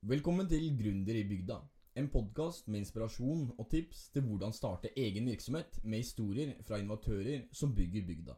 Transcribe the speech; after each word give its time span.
Velkommen 0.00 0.46
til 0.48 0.62
Gründer 0.78 1.12
i 1.12 1.26
bygda. 1.28 1.58
En 2.00 2.06
podkast 2.08 2.70
med 2.72 2.80
inspirasjon 2.80 3.50
og 3.58 3.66
tips 3.68 4.06
til 4.14 4.24
hvordan 4.24 4.54
starte 4.56 4.88
egen 4.96 5.26
virksomhet 5.28 5.76
med 5.84 6.00
historier 6.00 6.54
fra 6.64 6.78
innovatører 6.80 7.42
som 7.52 7.74
bygger 7.76 8.06
bygda. 8.06 8.36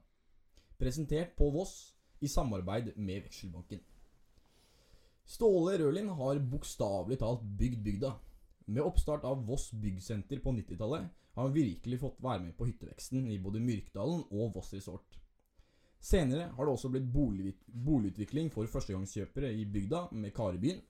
Presentert 0.81 1.37
på 1.39 1.53
Voss 1.55 1.95
i 2.19 2.27
samarbeid 2.27 2.97
med 2.97 3.23
Vekselbanken. 3.29 3.79
Ståle 5.23 5.79
Rølin 5.79 6.11
har 6.19 6.43
bokstavelig 6.51 7.21
talt 7.23 7.47
bygd 7.61 7.85
bygda. 7.87 8.11
Med 8.67 8.83
oppstart 8.83 9.23
av 9.23 9.47
Voss 9.47 9.71
byggsenter 9.71 10.43
på 10.43 10.59
90-tallet 10.59 11.07
har 11.07 11.47
han 11.47 11.55
virkelig 11.55 12.01
fått 12.03 12.19
være 12.27 12.49
med 12.49 12.57
på 12.59 12.73
hytteveksten 12.73 13.31
i 13.31 13.39
både 13.39 13.63
Myrkdalen 13.63 14.27
og 14.33 14.57
Voss 14.57 14.75
Resort. 14.75 15.21
Senere 16.03 16.51
har 16.57 16.67
det 16.67 16.75
også 16.75 16.91
blitt 16.91 17.07
boligutvikling 17.15 18.51
for 18.51 18.67
førstegangskjøpere 18.67 19.55
i 19.55 19.63
bygda 19.63 20.09
med 20.11 20.35
Karebyen. 20.35 20.83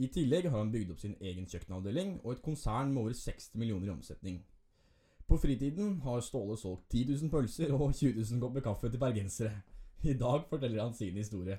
I 0.00 0.08
tillegg 0.08 0.46
har 0.48 0.62
han 0.62 0.70
bygd 0.72 0.94
opp 0.94 1.00
sin 1.02 1.16
egen 1.20 1.44
kjøkkenavdeling 1.50 2.14
og 2.22 2.32
et 2.32 2.44
konsern 2.44 2.92
med 2.94 3.02
over 3.02 3.16
60 3.16 3.50
millioner 3.60 3.90
i 3.90 3.92
omsetning. 3.92 4.38
På 5.28 5.36
fritiden 5.38 5.98
har 6.06 6.22
Ståle 6.24 6.56
solgt 6.56 6.86
10 6.94 7.02
000 7.10 7.32
pølser 7.34 7.74
og 7.76 7.92
20 7.94 8.14
000 8.16 8.40
kopper 8.40 8.64
kaffe 8.64 8.88
til 8.88 9.02
bergensere. 9.02 9.60
I 10.02 10.16
dag 10.16 10.46
forteller 10.48 10.82
han 10.82 10.96
sin 10.96 11.20
historie. 11.20 11.58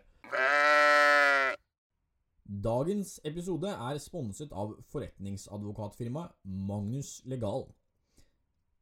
Dagens 2.65 3.19
episode 3.23 3.69
er 3.69 4.01
sponset 4.01 4.51
av 4.51 4.73
forretningsadvokatfirmaet 4.91 6.33
Magnus 6.43 7.21
Legal. 7.29 7.67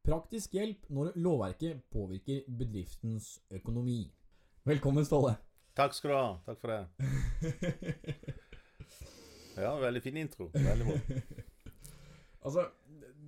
Praktisk 0.08 0.56
hjelp 0.56 0.88
når 0.88 1.12
lovverket 1.20 1.84
påvirker 1.92 2.48
bedriftens 2.48 3.36
økonomi. 3.52 4.06
Velkommen, 4.64 5.04
Ståle. 5.04 5.36
Takk 5.76 5.94
skal 5.94 6.10
du 6.10 6.16
ha. 6.16 6.30
Takk 6.48 6.64
for 6.64 6.72
det. 6.72 8.40
Ja, 9.62 9.74
veldig 9.82 10.02
fin 10.02 10.16
intro. 10.20 10.50
Veldig 10.54 10.86
bra. 10.86 11.20
altså, 12.46 12.66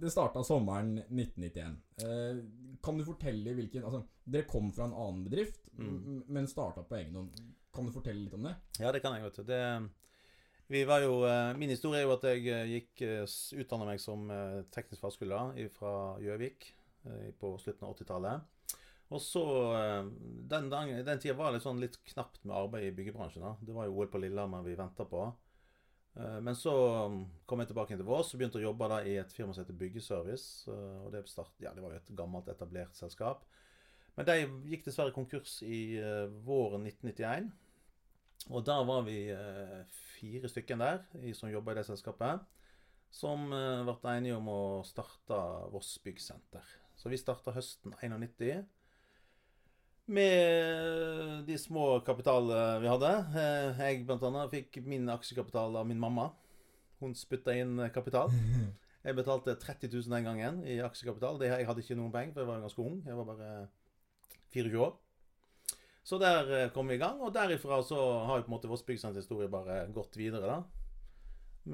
det 0.03 0.11
starta 0.13 0.43
sommeren 0.47 0.97
1991. 1.05 1.77
Eh, 2.03 2.43
kan 2.83 2.99
du 2.99 3.05
fortelle 3.07 3.53
hvilken 3.55 3.85
Altså, 3.87 4.03
dere 4.25 4.49
kom 4.51 4.73
fra 4.75 4.89
en 4.89 4.95
annen 4.99 5.25
bedrift, 5.29 5.59
Mm. 5.73 6.25
men 6.29 6.47
starta 6.47 6.83
på 6.85 6.97
egen 6.99 7.15
hånd. 7.17 7.37
Kan 7.73 7.87
du 7.87 7.93
fortelle 7.95 8.21
litt 8.27 8.35
om 8.37 8.43
det? 8.45 8.51
Ja, 8.79 8.91
det 8.93 9.01
kan 9.01 9.15
jeg, 9.17 9.23
vet 9.25 9.39
du. 9.41 9.43
Det, 9.49 9.61
vi 10.69 10.83
var 10.85 11.01
jo, 11.01 11.15
eh, 11.25 11.55
min 11.57 11.71
historie 11.73 12.03
er 12.03 12.05
jo 12.05 12.13
at 12.13 12.27
jeg 12.29 12.45
eh, 12.53 12.67
gikk 12.75 13.01
utdanna 13.01 13.63
utdannet 13.63 13.89
meg 13.89 14.01
som 14.03 14.27
eh, 14.31 14.59
teknisk 14.75 15.01
fagskole 15.01 15.39
fra 15.73 15.95
Gjøvik 16.21 16.67
eh, 17.09 17.31
på 17.41 17.55
slutten 17.63 17.89
av 17.89 17.95
80-tallet. 17.97 18.45
Og 19.13 19.21
så 19.25 19.43
eh, 19.79 20.05
Den, 20.53 20.69
dagen- 20.73 21.05
den 21.09 21.19
tida 21.25 21.35
var 21.41 21.53
det 21.57 21.63
sånn 21.65 21.81
litt 21.81 21.97
knapt 22.13 22.45
med 22.45 22.57
arbeid 22.57 22.91
i 22.91 22.95
byggebransjen. 23.01 23.43
da. 23.49 23.55
Det 23.61 23.73
var 23.77 23.89
jo 23.89 23.97
OL 23.97 24.13
på 24.13 24.21
Lillehammer 24.21 24.63
vi 24.69 24.77
venta 24.77 25.05
på. 25.09 25.25
Eh, 26.17 26.41
Men 26.41 26.57
så 26.57 26.73
mm, 27.09 27.25
kom 27.47 27.63
jeg 27.63 27.71
tilbake 27.73 27.97
til 27.97 28.07
Vås 28.07 28.33
og 28.33 28.41
begynte 28.41 28.61
å 28.61 28.67
jobbe 28.67 28.89
da 28.93 29.01
i 29.07 29.17
et 29.21 29.33
firma 29.33 29.55
som 29.55 29.65
heter 29.65 29.79
Byggeservice. 29.79 30.69
eh, 30.71 31.01
Og 31.07 31.13
det, 31.15 31.25
start, 31.31 31.55
ja, 31.63 31.73
det 31.75 31.85
var 31.85 31.95
jo 31.95 32.03
et 32.03 32.15
gammelt, 32.19 32.49
etablert 32.53 32.97
selskap. 32.99 33.45
Men 34.17 34.29
de 34.29 34.39
gikk 34.69 34.85
dessverre 34.85 35.15
konkurs 35.15 35.61
i 35.65 35.99
eh, 36.01 36.27
våren 36.45 36.85
1991. 36.89 37.53
Og 38.51 38.65
da 38.67 38.81
var 38.83 39.05
vi 39.07 39.31
fire 40.19 40.49
stykker 40.51 40.81
der 40.81 41.05
som 41.39 41.51
jobba 41.53 41.71
i 41.71 41.77
det 41.79 41.85
selskapet, 41.87 42.41
som 43.15 43.45
ble 43.53 44.15
enige 44.17 44.35
om 44.35 44.49
å 44.51 44.63
starte 44.83 45.39
Voss 45.71 45.93
byggsenter. 46.03 46.67
Så 46.99 47.13
vi 47.13 47.21
starta 47.21 47.55
høsten 47.55 47.95
91 48.03 48.65
med 50.07 51.45
de 51.47 51.59
små 51.59 52.01
kapitalene 52.07 52.81
vi 52.83 52.91
hadde. 52.91 53.11
Eh, 53.39 53.83
Jeg 53.83 54.07
blant 54.07 54.25
annet 54.29 54.51
fikk 54.53 54.81
min 54.87 55.09
aksjekapital 55.13 55.77
av 55.79 55.87
min 55.87 56.01
mamma. 56.01 56.31
Hun 57.03 57.15
spytta 57.19 57.55
inn 57.59 57.79
kapital. 57.95 58.33
Jeg 59.07 59.17
betalte 59.19 59.57
30 59.59 59.91
000 59.91 60.13
den 60.15 60.27
gangen 60.29 60.61
i 60.63 60.77
aksjekapital. 60.79 61.41
Jeg 61.43 61.67
hadde 61.67 61.83
ikke 61.83 61.97
noen 61.99 62.13
penger, 62.15 62.35
for 62.37 62.45
jeg 62.45 62.51
var 62.53 62.61
ganske 62.63 62.83
ung. 62.85 63.01
Jeg 63.03 63.17
var 63.19 63.27
bare 63.33 63.49
24 64.55 64.79
år. 64.85 64.93
Så 66.07 66.19
der 66.23 66.53
eh, 66.55 66.69
kom 66.75 66.87
vi 66.91 66.95
i 66.95 67.01
gang, 67.03 67.19
og 67.19 67.33
derifra 67.35 67.81
så 67.87 67.99
har 68.29 68.39
jo 68.39 68.45
på 68.47 68.53
en 68.53 68.55
måte 68.55 68.71
Voss 68.71 68.85
Byggsenters 68.87 69.25
historie 69.25 69.51
bare 69.51 69.81
gått 69.95 70.15
videre, 70.21 70.47
da. 70.47 70.61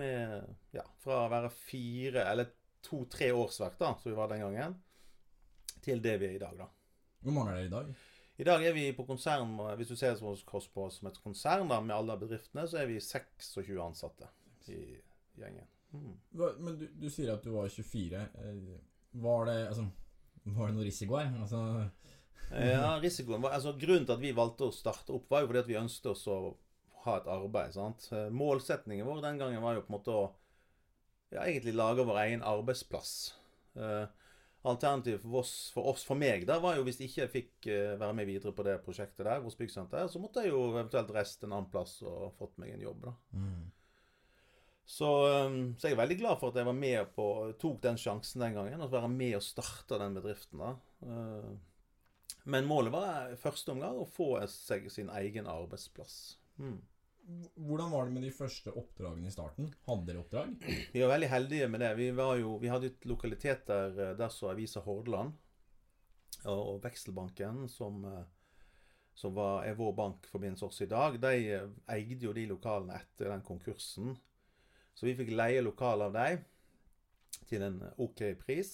Med 0.00 0.48
ja, 0.76 0.86
fra 1.04 1.26
å 1.26 1.30
være 1.32 1.52
fire 1.52 2.24
eller 2.32 2.48
to-tre 2.84 3.28
årsverk, 3.36 3.76
da, 3.80 3.92
som 4.00 4.08
vi 4.08 4.16
var 4.16 4.32
den 4.32 4.46
gangen, 4.46 4.78
til 5.84 6.00
det 6.04 6.16
vi 6.20 6.30
er 6.30 6.36
i 6.38 6.42
dag, 6.42 6.56
da. 6.60 6.68
Hvor 7.24 7.36
mange 7.36 7.52
er 7.52 7.60
det 7.60 7.68
i 7.68 7.74
dag? 7.76 7.92
I 8.38 8.46
dag 8.46 8.62
er 8.62 8.74
vi 8.76 8.84
på 8.94 9.02
konsern, 9.06 9.56
hvis 9.80 9.90
du 9.90 9.96
ser 9.98 10.14
oss 10.22 10.44
på 10.46 10.84
som 10.94 11.08
et 11.10 11.22
konsern 11.24 11.66
da, 11.70 11.80
med 11.82 11.96
alle 11.96 12.14
bedriftene, 12.20 12.68
så 12.70 12.78
er 12.82 12.86
vi 12.90 13.00
26 13.02 13.80
ansatte 13.82 14.28
i 14.70 14.78
gjengen. 15.38 15.66
Mm. 15.90 16.12
Men 16.60 16.76
du, 16.78 16.86
du 17.00 17.08
sier 17.10 17.32
at 17.34 17.42
du 17.42 17.50
var 17.54 17.70
24. 17.72 18.20
Eh, 18.44 18.58
Var 19.18 19.46
det 19.48 19.56
altså 19.70 19.86
Var 20.44 20.68
det 20.68 20.76
noe 20.76 20.84
risiko 20.84 21.16
her? 21.16 21.30
Altså 21.40 21.62
Ja, 22.68 22.94
risikoen 23.00 23.42
var, 23.44 23.56
altså 23.56 23.72
Grunnen 23.80 24.04
til 24.08 24.14
at 24.14 24.22
vi 24.22 24.34
valgte 24.36 24.68
å 24.68 24.74
starte 24.74 25.14
opp, 25.16 25.26
var 25.32 25.42
jo 25.42 25.50
fordi 25.50 25.62
at 25.64 25.70
vi 25.70 25.80
ønsket 25.80 26.10
oss 26.12 26.26
å 26.28 26.38
ha 27.06 27.16
et 27.18 27.30
arbeid. 27.32 27.74
sant? 27.74 28.06
Eh, 28.12 28.28
Målsetningen 28.34 29.08
vår 29.08 29.24
den 29.24 29.40
gangen 29.40 29.64
var 29.64 29.76
jo 29.76 29.84
på 29.86 29.92
en 29.92 29.96
måte 29.96 30.14
å 30.14 30.22
ja, 31.32 31.42
egentlig 31.44 31.74
lage 31.76 32.06
vår 32.08 32.22
egen 32.26 32.44
arbeidsplass. 32.46 33.14
Eh, 33.76 34.27
Alternativet 34.66 35.22
for 35.22 35.38
oss, 35.38 35.52
for 35.70 35.86
oss, 35.92 36.02
for 36.04 36.18
meg, 36.18 36.42
da, 36.48 36.56
var 36.58 36.76
jo 36.76 36.82
hvis 36.86 36.98
jeg 36.98 37.12
ikke 37.12 37.28
fikk 37.30 37.68
eh, 37.70 37.92
være 38.00 38.16
med 38.18 38.26
videre 38.26 38.50
på 38.52 38.64
det 38.66 38.80
prosjektet 38.82 39.22
der, 39.22 39.42
hos 39.44 39.54
byggsenteret, 39.58 40.10
så 40.10 40.18
måtte 40.18 40.42
jeg 40.42 40.50
jo 40.50 40.64
eventuelt 40.72 41.12
reist 41.14 41.44
en 41.46 41.54
annen 41.54 41.70
plass 41.70 42.00
og 42.02 42.32
fått 42.40 42.58
meg 42.58 42.74
en 42.74 42.82
jobb. 42.88 43.04
da. 43.06 43.14
mm. 43.38 43.66
Så, 44.88 45.08
um, 45.44 45.74
så 45.76 45.90
jeg 45.90 45.98
er 45.98 46.00
veldig 46.00 46.16
glad 46.16 46.38
for 46.40 46.48
at 46.48 46.56
jeg 46.56 46.64
var 46.64 46.76
med 46.76 47.10
på, 47.12 47.24
tok 47.60 47.82
den 47.84 47.98
sjansen 48.00 48.40
den 48.40 48.54
gangen. 48.56 48.80
Å 48.80 48.88
være 48.88 49.10
med 49.12 49.34
og 49.36 49.44
starte 49.44 49.98
den 50.00 50.16
bedriften. 50.16 50.62
da. 50.62 50.70
Uh, 51.04 52.38
Men 52.48 52.64
målet 52.64 52.94
var 52.94 53.34
i 53.34 53.36
første 53.36 53.74
omgang 53.74 53.98
å 54.00 54.08
få 54.08 54.30
seg 54.48 54.88
sin 54.90 55.10
egen 55.12 55.50
arbeidsplass. 55.52 56.38
Mm. 56.56 56.78
Hvordan 57.28 57.90
var 57.92 58.06
det 58.08 58.14
med 58.14 58.22
de 58.24 58.30
første 58.32 58.72
oppdragene 58.72 59.28
i 59.28 59.32
starten? 59.34 59.66
Hadde 59.84 60.06
dere 60.08 60.22
oppdrag? 60.22 60.54
Vi 60.94 61.02
var 61.02 61.10
veldig 61.12 61.28
heldige 61.28 61.66
med 61.68 61.82
det. 61.84 61.90
Vi, 61.98 62.06
var 62.16 62.38
jo, 62.40 62.54
vi 62.62 62.70
hadde 62.72 62.88
et 62.88 63.04
lokaliteter 63.08 63.98
eh, 64.00 64.12
der 64.16 64.32
så 64.32 64.48
avisa 64.54 64.80
Hordaland 64.84 65.34
og, 66.48 66.78
Vekselbanken, 66.84 67.66
som, 67.68 67.98
eh, 68.08 68.22
som 69.18 69.34
var, 69.36 69.66
er 69.68 69.76
vår 69.76 69.92
bankforbindelse 69.98 70.70
også 70.70 70.86
i 70.86 70.92
dag, 70.92 71.18
de 71.20 71.32
eh, 71.58 71.66
eide 71.98 72.30
jo 72.30 72.32
de 72.32 72.46
lokalene 72.48 72.96
etter 72.96 73.28
den 73.34 73.44
konkursen. 73.44 74.14
Så 74.96 75.04
vi 75.06 75.16
fikk 75.18 75.34
leie 75.36 75.60
lokaler 75.62 76.08
av 76.08 76.16
dem 76.16 76.46
til 77.48 77.62
en 77.62 77.76
OK 78.02 78.22
pris. 78.40 78.70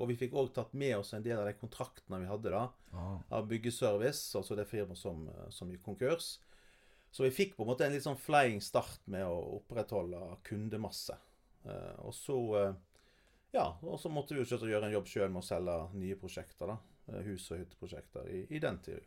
Og 0.00 0.08
vi 0.10 0.16
fikk 0.20 0.32
òg 0.36 0.48
tatt 0.56 0.72
med 0.76 0.96
oss 0.98 1.12
en 1.14 1.22
del 1.24 1.38
av 1.38 1.46
de 1.46 1.52
kontraktene 1.60 2.18
vi 2.24 2.28
hadde 2.28 2.50
da, 2.52 2.64
Ah. 2.92 3.20
av 3.38 3.46
Byggeservice, 3.48 4.34
altså 4.36 4.56
det 4.58 4.66
firmaet 4.68 4.98
som, 5.00 5.22
som 5.54 5.70
gikk 5.72 5.84
konkurs. 5.86 6.34
Så 7.12 7.26
vi 7.26 7.30
fikk 7.34 7.56
på 7.56 7.64
en 7.66 7.68
måte 7.68 7.84
en 7.84 7.92
litt 7.92 8.04
sånn 8.06 8.16
flying 8.16 8.62
start 8.64 9.02
med 9.12 9.26
å 9.28 9.58
opprettholde 9.58 10.20
kundemasse. 10.48 11.18
Eh, 11.68 11.98
og 12.06 12.14
så 12.16 12.36
eh, 12.62 12.74
ja, 13.52 13.66
og 13.84 13.98
så 14.00 14.08
måtte 14.08 14.32
vi 14.32 14.40
jo 14.40 14.46
selvsagt 14.48 14.72
gjøre 14.72 14.88
en 14.88 14.94
jobb 14.96 15.10
sjøl 15.12 15.28
med 15.30 15.42
å 15.42 15.46
selge 15.46 15.74
nye 16.00 16.16
prosjekter. 16.16 16.72
da, 16.72 16.78
eh, 17.12 17.20
Hus- 17.26 17.50
og 17.52 17.60
hytteprosjekter 17.60 18.30
i, 18.32 18.40
i 18.56 18.58
den 18.64 18.78
tida. 18.80 19.04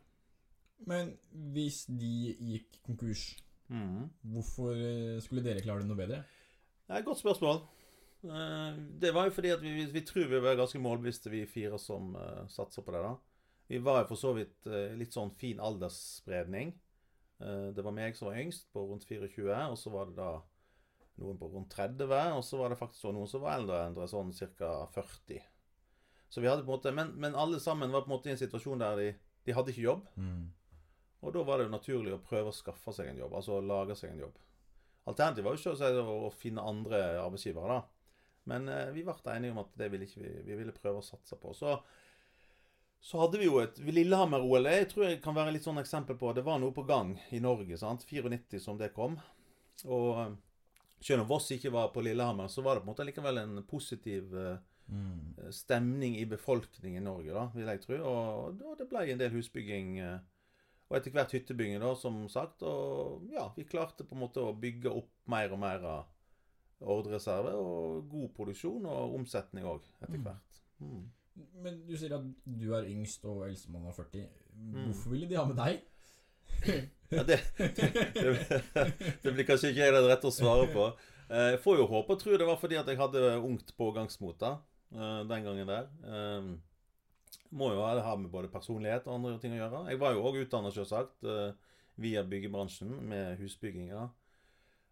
Men 0.85 1.15
hvis 1.53 1.85
de 1.89 2.35
gikk 2.35 2.81
konkurs, 2.85 3.25
Mm. 3.67 4.11
hvorfor 4.29 4.75
skulle 5.25 5.41
dere 5.41 5.61
klare 5.65 5.81
det 5.81 5.87
noe 5.89 5.97
bedre? 5.97 6.19
Det 6.85 6.93
er 6.93 6.99
et 6.99 7.05
godt 7.07 7.17
spørsmål. 7.23 7.63
Det 9.01 9.11
var 9.13 9.25
jo 9.25 9.33
fordi 9.33 9.49
at 9.55 9.61
vi, 9.63 9.71
vi, 9.73 9.85
vi 9.95 10.01
tror 10.05 10.27
vi 10.29 10.39
var 10.43 10.55
ganske 10.59 10.77
målbevisste, 10.81 11.31
vi 11.33 11.45
fire 11.49 11.79
som 11.81 12.11
satser 12.47 12.85
på 12.85 12.93
det. 12.93 13.01
da. 13.01 13.15
Vi 13.67 13.79
var 13.81 14.03
jo 14.03 14.07
for 14.11 14.21
så 14.21 14.33
vidt 14.37 14.67
litt 14.99 15.13
sånn 15.17 15.33
fin 15.33 15.57
aldersspredning. 15.57 16.75
Eh, 17.39 17.69
det 17.75 17.83
var 17.85 17.95
meg 17.95 18.17
som 18.17 18.29
var 18.29 18.39
yngst, 18.39 18.69
på 18.73 18.85
rundt 18.89 19.07
24, 19.07 19.55
og 19.71 19.77
så 19.79 19.93
var 19.93 20.09
det 20.09 20.17
da 20.19 20.31
noen 21.21 21.39
på 21.39 21.49
rundt 21.51 21.71
30, 21.71 22.07
og 22.35 22.43
så 22.43 22.59
var 22.59 22.71
det 22.71 22.79
faktisk 22.79 23.07
noen 23.15 23.29
som 23.31 23.43
var 23.43 23.59
eldre 23.59 23.81
enn 23.87 23.99
sånn 24.11 24.33
ca. 24.59 24.71
40. 24.95 25.41
Så 26.29 26.43
vi 26.43 26.49
hadde 26.49 26.65
på 26.65 26.73
en 26.73 26.75
måte, 26.75 26.91
men, 26.95 27.13
men 27.21 27.37
alle 27.39 27.61
sammen 27.63 27.93
var 27.93 28.03
på 28.03 28.11
en 28.11 28.17
måte 28.17 28.31
i 28.31 28.35
en 28.35 28.41
situasjon 28.41 28.81
der 28.81 28.99
de, 28.99 29.09
de 29.47 29.55
hadde 29.55 29.71
ikke 29.71 29.85
jobb. 29.85 30.07
Mm. 30.19 30.49
Og 31.25 31.33
da 31.33 31.43
var 31.47 31.57
det 31.57 31.67
jo 31.67 31.75
naturlig 31.75 32.15
å 32.15 32.23
prøve 32.23 32.51
å 32.51 32.55
skaffe 32.55 32.91
seg 32.93 33.09
en 33.09 33.21
jobb, 33.23 33.37
altså 33.39 33.55
å 33.57 33.63
lage 33.63 33.95
seg 33.97 34.11
en 34.11 34.25
jobb. 34.25 34.41
Alternativet 35.05 35.45
var 35.45 35.55
jo 35.55 35.75
ikke 35.75 36.17
å 36.25 36.33
finne 36.33 36.65
andre 36.65 37.01
arbeidsgivere, 37.21 37.77
da. 37.77 38.11
Men 38.49 38.67
eh, 38.69 38.91
vi 38.93 39.05
ble 39.05 39.15
enige 39.33 39.53
om 39.55 39.61
at 39.63 39.71
det 39.79 39.87
ville 39.93 40.05
ikke 40.05 40.21
vi, 40.21 40.33
vi 40.45 40.57
ville 40.59 40.75
prøve 40.75 41.01
å 41.01 41.05
satse 41.05 41.37
på. 41.41 41.53
Så, 41.57 41.73
så 43.05 43.19
hadde 43.21 43.37
vi 43.37 43.45
jo 43.45 43.59
et 43.61 43.77
Lillehammer-OL. 43.85 44.65
Jeg 44.71 44.87
tror 44.89 45.03
jeg 45.05 45.21
kan 45.21 45.35
være 45.37 45.51
litt 45.53 45.65
sånn 45.67 45.77
eksempel 45.81 46.17
på 46.17 46.31
Det 46.33 46.43
var 46.45 46.57
noe 46.63 46.73
på 46.73 46.85
gang 46.89 47.11
i 47.31 47.39
Norge. 47.43 47.77
sant? 47.77 48.05
94 48.09 48.59
som 48.63 48.77
det 48.79 48.91
kom. 48.95 49.19
Og 49.85 50.07
eh, 50.23 50.31
selv 51.05 51.21
om 51.21 51.27
Voss 51.29 51.51
ikke 51.53 51.71
var 51.75 51.91
på 51.93 52.01
Lillehammer, 52.01 52.47
så 52.49 52.63
var 52.65 52.75
det 52.75 52.81
på 52.81 52.89
en 52.89 52.93
måte 52.95 53.05
likevel 53.05 53.37
en 53.43 53.59
positiv 53.69 54.33
eh, 54.35 54.57
Mm. 54.87 55.33
stemning 55.49 56.13
i 56.19 56.25
befolkningen 56.29 57.01
i 57.01 57.05
Norge, 57.05 57.33
da, 57.33 57.47
vil 57.55 57.65
jeg 57.71 57.79
tro. 57.81 57.95
Og 58.05 58.59
og 58.61 58.75
det 58.77 58.85
ble 58.91 58.99
en 59.11 59.17
del 59.17 59.31
husbygging. 59.33 59.95
eh, 59.99 60.19
og 60.91 60.97
etter 60.99 61.09
hvert 61.15 61.31
hyttebygging, 61.33 61.79
da, 61.81 61.95
som 61.97 62.19
sagt. 62.29 62.61
Og 62.61 63.23
ja, 63.33 63.47
vi 63.57 63.63
klarte 63.65 64.05
på 64.05 64.13
en 64.13 64.21
måte 64.21 64.43
å 64.45 64.53
bygge 64.53 64.91
opp 64.93 65.09
mer 65.27 65.49
og 65.51 65.59
mer 65.59 65.81
av 65.81 66.05
ordrereserve 66.85 67.55
og 67.57 68.05
god 68.11 68.29
produksjon 68.37 68.85
og 68.85 69.15
omsetning 69.17 69.65
òg, 69.65 69.81
etter 70.03 70.17
Mm. 70.19 70.23
hvert. 70.27 70.61
Mm. 70.79 71.11
Men 71.63 71.81
du 71.87 71.95
sier 71.99 72.13
at 72.15 72.27
du 72.45 72.69
er 72.77 72.87
yngst 72.91 73.25
og 73.27 73.43
eldstemann 73.47 73.87
er 73.89 73.95
40. 73.97 74.27
Mm. 74.55 74.75
Hvorfor 74.85 75.11
ville 75.15 75.27
de 75.29 75.35
ha 75.39 75.45
med 75.49 75.59
deg? 75.59 75.81
Ja, 77.15 77.21
det, 77.21 77.35
det, 77.59 78.47
det 79.23 79.31
blir 79.35 79.45
kanskje 79.45 79.69
ikke 79.69 79.83
jeg 79.85 79.93
den 79.93 80.07
rette 80.09 80.25
å 80.25 80.33
svare 80.33 80.65
på. 80.73 80.87
Eh, 81.29 81.51
Jeg 81.53 81.59
får 81.61 81.77
jo 81.77 81.85
håpe 81.91 82.15
og 82.15 82.21
tro 82.23 82.33
det 82.39 82.47
var 82.47 82.57
fordi 82.57 82.79
at 82.79 82.87
jeg 82.89 82.97
hadde 82.97 83.21
ungt 83.45 83.69
pågangsmot 83.77 84.39
da, 84.41 84.49
eh, 84.95 85.19
den 85.29 85.45
gangen 85.45 85.69
der. 85.69 85.85
Eh, 86.01 86.49
Må 87.55 87.69
jo 87.75 87.83
ha 87.85 88.15
med 88.17 88.31
både 88.33 88.49
personlighet 88.51 89.05
og 89.05 89.19
andre 89.19 89.37
ting 89.43 89.53
å 89.53 89.59
gjøre. 89.61 89.83
Jeg 89.93 90.01
var 90.01 90.15
jo 90.17 90.25
òg 90.25 90.39
utdanna, 90.41 90.73
selvsagt, 90.73 91.21
eh, 91.29 91.53
via 92.01 92.23
byggebransjen 92.27 92.89
med 93.07 93.37
husbygginger 93.39 94.07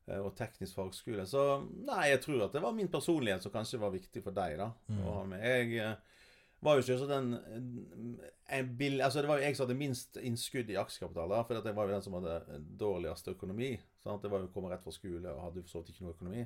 eh, 0.07 0.19
og 0.22 0.36
teknisk 0.38 0.78
fagskole. 0.78 1.25
Så 1.28 1.42
nei, 1.66 2.12
jeg 2.13 2.22
tror 2.28 2.46
at 2.46 2.54
det 2.56 2.62
var 2.63 2.78
min 2.78 2.92
personlighet 2.94 3.42
som 3.44 3.51
kanskje 3.51 3.81
var 3.81 3.92
viktig 3.96 4.22
for 4.24 4.38
deg, 4.38 4.60
da. 4.62 4.69
Mm. 4.88 5.01
Å 5.01 5.18
ha 5.18 5.25
med. 5.34 5.44
Jeg 5.50 5.98
var 6.63 6.77
jo 6.80 6.86
selvsagt 6.88 7.12
den 7.12 8.19
en 8.54 8.69
bill, 8.77 9.01
altså 9.01 9.21
Det 9.21 9.30
var 9.30 9.39
jo 9.39 9.45
jeg 9.48 9.56
som 9.57 9.65
hadde 9.68 9.77
minst 9.80 10.18
innskudd 10.19 10.69
i 10.69 10.77
aksjekapital, 10.80 11.31
for 11.48 11.60
jeg 11.60 11.75
var 11.77 11.88
jo 11.89 11.94
den 11.95 12.06
som 12.06 12.18
hadde 12.18 12.60
dårligst 12.80 13.27
økonomi. 13.31 13.71
Sant? 14.04 14.21
Det 14.24 14.31
var 14.31 14.44
jo 14.44 14.51
kommet 14.54 14.71
rett 14.74 14.83
fra 14.83 14.92
skole 14.95 15.31
og 15.31 15.44
hadde 15.48 15.62
jo 15.62 15.65
for 15.68 15.74
så 15.75 15.81
vidt 15.83 15.94
ikke 15.95 16.06
noe 16.07 16.15
økonomi. 16.18 16.45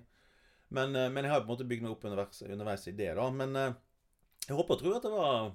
Men, 0.70 0.96
eh, 0.96 1.10
men 1.10 1.24
jeg 1.24 1.32
har 1.32 1.40
jo 1.42 1.46
på 1.46 1.52
en 1.52 1.56
måte 1.56 1.68
bygd 1.70 1.84
meg 1.86 1.92
opp 1.96 2.04
underveis, 2.10 2.42
underveis 2.48 2.88
i 2.88 2.96
det, 2.98 3.14
da. 3.16 3.30
Men 3.32 3.56
eh, 3.56 3.74
jeg 4.48 4.56
håper 4.60 4.76
og 4.78 4.82
tror 4.84 4.98
at 4.98 5.08
det 5.08 5.12
var 5.16 5.52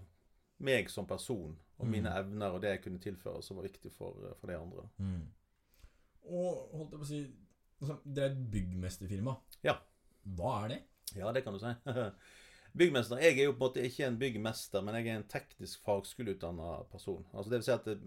meg 0.62 0.90
som 0.90 1.06
person 1.06 1.56
og 1.78 1.86
mine 1.90 2.10
Mm. 2.10 2.18
evner 2.20 2.54
og 2.54 2.60
det 2.62 2.70
jeg 2.76 2.82
kunne 2.84 3.00
tilføre, 3.02 3.42
som 3.42 3.56
var 3.58 3.64
viktig 3.66 3.90
for, 3.92 4.14
eh, 4.28 4.34
for 4.40 4.46
de 4.46 4.56
andre. 4.56 4.88
Mm. 4.98 5.22
Og 6.30 6.68
holdt 6.76 6.92
jeg 6.92 7.00
på 7.00 7.06
å 7.06 7.10
si 7.12 7.22
det 7.82 7.96
Dere 8.14 8.28
er 8.28 8.30
et 8.36 8.50
byggmesterfirma. 8.52 9.32
Ja. 9.66 9.72
Hva 10.38 10.52
er 10.64 10.68
det? 10.68 10.82
Ja, 11.16 11.32
det 11.34 11.42
kan 11.44 11.52
du 11.52 11.58
si. 11.58 11.72
Byggmester. 12.72 13.20
Jeg 13.20 13.36
er 13.36 13.48
jo 13.48 13.52
på 13.52 13.60
en 13.60 13.66
måte 13.66 13.84
ikke 13.84 14.06
en 14.06 14.18
byggmester, 14.20 14.84
men 14.84 14.96
jeg 14.96 15.08
er 15.10 15.18
en 15.20 15.28
teknisk 15.28 15.82
fagskoleutdanna 15.84 16.74
person. 16.92 17.24
Altså 17.32 17.52
det 17.52 17.58
vil 17.60 17.66
si 17.66 17.74
at 17.74 17.88
eh, 17.92 18.04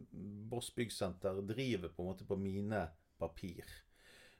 Boss 0.52 0.72
Byggsenter 0.74 1.42
driver 1.46 1.92
på 1.94 2.02
en 2.02 2.10
måte 2.10 2.26
på 2.26 2.38
mine 2.40 2.88
papir. 3.22 3.68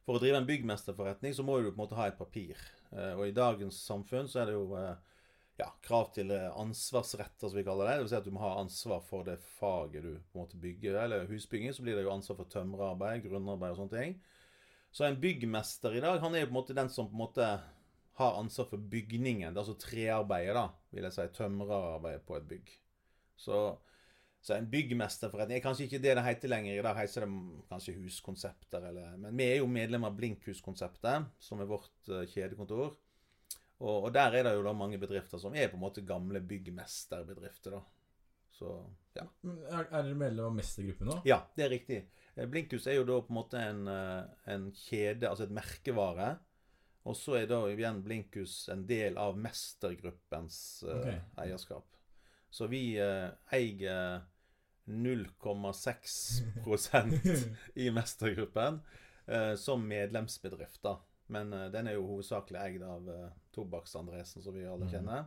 For 0.06 0.18
å 0.18 0.22
drive 0.22 0.42
en 0.42 0.48
byggmesterforretning 0.50 1.34
så 1.34 1.46
må 1.46 1.60
du 1.60 1.70
på 1.70 1.76
en 1.76 1.84
måte 1.84 1.98
ha 1.98 2.08
et 2.10 2.18
papir. 2.18 2.58
Eh, 2.92 3.14
Og 3.14 3.28
i 3.28 3.36
dagens 3.38 3.78
samfunn 3.86 4.30
så 4.30 4.42
er 4.42 4.50
det 4.50 4.58
jo 4.58 4.66
eh, 4.80 4.96
ja, 5.62 5.70
krav 5.86 6.10
til 6.18 6.34
eh, 6.34 6.50
ansvarsretter, 6.62 7.48
som 7.48 7.58
vi 7.58 7.66
kaller 7.68 7.92
det. 7.92 8.00
Vil 8.02 8.12
si 8.12 8.18
at 8.20 8.26
du 8.26 8.34
må 8.34 8.42
ha 8.44 8.56
ansvar 8.64 9.06
for 9.06 9.26
det 9.28 9.38
faget 9.60 10.06
du 10.06 10.12
på 10.18 10.40
en 10.40 10.44
måte 10.44 10.62
bygger. 10.62 11.00
Eller 11.06 11.30
husbygging, 11.30 11.74
så 11.74 11.86
blir 11.86 11.98
det 11.98 12.06
jo 12.08 12.14
ansvar 12.14 12.42
for 12.42 12.50
tømrerarbeid, 12.54 13.24
grunnarbeid 13.30 13.76
og 13.76 13.84
sånne 13.84 13.98
ting. 14.02 14.18
Så 14.96 15.06
en 15.06 15.22
byggmester 15.22 15.96
i 15.98 16.02
dag, 16.04 16.22
han 16.24 16.36
er 16.36 16.46
jo 16.46 16.50
på 16.50 16.56
en 16.56 16.60
måte 16.62 16.76
den 16.78 16.90
som 16.90 17.10
på 17.10 17.18
en 17.18 17.24
måte 17.26 17.48
har 18.16 18.38
ansvar 18.40 18.70
for 18.70 18.80
bygningen. 18.92 19.52
Det 19.52 19.60
er 19.60 19.64
altså 19.64 19.78
trearbeidet, 19.80 20.56
da, 20.56 20.70
vil 20.96 21.08
jeg 21.08 21.16
si. 21.16 21.28
Tømrerarbeid 21.36 22.24
på 22.28 22.38
et 22.38 22.48
bygg. 22.48 22.70
Så, 23.36 23.62
så 24.40 24.56
en 24.56 24.70
byggmesterforretning 24.72 25.60
er 25.60 25.66
kanskje 25.66 25.90
ikke 25.90 26.00
det 26.04 26.14
det 26.16 26.24
heter 26.24 26.54
lenger. 26.54 26.78
I 26.78 26.86
dag 26.86 27.00
heter 27.02 27.26
det 27.26 27.64
kanskje 27.72 27.98
huskonsepter, 28.00 28.88
eller 28.92 29.18
Men 29.20 29.36
vi 29.36 29.50
er 29.50 29.60
jo 29.60 29.68
medlem 29.68 30.08
av 30.08 30.16
Blinkhus-konseptet, 30.16 31.28
som 31.44 31.60
er 31.60 31.70
vårt 31.70 32.14
eh, 32.14 32.24
kjedekontor. 32.32 32.96
Og, 33.84 34.08
og 34.08 34.10
der 34.16 34.40
er 34.40 34.48
det 34.48 34.56
jo 34.56 34.64
da 34.64 34.72
mange 34.72 35.00
bedrifter 35.02 35.42
som 35.42 35.56
er 35.58 35.68
på 35.68 35.76
en 35.76 35.84
måte 35.84 36.06
gamle 36.08 36.40
byggmesterbedrifter, 36.40 37.76
da. 37.76 37.84
Så 38.56 38.72
ja. 39.18 39.26
Er, 39.44 39.90
er 39.90 40.06
dere 40.06 40.16
medlem 40.16 40.48
av 40.48 40.56
mestergruppen 40.56 41.10
nå? 41.12 41.18
Ja, 41.28 41.42
det 41.58 41.66
er 41.66 41.74
riktig. 41.76 41.98
Eh, 42.36 42.48
Blinkhus 42.48 42.88
er 42.88 43.02
jo 43.02 43.08
da 43.08 43.20
på 43.20 43.34
en 43.34 43.40
måte 43.42 43.60
en, 43.60 43.88
eh, 43.92 44.52
en 44.56 44.70
kjede, 44.72 45.28
altså 45.28 45.50
et 45.50 45.56
merkevare. 45.56 46.38
Og 47.06 47.14
så 47.18 47.36
er 47.38 47.46
da 47.50 47.60
igjen 47.70 48.04
Blinkhus 48.06 48.70
en 48.74 48.86
del 48.90 49.18
av 49.22 49.38
mestergruppens 49.38 50.56
uh, 50.88 50.96
okay. 50.98 51.20
eierskap. 51.44 51.86
Så 52.50 52.68
vi 52.72 52.80
uh, 52.98 53.30
eier 53.54 54.22
0,6% 54.90 57.46
i 57.86 57.92
mestergruppen 57.94 58.80
uh, 59.28 59.56
som 59.56 59.88
medlemsbedrift, 59.88 60.82
da. 60.86 60.98
Men 61.28 61.50
den 61.74 61.88
er 61.90 61.94
jo 61.98 62.04
hovedsakelig 62.06 62.60
eid 62.62 62.84
av 62.86 63.08
Tobakks-Andresen, 63.56 64.44
som 64.46 64.54
vi 64.54 64.62
alle 64.70 64.86
Mhm. 64.86 64.92
kjenner. 64.94 65.24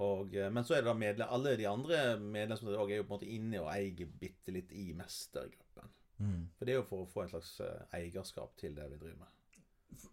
Og, 0.00 0.32
men 0.32 0.64
så 0.64 0.74
er 0.74 0.80
det 0.80 0.88
da 0.88 0.94
medle 0.96 1.26
alle 1.28 1.52
de 1.60 1.66
andre 1.68 2.16
medlemsbedriftene 2.18 2.92
er 2.96 2.96
jo 2.96 3.04
på 3.04 3.12
en 3.12 3.18
måte 3.18 3.28
inne 3.28 3.60
og 3.60 3.68
eier 3.74 4.08
bitte 4.22 4.50
litt 4.56 4.72
i 4.72 4.94
mestergruppen. 4.96 5.84
Mm. 6.16 6.48
For 6.56 6.64
det 6.64 6.72
er 6.72 6.80
jo 6.80 6.88
for 6.88 7.00
å 7.04 7.10
få 7.12 7.22
en 7.22 7.28
slags 7.34 7.60
eierskap 7.92 8.56
til 8.56 8.72
det 8.74 8.88
vi 8.88 8.96
driver 9.04 9.20
med. 9.20 9.28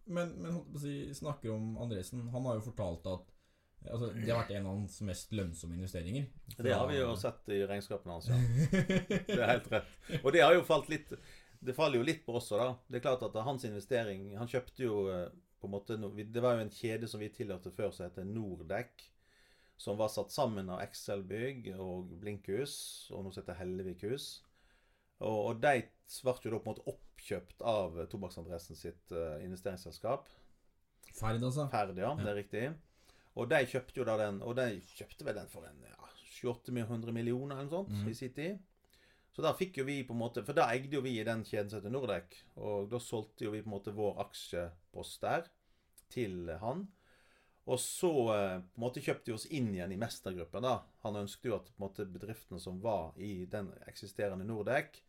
Men, 0.06 0.32
men 0.42 0.62
si, 0.80 1.14
snakker 1.16 1.52
om 1.54 1.78
Andresen. 1.84 2.28
Han 2.34 2.46
har 2.48 2.60
jo 2.60 2.68
fortalt 2.70 3.08
at 3.12 3.34
altså, 3.92 4.12
det 4.16 4.30
har 4.30 4.42
vært 4.42 4.54
en 4.58 4.70
av 4.70 4.78
hans 4.78 5.00
mest 5.08 5.34
lønnsomme 5.36 5.78
investeringer. 5.78 6.30
Det 6.58 6.74
har 6.74 6.88
vi 6.90 7.00
jo 7.00 7.10
sett 7.20 7.52
i 7.54 7.60
regnskapene 7.68 8.16
hans, 8.18 8.30
ja. 8.32 8.40
Det 9.28 9.38
er 9.38 9.52
helt 9.56 9.70
rett. 9.74 9.92
Og 10.24 10.32
det 10.36 10.46
har 10.46 10.56
jo 10.56 10.64
falt 10.68 10.90
litt 10.92 11.12
Det 11.58 11.74
faller 11.74 12.00
jo 12.00 12.08
litt 12.08 12.24
på 12.26 12.36
oss 12.38 12.52
òg, 12.54 12.62
da. 12.62 12.72
Det 12.88 13.00
er 13.00 13.06
klart 13.08 13.26
at 13.28 13.38
hans 13.48 13.66
investering 13.68 14.30
Han 14.38 14.50
kjøpte 14.50 14.84
jo 14.84 14.98
eh, 15.10 15.28
på 15.58 15.68
en 15.68 15.74
måte 15.74 15.98
Det 15.98 16.44
var 16.44 16.58
jo 16.58 16.66
en 16.66 16.74
kjede 16.74 17.10
som 17.10 17.22
vi 17.22 17.32
tilhørte 17.34 17.74
før, 17.74 17.90
som 17.92 18.06
heter 18.06 18.28
Nordek. 18.30 19.08
Som 19.78 19.98
var 19.98 20.10
satt 20.14 20.34
sammen 20.34 20.70
av 20.74 20.82
Excel 20.82 21.24
Bygg 21.28 21.72
og 21.78 22.14
Blinkhus, 22.22 22.76
og 23.14 23.26
nå 23.26 23.34
heter 23.36 23.58
Hellevikhus. 23.60 24.30
Og, 25.22 25.38
og 25.52 25.60
de 25.62 25.84
ble 25.84 26.34
jo 26.46 26.54
da 26.54 26.60
på 26.62 26.64
en 26.64 26.72
måte 26.72 26.86
oppkjøpt 27.18 27.64
av 27.66 27.98
Tobakksadressen 28.12 28.78
sitt 28.78 29.12
eh, 29.12 29.42
investeringsselskap. 29.46 30.30
Ferd, 31.18 31.42
altså. 31.42 31.66
Ferd, 31.72 31.98
ja. 31.98 32.14
Det 32.20 32.30
er 32.30 32.38
riktig. 32.38 32.66
Og 33.38 33.50
de 33.50 33.62
kjøpte 33.70 34.00
jo 34.00 34.06
da 34.06 34.16
den 34.18 34.40
Og 34.42 34.56
de 34.58 34.80
kjøpte 34.98 35.26
vel 35.26 35.38
den 35.38 35.50
for 35.50 35.66
en 35.68 35.84
ja, 35.86 36.10
2800 36.40 37.14
millioner 37.14 37.60
eller 37.60 37.68
noe 37.70 37.74
sånt 37.74 37.94
mm. 37.94 38.10
i 38.10 38.16
sin 38.18 38.34
tid. 38.34 38.60
Så 39.34 39.44
da 39.46 39.52
fikk 39.54 39.78
jo 39.78 39.86
vi 39.86 40.00
på 40.06 40.16
en 40.16 40.22
måte 40.24 40.42
For 40.46 40.58
da 40.58 40.66
eide 40.74 40.98
jo 40.98 41.04
vi 41.06 41.20
i 41.20 41.26
den 41.26 41.44
kjeden 41.46 41.70
som 41.70 41.82
heter 41.82 41.94
Nordek. 41.94 42.38
Og 42.58 42.90
da 42.92 43.02
solgte 43.02 43.48
jo 43.48 43.54
vi 43.54 43.64
på 43.64 43.70
en 43.70 43.76
måte 43.78 43.96
vår 43.98 44.22
aksjepost 44.26 45.26
der 45.26 45.50
til 46.14 46.54
han. 46.62 46.86
Og 47.68 47.82
så 47.84 48.12
eh, 48.32 48.62
på 48.64 48.80
en 48.80 48.86
måte 48.86 49.04
kjøpte 49.04 49.28
vi 49.28 49.36
oss 49.36 49.50
inn 49.52 49.74
igjen 49.74 49.92
i 49.92 50.00
mestergruppen. 50.00 50.64
da. 50.64 50.78
Han 51.04 51.20
ønsket 51.20 51.50
jo 51.50 51.58
at 51.58 51.68
på 51.68 51.76
en 51.76 51.84
måte 51.84 52.08
bedriftene 52.08 52.62
som 52.64 52.80
var 52.82 53.18
i 53.20 53.44
den 53.52 53.74
eksisterende 53.90 54.48
Nordek, 54.48 55.02
eh, 55.02 55.07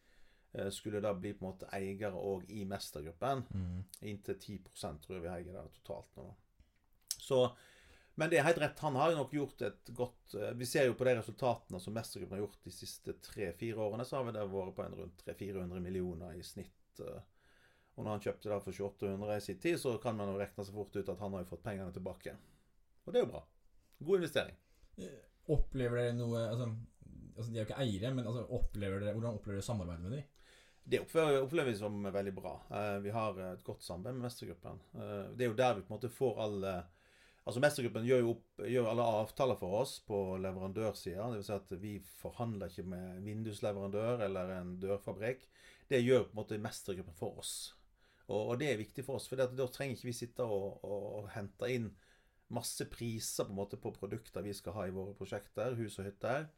skulle 0.73 1.01
da 1.05 1.13
bli 1.15 1.35
på 1.37 1.45
en 1.45 1.51
måte 1.53 1.69
eiere 1.77 2.13
òg 2.17 2.47
i 2.57 2.63
mestergruppen. 2.69 3.43
Mm. 3.53 3.81
Inntil 4.11 4.39
10% 4.41 5.03
tror 5.05 5.19
jeg 5.19 5.25
vi 5.27 5.33
eier 5.33 5.59
der 5.59 5.69
totalt 5.81 6.15
nå. 6.17 6.29
Så, 7.19 7.43
men 8.19 8.31
det 8.33 8.39
er 8.41 8.47
helt 8.49 8.61
rett. 8.63 8.81
Han 8.81 8.97
har 8.97 9.13
jo 9.13 9.19
nok 9.21 9.35
gjort 9.37 9.63
et 9.69 9.91
godt 9.95 10.35
eh, 10.39 10.55
Vi 10.57 10.67
ser 10.67 10.89
jo 10.89 10.95
på 10.99 11.05
de 11.07 11.17
resultatene 11.19 11.81
som 11.83 11.95
mestergruppen 11.95 12.39
har 12.39 12.47
gjort 12.47 12.65
de 12.65 12.73
siste 12.73 13.15
tre-fire 13.23 13.83
årene, 13.85 14.07
så 14.09 14.17
har 14.19 14.29
vi 14.29 14.37
det 14.39 14.47
vært 14.49 14.77
på 14.79 14.87
en 14.87 14.97
rundt 15.03 15.25
300-400 15.27 15.85
millioner 15.85 16.39
i 16.39 16.43
snitt. 16.47 17.03
eh. 17.05 17.21
Og 17.99 18.07
når 18.07 18.15
han 18.15 18.25
kjøpte 18.29 18.49
det 18.53 18.61
for 18.63 18.79
2800 18.79 19.37
i 19.37 19.45
sin 19.45 19.59
tid, 19.59 19.77
så 19.83 19.97
kan 20.03 20.17
man 20.17 20.31
jo 20.31 20.39
regne 20.39 20.65
seg 20.65 20.77
fort 20.79 20.97
ut 20.97 21.09
at 21.13 21.23
han 21.23 21.35
har 21.35 21.43
jo 21.43 21.51
fått 21.51 21.65
pengene 21.65 21.93
tilbake. 21.95 22.35
Og 23.05 23.13
det 23.13 23.21
er 23.21 23.25
jo 23.27 23.33
bra. 23.33 23.41
God 23.99 24.21
investering. 24.23 24.57
Eh, 25.03 25.25
Opplever 25.49 25.97
dere 26.03 26.13
noe 26.17 26.43
altså, 26.45 26.67
altså, 27.37 27.49
De 27.51 27.57
er 27.57 27.63
jo 27.63 27.67
ikke 27.69 27.81
eiere, 27.83 28.11
men 28.15 28.27
altså, 28.29 28.45
opplever 28.59 29.01
dere, 29.03 29.15
hvordan 29.17 29.39
opplever 29.39 29.59
dere 29.59 29.67
samarbeidet 29.67 30.05
med 30.05 30.17
dem? 30.19 30.27
Det 30.89 31.03
opplever 31.05 31.65
vi 31.69 31.77
som 31.77 32.01
veldig 32.03 32.33
bra. 32.33 32.55
Eh, 32.71 32.99
vi 33.05 33.11
har 33.13 33.37
et 33.45 33.65
godt 33.65 33.83
samarbeid 33.85 34.15
med 34.17 34.25
mestergruppen. 34.25 34.79
Eh, 34.95 35.27
det 35.37 35.45
er 35.45 35.51
jo 35.51 35.59
der 35.59 35.75
vi 35.77 35.83
på 35.85 35.93
en 35.93 35.99
måte 35.99 36.13
får 36.13 36.41
alle 36.47 36.79
Altså 37.49 37.63
Mestergruppen 37.65 38.05
gjør 38.05 38.19
jo 38.21 38.33
opp, 38.35 38.59
gjør 38.69 38.87
alle 38.91 39.05
avtaler 39.23 39.57
for 39.57 39.79
oss 39.79 39.95
på 40.05 40.19
leverandørsida. 40.37 41.31
Dvs. 41.33 41.47
Si 41.47 41.55
at 41.55 41.71
vi 41.81 41.93
forhandler 42.21 42.69
ikke 42.69 42.85
med 42.93 43.07
en 43.15 43.23
vindusleverandør 43.25 44.21
eller 44.27 44.53
en 44.59 44.75
dørfabrikk. 44.83 45.47
Det 45.89 46.03
gjør 46.03 46.27
på 46.27 46.35
en 46.35 46.41
måte 46.43 46.59
mestergruppen 46.61 47.17
for 47.17 47.41
oss. 47.41 47.55
Og, 48.27 48.43
og 48.51 48.61
det 48.61 48.69
er 48.69 48.83
viktig 48.83 49.05
for 49.07 49.17
oss, 49.17 49.31
for 49.31 49.41
da 49.41 49.69
trenger 49.73 49.97
ikke 49.97 50.11
vi 50.11 50.17
sitte 50.19 50.45
og, 50.45 50.85
og, 50.85 51.07
og 51.23 51.31
hente 51.33 51.73
inn 51.73 51.89
masse 52.53 52.85
priser 52.93 53.49
på 53.49 53.55
en 53.55 53.61
måte 53.63 53.81
på 53.81 53.95
produkter 53.97 54.45
vi 54.45 54.53
skal 54.57 54.77
ha 54.77 54.85
i 54.89 54.93
våre 54.93 55.17
prosjekter, 55.17 55.77
hus 55.81 55.97
og 56.03 56.09
hytter. 56.11 56.51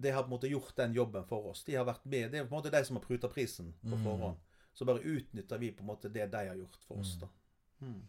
Det 0.00 0.12
har 0.14 0.22
på 0.22 0.28
en 0.30 0.36
måte 0.36 0.48
gjort 0.50 0.76
den 0.76 0.92
jobben 0.94 1.24
for 1.26 1.46
oss. 1.50 1.64
De 1.64 1.74
har 1.74 1.84
vært 1.88 2.04
med, 2.06 2.30
Det 2.30 2.38
er 2.40 2.44
på 2.46 2.54
en 2.54 2.62
måte 2.62 2.70
de 2.70 2.84
som 2.84 2.96
har 2.96 3.02
pruta 3.04 3.28
prisen 3.28 3.72
på 3.82 3.96
Mm. 3.96 4.04
forhånd. 4.04 4.36
Så 4.74 4.86
bare 4.86 5.02
utnytter 5.02 5.58
vi 5.58 5.72
på 5.72 5.80
en 5.82 5.86
måte 5.90 6.12
det 6.12 6.30
de 6.30 6.36
har 6.48 6.54
gjort 6.56 6.76
for 6.86 6.98
oss. 7.00 7.16
da. 7.20 7.28
Mm. 7.82 8.02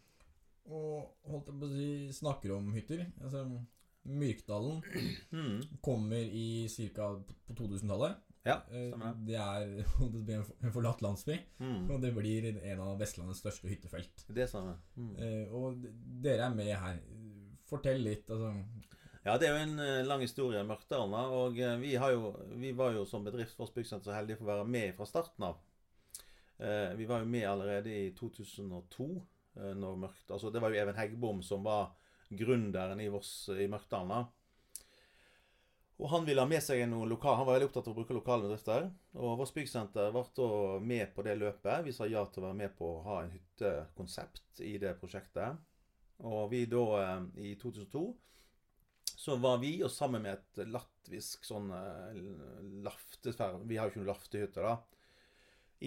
Og 0.69 1.15
holdt 1.25 1.48
jeg 1.48 1.60
på 1.60 1.65
å 1.65 1.75
si, 1.75 2.19
snakker 2.19 2.51
om 2.58 2.72
hytter. 2.74 3.05
Altså, 3.24 3.65
Myrkdalen 4.05 4.81
Mm. 5.31 5.62
kommer 5.81 6.15
i 6.17 6.67
ca. 6.96 7.15
på 7.48 7.53
2000-tallet. 7.55 8.15
Ja, 8.46 8.62
Eh, 8.72 8.91
stemmer 8.91 9.13
det. 9.13 9.25
Det 9.27 9.36
er 9.36 10.46
en 10.63 10.72
forlatt 10.72 11.01
landsby, 11.01 11.39
Mm. 11.60 11.89
og 11.91 12.01
det 12.01 12.13
blir 12.15 12.46
en 12.63 12.79
av 12.79 12.98
Vestlandets 13.00 13.41
største 13.43 13.67
hyttefelt. 13.67 14.25
Det 14.29 14.48
stemmer. 14.50 14.77
Mm. 14.98 15.15
Eh, 15.17 15.53
Og 15.53 15.81
dere 16.22 16.46
er 16.50 16.55
med 16.55 16.74
her. 16.75 17.00
Fortell 17.65 18.00
litt, 18.01 18.27
altså. 18.29 18.53
Ja, 19.30 19.36
det 19.38 19.46
er 19.46 19.52
jo 19.54 19.62
en 19.62 19.82
eh, 19.84 20.06
lang 20.08 20.24
historie, 20.26 20.62
Mørkdalene. 20.66 21.20
da, 21.22 21.38
Og 21.38 21.58
eh, 21.62 21.76
vi, 21.78 21.92
har 22.02 22.16
jo, 22.16 22.32
vi 22.58 22.72
var 22.74 22.96
jo 22.96 23.04
som 23.06 23.22
bedrift 23.22 23.54
for 23.54 23.70
Byggsenter 23.76 24.10
så 24.10 24.16
heldige 24.16 24.40
for 24.40 24.48
å 24.48 24.56
være 24.56 24.70
med 24.74 24.96
fra 24.98 25.06
starten 25.06 25.44
av. 25.46 25.60
Eh, 26.58 26.96
vi 26.98 27.06
var 27.06 27.22
jo 27.22 27.28
med 27.30 27.46
allerede 27.46 27.94
i 27.94 28.08
2002. 28.18 29.06
Eh, 29.60 29.76
når 29.78 30.00
Mørkt, 30.02 30.32
altså 30.34 30.50
Det 30.50 30.64
var 30.64 30.74
jo 30.74 30.80
Even 30.82 30.98
Heggbom 30.98 31.44
som 31.46 31.62
var 31.62 31.92
gründeren 32.40 33.04
i, 33.04 33.06
i 33.06 33.68
Mørkdalene. 33.70 34.24
Og 36.00 36.10
han 36.10 36.26
ville 36.26 36.42
ha 36.42 36.50
med 36.50 36.66
seg 36.66 36.82
noen 36.90 37.12
lokal, 37.12 37.38
han 37.38 37.46
var 37.46 37.60
veldig 37.60 37.68
opptatt 37.70 37.90
av 37.92 37.94
å 37.94 38.00
bruke 38.00 38.16
lokale 38.18 38.48
bedrifter. 38.48 38.88
Og 39.20 39.36
Voss 39.44 39.54
Byggsenter 39.54 40.10
ble 40.16 40.24
da 40.40 40.48
med 40.90 41.14
på 41.14 41.28
det 41.28 41.36
løpet. 41.38 41.84
Vi 41.86 41.94
sa 41.94 42.08
ja 42.10 42.24
til 42.26 42.42
å 42.42 42.48
være 42.48 42.60
med 42.64 42.74
på 42.80 42.96
å 42.96 43.06
ha 43.06 43.20
en 43.28 43.36
hyttekonsept 43.36 44.64
i 44.66 44.74
det 44.82 44.96
prosjektet. 44.98 45.62
Og 46.26 46.50
vi 46.50 46.64
da, 46.72 47.20
i 47.38 47.54
2002, 47.62 48.08
så 49.20 49.36
var 49.36 49.58
vi, 49.58 49.74
jo 49.82 49.90
sammen 49.92 50.24
med 50.24 50.38
et 50.38 50.70
latvisk 50.72 51.44
sånn 51.44 51.74
eh, 51.76 52.20
laftesfære 52.86 53.66
Vi 53.68 53.76
har 53.76 53.90
jo 53.90 53.92
ikke 53.92 54.00
noen 54.00 54.12
laftehytte, 54.14 54.64
da. 54.64 54.78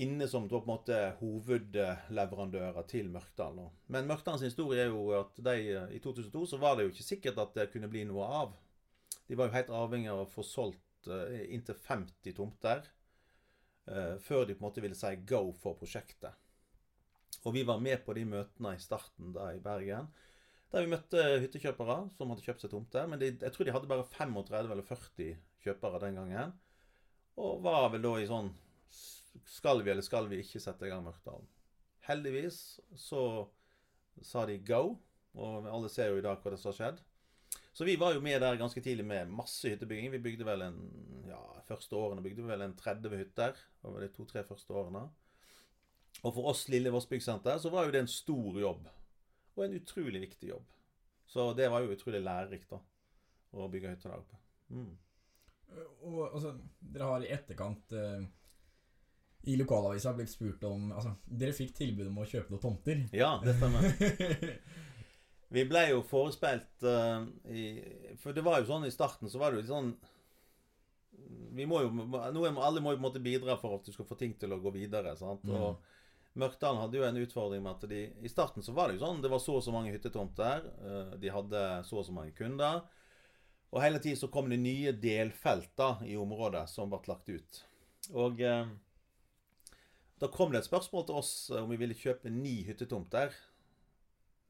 Inne 0.04 0.26
som 0.28 0.50
på 0.50 0.58
en 0.60 0.68
måte 0.68 0.98
hovedleverandører 1.16 2.84
til 2.88 3.08
Mørkdal. 3.12 3.56
nå. 3.56 3.64
Men 3.92 4.10
Mørkdalens 4.10 4.44
historie 4.44 4.84
er 4.84 4.92
jo 4.92 5.06
at 5.16 5.40
de, 5.48 5.54
i 5.96 6.00
2002 6.04 6.44
så 6.50 6.60
var 6.60 6.76
det 6.76 6.84
jo 6.84 6.92
ikke 6.92 7.06
sikkert 7.06 7.40
at 7.40 7.56
det 7.56 7.70
kunne 7.72 7.88
bli 7.92 8.04
noe 8.08 8.28
av. 8.42 8.52
De 9.28 9.40
var 9.40 9.48
jo 9.48 9.56
helt 9.56 9.72
avhengig 9.80 10.12
av 10.12 10.26
å 10.26 10.28
få 10.28 10.44
solgt 10.44 11.08
eh, 11.08 11.46
inntil 11.56 11.80
50 11.88 12.36
tomter 12.36 12.84
eh, 13.88 14.18
før 14.20 14.44
de 14.44 14.58
på 14.58 14.60
en 14.60 14.66
måte 14.66 14.84
ville 14.84 14.98
si 14.98 15.14
go 15.24 15.46
for 15.56 15.80
prosjektet. 15.80 16.36
Og 17.48 17.56
vi 17.56 17.64
var 17.64 17.80
med 17.80 18.04
på 18.04 18.12
de 18.12 18.28
møtene 18.28 18.76
i 18.76 18.84
starten 18.84 19.32
da 19.32 19.54
i 19.56 19.64
Bergen. 19.64 20.12
Der 20.72 20.86
vi 20.86 20.92
møtte 20.94 21.22
hyttekjøpere 21.42 21.98
som 22.16 22.30
hadde 22.32 22.44
kjøpt 22.46 22.64
seg 22.64 22.72
tomter. 22.72 23.08
Men 23.10 23.20
de, 23.20 23.32
jeg 23.36 23.54
tror 23.54 23.68
de 23.68 23.74
hadde 23.76 23.90
bare 23.90 24.08
35 24.08 24.72
eller 24.72 24.86
40 24.88 25.32
kjøpere 25.64 26.00
den 26.06 26.20
gangen. 26.20 26.54
Og 27.40 27.60
var 27.64 27.90
vel 27.92 28.04
da 28.04 28.12
i 28.20 28.28
sånn 28.28 28.50
Skal 29.48 29.80
vi 29.84 29.92
eller 29.92 30.04
skal 30.04 30.26
vi 30.28 30.42
ikke 30.42 30.60
sette 30.60 30.84
i 30.84 30.90
gang 30.92 31.04
Mørkdalen? 31.04 31.48
Heldigvis 32.08 32.58
så 32.98 33.22
sa 34.24 34.44
de 34.48 34.58
go. 34.64 34.98
Og 35.32 35.68
alle 35.68 35.88
ser 35.92 36.12
jo 36.12 36.20
i 36.20 36.24
dag 36.24 36.40
hva 36.40 36.52
det 36.52 36.60
som 36.60 36.72
har 36.72 36.78
skjedd. 36.80 37.00
Så 37.72 37.86
vi 37.88 37.96
var 37.96 38.12
jo 38.12 38.20
med 38.24 38.40
der 38.42 38.58
ganske 38.60 38.80
tidlig 38.84 39.04
med 39.08 39.30
masse 39.32 39.68
hyttebygging. 39.68 40.10
Vi 40.12 40.20
bygde 40.24 40.44
vel 40.44 40.64
en 40.66 40.80
ja, 41.28 41.40
første 41.68 41.96
årene 41.96 42.24
bygde 42.24 42.44
vi 42.44 42.52
vel 42.52 42.64
en 42.66 42.76
30 42.76 43.16
hytter 43.16 43.56
over 43.88 44.04
de 44.04 44.10
to-tre 44.12 44.44
første 44.44 44.76
årene. 44.76 45.06
Og 46.22 46.34
for 46.34 46.50
oss 46.52 46.66
lille 46.72 46.92
Voss 46.92 47.08
byggsenter 47.08 47.56
så 47.60 47.72
var 47.72 47.86
jo 47.86 47.94
det 47.94 48.04
en 48.04 48.12
stor 48.12 48.60
jobb. 48.60 48.84
Og 49.56 49.64
en 49.66 49.76
utrolig 49.76 50.22
viktig 50.26 50.52
jobb. 50.52 50.68
Så 51.32 51.52
det 51.56 51.68
var 51.72 51.84
jo 51.84 51.94
utrolig 51.94 52.20
lærerikt, 52.24 52.70
da. 52.72 52.80
Å 53.52 53.68
bygge 53.72 53.92
hytta 53.92 54.12
der 54.12 54.22
oppe. 54.22 54.38
Mm. 54.72 54.92
Og 56.08 56.22
altså, 56.26 56.54
dere 56.80 57.08
har 57.08 57.24
i 57.24 57.32
etterkant 57.32 57.92
eh, 57.96 58.24
i 59.48 59.56
lokalavisa 59.56 60.12
blitt 60.16 60.30
spurt 60.30 60.64
om 60.68 60.90
Altså, 60.92 61.14
dere 61.24 61.56
fikk 61.56 61.74
tilbud 61.76 62.08
om 62.10 62.20
å 62.22 62.28
kjøpe 62.28 62.52
noen 62.52 62.62
tomter. 62.62 63.04
Ja, 63.16 63.34
det 63.44 63.56
stemmer. 63.58 63.88
Vi 65.52 65.64
ble 65.68 65.82
jo 65.90 66.00
forespeilt 66.08 66.84
uh, 66.86 67.24
i 67.52 67.64
For 68.22 68.32
det 68.36 68.44
var 68.44 68.60
jo 68.60 68.70
sånn 68.70 68.86
i 68.88 68.94
starten, 68.94 69.28
så 69.28 69.40
var 69.40 69.52
det 69.52 69.60
jo 69.60 69.64
litt 69.64 69.72
sånn 69.72 69.90
Vi 71.58 71.66
må 71.68 71.82
jo 71.84 71.90
Alle 72.16 72.80
må 72.80 72.94
jo 72.94 72.96
på 72.96 73.00
en 73.00 73.08
måte 73.08 73.24
bidra 73.24 73.58
for 73.60 73.76
at 73.76 73.88
du 73.88 73.92
skal 73.92 74.08
få 74.08 74.16
ting 74.20 74.32
til 74.40 74.54
å 74.54 74.60
gå 74.62 74.72
videre. 74.74 75.16
sant? 75.18 75.44
Mm. 75.44 75.56
Og 75.58 75.91
Mørkdalen 76.38 76.80
hadde 76.80 76.96
jo 76.96 77.04
en 77.04 77.20
utfordring 77.20 77.60
med 77.64 77.74
at 77.76 77.90
de 77.90 78.02
I 78.24 78.30
starten 78.32 78.64
så 78.64 78.72
var 78.72 78.88
det 78.88 78.96
jo 78.96 79.02
sånn 79.02 79.20
Det 79.20 79.28
var 79.28 79.40
så 79.42 79.58
og 79.58 79.64
så 79.66 79.74
mange 79.74 79.92
hyttetomter. 79.92 80.64
Uh, 80.80 81.12
de 81.20 81.32
hadde 81.32 81.64
så 81.88 81.98
og 82.00 82.06
så 82.08 82.14
mange 82.16 82.32
kunder. 82.36 82.80
Og 83.72 83.80
hele 83.80 84.00
tiden 84.04 84.20
så 84.20 84.28
kom 84.32 84.50
det 84.52 84.60
nye 84.60 84.92
delfelter 84.92 86.02
i 86.04 86.16
området 86.20 86.66
som 86.68 86.90
ble 86.92 87.00
lagt 87.08 87.30
ut. 87.32 87.60
Og 88.12 88.42
eh, 88.44 88.66
da 90.20 90.28
kom 90.28 90.52
det 90.52 90.60
et 90.60 90.68
spørsmål 90.68 91.06
til 91.08 91.20
oss 91.22 91.32
om 91.56 91.70
vi 91.72 91.78
ville 91.80 91.96
kjøpe 91.96 92.30
ni 92.30 92.58
hyttetomter. 92.68 93.32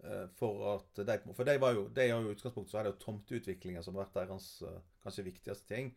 Eh, 0.02 0.24
For 0.40 0.64
at 0.72 1.04
de, 1.06 1.18
for 1.36 1.46
de 1.46 1.54
var 1.62 1.76
jo, 1.76 1.86
de 1.94 2.08
har 2.10 2.18
jo 2.18 2.32
utgangspunktet 2.34 2.74
så 2.74 2.80
er 2.80 2.88
det 2.88 2.96
jo 2.96 3.04
tomteutviklinga 3.04 3.84
som 3.84 3.94
har 3.94 4.08
vært 4.08 4.18
deres 4.24 4.48
eh, 4.66 4.80
kanskje 5.04 5.28
viktigste 5.30 5.70
ting 5.70 5.92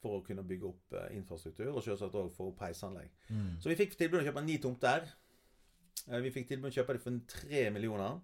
for 0.00 0.16
å 0.16 0.24
kunne 0.24 0.46
bygge 0.48 0.70
opp 0.70 0.96
eh, 0.96 1.10
infrastruktur, 1.18 1.74
og 1.74 1.84
selvsagt 1.84 2.16
òg 2.16 2.32
få 2.32 2.48
opp 2.54 2.62
heisanlegg. 2.64 3.12
Mm. 3.28 3.58
Så 3.60 3.68
vi 3.68 3.76
fikk 3.76 3.98
tilbud 3.98 4.22
om 4.22 4.24
å 4.24 4.28
kjøpe 4.30 4.46
ni 4.46 4.56
tomter. 4.62 5.04
Eh, 6.08 6.20
Vi 6.24 6.30
fikk 6.34 6.48
tilbud 6.48 6.64
om 6.68 6.70
å 6.70 6.74
kjøpe 6.74 6.96
dem 6.96 7.02
for 7.04 7.20
tre 7.38 7.70
millioner. 7.70 8.20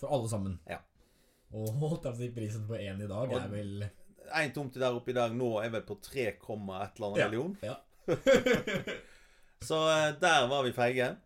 For 0.00 0.08
alle 0.14 0.28
sammen. 0.32 0.58
Ja. 0.68 0.78
Og 1.54 2.02
prisen 2.34 2.66
på 2.68 2.78
én 2.78 3.02
i 3.02 3.08
dag 3.10 3.32
er 3.32 3.48
vel 3.50 3.88
Én 4.30 4.52
tomt 4.54 4.74
der 4.78 4.94
oppe 4.94 5.10
i 5.10 5.14
dag 5.16 5.32
nå 5.34 5.48
er 5.64 5.70
vel 5.74 5.82
på 5.82 5.96
3, 6.00 6.26
et 6.30 6.38
eller 6.46 7.06
annet 7.08 7.18
Ja. 7.18 7.28
million. 7.28 7.56
Ja. 7.62 7.76
Så 9.60 9.78
eh, 9.90 10.14
der 10.20 10.46
var 10.48 10.62
vi 10.64 10.72
feige. 10.72 11.16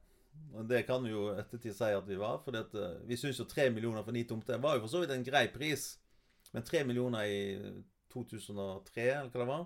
Og 0.55 0.65
det 0.69 0.85
kan 0.87 1.03
vi 1.05 1.11
jo 1.11 1.29
ettertid 1.35 1.75
si 1.77 1.91
at 1.95 2.07
vi 2.09 2.17
var. 2.19 2.39
For 2.45 2.55
vi 3.07 3.17
syns 3.19 3.39
jo 3.39 3.45
tre 3.51 3.69
millioner 3.71 4.03
for 4.07 4.13
ni 4.15 4.25
tomter 4.25 4.59
var 4.63 4.77
jo 4.79 4.87
for 4.87 4.89
så 4.95 5.03
vidt 5.03 5.13
en 5.15 5.27
grei 5.27 5.47
pris. 5.53 5.99
Men 6.55 6.63
tre 6.67 6.85
millioner 6.87 7.27
i 7.27 7.39
2003, 8.15 9.05
eller 9.11 9.31
hva 9.31 9.41
det 9.43 9.49
var, 9.51 9.65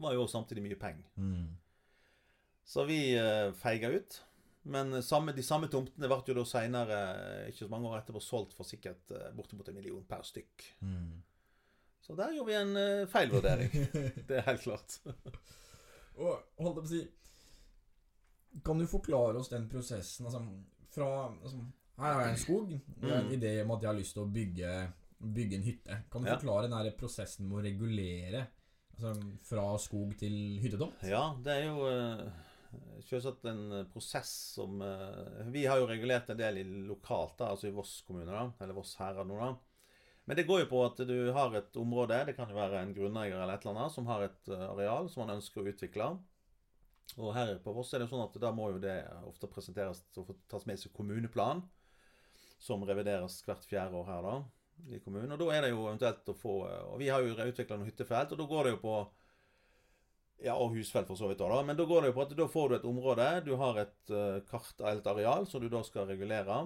var 0.00 0.14
jo 0.14 0.26
samtidig 0.30 0.62
mye 0.64 0.78
penger. 0.78 1.06
mm. 1.18 1.48
Så 2.70 2.84
vi 2.86 3.00
feiga 3.58 3.88
ut. 3.90 4.20
Men 4.62 5.02
samme, 5.02 5.32
de 5.32 5.42
samme 5.42 5.68
tomtene 5.72 6.08
ble 6.10 6.18
jo 6.28 6.34
da 6.36 6.44
seinere, 6.44 6.96
ikke 7.48 7.64
så 7.64 7.68
mange 7.72 7.88
år 7.88 8.02
etterpå, 8.02 8.20
solgt 8.20 8.52
for 8.52 8.64
sikkert 8.68 9.10
uh, 9.16 9.30
bortimot 9.36 9.68
en 9.68 9.74
million 9.78 10.02
per 10.04 10.20
stykk. 10.22 10.66
Mm. 10.84 11.22
Så 12.04 12.16
der 12.18 12.34
gjorde 12.36 12.50
vi 12.50 12.58
en 12.58 12.76
uh, 12.76 13.08
feilvurdering. 13.08 13.72
Det 14.28 14.36
er 14.36 14.44
helt 14.50 14.60
klart. 14.66 14.98
Og 16.20 16.36
holdt 16.60 16.76
jeg 16.76 16.76
på 16.76 16.84
å 16.84 16.90
si 16.90 17.00
Kan 18.66 18.80
du 18.82 18.86
forklare 18.90 19.38
oss 19.40 19.48
den 19.48 19.68
prosessen 19.70 20.26
altså, 20.26 20.40
fra 20.90 21.06
altså, 21.30 21.60
Her 22.02 22.12
har 22.16 22.22
jeg 22.26 22.32
en 22.34 22.40
skog. 22.42 22.72
Det 23.00 23.10
er 23.12 23.18
en 23.20 23.28
Mm. 23.30 23.34
idé 23.38 23.52
om 23.62 23.70
at 23.76 23.82
jeg 23.84 23.88
har 23.92 23.98
lyst 24.00 24.12
til 24.16 24.22
å 24.24 24.30
bygge, 24.34 24.70
bygge 25.36 25.56
en 25.56 25.62
hytte. 25.68 25.98
Kan 26.10 26.22
du 26.24 26.28
Ja. 26.28 26.36
forklare 26.36 26.66
den 26.68 26.76
her 26.76 26.90
prosessen 26.98 27.48
med 27.48 27.58
å 27.60 27.64
regulere 27.64 28.46
altså, 28.96 29.14
fra 29.48 29.66
skog 29.78 30.16
til 30.18 30.58
hyttetomt? 30.60 31.00
Ja, 31.08 31.34
det 31.44 31.52
er 31.56 31.64
jo 31.70 31.86
selvsagt 33.06 33.44
en 33.44 33.72
eh, 33.72 33.88
prosess 33.92 34.30
som 34.54 34.82
eh, 34.82 35.46
Vi 35.54 35.66
har 35.66 35.80
jo 35.80 35.88
regulert 35.88 36.30
en 36.30 36.38
del 36.38 36.60
lokalt, 36.86 37.38
da, 37.38 37.50
altså 37.50 37.70
i 37.70 37.74
Voss 37.74 38.00
kommune, 38.06 38.30
da, 38.30 38.50
eller 38.62 38.76
Voss 38.76 38.96
herad 39.00 39.28
nå, 39.28 39.38
da. 39.40 39.54
Men 40.28 40.38
det 40.38 40.46
går 40.46 40.62
jo 40.62 40.70
på 40.70 40.82
at 40.84 41.00
du 41.08 41.16
har 41.34 41.54
et 41.58 41.78
område, 41.80 42.20
det 42.28 42.36
kan 42.36 42.50
jo 42.50 42.58
være 42.58 42.84
en 42.84 42.94
grunneier 42.94 43.34
eller 43.34 43.56
et 43.56 43.64
eller 43.64 43.78
annet, 43.78 43.94
som 43.96 44.06
har 44.10 44.26
et 44.26 44.52
eh, 44.52 44.66
areal 44.68 45.10
som 45.10 45.24
man 45.24 45.36
ønsker 45.38 45.62
å 45.62 45.72
utvikle. 45.72 46.12
Og 47.18 47.34
her 47.34 47.56
på 47.64 47.74
Voss 47.74 47.90
er 47.94 48.04
det 48.04 48.10
sånn 48.12 48.22
at 48.22 48.38
da 48.38 48.52
må 48.54 48.70
jo 48.70 48.82
det 48.82 49.00
ofte 49.26 49.50
presenteres 49.50 50.04
og 50.20 50.30
tas 50.50 50.66
med 50.70 50.78
seg 50.78 50.94
kommuneplan, 50.94 51.64
som 52.60 52.84
revideres 52.86 53.40
hvert 53.46 53.64
fjerde 53.66 53.98
år 53.98 54.06
her, 54.06 54.28
da, 54.28 54.36
i 54.94 55.00
kommunen. 55.02 55.32
Og 55.34 55.40
da 55.40 55.48
er 55.56 55.64
det 55.64 55.72
jo 55.72 55.86
eventuelt 55.88 56.28
å 56.28 56.36
få 56.36 56.54
Og 56.68 57.00
vi 57.00 57.08
har 57.08 57.24
jo 57.24 57.32
utvikla 57.34 57.80
noen 57.80 57.88
hyttefelt, 57.88 58.36
og 58.36 58.38
da 58.38 58.46
går 58.52 58.68
det 58.68 58.74
jo 58.76 58.82
på 58.84 58.94
ja, 60.40 60.54
og 60.56 60.74
husfelt 60.74 61.08
for 61.10 61.18
så 61.20 61.28
vidt 61.28 61.40
også, 61.40 61.58
da. 61.60 61.64
Men 61.68 61.78
da 61.78 61.86
går 61.88 62.04
det 62.04 62.12
jo 62.12 62.16
på 62.16 62.24
at 62.24 62.36
da 62.38 62.46
får 62.48 62.68
du 62.68 62.76
et 62.78 62.86
område. 62.88 63.26
Du 63.44 63.54
har 63.60 63.80
et 63.82 64.12
uh, 64.14 64.38
kart 64.48 64.78
eller 64.80 65.02
et 65.02 65.10
areal 65.12 65.48
som 65.48 65.62
du 65.62 65.68
da 65.72 65.82
skal 65.86 66.08
regulere. 66.08 66.62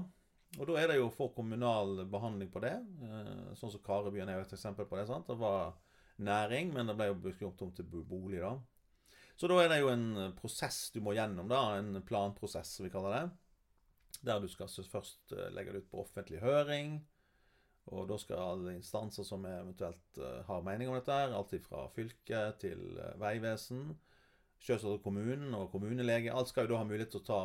Og 0.55 0.69
da 0.69 0.77
er 0.79 0.93
det 0.93 1.01
jo 1.01 1.09
for 1.15 1.33
kommunal 1.35 2.05
behandling 2.11 2.53
på 2.55 2.63
det. 2.63 2.77
Uh, 3.03 3.51
sånn 3.59 3.73
som 3.75 3.83
Karebyen 3.83 4.31
er 4.31 4.39
jo 4.39 4.47
et 4.47 4.55
eksempel 4.55 4.87
på 4.91 5.01
det. 5.01 5.09
sant? 5.11 5.27
Det 5.27 5.39
var 5.41 5.75
næring, 6.23 6.71
men 6.75 6.91
det 6.91 6.97
ble 6.99 7.11
jo 7.11 7.35
gjort 7.41 7.67
om 7.67 7.75
til 7.75 7.91
bolig, 7.91 8.39
da. 8.45 8.55
Så 9.35 9.51
da 9.51 9.59
er 9.59 9.73
det 9.73 9.81
jo 9.81 9.91
en 9.91 10.35
prosess 10.39 10.93
du 10.95 11.01
må 11.03 11.17
gjennom, 11.17 11.49
da. 11.51 11.81
En 11.81 11.99
planprosess, 12.07 12.77
som 12.77 12.87
vi 12.87 12.93
kaller 12.95 13.17
det. 13.17 13.25
Der 14.25 14.39
du 14.41 14.47
skal 14.49 14.71
først 14.71 15.35
eh, 15.35 15.51
legge 15.53 15.75
det 15.75 15.85
ut 15.85 15.91
på 15.91 16.05
offentlig 16.05 16.39
høring. 16.45 17.01
Og 17.93 18.07
da 18.09 18.17
skal 18.21 18.41
alle 18.41 18.75
instanser 18.79 19.27
som 19.29 19.45
eventuelt 19.45 20.19
eh, 20.19 20.41
har 20.47 20.65
mening 20.65 20.89
om 20.89 20.97
dette, 20.97 21.13
her, 21.13 21.35
alt 21.37 21.53
fra 21.67 21.85
fylke 21.93 22.47
til 22.63 22.81
Vegvesen, 22.97 23.21
veivesen, 23.21 23.83
selvsagt 24.65 25.03
kommunen 25.05 25.53
og 25.59 25.69
kommunelege, 25.75 26.33
alt 26.33 26.49
skal 26.49 26.65
jo 26.65 26.75
da 26.75 26.81
ha 26.81 26.89
mulighet 26.89 27.13
til 27.13 27.21
å 27.21 27.27
ta 27.29 27.41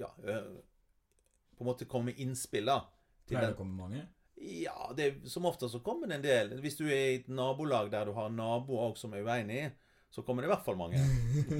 ja, 0.00 0.08
På 0.16 1.64
en 1.64 1.68
måte 1.68 1.88
komme 1.90 2.14
med 2.14 2.22
innspill, 2.24 2.70
da. 2.70 2.80
Pleier 3.28 3.50
det 3.50 3.58
å 3.58 3.60
komme 3.60 3.76
mange? 3.76 4.06
ja, 4.40 4.92
det, 4.96 5.28
som 5.28 5.46
ofte 5.46 5.68
så 5.68 5.80
kommer 5.80 6.06
det 6.06 6.14
en 6.14 6.22
del. 6.22 6.52
Hvis 6.62 6.78
du 6.78 6.86
er 6.86 7.04
i 7.12 7.14
et 7.20 7.28
nabolag 7.28 7.90
der 7.92 8.08
du 8.08 8.14
har 8.16 8.30
naboer 8.32 8.94
som 8.98 9.14
er 9.14 9.26
uenig, 9.26 9.70
så 10.10 10.22
kommer 10.24 10.42
det 10.42 10.48
i 10.48 10.52
hvert 10.52 10.64
fall 10.64 10.78
mange. 10.78 11.00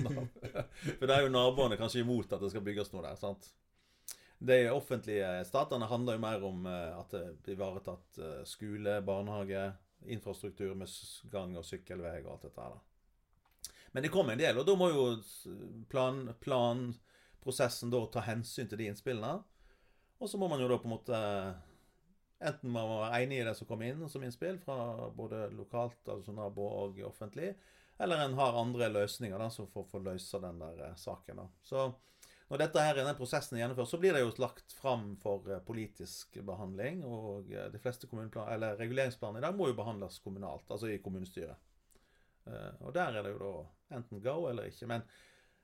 For 0.98 1.06
det 1.06 1.16
er 1.16 1.26
jo 1.26 1.32
naboene 1.32 1.78
kanskje 1.80 2.04
imot 2.04 2.32
at 2.32 2.42
det 2.42 2.52
skal 2.52 2.64
bygges 2.64 2.92
noe 2.94 3.04
der. 3.04 3.18
sant? 3.20 3.50
De 4.38 4.70
offentlige 4.70 5.44
statene 5.44 5.86
handler 5.90 6.14
jo 6.14 6.22
mer 6.22 6.44
om 6.46 6.66
eh, 6.70 6.92
at 6.94 7.10
det 7.10 7.22
blir 7.42 7.56
ivaretatt 7.56 8.20
eh, 8.22 8.42
skole, 8.46 9.00
barnehage, 9.02 9.64
infrastruktur 10.06 10.76
med 10.78 10.92
gang- 11.32 11.56
og 11.58 11.66
sykkelvei 11.66 12.20
og 12.22 12.36
alt 12.36 12.46
dette 12.46 12.66
her. 12.68 12.76
Men 13.90 14.04
det 14.04 14.12
kommer 14.14 14.36
en 14.36 14.42
del, 14.42 14.60
og 14.60 14.68
da 14.68 14.76
må 14.78 14.92
jo 14.92 15.08
planprosessen 15.90 17.90
da 17.90 18.04
ta 18.12 18.22
hensyn 18.28 18.70
til 18.70 18.78
de 18.78 18.90
innspillene. 18.92 19.40
Og 20.18 20.30
så 20.30 20.38
må 20.38 20.46
man 20.50 20.62
jo 20.62 20.70
da 20.70 20.78
på 20.78 20.90
en 20.90 20.96
måte 20.96 21.24
Enten 22.38 22.70
man 22.70 22.86
var 22.86 23.16
enig 23.18 23.40
i 23.40 23.42
det 23.42 23.56
som 23.58 23.66
kom 23.66 23.80
inn 23.82 24.04
som 24.06 24.22
innspill 24.22 24.60
fra 24.62 25.08
både 25.10 25.48
lokalt, 25.58 26.04
altså 26.06 26.30
nabo 26.30 26.68
og 26.70 27.00
offentlig, 27.02 27.48
eller 27.98 28.20
en 28.22 28.36
har 28.38 28.60
andre 28.60 28.86
løsninger 28.94 29.42
da, 29.42 29.48
som 29.50 29.66
får, 29.66 29.88
får 29.90 30.04
løse 30.04 30.38
den 30.44 30.62
der 30.62 30.84
eh, 30.86 30.94
saken. 30.94 31.40
da. 31.42 31.48
Så 31.66 31.88
når 32.48 32.62
dette 32.62 32.80
her, 32.80 32.94
denne 32.96 33.12
prosessen 33.16 33.58
er 33.58 33.60
gjennomført, 33.66 33.90
så 33.90 33.98
blir 34.00 34.14
det 34.16 34.22
jo 34.22 34.30
lagt 34.40 34.72
fram 34.72 35.10
for 35.20 35.44
eh, 35.52 35.58
politisk 35.66 36.38
behandling. 36.48 37.02
Og 37.04 37.50
eh, 37.52 37.66
de 37.74 37.80
fleste 37.82 38.08
reguleringsplaner 38.08 39.42
i 39.42 39.44
dag 39.44 39.56
må 39.56 39.66
jo 39.68 39.74
behandles 39.76 40.16
kommunalt, 40.24 40.64
altså 40.72 40.88
i 40.88 40.98
kommunestyret. 41.04 41.56
Eh, 42.48 42.70
Og 42.80 42.94
der 42.96 43.12
er 43.18 43.22
det 43.26 43.34
jo 43.34 43.40
da 43.42 43.96
enten 43.98 44.22
go 44.24 44.46
eller 44.48 44.70
ikke. 44.70 44.88
Men 44.88 45.04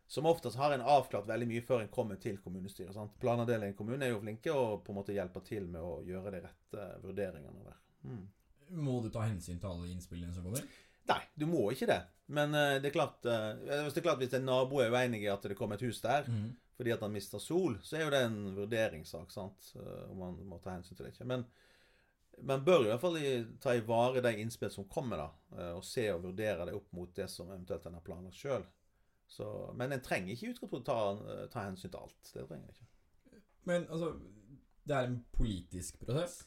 som 0.07 0.27
oftest 0.29 0.59
har 0.61 0.75
en 0.77 0.85
avklart 0.85 1.27
veldig 1.27 1.47
mye 1.49 1.63
før 1.65 1.81
en 1.81 1.89
kommer 1.89 2.19
til 2.21 2.37
kommunestyret. 2.45 2.93
sant? 2.93 3.15
Planavdelingen 3.21 3.73
i 3.73 3.77
kommunen 3.79 4.03
er 4.05 4.13
jo 4.13 4.21
flinke 4.21 4.53
og 4.53 4.83
på 4.85 4.93
en 4.93 4.99
måte 4.99 5.17
hjelper 5.17 5.41
til 5.47 5.65
med 5.67 5.81
å 5.81 6.03
gjøre 6.05 6.35
de 6.35 6.43
rette 6.45 6.89
vurderingene 7.01 7.65
der. 7.65 7.79
Mm. 8.05 8.27
Må 8.85 8.99
du 9.01 9.09
ta 9.09 9.25
hensyn 9.25 9.57
til 9.61 9.71
alle 9.71 9.89
innspillene 9.89 10.35
som 10.37 10.45
kommer? 10.45 10.61
Nei, 11.09 11.23
du 11.37 11.47
må 11.49 11.71
ikke 11.73 11.89
det. 11.89 12.03
Men 12.29 12.53
det 12.53 12.91
er 12.91 12.93
klart 12.95 13.25
hvis 13.25 13.93
det 13.97 14.01
er 14.01 14.05
klart 14.07 14.21
hvis 14.21 14.37
en 14.37 14.47
nabo 14.49 14.79
er 14.81 14.93
uenig 14.93 15.23
i 15.25 15.33
at 15.33 15.43
det 15.49 15.57
kommer 15.57 15.77
et 15.81 15.85
hus 15.89 16.01
der 16.05 16.29
Mm. 16.29 16.53
Fordi 16.77 16.93
at 16.95 17.01
han 17.07 17.13
mister 17.15 17.39
sol, 17.39 17.77
så 17.83 17.97
er 17.97 18.05
jo 18.05 18.11
det 18.15 18.23
en 18.27 18.39
vurderingssak, 18.57 19.31
sant. 19.31 19.73
eh, 19.77 20.11
Om 20.11 20.19
man 20.19 20.41
må 20.51 20.59
ta 20.63 20.75
hensyn 20.75 20.97
til 20.97 21.07
det 21.07 21.13
ikke. 21.15 21.27
Men 21.31 21.45
man 22.43 22.65
bør 22.67 22.83
i 22.87 22.89
hvert 22.91 23.01
fall 23.01 23.19
ta 23.63 23.75
i 23.79 23.85
vare 23.87 24.21
de 24.25 24.33
innspill 24.43 24.71
som 24.75 24.89
kommer, 24.91 25.17
da. 25.23 25.29
eh, 25.59 25.73
Og 25.77 25.85
se 25.85 26.09
og 26.13 26.23
vurdere 26.25 26.67
det 26.67 26.75
opp 26.75 26.91
mot 26.93 27.15
det 27.15 27.29
som 27.31 27.51
eventuelt 27.51 27.87
en 27.87 27.95
har 28.01 28.07
planlagt 28.07 28.37
sjøl. 28.41 28.65
Men 29.75 29.93
en 29.93 30.03
trenger 30.05 30.35
ikke 30.35 30.47
i 30.47 30.51
utgangspunktet 30.53 30.87
ta, 30.87 30.99
eh, 31.33 31.47
ta 31.51 31.63
hensyn 31.69 31.91
til 31.91 32.01
alt. 32.01 32.33
Det 32.35 32.49
trenger 32.49 32.65
en 32.67 32.75
ikke. 32.75 33.41
Men 33.65 33.87
altså 33.89 34.15
Det 34.87 34.93
er 34.97 35.07
en 35.09 35.25
politisk 35.33 35.99
prosess? 36.05 36.43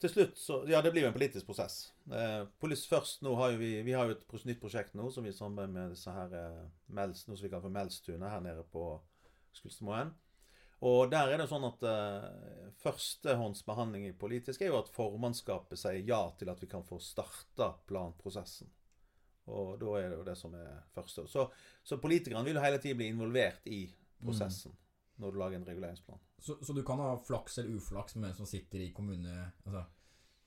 Til 0.00 0.10
slutt 0.10 0.36
så 0.36 0.58
Ja, 0.68 0.82
det 0.82 0.92
blir 0.92 1.02
jo 1.02 1.08
en 1.08 1.14
politisk 1.16 1.46
prosess. 1.46 1.92
Eh, 2.12 2.44
polis 2.60 2.82
først 2.86 3.22
nå 3.22 3.34
har 3.36 3.52
jo 3.52 3.58
vi 3.58 3.82
Vi 3.82 3.92
har 3.92 4.04
jo 4.04 4.10
et 4.18 4.44
nytt 4.44 4.60
prosjekt 4.60 4.94
nå 4.94 5.10
som 5.10 5.24
vi 5.24 5.32
samarbeider 5.32 5.72
med 5.72 5.90
disse 5.94 6.12
her 6.12 6.34
eh, 6.34 6.66
Mels, 6.88 7.26
noe 7.26 7.36
som 7.36 7.44
vi 7.46 7.48
kaller 7.48 7.62
for 7.62 7.70
Melstunet 7.70 8.30
her 8.30 8.40
nede 8.40 8.64
på 8.70 9.00
Skulstadmoen. 9.58 10.12
Og 10.84 11.08
der 11.12 11.32
er 11.32 11.40
det 11.40 11.48
sånn 11.48 11.64
at 11.64 11.84
eh, 11.88 12.70
førstehåndsbehandling 12.82 14.08
i 14.08 14.16
politisk 14.18 14.62
er 14.62 14.72
jo 14.72 14.80
at 14.82 14.90
formannskapet 14.92 15.80
sier 15.80 16.02
ja 16.04 16.20
til 16.38 16.50
at 16.52 16.60
vi 16.60 16.68
kan 16.68 16.84
få 16.84 16.98
starta 17.00 17.70
planprosessen. 17.88 18.68
Og 19.54 19.74
da 19.80 19.96
er 20.00 20.10
det 20.10 20.18
jo 20.18 20.26
det 20.26 20.36
som 20.40 20.54
er 20.56 20.82
første. 20.92 21.26
Så, 21.28 21.46
så 21.84 22.00
politikerne 22.00 22.44
vil 22.46 22.58
jo 22.58 22.64
hele 22.64 22.80
tiden 22.80 23.00
bli 23.00 23.10
involvert 23.12 23.66
i 23.68 23.86
prosessen 24.20 24.76
når 25.20 25.32
du 25.32 25.38
lager 25.38 25.60
en 25.60 25.66
reguleringsplan. 25.68 26.22
Så, 26.42 26.56
så 26.64 26.74
du 26.76 26.82
kan 26.84 27.00
ha 27.00 27.12
flaks 27.22 27.60
eller 27.62 27.76
uflaks 27.78 28.16
med 28.16 28.28
hvem 28.28 28.40
som 28.42 28.50
sitter 28.50 28.88
i 28.88 28.94
kommune... 28.96 29.34
Altså 29.64 29.84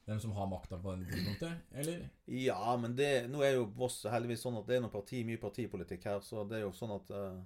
hvem 0.08 0.20
som 0.24 0.32
har 0.32 0.48
makta 0.48 0.78
på 0.80 0.94
det 0.96 1.10
tidspunktet, 1.10 1.64
eller? 1.76 2.04
Ja, 2.32 2.78
men 2.80 2.94
det, 2.96 3.28
nå 3.28 3.42
er 3.44 3.58
jo 3.58 3.66
Voss 3.76 4.06
heldigvis 4.08 4.40
sånn 4.46 4.56
at 4.56 4.70
det 4.70 4.78
er 4.78 4.86
noe 4.86 4.94
parti, 4.94 5.20
mye 5.28 5.42
partipolitikk 5.42 6.08
her, 6.08 6.22
så 6.24 6.46
det 6.48 6.62
er 6.62 6.64
jo 6.64 6.70
sånn 6.72 6.94
at 6.96 7.12
eh, 7.12 7.42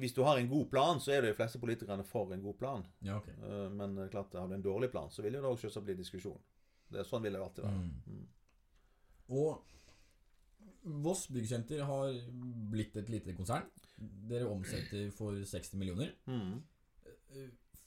Hvis 0.00 0.14
du 0.14 0.22
har 0.22 0.38
en 0.38 0.48
god 0.48 0.68
plan, 0.70 1.00
så 1.02 1.12
er 1.16 1.24
de 1.24 1.34
fleste 1.34 1.58
politikerne 1.58 2.04
for 2.06 2.30
en 2.32 2.42
god 2.42 2.56
plan. 2.60 2.84
Ja, 3.02 3.18
ok. 3.18 3.28
Eh, 3.28 3.66
men 3.74 3.98
klart, 4.12 4.34
har 4.38 4.48
du 4.48 4.54
en 4.54 4.64
dårlig 4.64 4.90
plan, 4.92 5.10
så 5.10 5.24
vil 5.24 5.34
jo 5.34 5.42
det 5.42 5.50
også 5.50 5.66
selvsagt 5.66 5.88
bli 5.88 5.98
diskusjon. 5.98 6.38
Det 6.90 7.02
er 7.02 7.08
Sånn 7.08 7.24
vil 7.24 7.34
det 7.34 7.42
alltid 7.42 7.66
være. 7.66 7.80
Mm. 7.80 8.14
Mm. 8.14 8.28
Og 9.40 9.66
Voss 11.04 11.26
Byggsenter 11.28 11.82
har 11.84 12.14
blitt 12.72 12.96
et 12.96 13.10
lite 13.12 13.34
konsern. 13.36 13.66
Dere 14.30 14.48
omsetter 14.48 15.10
for 15.12 15.36
60 15.36 15.76
millioner. 15.80 16.14
Mm. 16.26 16.62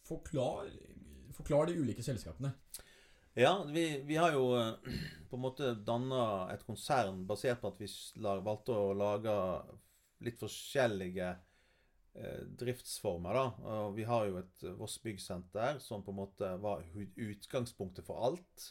Forklar, 0.06 0.70
forklar 1.34 1.72
de 1.72 1.80
ulike 1.80 2.06
selskapene. 2.06 2.54
Ja, 3.34 3.64
vi, 3.64 4.04
vi 4.06 4.16
har 4.16 4.36
jo 4.36 4.52
eh, 4.60 5.00
på 5.30 5.40
en 5.40 5.42
måte 5.42 5.72
danna 5.88 6.52
et 6.54 6.62
konsern 6.68 7.24
basert 7.26 7.64
på 7.64 7.72
at 7.72 7.80
vi 7.82 7.90
valgte 8.22 8.76
å 8.78 8.94
lage 8.94 9.34
litt 10.24 10.38
forskjellige 10.38 11.32
driftsformer. 12.60 13.34
da. 13.34 13.74
Og 13.74 13.96
vi 13.98 14.06
har 14.08 14.28
jo 14.30 14.40
et 14.42 14.64
eh, 14.64 14.78
Voss 14.78 15.00
Byggsenter 15.02 15.80
som 15.82 16.04
på 16.06 16.14
en 16.14 16.22
måte 16.22 16.54
var 16.62 16.86
utgangspunktet 17.16 18.06
for 18.06 18.24
alt. 18.30 18.70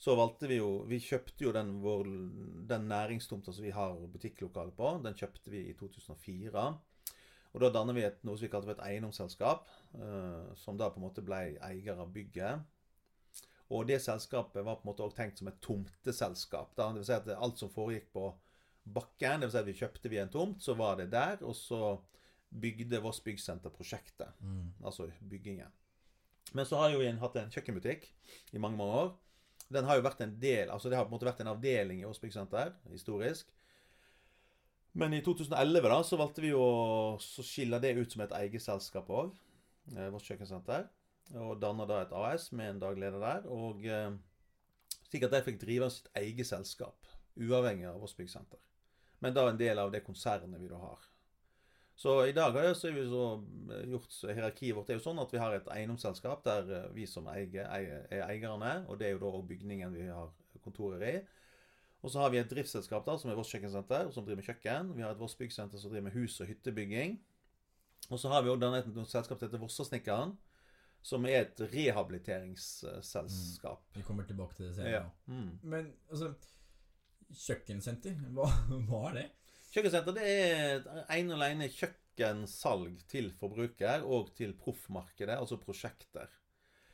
Så 0.00 0.14
valgte 0.16 0.48
vi 0.48 0.56
jo 0.56 0.86
Vi 0.88 1.00
kjøpte 1.02 1.44
jo 1.44 1.52
den, 1.52 1.74
vår, 1.82 2.06
den 2.70 2.86
næringstomta 2.88 3.52
som 3.52 3.64
vi 3.64 3.74
har 3.74 3.98
butikklokale 4.12 4.72
på. 4.76 4.94
Den 5.04 5.18
kjøpte 5.18 5.52
vi 5.52 5.66
i 5.68 5.76
2004. 5.76 6.68
Og 7.50 7.64
da 7.64 7.72
danner 7.74 7.96
vi 7.96 8.04
et, 8.06 8.20
noe 8.22 8.38
som 8.38 8.46
vi 8.46 8.52
kalte 8.52 8.70
for 8.70 8.78
et 8.78 8.84
eiendomsselskap, 8.86 9.66
eh, 9.98 10.52
som 10.56 10.78
da 10.78 10.92
på 10.92 11.02
en 11.02 11.08
måte 11.08 11.24
ble 11.26 11.40
eier 11.66 11.98
av 11.98 12.12
bygget. 12.14 12.62
Og 13.70 13.86
det 13.86 14.00
selskapet 14.02 14.64
var 14.66 14.78
på 14.78 14.86
en 14.86 14.90
måte 14.90 15.04
også 15.04 15.18
tenkt 15.18 15.42
som 15.42 15.50
et 15.50 15.58
tomteselskap. 15.62 16.72
Da. 16.78 16.88
Det 16.90 17.02
vil 17.02 17.10
si 17.10 17.18
at 17.18 17.28
alt 17.34 17.58
som 17.58 17.70
foregikk 17.70 18.08
på 18.14 18.30
bakken, 18.94 19.42
vil 19.42 19.52
si 19.52 19.60
at 19.60 19.68
vi 19.68 19.76
kjøpte 19.78 20.10
vi 20.10 20.18
en 20.22 20.32
tomt, 20.32 20.62
så 20.62 20.74
var 20.78 20.96
det 20.98 21.10
der, 21.12 21.42
og 21.46 21.54
så 21.58 21.98
bygde 22.50 23.00
Voss 23.02 23.22
Byggsenter 23.24 23.70
prosjektet. 23.70 24.34
Mm. 24.40 24.72
Altså 24.84 25.10
byggingen. 25.20 25.70
Men 26.52 26.66
så 26.66 26.80
har 26.80 26.94
jo 26.94 27.02
en, 27.06 27.20
hatt 27.22 27.36
en 27.38 27.52
kjøkkenbutikk 27.52 28.08
i 28.52 28.58
mange, 28.58 28.78
mange 28.78 28.96
år. 29.04 29.10
Den 29.70 29.86
har 29.86 29.98
jo 29.98 30.02
vært 30.02 30.22
en 30.24 30.32
del, 30.42 30.70
altså 30.70 30.90
det 30.90 30.98
har 30.98 31.06
på 31.06 31.12
en 31.12 31.14
måte 31.14 31.28
vært 31.28 31.44
en 31.44 31.52
avdeling 31.52 32.00
i 32.00 32.06
Voss 32.08 32.18
Byggsenter, 32.22 32.72
historisk. 32.90 33.52
Men 34.98 35.14
i 35.14 35.20
2011 35.22 35.86
da, 35.86 36.00
så 36.02 36.18
valgte 36.18 36.42
vi 36.42 36.50
å 36.56 37.18
så 37.22 37.44
skille 37.46 37.78
det 37.82 37.94
ut 38.00 38.10
som 38.10 38.24
et 38.24 38.34
eierselskap 38.34 39.12
òg. 39.14 39.36
Voss 40.10 40.26
Kjøkkensenter. 40.26 40.88
Og 41.38 41.60
danna 41.62 41.86
da 41.86 42.00
et 42.02 42.16
AS 42.16 42.48
med 42.50 42.74
en 42.74 42.82
dagleder 42.82 43.22
der. 43.22 43.46
Og 43.46 43.86
eh, 43.86 44.10
slik 45.06 45.28
at 45.28 45.36
de 45.36 45.44
fikk 45.46 45.60
drive 45.62 45.90
sitt 45.94 46.10
eget 46.18 46.50
selskap, 46.50 47.06
uavhengig 47.38 47.86
av 47.92 48.02
Voss 48.02 48.16
Byggsenter. 48.18 48.58
Men 49.22 49.36
da 49.36 49.46
en 49.46 49.60
del 49.60 49.78
av 49.78 49.92
det 49.94 50.02
konsernet 50.02 50.58
vi 50.58 50.70
da 50.70 50.80
har. 50.82 51.06
Så 52.00 52.26
i 52.26 52.32
dag 52.32 52.52
har 52.56 52.74
så 52.74 52.88
er 52.88 52.92
vi 52.96 53.02
så 53.10 53.24
eh, 53.74 53.90
gjort 53.92 54.14
Hierarkiet 54.24 54.76
vårt 54.76 54.88
er 54.88 54.94
jo 54.96 55.02
sånn 55.04 55.18
at 55.20 55.32
vi 55.34 55.40
har 55.42 55.52
et 55.52 55.66
eiendomsselskap 55.68 56.40
der 56.46 56.70
eh, 56.72 56.86
vi 56.96 57.04
som 57.08 57.26
eier, 57.28 57.68
er 57.68 58.22
eierne. 58.24 58.86
Og 58.88 58.98
det 59.00 59.06
er 59.08 59.12
jo 59.18 59.24
da 59.26 59.32
bygningen 59.50 59.96
vi 59.98 60.06
har 60.08 60.28
kontorer 60.64 61.02
i. 61.04 61.20
Og 62.00 62.08
så 62.12 62.18
har 62.22 62.30
vi 62.32 62.38
et 62.40 62.48
driftsselskap 62.48 63.04
da, 63.04 63.14
som 63.20 63.30
er 63.30 63.36
Voss 63.36 63.52
Kjøkkensenter, 63.52 64.02
som 64.14 64.24
driver 64.24 64.40
med 64.40 64.48
kjøkken. 64.48 64.82
Vi 64.96 65.04
har 65.04 65.12
et 65.12 65.20
Voss 65.20 65.36
Byggsenter 65.36 65.78
som 65.82 65.90
driver 65.92 66.06
med 66.08 66.16
hus- 66.16 66.40
og 66.40 66.46
hyttebygging. 66.48 67.10
Og 68.08 68.16
så 68.22 68.26
har 68.32 68.40
vi 68.46 68.52
også 68.54 68.68
et 68.78 68.88
et 68.88 69.12
selskap 69.12 69.36
som 69.36 69.46
heter 69.46 69.60
Vossasnekkeren, 69.60 70.32
som 71.04 71.20
er 71.28 71.36
et 71.42 71.58
rehabiliteringsselskap. 71.60 73.80
Vi 73.96 74.06
kommer 74.08 74.24
tilbake 74.24 74.54
til 74.56 74.64
det 74.70 74.76
senere. 74.78 74.94
Ja. 74.94 75.04
Mm. 75.26 75.58
Men 75.62 75.92
altså 76.08 76.32
Kjøkkensenter, 77.30 78.14
hva, 78.32 78.48
hva 78.88 79.08
er 79.10 79.14
det? 79.20 79.28
Kjøkkensenter 79.70 80.16
det 80.16 80.26
er 80.26 80.86
ene 81.14 81.34
og 81.34 81.38
alene 81.38 81.70
kjøkkensalg 81.70 83.04
til 83.10 83.30
forbruker 83.38 84.02
og 84.02 84.32
til 84.36 84.56
proffmarkedet, 84.58 85.36
altså 85.36 85.60
prosjekter. 85.62 86.30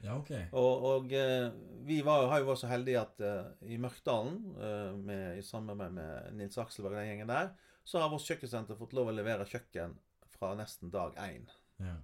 Ja, 0.04 0.18
ok. 0.18 0.30
Og, 0.52 0.84
og 0.90 1.14
eh, 1.16 1.46
vi 1.88 2.02
var, 2.04 2.26
har 2.28 2.42
jo 2.42 2.50
vært 2.50 2.60
så 2.60 2.68
heldige 2.68 3.00
at 3.00 3.22
uh, 3.24 3.46
i 3.64 3.78
Mørkdalen, 3.80 4.36
uh, 4.58 4.92
med, 4.98 5.38
i 5.40 5.44
samarbeid 5.46 5.94
med 5.96 6.36
Nils 6.36 6.58
Akselberg 6.60 6.98
og 6.98 7.00
den 7.00 7.08
gjengen 7.08 7.32
der, 7.32 7.54
så 7.86 8.02
har 8.02 8.12
vårt 8.12 8.28
kjøkkensenter 8.28 8.76
fått 8.76 8.92
lov 8.98 9.08
å 9.08 9.16
levere 9.16 9.46
kjøkken 9.48 9.96
fra 10.36 10.52
nesten 10.58 10.92
dag 10.92 11.16
én. 11.22 11.48
Ja. 11.80 11.96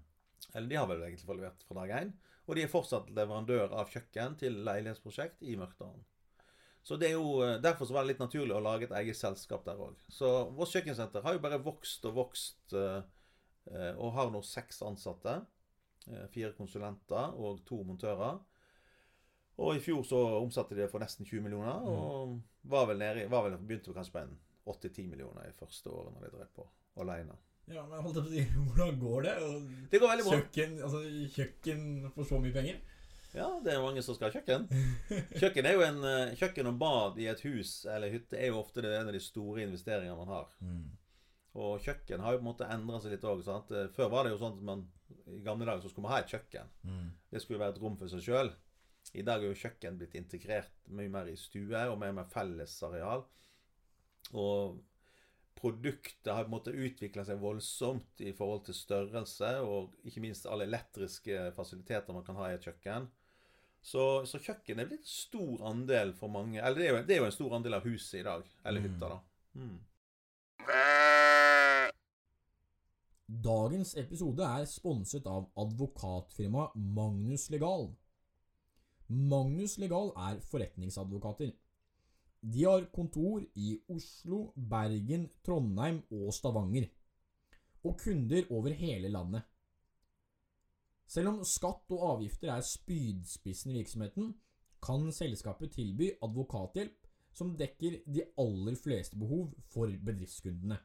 Eller 0.54 0.70
de 0.70 0.78
har 0.80 0.88
vel 0.88 1.04
egentlig 1.04 1.28
fått 1.28 1.40
levert 1.42 1.66
fra 1.68 1.82
dag 1.82 1.92
én. 2.00 2.14
Og 2.48 2.56
de 2.56 2.64
er 2.64 2.72
fortsatt 2.72 3.12
leverandør 3.14 3.74
av 3.76 3.92
kjøkken 3.92 4.38
til 4.40 4.62
leilighetsprosjekt 4.66 5.44
i 5.46 5.58
Mørkdalen. 5.60 6.00
Så 6.82 6.96
det 6.98 7.12
er 7.12 7.12
jo, 7.14 7.40
eh, 7.46 7.60
Derfor 7.62 7.86
så 7.86 7.94
var 7.94 8.02
det 8.02 8.12
litt 8.14 8.22
naturlig 8.22 8.54
å 8.56 8.62
lage 8.62 8.88
et 8.88 8.94
eget 9.02 9.16
selskap 9.16 9.64
der 9.64 9.78
òg. 9.78 9.98
Så 10.10 10.28
vårt 10.56 10.72
kjøkkensenter 10.74 11.22
har 11.22 11.36
jo 11.36 11.42
bare 11.44 11.62
vokst 11.62 12.04
og 12.10 12.16
vokst, 12.16 12.72
eh, 12.74 13.02
eh, 13.70 13.92
og 13.94 14.14
har 14.16 14.30
nå 14.30 14.42
seks 14.42 14.82
ansatte. 14.82 15.42
Fire 16.34 16.50
konsulenter 16.58 17.36
og 17.38 17.60
to 17.64 17.76
montører. 17.86 18.40
Og 19.62 19.76
i 19.76 19.78
fjor 19.78 20.02
så 20.02 20.18
omsatte 20.40 20.74
de 20.74 20.80
det 20.82 20.90
for 20.90 20.98
nesten 20.98 21.24
20 21.24 21.44
millioner, 21.44 21.84
og 21.86 22.40
var 22.64 22.88
vel 22.88 22.98
nede, 22.98 23.28
var 23.30 23.44
vel, 23.46 23.54
begynte 23.60 23.94
kanskje 23.94 24.16
på 24.16 24.22
en 24.24 24.32
8-10 24.66 25.06
millioner 25.12 25.46
i 25.46 25.54
første 25.54 25.92
året 25.94 26.10
når 26.16 26.24
de 26.26 26.30
drev 26.34 26.48
på 26.56 26.66
alene. 27.04 27.36
ja, 27.68 27.84
men 27.86 28.02
holdt 28.02 28.18
jeg 28.18 28.24
på 28.24 28.30
å 28.30 28.34
si, 28.34 28.42
hvordan 28.66 28.98
går 28.98 29.22
det? 29.28 29.36
Og 29.46 29.70
Det 29.92 30.00
går 30.00 30.12
veldig 30.12 30.26
bra. 30.26 30.40
Kjøkken, 30.40 30.74
altså, 30.88 31.04
kjøkken 31.36 32.10
for 32.16 32.24
så 32.24 32.40
mye 32.42 32.56
penger? 32.58 32.82
Ja, 33.32 33.48
det 33.64 33.72
er 33.72 33.80
mange 33.80 34.02
som 34.04 34.16
skal 34.16 34.28
ha 34.28 34.38
kjøkken. 34.40 34.66
Kjøkken 35.40 35.68
er 35.68 35.76
jo 35.78 35.84
en, 35.86 36.02
eh, 36.04 36.34
kjøkken 36.36 36.68
og 36.68 36.80
bad 36.80 37.20
i 37.22 37.30
et 37.32 37.40
hus 37.46 37.86
eller 37.88 38.12
hytte 38.12 38.36
er 38.36 38.50
jo 38.50 38.58
ofte 38.60 38.84
det 38.84 38.92
en 38.92 39.08
av 39.08 39.16
de 39.16 39.22
store 39.24 39.64
investeringene 39.64 40.18
man 40.18 40.34
har. 40.34 40.50
Mm. 40.60 40.90
Og 41.62 41.80
kjøkken 41.84 42.20
har 42.20 42.34
jo 42.34 42.40
på 42.40 42.44
en 42.44 42.50
måte 42.50 42.68
endra 42.72 43.00
seg 43.00 43.14
litt 43.14 43.24
òg. 43.28 43.40
Før 43.96 44.12
var 44.12 44.24
det 44.24 44.34
jo 44.34 44.40
sånn 44.40 44.58
at 44.58 44.66
man 44.68 44.84
i 45.28 45.40
gamle 45.44 45.68
dager 45.68 45.84
så 45.84 45.92
skulle 45.92 46.08
man 46.08 46.14
ha 46.16 46.20
et 46.22 46.32
kjøkken. 46.32 46.70
Mm. 46.84 47.08
Det 47.32 47.42
skulle 47.42 47.60
være 47.60 47.76
et 47.76 47.82
rom 47.82 47.96
for 48.00 48.12
seg 48.12 48.24
sjøl. 48.24 48.52
I 49.18 49.24
dag 49.26 49.42
er 49.42 49.50
jo 49.50 49.60
kjøkken 49.64 49.98
blitt 50.00 50.14
integrert 50.16 50.72
mye 50.94 51.10
mer 51.12 51.28
i 51.28 51.36
stue 51.36 51.84
og 51.90 51.98
mer 52.00 52.14
med 52.16 52.30
fellesareal. 52.32 53.24
Og 54.38 54.80
produktet 55.58 56.32
har 56.32 56.46
på 56.46 56.50
en 56.50 56.54
måte 56.56 56.74
utvikla 56.74 57.24
seg 57.26 57.40
voldsomt 57.42 58.22
i 58.24 58.32
forhold 58.36 58.64
til 58.66 58.76
størrelse, 58.76 59.50
og 59.60 59.92
ikke 60.08 60.22
minst 60.24 60.48
alle 60.48 60.66
elektriske 60.68 61.50
fasiliteter 61.56 62.16
man 62.16 62.24
kan 62.26 62.38
ha 62.40 62.48
i 62.50 62.56
et 62.56 62.64
kjøkken. 62.66 63.10
Så, 63.82 64.02
så 64.30 64.38
kjøkken 64.38 64.78
er 64.78 64.86
blitt 64.86 65.02
en 65.02 65.10
stor 65.10 65.64
andel 65.72 66.12
for 66.14 66.30
mange. 66.30 66.60
Eller 66.62 66.78
det 66.78 66.86
er, 66.86 66.92
jo, 66.94 67.00
det 67.08 67.14
er 67.16 67.20
jo 67.22 67.26
en 67.26 67.34
stor 67.34 67.56
andel 67.58 67.74
av 67.80 67.86
huset 67.88 68.20
i 68.20 68.26
dag. 68.28 68.44
Eller 68.64 68.80
Mm. 68.80 68.86
hytta, 68.86 69.08
da. 69.08 69.18
Mm. 69.58 69.78
Dagens 73.42 73.94
episode 73.96 74.44
er 74.44 74.64
sponset 74.68 75.26
av 75.26 75.48
advokatfirmaet 75.58 76.74
Magnus 76.76 77.48
Legal. 77.50 77.88
Magnus 79.08 79.78
Legal 79.82 80.12
er 80.16 80.40
forretningsadvokater. 80.50 81.52
De 82.42 82.64
har 82.66 82.86
kontor 82.94 83.44
i 83.54 83.76
Oslo, 83.92 84.52
Bergen, 84.56 85.28
Trondheim 85.46 86.02
og 86.10 86.32
Stavanger. 86.34 86.88
Og 87.84 87.98
kunder 87.98 88.46
over 88.50 88.74
hele 88.78 89.08
landet. 89.10 89.42
Selv 91.12 91.28
om 91.28 91.42
skatt 91.44 91.92
og 91.92 92.04
avgifter 92.14 92.54
er 92.54 92.64
spydspissen 92.64 93.72
i 93.72 93.80
virksomheten, 93.82 94.30
kan 94.82 95.10
selskapet 95.14 95.74
tilby 95.76 96.08
advokathjelp 96.24 97.08
som 97.36 97.52
dekker 97.58 97.98
de 98.08 98.24
aller 98.40 98.78
fleste 98.80 99.18
behov 99.20 99.50
for 99.72 99.92
bedriftskundene. 100.06 100.78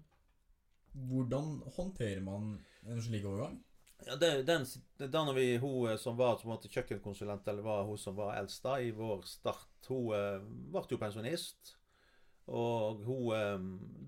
Hvordan 0.93 1.59
håndterer 1.77 2.21
man 2.25 2.55
en 2.87 3.03
slik 3.03 3.27
overgang? 3.29 3.59
Ja, 4.07 4.17
det, 4.17 4.43
den, 4.47 4.67
når 5.13 5.35
vi, 5.35 5.57
hun 5.57 5.91
eh, 5.91 5.97
som 5.99 6.17
var 6.17 6.39
som 6.39 6.55
kjøkkenkonsulent, 6.55 7.49
eller 7.49 7.67
var 7.67 7.85
hun 7.89 7.99
som 7.99 8.17
var 8.17 8.37
eldst 8.39 8.63
da, 8.65 8.79
i 8.81 8.93
vår 8.95 9.25
start, 9.27 9.89
hun 9.91 10.15
eh, 10.15 10.45
ble 10.73 10.85
jo 10.91 11.01
pensjonist. 11.01 11.75
Og 12.49 13.03
hun 13.05 13.33
eh, 13.37 13.57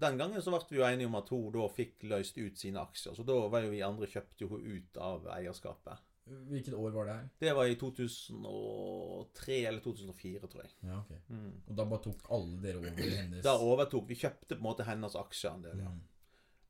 Den 0.00 0.20
gangen 0.20 0.42
så 0.42 0.54
ble 0.54 0.62
vi 0.70 0.78
jo 0.78 0.86
enige 0.86 1.10
om 1.10 1.18
at 1.18 1.32
hun 1.34 1.50
da 1.56 1.66
fikk 1.74 2.06
løst 2.08 2.38
ut 2.38 2.60
sine 2.60 2.80
aksjer. 2.80 3.18
Så 3.18 3.26
da 3.26 3.36
var 3.52 3.66
jo 3.66 3.74
vi 3.74 3.82
andre 3.84 4.08
kjøpte 4.10 4.48
hun 4.48 4.64
ut 4.78 5.02
av 5.02 5.26
eierskapet. 5.34 6.06
Hvilket 6.30 6.74
år 6.74 6.90
var 6.94 7.08
det 7.08 7.14
her? 7.16 7.28
Det 7.42 7.52
var 7.56 7.66
i 7.66 7.74
2003 7.74 9.56
eller 9.66 9.80
2004, 9.82 10.46
tror 10.46 10.62
jeg. 10.62 10.72
Ja, 10.86 11.00
ok. 11.00 11.16
Mm. 11.28 11.50
Og 11.66 11.76
da 11.76 11.86
bare 11.90 12.04
tok 12.04 12.30
alle 12.36 12.60
dere 12.62 12.78
over 12.78 13.00
hennes 13.00 13.42
Da 13.42 13.56
overtok 13.58 14.06
Vi 14.06 14.18
kjøpte 14.20 14.54
på 14.54 14.60
en 14.60 14.68
måte 14.68 14.86
hennes 14.86 15.16
aksjeandel, 15.18 15.82
ja. 15.82 15.90
Mm. 15.90 16.06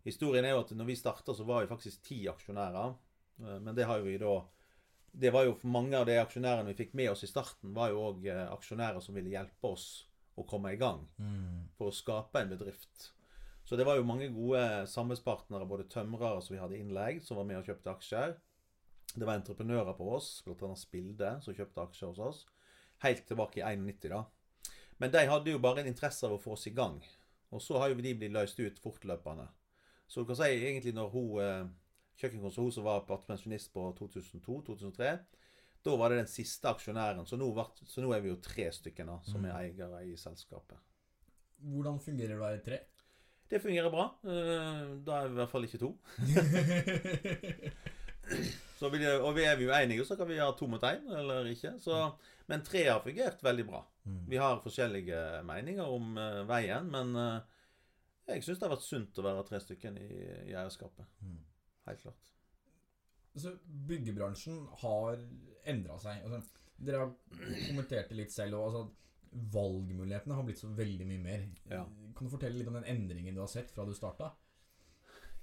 Historien 0.05 0.45
er 0.45 0.55
jo 0.55 0.61
at 0.65 0.71
når 0.73 0.87
vi 0.89 0.97
starta, 0.97 1.35
så 1.37 1.45
var 1.45 1.63
vi 1.65 1.71
faktisk 1.75 2.03
ti 2.07 2.23
aksjonærer. 2.31 2.95
Eh, 3.41 3.59
Men 3.61 3.75
det 3.75 3.85
har 3.87 3.99
jo 3.99 4.05
vi 4.05 4.19
da 4.19 4.45
Det 5.13 5.33
var 5.33 5.45
jo 5.45 5.57
mange 5.65 5.97
av 5.99 6.07
de 6.07 6.15
aksjonærene 6.23 6.67
vi 6.71 6.85
fikk 6.85 6.93
med 6.95 7.11
oss 7.11 7.25
i 7.25 7.27
starten, 7.27 7.73
var 7.75 7.89
jo 7.91 7.99
òg 8.13 8.29
aksjonærer 8.53 9.01
som 9.03 9.15
ville 9.15 9.31
hjelpe 9.33 9.67
oss 9.73 10.07
å 10.39 10.45
komme 10.47 10.73
i 10.73 10.77
gang 10.77 11.09
Mm. 11.19 11.65
for 11.77 11.91
å 11.91 11.93
skape 11.95 12.37
en 12.41 12.49
bedrift. 12.49 13.11
Så 13.65 13.77
det 13.77 13.85
var 13.85 13.97
jo 13.97 14.05
mange 14.05 14.29
gode 14.33 14.87
samarbeidspartnere, 14.87 15.67
både 15.67 15.89
tømrere 15.89 16.41
som 16.43 16.55
vi 16.55 16.61
hadde 16.63 16.79
innleid, 16.79 17.23
som 17.25 17.37
var 17.37 17.45
med 17.45 17.57
og 17.59 17.65
kjøpte 17.67 17.91
aksjer. 17.97 18.37
Det 19.17 19.27
var 19.27 19.35
entreprenører 19.41 19.97
på 19.97 20.13
oss, 20.15 20.43
bl.a. 20.47 20.75
Spilde, 20.77 21.43
som 21.43 21.55
kjøpte 21.55 21.83
aksjer 21.89 22.09
hos 22.09 22.19
oss. 22.19 22.47
Helt 23.03 23.27
tilbake 23.27 23.59
i 23.59 23.63
91, 23.77 24.09
da. 24.09 24.25
Men 25.01 25.11
de 25.11 25.27
hadde 25.27 25.51
jo 25.51 25.59
bare 25.59 25.81
en 25.81 25.87
interesse 25.89 26.23
av 26.25 26.33
å 26.33 26.41
få 26.41 26.53
oss 26.53 26.67
i 26.69 26.71
gang. 26.71 27.03
Og 27.51 27.61
så 27.61 27.79
har 27.79 27.89
jo 27.89 27.95
de 27.97 28.15
blitt 28.15 28.31
løst 28.33 28.61
ut 28.61 28.79
fortløpende. 28.79 29.49
Så 30.11 30.21
du 30.25 30.27
kan 30.31 30.39
si 30.41 30.49
egentlig 30.51 30.93
når 30.97 31.11
hun 31.15 31.29
eh, 31.45 31.69
kjøkkenkonsul, 32.21 32.67
hun 32.67 32.75
som 32.75 32.87
var 32.89 33.05
pensjonist 33.07 33.71
på 33.75 33.85
2002-2003, 34.01 35.13
da 35.87 35.95
var 35.97 36.11
det 36.13 36.19
den 36.25 36.29
siste 36.29 36.69
aksjonæren. 36.69 37.23
Så 37.31 37.39
nå, 37.41 37.47
vart- 37.57 37.79
så 37.89 38.03
nå 38.05 38.11
er 38.13 38.21
vi 38.25 38.33
jo 38.35 38.41
tre 38.45 38.67
stykker 38.75 39.07
da, 39.09 39.21
som 39.25 39.45
er 39.49 39.55
eiere 39.63 40.03
i 40.11 40.17
selskapet. 40.21 40.77
Hvordan 41.63 42.01
fungerer 42.03 42.35
det 42.35 42.41
å 42.41 42.43
være 42.45 42.65
tre? 42.67 42.81
Det 43.51 43.59
fungerer 43.63 43.91
bra. 43.95 44.05
Eh, 44.25 44.91
Da 45.07 45.23
er 45.23 45.29
vi 45.31 45.35
i 45.35 45.39
hvert 45.41 45.51
fall 45.55 45.65
ikke 45.69 45.81
to. 45.81 45.95
Så 48.81 48.89
vi, 48.89 49.01
og 49.21 49.35
vi 49.37 49.43
er 49.45 49.57
vi 49.61 49.67
uenige, 49.69 50.05
så 50.09 50.17
kan 50.17 50.29
vi 50.31 50.39
ha 50.41 50.47
to 50.57 50.67
mot 50.71 50.83
én 50.89 51.03
eller 51.19 51.49
ikke. 51.51 51.75
Så, 51.83 51.97
men 52.49 52.63
tre 52.65 52.85
har 52.89 53.03
fungert 53.05 53.43
veldig 53.45 53.67
bra. 53.69 53.81
Mm. 54.09 54.21
Vi 54.31 54.39
har 54.41 54.61
forskjellige 54.65 55.19
meninger 55.49 55.85
om 55.91 56.15
eh, 56.17 56.39
veien, 56.49 56.87
men 56.93 57.11
jeg 58.35 58.47
syns 58.47 58.61
det 58.61 58.67
har 58.67 58.75
vært 58.75 58.87
sunt 58.87 59.21
å 59.21 59.27
være 59.27 59.47
tre 59.49 59.61
stykker 59.63 59.99
i, 60.01 60.11
i 60.51 60.55
eierskapet. 60.55 61.09
Mm. 61.25 61.41
Helt 61.89 62.05
klart. 62.05 62.31
Så 63.39 63.53
byggebransjen 63.91 64.65
har 64.83 65.21
endra 65.71 65.99
seg. 66.03 66.25
Altså, 66.27 66.65
dere 66.81 67.05
har 67.05 67.13
kommentert 67.69 68.11
det 68.11 68.19
litt 68.19 68.35
selv. 68.35 68.59
Og, 68.59 68.71
altså, 68.71 69.01
valgmulighetene 69.55 70.35
har 70.35 70.47
blitt 70.47 70.63
så 70.63 70.71
veldig 70.75 71.07
mye 71.07 71.23
mer. 71.23 71.45
Ja. 71.71 71.85
Kan 72.17 72.27
du 72.27 72.33
fortelle 72.33 72.59
litt 72.59 72.71
om 72.71 72.79
den 72.81 72.89
endringen 72.91 73.37
du 73.37 73.45
har 73.45 73.51
sett 73.53 73.71
fra 73.71 73.87
du 73.87 73.95
starta? 73.95 74.33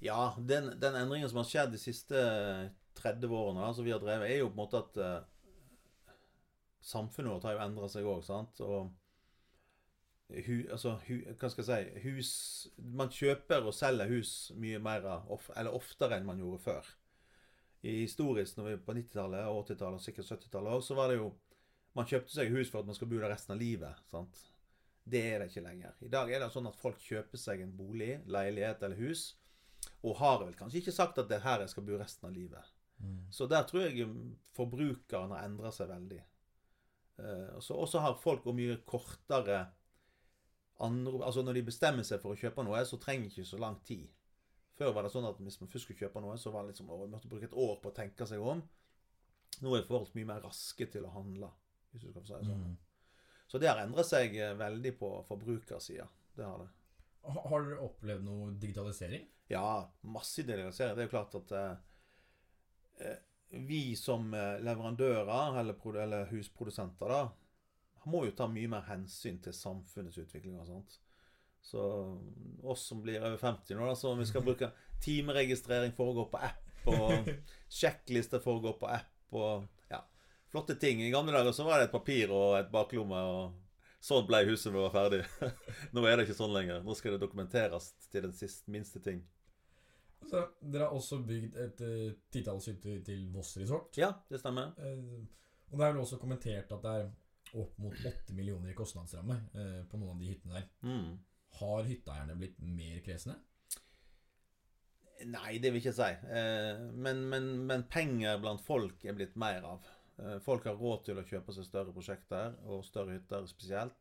Ja, 0.04 0.36
den, 0.38 0.74
den 0.82 0.98
endringen 1.00 1.30
som 1.32 1.40
har 1.42 1.48
skjedd 1.50 1.72
de 1.74 1.80
siste 1.82 2.20
30 3.00 3.32
årene 3.34 3.64
altså 3.66 3.86
vi 3.86 3.94
har 3.94 4.02
drevet, 4.02 4.30
er 4.30 4.42
jo 4.42 4.52
på 4.52 4.58
en 4.58 4.60
måte 4.60 4.82
at 4.84 5.00
uh, 5.02 6.18
samfunnet 6.86 7.34
vårt 7.34 7.48
har 7.48 7.58
jo 7.58 7.64
endra 7.66 7.90
seg 7.90 8.10
òg, 8.10 8.22
sant. 8.26 8.62
Og 8.66 8.92
hu, 10.30 10.56
altså, 10.72 10.98
hu, 11.08 11.22
hva 11.40 11.50
skal 11.50 11.64
jeg 11.64 11.88
si 11.88 12.02
Hus 12.04 12.32
Man 13.00 13.12
kjøper 13.14 13.64
og 13.64 13.76
selger 13.76 14.10
hus 14.12 14.52
mye 14.60 14.80
mer 14.84 15.06
of, 15.32 15.48
eller 15.56 15.76
oftere 15.76 16.18
enn 16.18 16.28
man 16.28 16.42
gjorde 16.42 16.64
før. 16.66 16.90
I 17.88 18.02
historisk, 18.02 18.58
når 18.58 18.68
vi 18.68 18.78
på 18.84 18.96
90-tallet, 18.98 19.48
80-tallet 19.48 20.02
og 20.02 20.04
sikkert 20.04 20.32
70-tallet 20.34 20.76
òg, 20.76 20.84
så 20.84 20.98
var 20.98 21.12
det 21.12 21.22
jo 21.22 21.32
Man 21.98 22.06
kjøpte 22.06 22.36
seg 22.36 22.52
hus 22.54 22.70
for 22.70 22.84
at 22.84 22.90
man 22.90 22.98
skal 22.98 23.10
bo 23.10 23.18
der 23.18 23.32
resten 23.32 23.56
av 23.56 23.62
livet. 23.62 24.04
sant? 24.12 24.44
Det 25.08 25.22
er 25.24 25.40
det 25.40 25.48
ikke 25.50 25.64
lenger. 25.66 25.96
I 26.04 26.12
dag 26.14 26.30
er 26.30 26.44
det 26.44 26.50
sånn 26.54 26.68
at 26.70 26.78
folk 26.78 27.00
kjøper 27.02 27.40
seg 27.42 27.64
en 27.64 27.72
bolig, 27.74 28.20
leilighet 28.28 28.84
eller 28.84 29.00
hus, 29.00 29.32
og 30.04 30.20
har 30.20 30.44
vel 30.44 30.54
kanskje 30.60 30.82
ikke 30.82 30.94
sagt 30.94 31.18
at 31.18 31.30
det 31.32 31.40
er 31.40 31.46
her 31.48 31.64
jeg 31.64 31.72
skal 31.72 31.88
bo 31.88 31.98
resten 31.98 32.28
av 32.28 32.36
livet. 32.36 32.74
Så 33.30 33.46
der 33.50 33.66
tror 33.68 33.86
jeg 33.86 34.08
forbrukeren 34.58 35.34
har 35.36 35.46
endra 35.46 35.72
seg 35.74 35.90
veldig. 35.92 36.20
Eh, 37.22 37.58
og 37.58 37.88
så 37.90 38.02
har 38.02 38.18
folk 38.22 38.46
og 38.50 38.58
mye 38.58 38.80
kortere 38.90 39.64
andre, 40.80 41.26
altså 41.26 41.42
Når 41.42 41.58
de 41.58 41.66
bestemmer 41.70 42.06
seg 42.06 42.22
for 42.22 42.36
å 42.36 42.40
kjøpe 42.40 42.64
noe, 42.66 42.84
så 42.86 43.00
trenger 43.02 43.28
de 43.28 43.34
ikke 43.34 43.50
så 43.50 43.60
lang 43.62 43.80
tid. 43.88 44.08
Før 44.78 44.92
var 44.94 45.08
det 45.08 45.14
sånn 45.14 45.26
at 45.26 45.40
hvis 45.42 45.58
man 45.62 45.72
først 45.72 45.88
skulle 45.88 46.02
kjøpe 46.04 46.22
noe, 46.22 46.36
så 46.38 46.52
var 46.54 46.66
det 46.66 46.76
liksom, 46.76 46.92
å, 46.94 47.00
man 47.02 47.16
måtte 47.16 47.30
bruke 47.32 47.50
et 47.50 47.56
år 47.58 47.80
på 47.82 47.90
å 47.90 47.96
tenke 47.98 48.28
seg 48.30 48.44
om. 48.44 48.62
Nå 49.64 49.74
er 49.74 49.88
folk 49.88 50.14
mye 50.14 50.30
mer 50.30 50.44
raske 50.46 50.86
til 50.94 51.08
å 51.08 51.14
handle, 51.16 51.50
hvis 51.92 52.04
du 52.04 52.12
skal 52.12 52.22
få 52.22 52.30
si 52.30 52.36
det 52.36 52.50
sånn. 52.52 52.66
Mm. 52.68 52.76
Så 53.48 53.62
det 53.64 53.72
har 53.72 53.82
endret 53.82 54.06
seg 54.06 54.36
eh, 54.38 54.54
veldig 54.60 54.92
på 55.00 55.10
forbrukersida. 55.30 56.06
Det 56.38 56.46
har 56.46 56.62
det. 56.62 56.68
Har 57.28 57.64
dere 57.66 57.84
opplevd 57.84 58.24
noe 58.28 58.52
digitalisering? 58.60 59.26
Ja, 59.52 59.88
masse 60.08 60.44
digitalisering. 60.44 60.96
Det 60.96 61.04
er 61.04 61.10
jo 61.10 61.16
klart 61.16 61.38
at 61.40 61.56
eh, 61.58 61.74
eh, 63.08 63.18
vi 63.50 63.82
som 64.00 64.30
eh, 64.36 64.60
leverandører 64.64 65.60
eller, 65.62 65.98
eller 66.04 66.30
husprodusenter 66.32 67.12
da, 67.12 67.22
må 68.08 68.24
jo 68.28 68.36
ta 68.36 68.48
mye 68.52 68.70
mer 68.72 68.88
hensyn 68.88 69.42
til 69.44 69.56
samfunnets 69.56 70.18
utvikling 70.22 70.58
og 70.60 70.70
sånt. 70.70 70.98
Så 71.68 71.82
oss 72.64 72.86
som 72.88 73.02
blir 73.04 73.20
over 73.20 73.38
50 73.38 73.76
nå, 73.76 73.88
da, 73.90 73.96
så 73.96 74.14
om 74.14 74.22
vi 74.22 74.28
skal 74.30 74.46
bruke 74.46 74.70
timeregistrering 75.04 75.92
foregår 75.98 76.30
på 76.32 76.42
app, 76.48 76.68
og 76.88 77.32
sjekklister 77.80 78.40
foregår 78.44 78.78
på 78.80 78.88
app, 78.88 79.16
og 79.36 79.66
ja, 79.92 80.00
flotte 80.52 80.78
ting. 80.80 81.02
I 81.04 81.12
gamle 81.12 81.36
dager 81.36 81.56
så 81.56 81.68
var 81.68 81.82
det 81.82 81.90
et 81.90 81.96
papir 81.96 82.32
og 82.32 82.56
et 82.62 82.72
baklomme, 82.72 83.20
og 83.20 83.98
sånn 84.00 84.28
ble 84.30 84.46
huset 84.48 84.72
det 84.72 84.80
var 84.80 84.96
ferdig. 84.96 85.24
Nå 85.96 86.06
er 86.08 86.16
det 86.16 86.28
ikke 86.28 86.40
sånn 86.40 86.56
lenger. 86.56 86.86
Nå 86.86 86.96
skal 86.96 87.18
det 87.18 87.24
dokumenteres 87.26 87.92
til 88.08 88.30
den 88.30 88.38
siste, 88.38 88.72
minste 88.72 89.04
ting. 89.04 89.26
Så, 90.28 90.48
dere 90.62 90.88
har 90.88 90.96
også 90.96 91.20
bygd 91.28 91.60
et 91.62 91.84
uh, 91.84 92.16
titalls 92.34 92.72
hytter 92.72 93.04
til 93.06 93.28
Voss 93.36 93.54
Resort. 93.60 93.92
Ja, 94.00 94.14
det 94.32 94.40
stemmer. 94.42 94.72
Uh, 94.80 95.28
og 95.72 95.80
det 95.80 95.86
er 95.86 95.94
vel 95.94 96.04
også 96.04 96.20
kommentert 96.22 96.72
at 96.72 96.84
det 96.84 96.96
er 97.02 97.10
opp 97.56 97.78
mot 97.82 97.94
8 98.06 98.36
millioner 98.36 98.72
i 98.72 98.78
kostnadsramme 98.78 99.38
eh, 99.54 99.84
på 99.90 100.00
noen 100.00 100.16
av 100.16 100.24
de 100.24 100.32
hyttene 100.32 100.60
der. 100.60 100.70
Mm. 100.84 101.12
Har 101.60 101.88
hytteeierne 101.88 102.36
blitt 102.40 102.58
mer 102.60 103.00
kresne? 103.06 103.38
Nei, 105.26 105.58
det 105.58 105.72
vil 105.74 105.82
jeg 105.82 105.88
ikke 105.88 105.96
si. 105.98 106.10
Eh, 106.30 106.82
men, 106.94 107.24
men, 107.32 107.48
men 107.70 107.86
penger 107.90 108.38
blant 108.44 108.62
folk 108.66 109.06
er 109.08 109.16
blitt 109.18 109.38
mer 109.40 109.66
av. 109.66 109.88
Eh, 110.22 110.38
Folk 110.46 110.68
har 110.70 110.78
råd 110.78 111.08
til 111.08 111.22
å 111.22 111.26
kjøpe 111.26 111.56
seg 111.56 111.66
større 111.68 111.94
prosjekter, 111.96 112.58
og 112.70 112.86
større 112.86 113.18
hytter 113.18 113.48
spesielt. 113.50 113.98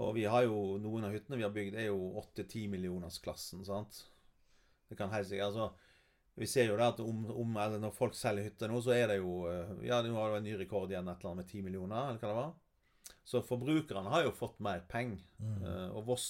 Og 0.00 0.14
vi 0.16 0.24
har 0.30 0.46
jo, 0.46 0.78
noen 0.80 1.06
av 1.08 1.14
hyttene 1.14 1.38
vi 1.40 1.44
har 1.44 1.54
bygd, 1.54 1.76
er 1.76 1.90
jo 1.90 2.12
8-10 2.22 2.68
millionersklassen, 2.72 3.64
sant. 3.68 4.04
Det 4.88 4.96
kan 4.98 5.12
helt 5.12 5.28
sikkert 5.28 5.50
Altså, 5.50 5.66
vi 6.40 6.46
ser 6.48 6.70
jo 6.70 6.76
det 6.80 6.86
at 6.88 7.00
om, 7.04 7.24
om, 7.30 7.56
eller 7.60 7.80
når 7.82 7.92
folk 7.92 8.14
selger 8.16 8.46
hytter 8.48 8.70
nå, 8.72 8.80
så 8.80 8.94
er 8.96 9.10
det 9.12 9.18
jo 9.20 9.44
eh, 9.50 9.72
Ja, 9.90 9.98
nå 10.00 10.14
har 10.16 10.32
det 10.32 10.40
en 10.40 10.46
ny 10.48 10.54
rekord 10.56 10.88
igjen, 10.88 11.08
et 11.10 11.20
eller 11.20 11.34
annet 11.34 11.44
med 11.44 11.50
10 11.52 11.64
millioner, 11.66 12.06
eller 12.08 12.22
hva 12.22 12.30
det 12.30 12.38
var. 12.38 13.16
Så 13.28 13.42
forbrukerne 13.44 14.12
har 14.14 14.24
jo 14.24 14.32
fått 14.32 14.56
mer 14.64 14.80
penger. 14.88 15.26
Mm. 15.36 15.58
Eh, 15.60 15.88
og 15.92 16.06
Voss 16.08 16.28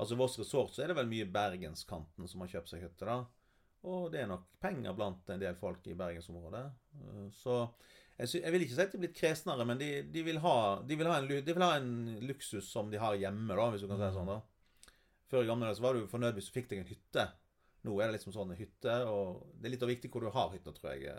Altså 0.00 0.16
Voss 0.16 0.38
Resort 0.40 0.72
så 0.72 0.82
er 0.82 0.90
det 0.90 0.96
vel 0.96 1.10
mye 1.10 1.28
bergenskanten 1.28 2.28
som 2.28 2.40
har 2.40 2.48
kjøpt 2.54 2.70
seg 2.72 2.86
hytte, 2.86 3.04
da. 3.04 3.18
Og 3.90 4.06
det 4.12 4.22
er 4.22 4.30
nok 4.30 4.46
penger 4.60 4.94
blant 4.96 5.28
en 5.32 5.40
del 5.40 5.56
folk 5.60 5.84
i 5.88 5.96
bergensområdet. 5.96 6.62
Eh, 6.96 7.26
så 7.36 7.60
jeg, 8.20 8.52
vil 8.52 8.64
ikke 8.64 8.74
si 8.74 8.82
at 8.82 8.92
de 8.92 8.98
er 8.98 9.04
blitt 9.04 9.16
kresnere, 9.16 9.66
men 9.68 9.78
de, 9.80 9.90
de, 10.10 10.24
vil 10.26 10.40
ha, 10.44 10.56
de, 10.84 10.96
vil 10.98 11.08
ha 11.08 11.20
en, 11.20 11.28
de 11.30 11.54
vil 11.54 11.64
ha 11.64 11.74
en 11.78 11.92
luksus 12.28 12.66
som 12.68 12.90
de 12.92 13.00
har 13.00 13.16
hjemme, 13.20 13.54
da, 13.54 13.68
hvis 13.70 13.84
du 13.84 13.88
kan 13.88 14.00
si 14.00 14.08
det 14.08 14.16
sånn. 14.16 14.34
da. 14.34 14.96
Før 15.30 15.44
i 15.46 15.52
gamle 15.52 15.68
dager 15.68 15.78
så 15.78 15.86
var 15.86 15.96
du 15.96 16.10
fornøyd 16.10 16.36
hvis 16.36 16.50
du 16.50 16.56
fikk 16.56 16.72
deg 16.72 16.82
en 16.82 16.90
hytte. 16.90 17.28
Nå 17.86 17.94
er 18.00 18.10
det 18.10 18.18
liksom 18.18 18.32
sånn 18.34 18.50
en 18.52 18.58
hytte, 18.60 18.94
og 19.08 19.44
det 19.56 19.70
er 19.70 19.74
litt 19.76 19.86
viktig 19.88 20.10
hvor 20.12 20.20
du 20.26 20.30
har 20.34 20.50
hytta, 20.52 20.72
tror 20.76 20.90
jeg. 20.92 21.14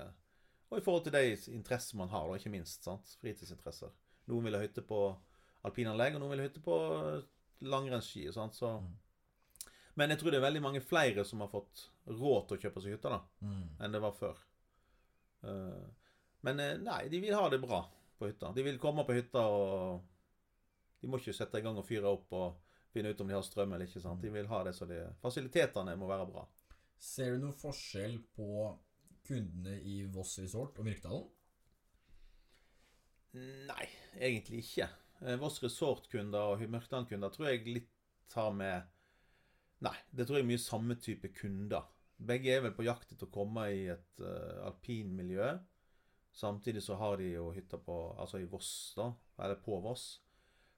Og 0.70 0.78
i 0.78 0.84
forhold 0.86 1.04
til 1.08 1.16
de 1.16 1.24
interesser 1.58 1.98
man 1.98 2.12
har, 2.14 2.28
da, 2.30 2.38
ikke 2.38 2.52
minst. 2.54 2.84
sant? 2.86 3.16
Fritidsinteresser. 3.22 3.90
Noen 4.30 4.46
vil 4.46 4.56
ha 4.56 4.62
hytte 4.62 4.84
på 4.86 5.00
alpinanlegg, 5.68 6.16
og 6.16 6.22
noen 6.22 6.36
vil 6.36 6.44
ha 6.44 6.50
hytte 6.50 6.62
på 6.64 6.78
eh, 7.00 7.24
langrennsski. 7.66 8.28
sant? 8.36 8.56
Så... 8.56 8.76
Mm. 8.78 8.92
Men 10.00 10.14
jeg 10.14 10.22
tror 10.22 10.32
det 10.32 10.38
er 10.40 10.46
veldig 10.46 10.62
mange 10.64 10.80
flere 10.86 11.26
som 11.28 11.42
har 11.44 11.50
fått 11.52 11.82
råd 12.08 12.46
til 12.48 12.56
å 12.58 12.62
kjøpe 12.64 12.82
seg 12.86 12.94
hytte 12.96 13.10
da, 13.12 13.18
Mm. 13.44 13.66
enn 13.84 13.92
det 13.98 14.00
var 14.06 14.14
før. 14.16 14.38
Eh, 15.44 15.82
Men 16.46 16.60
eh, 16.60 16.78
nei, 16.82 17.08
de 17.10 17.20
vil 17.22 17.36
ha 17.38 17.50
det 17.50 17.60
bra 17.62 17.82
på 18.18 18.30
hytta. 18.30 18.54
De 18.56 18.64
vil 18.66 18.80
komme 18.82 19.04
på 19.06 19.14
hytta 19.18 19.44
og 19.50 20.02
De 21.02 21.10
må 21.10 21.18
ikke 21.18 21.34
sette 21.34 21.58
i 21.58 21.64
gang 21.66 21.78
og 21.82 21.86
fyre 21.88 22.06
opp 22.14 22.32
og 22.38 22.56
finne 22.92 23.12
ut 23.12 23.22
om 23.24 23.30
de 23.30 23.36
har 23.38 23.46
strøm 23.46 23.76
eller 23.76 23.88
ikke. 23.88 24.04
sant? 24.04 24.22
De 24.24 24.32
vil 24.34 24.50
ha 24.52 24.64
det 24.68 24.76
så 24.78 24.88
de 24.90 25.02
Fasilitetene 25.24 25.96
må 26.00 26.10
være 26.12 26.28
bra. 26.30 26.46
Ser 27.02 27.34
du 27.34 27.46
noen 27.46 27.58
forskjell 27.58 28.20
på 28.36 28.72
kundene 29.28 29.78
i 29.88 30.02
Voss 30.12 30.38
Resort 30.42 30.80
og 30.82 30.88
Myrkdalen? 30.88 31.30
Nei, 33.70 33.86
egentlig 34.20 34.62
ikke. 34.66 34.90
Eh, 35.22 35.38
Voss 35.40 35.62
Resort-kunder 35.64 36.52
og 36.52 36.64
Mørkdalen-kunder 36.68 37.32
tror 37.34 37.52
jeg 37.52 37.66
litt 37.70 38.36
har 38.36 38.52
med 38.56 38.90
Nei, 39.82 39.96
det 40.14 40.28
tror 40.28 40.38
jeg 40.38 40.46
er 40.46 40.52
mye 40.52 40.62
samme 40.62 40.96
type 41.02 41.32
kunder. 41.34 41.88
Begge 42.22 42.52
er 42.54 42.62
vel 42.62 42.74
på 42.78 42.86
jakt 42.86 43.16
etter 43.16 43.26
å 43.26 43.34
komme 43.34 43.64
i 43.74 43.88
et 43.90 44.22
uh, 44.22 44.62
alpinmiljø. 44.68 45.48
Samtidig 46.38 46.84
så 46.86 47.00
har 47.00 47.18
de 47.18 47.32
jo 47.32 47.48
hytter 47.56 47.82
på 47.82 47.96
Altså 48.22 48.44
i 48.44 48.46
Voss, 48.50 48.94
da. 48.94 49.10
Eller 49.42 49.58
på 49.64 49.80
Voss. 49.82 50.22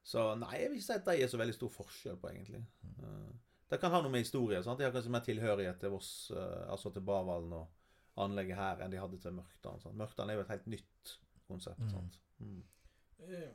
Så 0.04 0.24
nei, 0.36 0.58
jeg 0.60 0.70
vil 0.72 0.80
ikke 0.82 0.86
si 0.90 0.96
at 0.98 1.06
det 1.08 1.16
er 1.24 1.32
så 1.32 1.40
veldig 1.40 1.56
stor 1.56 1.72
forskjell 1.72 2.18
på, 2.20 2.30
egentlig. 2.34 2.60
Eh, 3.00 3.32
det 3.72 3.80
kan 3.82 3.94
ha 3.94 4.02
noe 4.04 4.12
med 4.12 4.26
historie. 4.26 4.60
sant? 4.64 4.78
De 4.82 4.86
har 4.86 4.92
kanskje 4.94 5.12
mer 5.16 5.24
tilhørighet 5.26 5.80
til 5.82 5.94
Voss, 5.94 6.32
eh, 6.36 6.66
altså 6.72 6.92
til 6.94 7.06
Bavalen 7.08 7.54
og 7.56 8.22
anlegget 8.24 8.60
her, 8.60 8.84
enn 8.84 8.92
de 8.94 9.00
hadde 9.02 9.18
til 9.24 9.34
Mørkdalen. 9.38 9.80
sant? 9.82 9.96
Mørkdalen 9.98 10.30
er 10.34 10.38
jo 10.42 10.44
et 10.46 10.52
helt 10.54 10.68
nytt 10.76 11.14
konsept. 11.48 11.80
Mm. 11.80 11.90
sant? 11.90 12.20
Mm. 12.40 12.64
Eh, 13.30 13.52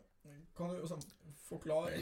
Kan 0.56 0.74
du 0.74 0.82
sånn, 0.88 1.04
forklare 1.48 2.00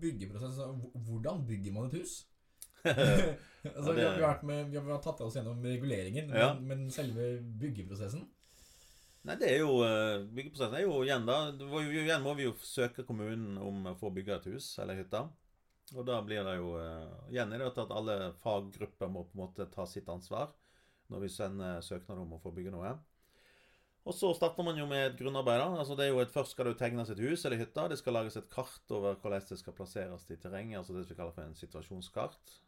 byggeprosessen? 0.00 0.60
altså, 0.62 0.92
Hvordan 1.08 1.42
bygger 1.48 1.72
man 1.74 1.88
et 1.90 1.98
hus? 2.00 2.26
altså, 2.86 3.92
vi, 3.92 4.04
har, 4.04 4.14
vi, 4.14 4.22
har 4.22 4.30
vært 4.36 4.46
med, 4.46 4.70
vi 4.70 4.78
har 4.78 5.02
tatt 5.02 5.20
oss 5.24 5.34
gjennom 5.36 5.60
reguleringen, 5.64 6.30
Ja. 6.30 6.52
men, 6.54 6.66
men 6.68 6.90
selve 6.94 7.40
byggeprosessen 7.60 8.28
Nei, 9.26 9.34
det 9.40 9.48
er 9.50 9.64
jo 9.64 9.80
eh, 9.82 10.22
Byggeprosessen 10.36 10.76
er 10.78 10.84
jo 10.84 11.00
igjen, 11.02 11.26
da. 11.26 11.50
Igjen 11.82 12.22
må 12.22 12.36
vi 12.38 12.46
jo 12.46 12.52
søke 12.62 13.02
kommunen 13.06 13.56
om 13.58 13.88
å 13.90 13.96
få 13.98 14.12
bygge 14.14 14.36
et 14.36 14.48
hus 14.52 14.68
eller 14.82 15.00
hytte. 15.00 15.24
Og 15.94 16.06
da 16.06 16.20
blir 16.22 16.46
det 16.46 16.54
jo 16.60 16.76
eh, 16.78 17.32
Igjen 17.34 17.54
er 17.54 17.64
det 17.64 17.72
at 17.72 17.94
alle 17.94 18.16
faggrupper 18.42 19.10
må 19.10 19.24
på 19.26 19.34
en 19.34 19.42
måte 19.42 19.66
ta 19.72 19.86
sitt 19.90 20.08
ansvar 20.12 20.54
når 21.10 21.22
vi 21.22 21.30
sender 21.30 21.82
søknad 21.86 22.18
om 22.18 22.32
å 22.34 22.40
få 22.42 22.50
bygge 22.54 22.72
noe. 22.74 22.92
Og 24.06 24.14
så 24.14 24.30
starter 24.34 24.66
man 24.66 24.78
jo 24.78 24.86
med 24.86 25.04
et 25.04 25.18
grunnarbeid. 25.18 25.58
da. 25.58 25.80
Altså 25.82 25.94
det 25.98 26.06
er 26.06 26.12
jo 26.12 26.22
et, 26.22 26.30
Først 26.30 26.54
skal 26.54 26.68
det 26.68 26.76
jo 26.76 26.80
tegnes 26.84 27.10
et 27.10 27.22
hus 27.22 27.44
eller 27.46 27.58
hytte. 27.58 27.88
Det 27.90 27.98
skal 27.98 28.14
lages 28.14 28.38
et 28.38 28.50
kart 28.50 28.94
over 28.94 29.18
hvordan 29.18 29.46
det 29.50 29.58
skal 29.58 29.74
plasseres 29.74 30.26
i 30.30 30.38
terrenget. 30.38 30.78
altså 30.78 30.94
Det 30.94 31.08
vi 31.10 31.18
kaller 31.18 31.34
for 31.34 31.46
en 31.46 31.58
situasjonskart. 31.58 32.58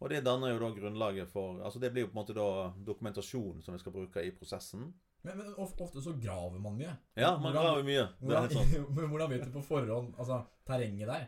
Og 0.00 0.12
det 0.12 0.24
danner 0.24 0.52
jo 0.52 0.60
da 0.60 0.70
grunnlaget 0.76 1.28
for 1.28 1.60
altså 1.64 1.80
Det 1.80 1.92
blir 1.92 2.04
jo 2.04 2.10
på 2.12 2.16
en 2.16 2.20
måte 2.20 2.36
da 2.36 2.72
dokumentasjon 2.88 3.64
som 3.64 3.76
vi 3.76 3.80
skal 3.80 3.96
bruke 3.96 4.24
i 4.24 4.32
prosessen. 4.36 4.90
Men, 5.22 5.36
men 5.36 5.54
ofte 5.60 6.00
så 6.00 6.14
graver 6.16 6.60
man 6.62 6.78
mye. 6.78 6.94
Ja, 7.18 7.34
man 7.36 7.52
Hvordan- 7.52 7.60
graver 7.60 7.84
mye. 7.84 8.06
Hvordan, 8.20 8.70
men 8.96 9.10
hvordan 9.12 9.30
vet 9.30 9.44
du 9.44 9.52
på 9.52 9.64
forhånd 9.66 10.14
altså, 10.18 10.42
terrenget 10.68 11.10
der? 11.10 11.26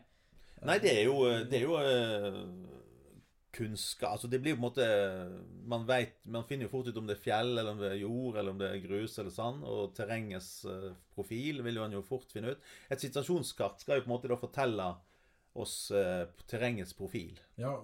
Nei, 0.62 0.78
det 0.78 0.92
er 0.94 1.04
jo, 1.08 1.16
det 1.50 1.58
er 1.58 1.64
jo 1.66 1.76
eh, 1.82 2.36
kunnskap 3.52 4.12
Altså, 4.14 4.28
det 4.30 4.38
blir 4.40 4.54
på 4.54 4.60
en 4.60 4.66
måte 4.68 4.86
Man 5.68 5.86
vet, 5.88 6.14
man 6.24 6.46
finner 6.48 6.68
jo 6.68 6.72
fort 6.72 6.88
ut 6.88 7.00
om 7.00 7.08
det 7.08 7.16
er 7.18 7.24
fjell, 7.24 7.52
eller 7.56 7.72
om 7.74 7.80
det 7.82 7.90
er 7.90 8.02
jord, 8.04 8.36
eller 8.38 8.54
om 8.54 8.60
det 8.60 8.68
er 8.70 8.84
grus 8.84 9.18
eller 9.18 9.34
sand. 9.34 9.64
Og 9.68 9.94
terrengets 9.96 10.52
uh, 10.68 10.92
profil 11.16 11.62
vil 11.66 11.80
man 11.82 11.96
jo 11.96 12.04
fort 12.06 12.30
finne 12.32 12.54
ut. 12.54 12.68
Et 12.92 13.02
situasjonskart 13.02 13.82
skal 13.82 13.98
jo 13.98 14.06
på 14.06 14.10
en 14.10 14.14
måte 14.16 14.30
da 14.30 14.38
fortelle 14.40 14.92
oss 15.52 15.90
eh, 15.92 16.22
terrengets 16.48 16.94
profil. 16.96 17.36
Ja, 17.60 17.74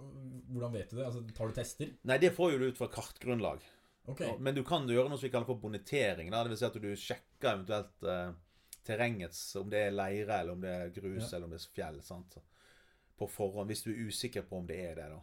Hvordan 0.49 0.73
vet 0.73 0.88
du 0.88 0.97
det? 0.97 1.05
Altså, 1.05 1.21
Tar 1.37 1.51
du 1.51 1.59
tester? 1.59 1.90
Nei, 2.09 2.16
det 2.23 2.31
får 2.37 2.55
jo 2.55 2.61
du 2.62 2.71
ut 2.71 2.79
fra 2.81 2.88
kartgrunnlag. 2.92 3.61
Ok. 4.09 4.23
Men 4.40 4.55
du 4.57 4.62
kan 4.64 4.87
gjøre 4.88 5.09
noe 5.11 5.18
som 5.18 5.27
vi 5.27 5.33
kaller 5.35 5.47
for 5.51 5.61
bonitering. 5.61 6.31
Det 6.33 6.44
vil 6.49 6.57
si 6.61 6.64
at 6.68 6.79
du 6.81 6.88
sjekker 6.97 7.51
eventuelt 7.53 8.07
eh, 8.09 8.31
terrengets 8.88 9.40
Om 9.61 9.68
det 9.71 9.83
er 9.87 9.90
leire, 9.92 10.38
eller 10.40 10.53
om 10.57 10.61
det 10.64 10.71
er 10.73 10.88
grus, 10.97 11.27
Ja. 11.31 11.37
eller 11.37 11.44
om 11.44 11.53
det 11.53 11.61
er 11.61 11.75
fjell. 11.75 11.99
Sant? 12.03 12.38
På 13.18 13.29
forhånd, 13.29 13.68
hvis 13.68 13.83
du 13.85 13.90
er 13.92 14.07
usikker 14.09 14.42
på 14.49 14.57
om 14.62 14.66
det 14.66 14.79
er 14.90 14.94
det. 14.97 15.09
da. 15.12 15.21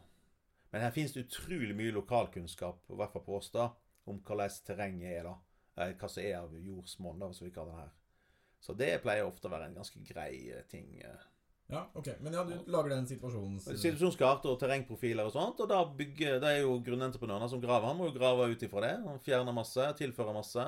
Men 0.72 0.82
her 0.82 0.92
finnes 0.92 1.14
det 1.16 1.26
utrolig 1.30 1.76
mye 1.76 1.92
lokalkunnskap, 1.96 2.82
i 2.92 2.96
hvert 3.00 3.14
fall 3.14 3.24
på 3.24 3.38
oss, 3.38 3.50
da, 3.52 3.70
om 4.06 4.20
hvordan 4.22 4.50
terrenget 4.68 5.12
er. 5.20 5.24
da. 5.32 5.36
Eh, 5.84 5.94
Hva 5.96 6.10
som 6.10 6.24
er 6.24 6.36
av 6.44 6.54
jordsmonn, 6.60 7.34
som 7.34 7.46
vi 7.48 7.52
kaller 7.56 7.72
det 7.72 7.80
her. 7.86 7.94
Så 8.62 8.74
det 8.78 9.02
pleier 9.04 9.26
ofte 9.28 9.48
å 9.48 9.52
være 9.52 9.66
en 9.70 9.76
ganske 9.80 10.00
grei 10.08 10.52
eh, 10.52 10.62
ting. 10.70 11.00
eh. 11.02 11.24
Ja, 11.68 11.92
ok. 11.98 12.08
Men 12.22 12.34
ja, 12.38 12.44
du 12.46 12.72
lager 12.72 12.92
den 12.94 13.08
situasjonen 13.10 13.58
Situasjonskart 13.60 14.46
og 14.46 14.60
terrengprofiler 14.62 15.26
og 15.26 15.34
sånt. 15.34 15.62
Og 15.64 15.70
da 15.70 15.80
bygger, 15.98 16.38
det 16.44 16.52
er 16.52 16.60
jo 16.62 16.76
grunnentreprenørene 16.86 17.50
som 17.50 17.62
graver. 17.64 17.90
Han 17.90 17.98
må 18.00 18.10
jo 18.12 18.18
grave 18.18 18.52
ut 18.52 18.66
ifra 18.68 18.84
det. 18.86 18.94
Han 19.06 19.24
fjerner 19.26 19.56
masse, 19.56 19.88
tilfører 19.98 20.38
masse. 20.38 20.68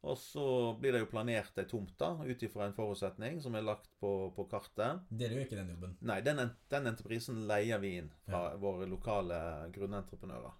Og 0.00 0.16
så 0.16 0.44
blir 0.80 0.94
det 0.96 1.02
jo 1.02 1.10
planert 1.10 1.58
ei 1.60 1.66
tomt 1.68 1.92
da, 2.00 2.14
ut 2.24 2.42
ifra 2.42 2.64
en 2.64 2.76
forutsetning 2.76 3.40
som 3.44 3.56
er 3.56 3.66
lagt 3.66 3.90
på, 4.00 4.30
på 4.36 4.46
kartet. 4.48 5.02
Dere 5.12 5.36
gjør 5.36 5.44
ikke 5.44 5.58
den 5.58 5.74
jobben. 5.74 5.98
Nei, 6.08 6.22
den, 6.24 6.40
den 6.72 6.88
entreprisen 6.88 7.42
leier 7.48 7.82
vi 7.82 7.98
inn 7.98 8.08
fra 8.24 8.54
våre 8.60 8.88
lokale 8.88 9.40
grunnentreprenører. 9.74 10.56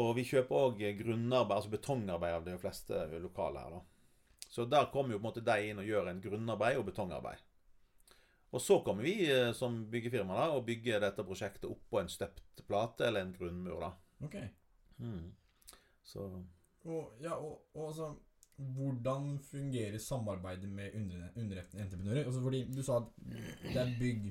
Og 0.00 0.14
vi 0.16 0.24
kjøper 0.28 0.62
òg 0.62 0.80
grunnarbeid, 0.96 1.58
altså 1.58 1.72
betongarbeid 1.72 2.38
av 2.38 2.48
de 2.48 2.56
fleste 2.60 3.04
lokale 3.20 3.64
her, 3.64 3.76
da. 3.76 3.84
Så 4.48 4.64
der 4.68 4.88
kommer 4.92 5.12
jo 5.12 5.20
på 5.20 5.24
en 5.24 5.28
måte 5.28 5.44
de 5.44 5.68
inn 5.68 5.80
og 5.80 5.88
gjør 5.88 6.08
en 6.08 6.24
grunnarbeid 6.24 6.80
og 6.80 6.88
betongarbeid. 6.88 7.45
Og 8.52 8.60
så 8.62 8.78
kommer 8.84 9.02
vi 9.02 9.14
eh, 9.30 9.52
som 9.52 9.82
byggefirma 9.90 10.34
da, 10.38 10.44
og 10.54 10.64
bygger 10.68 11.00
dette 11.02 11.24
prosjektet 11.26 11.66
oppå 11.70 12.00
en 12.00 12.08
støpt 12.08 12.62
plate 12.66 13.08
eller 13.08 13.20
en 13.26 13.34
grunnmur. 13.36 13.80
da. 13.80 13.92
Ok. 14.24 14.36
Mm. 14.98 15.32
Så 16.06 16.22
Og, 16.86 17.16
ja, 17.20 17.34
og, 17.34 17.66
og 17.74 17.88
altså 17.88 18.12
Hvordan 18.56 19.38
fungerer 19.50 19.98
samarbeidet 20.00 20.68
med 20.72 20.94
under- 20.94 21.28
underentreprenører? 21.36 22.24
Altså 22.24 22.40
fordi 22.40 22.62
Du 22.72 22.82
sa 22.82 22.96
at 22.96 23.08
det 23.66 23.76
er 23.76 23.90
bygg 23.98 24.30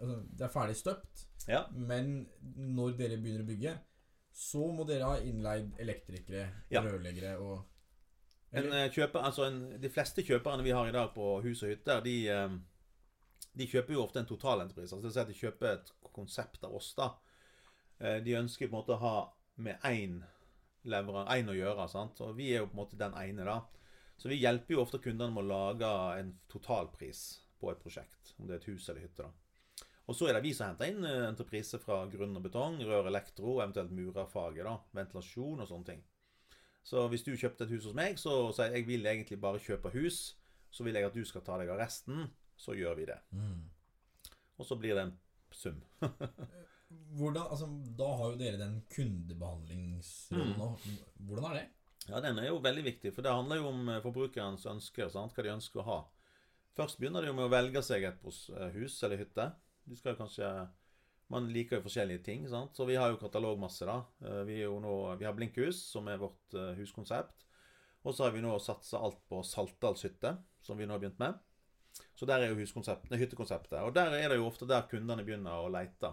altså, 0.00 0.16
Det 0.36 0.44
er 0.44 0.48
ferdig 0.52 0.76
støpt, 0.76 1.22
ja. 1.48 1.62
men 1.72 2.26
når 2.42 2.96
dere 2.98 3.16
begynner 3.16 3.46
å 3.46 3.48
bygge, 3.48 3.72
så 4.36 4.66
må 4.76 4.84
dere 4.88 5.04
ha 5.08 5.16
innleid 5.24 5.70
elektrikere, 5.80 6.48
Ja. 6.70 6.82
rørleggere 6.84 7.38
og 7.38 7.62
En 8.52 8.66
eh, 8.72 8.90
kjøper, 8.90 9.22
altså 9.22 9.44
en, 9.46 9.80
De 9.80 9.88
fleste 9.88 10.22
kjøperne 10.26 10.62
vi 10.66 10.70
har 10.74 10.88
i 10.88 10.92
dag 10.92 11.14
på 11.14 11.40
hus 11.42 11.62
og 11.62 11.70
hytter, 11.70 12.00
de, 12.04 12.16
eh, 12.28 12.58
de 13.56 13.66
kjøper 13.66 13.96
jo 13.96 14.04
ofte 14.04 14.20
en 14.22 14.28
totalentreprise. 14.28 14.94
Altså 14.96 15.24
de 15.26 15.34
kjøper 15.36 15.72
et 15.74 15.92
konsept 16.14 16.64
av 16.64 16.74
oss. 16.74 16.92
da. 16.94 17.10
Eh, 18.00 18.20
De 18.24 18.36
ønsker 18.38 18.68
på 18.68 18.74
en 18.74 18.78
måte 18.80 18.96
å 18.96 19.02
ha 19.02 19.32
med 19.56 19.80
én 19.84 20.22
leverandør 20.84 21.52
å 21.52 21.58
gjøre. 21.58 21.88
sant? 21.90 22.20
Og 22.20 22.36
vi 22.36 22.52
er 22.54 22.62
jo 22.62 22.66
på 22.70 22.76
en 22.78 22.82
måte 22.84 22.98
den 23.00 23.14
ene, 23.14 23.44
da. 23.44 23.60
Så 24.16 24.28
vi 24.28 24.40
hjelper 24.40 24.74
jo 24.74 24.82
ofte 24.82 25.00
kundene 25.00 25.32
med 25.32 25.44
å 25.44 25.48
lage 25.48 25.90
en 26.20 26.34
totalpris 26.48 27.40
på 27.60 27.70
et 27.70 27.80
prosjekt. 27.82 28.34
Om 28.38 28.46
det 28.46 28.54
er 28.54 28.60
et 28.60 28.72
hus 28.74 28.88
eller 28.88 29.00
hytte. 29.00 29.22
da. 29.24 29.30
Og 30.10 30.16
så 30.16 30.28
er 30.28 30.34
det 30.34 30.42
vi 30.42 30.52
som 30.54 30.66
henter 30.66 30.90
inn 30.90 31.04
eh, 31.04 31.28
entreprise 31.28 31.78
fra 31.78 32.06
grunn 32.10 32.36
og 32.36 32.42
betong, 32.42 32.80
rør, 32.82 33.06
elektro, 33.06 33.60
eventuelt 33.60 33.92
murerfaget. 33.94 34.64
da, 34.64 34.78
Ventilasjon 34.92 35.60
og 35.60 35.68
sånne 35.68 35.86
ting. 35.86 36.02
Så 36.82 37.08
hvis 37.12 37.22
du 37.22 37.36
kjøpte 37.36 37.66
et 37.66 37.70
hus 37.74 37.84
hos 37.84 37.94
meg, 37.94 38.16
så 38.18 38.52
sier 38.56 38.72
jeg 38.72 38.80
jeg 38.80 38.86
vil 38.88 39.06
egentlig 39.06 39.40
bare 39.40 39.60
kjøpe 39.60 39.92
hus, 39.92 40.36
så 40.70 40.84
vil 40.84 40.94
jeg 40.94 41.04
at 41.04 41.14
du 41.14 41.24
skal 41.24 41.42
ta 41.44 41.58
deg 41.60 41.68
av 41.68 41.78
resten, 41.78 42.30
så 42.60 42.74
gjør 42.76 42.98
vi 43.00 43.06
det. 43.08 43.18
mm. 43.32 43.60
Og 44.60 44.66
så 44.68 44.76
blir 44.76 44.92
det 44.98 45.06
en 45.06 45.14
sum. 45.56 45.78
Hvordan, 47.16 47.46
altså, 47.54 47.66
Da 47.96 48.06
har 48.18 48.32
jo 48.32 48.38
dere 48.40 48.58
den 48.60 48.80
kundebehandlingsrollen 48.92 50.52
Mm. 50.52 50.58
nå. 50.58 50.66
Hvordan 51.28 51.44
er 51.50 51.54
det? 51.60 51.66
Ja, 52.08 52.20
den 52.20 52.38
er 52.38 52.48
jo 52.48 52.58
veldig 52.64 52.84
viktig, 52.84 53.12
for 53.14 53.22
det 53.22 53.32
handler 53.32 53.56
jo 53.60 53.68
om 53.70 53.88
eh, 53.88 54.00
forbrukerens 54.02 54.66
ønsker. 54.66 55.08
Sant? 55.12 55.32
Hva 55.36 55.42
de 55.46 55.52
ønsker 55.54 55.80
å 55.80 55.86
ha. 55.86 55.98
Først 56.76 56.98
begynner 57.00 57.26
jo 57.26 57.32
med 57.36 57.46
å 57.46 57.52
velge 57.52 57.82
seg 57.86 58.04
et 58.08 58.24
eh, 58.26 58.70
hus 58.76 58.98
eller 59.06 59.20
hytte. 59.24 59.50
Du 59.86 59.96
skal 59.96 60.16
kanskje 60.18 60.50
Man 61.30 61.46
liker 61.54 61.78
jo 61.78 61.84
forskjellige 61.84 62.24
ting, 62.26 62.48
sant? 62.50 62.74
så 62.74 62.84
vi 62.88 62.96
har 62.98 63.10
jo 63.12 63.16
katalogmasse, 63.20 63.86
da. 63.86 64.00
Eh, 64.26 64.42
Vi, 64.48 64.56
nå, 64.66 64.94
vi 65.20 65.24
har 65.28 65.32
Blinkhus, 65.36 65.78
som 65.92 66.08
er 66.08 66.18
vårt 66.18 66.56
huskonsept. 66.76 67.44
Og 68.04 68.14
så 68.16 68.24
har 68.24 68.32
vi 68.34 68.40
nå 68.42 68.58
satsa 68.58 68.98
alt 68.98 69.20
på 69.28 69.42
Saltdals 69.44 70.02
hytte, 70.04 70.34
som 70.60 70.76
vi 70.76 70.86
nå 70.86 70.92
har 70.96 70.98
begynt 71.04 71.18
med. 71.22 71.38
Så 72.14 72.26
der 72.28 72.44
er 72.44 72.50
jo 72.52 72.58
hyttekonseptet. 72.58 73.78
Og 73.80 73.94
der 73.96 74.12
er 74.18 74.28
det 74.28 74.36
jo 74.36 74.48
ofte 74.48 74.68
der 74.68 74.88
kundene 74.90 75.24
begynner 75.24 75.62
å 75.62 75.70
leite. 75.72 76.12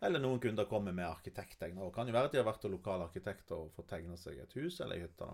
Eller 0.00 0.22
noen 0.22 0.40
kunder 0.40 0.68
kommer 0.70 0.94
med 0.94 1.08
arkitekttegner. 1.08 1.84
Det 1.84 1.94
kan 1.94 2.08
jo 2.08 2.14
være 2.14 2.30
at 2.30 2.34
de 2.34 2.40
har 2.40 2.46
vært 2.46 2.64
lokale 2.70 3.08
arkitekter 3.08 3.58
og 3.58 3.72
fått 3.74 3.90
tegna 3.90 4.16
seg 4.16 4.38
et 4.38 4.54
hus 4.56 4.78
eller 4.80 4.96
ei 4.96 5.04
hytte. 5.04 5.28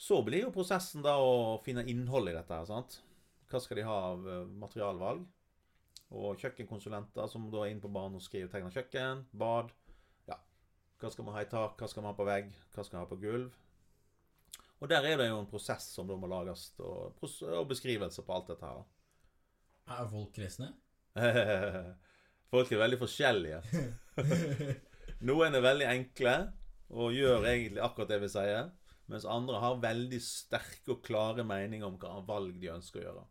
Så 0.00 0.22
blir 0.24 0.46
jo 0.46 0.54
prosessen 0.54 1.02
da 1.04 1.18
å 1.20 1.58
finne 1.64 1.84
innhold 1.90 2.30
i 2.30 2.36
dette. 2.36 2.54
her, 2.54 2.64
sant? 2.64 3.00
Hva 3.50 3.60
skal 3.60 3.80
de 3.80 3.84
ha 3.84 3.96
av 4.12 4.28
eh, 4.28 4.46
materialvalg? 4.62 5.26
Og 6.10 6.40
kjøkkenkonsulenter 6.40 7.26
som 7.30 7.50
da 7.50 7.64
er 7.64 7.74
inne 7.74 7.82
på 7.82 7.90
banen 7.92 8.18
og 8.18 8.24
skriver 8.24 8.48
tegner 8.50 8.72
kjøkken, 8.74 9.26
bad. 9.32 9.74
Ja. 10.30 10.38
Hva 11.02 11.10
skal 11.12 11.26
man 11.26 11.36
ha 11.36 11.42
i 11.44 11.50
tak, 11.50 11.76
hva 11.78 11.90
skal 11.90 12.02
man 12.02 12.14
ha 12.14 12.18
på 12.18 12.26
vegg, 12.26 12.54
hva 12.74 12.86
skal 12.86 12.98
man 12.98 13.04
ha 13.04 13.10
på 13.10 13.20
gulv? 13.20 13.58
Og 14.80 14.88
der 14.88 15.04
er 15.04 15.18
det 15.20 15.28
jo 15.28 15.40
en 15.42 15.48
prosess 15.50 15.90
som 15.94 16.08
da 16.08 16.16
må 16.16 16.28
lages, 16.30 16.70
og, 16.80 17.20
og 17.20 17.66
beskrivelser 17.68 18.24
på 18.24 18.36
alt 18.36 18.48
dette 18.52 18.68
her. 18.68 18.80
da. 18.80 19.96
Er 19.98 20.08
folk 20.08 20.32
kristne? 20.36 20.72
Folk 22.50 22.72
er 22.72 22.80
veldig 22.80 22.96
forskjellige. 22.98 23.60
Noen 25.28 25.54
er 25.54 25.62
veldig 25.62 25.86
enkle 25.86 26.32
og 26.90 27.14
gjør 27.14 27.44
egentlig 27.46 27.82
akkurat 27.84 28.10
det 28.10 28.18
vi 28.24 28.30
sier, 28.32 28.70
mens 29.10 29.26
andre 29.28 29.60
har 29.62 29.82
veldig 29.82 30.18
sterke 30.22 30.96
og 30.96 31.04
klare 31.06 31.44
meninger 31.46 31.86
om 31.86 31.98
hva 32.00 32.16
valg 32.26 32.56
de 32.62 32.72
ønsker 32.72 33.02
å 33.02 33.04
gjøre. 33.04 33.22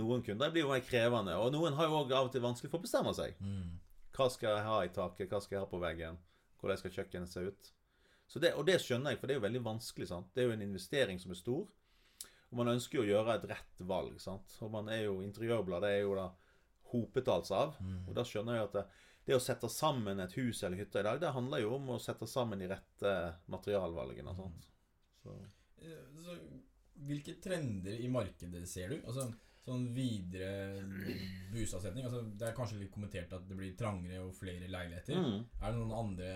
Noen 0.00 0.24
kunder 0.24 0.52
blir 0.52 0.64
jo 0.64 0.72
mer 0.72 0.84
krevende, 0.84 1.36
og 1.40 1.52
noen 1.52 1.76
har 1.76 1.88
jo 1.88 2.00
også 2.00 2.16
av 2.16 2.28
og 2.28 2.32
til 2.32 2.44
vanskelig 2.44 2.72
for 2.72 2.80
å 2.80 2.86
bestemme 2.86 3.12
seg. 3.16 3.36
Mm. 3.44 3.76
Hva 4.16 4.28
skal 4.32 4.54
jeg 4.54 4.66
ha 4.68 4.80
i 4.84 4.92
taket, 4.96 5.28
hva 5.28 5.40
skal 5.44 5.58
jeg 5.58 5.64
ha 5.64 5.70
på 5.70 5.80
veggen, 5.80 6.18
hvordan 6.60 6.80
skal 6.80 6.96
kjøkkenet 6.96 7.32
se 7.32 7.44
ut? 7.48 7.72
Så 8.28 8.40
det, 8.42 8.54
og 8.58 8.66
det 8.66 8.80
skjønner 8.82 9.12
jeg, 9.14 9.18
for 9.20 9.26
det 9.30 9.36
er 9.36 9.40
jo 9.40 9.46
veldig 9.46 9.62
vanskelig. 9.64 10.08
sant? 10.10 10.30
Det 10.34 10.42
er 10.42 10.48
jo 10.48 10.54
en 10.56 10.62
investering 10.66 11.20
som 11.22 11.30
er 11.30 11.38
stor. 11.38 11.66
Og 12.50 12.58
man 12.58 12.68
ønsker 12.72 12.98
jo 12.98 13.04
å 13.04 13.10
gjøre 13.10 13.34
et 13.38 13.48
rett 13.50 13.80
valg. 13.86 14.20
sant? 14.20 14.56
Og 14.62 14.70
man 14.70 14.88
er 14.88 15.04
jo 15.04 15.20
Interiørblad 15.22 15.82
det 15.82 15.90
er 15.96 16.02
jo 16.02 16.14
da 16.18 16.28
hopetalls 16.92 17.50
av. 17.50 17.76
Og 18.08 18.14
da 18.14 18.22
skjønner 18.26 18.58
jeg 18.58 18.68
at 18.68 18.72
det, 18.78 18.84
det 19.26 19.34
å 19.36 19.42
sette 19.42 19.68
sammen 19.70 20.20
et 20.22 20.32
hus 20.38 20.62
eller 20.62 20.78
hytte 20.78 21.00
i 21.02 21.06
dag, 21.06 21.20
det 21.20 21.32
handler 21.34 21.62
jo 21.64 21.72
om 21.78 21.88
å 21.96 22.00
sette 22.02 22.26
sammen 22.30 22.58
de 22.62 22.68
rette 22.70 23.14
materialvalgene. 23.48 24.34
sant? 24.36 24.68
Så, 25.22 25.36
Eh, 25.82 26.04
Så, 26.24 26.34
hvilke 27.06 27.34
trender 27.42 27.98
i 28.00 28.08
markedet 28.08 28.62
ser 28.68 28.88
du? 28.88 29.02
Altså, 29.06 29.26
sånn 29.66 29.92
videre 29.94 30.80
boligavsetning. 31.52 32.06
Altså, 32.06 32.22
det 32.38 32.48
er 32.48 32.54
kanskje 32.56 32.78
litt 32.80 32.92
kommentert 32.94 33.32
at 33.36 33.44
det 33.48 33.56
blir 33.58 33.74
trangere 33.76 34.22
og 34.24 34.34
flere 34.34 34.68
leiligheter. 34.70 35.14
mm. 35.20 35.44
Er 35.62 35.72
det 35.72 35.80
noen 35.80 35.92
andre 35.98 36.30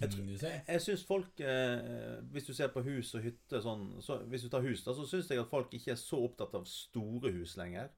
ting 0.00 0.26
du 0.28 0.36
ser? 0.38 0.58
Jeg 0.68 0.82
syns 0.84 1.04
folk 1.06 1.40
eh, 1.40 2.16
Hvis 2.32 2.48
du 2.48 2.52
ser 2.56 2.72
på 2.74 2.82
hus 2.84 3.14
og 3.16 3.24
hytte 3.24 3.60
sånn 3.64 3.86
så, 4.04 4.18
Hvis 4.28 4.46
du 4.46 4.50
tar 4.52 4.64
hus, 4.66 4.82
da, 4.84 4.94
så 4.96 5.06
syns 5.08 5.30
jeg 5.32 5.42
at 5.42 5.52
folk 5.52 5.72
ikke 5.76 5.94
er 5.94 6.00
så 6.00 6.20
opptatt 6.26 6.56
av 6.58 6.66
store 6.70 7.32
hus 7.36 7.56
lenger. 7.60 7.88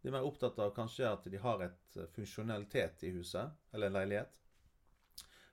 De 0.00 0.08
er 0.08 0.14
mer 0.14 0.26
opptatt 0.26 0.58
av 0.62 0.72
kanskje 0.76 1.08
at 1.08 1.26
de 1.28 1.40
har 1.40 1.64
et 1.66 1.98
eh, 1.98 2.10
funksjonalitet 2.14 3.04
i 3.08 3.14
huset, 3.16 3.56
eller 3.74 3.90
en 3.90 3.98
leilighet. 3.98 4.36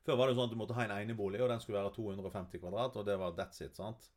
Før 0.07 0.15
var 0.15 0.29
det 0.29 0.35
jo 0.35 0.39
sånn 0.39 0.47
at 0.47 0.53
du 0.53 0.59
måtte 0.61 0.77
ha 0.77 0.85
en 0.85 0.95
enebolig, 1.01 1.41
og 1.43 1.49
den 1.51 1.59
skulle 1.59 1.81
være 1.81 1.95
250 1.97 2.61
kvadrat, 2.61 2.95
og 2.95 3.07
det 3.09 3.17
var 3.19 3.33
that's 3.35 3.59
it. 3.65 3.75
sant? 3.75 4.07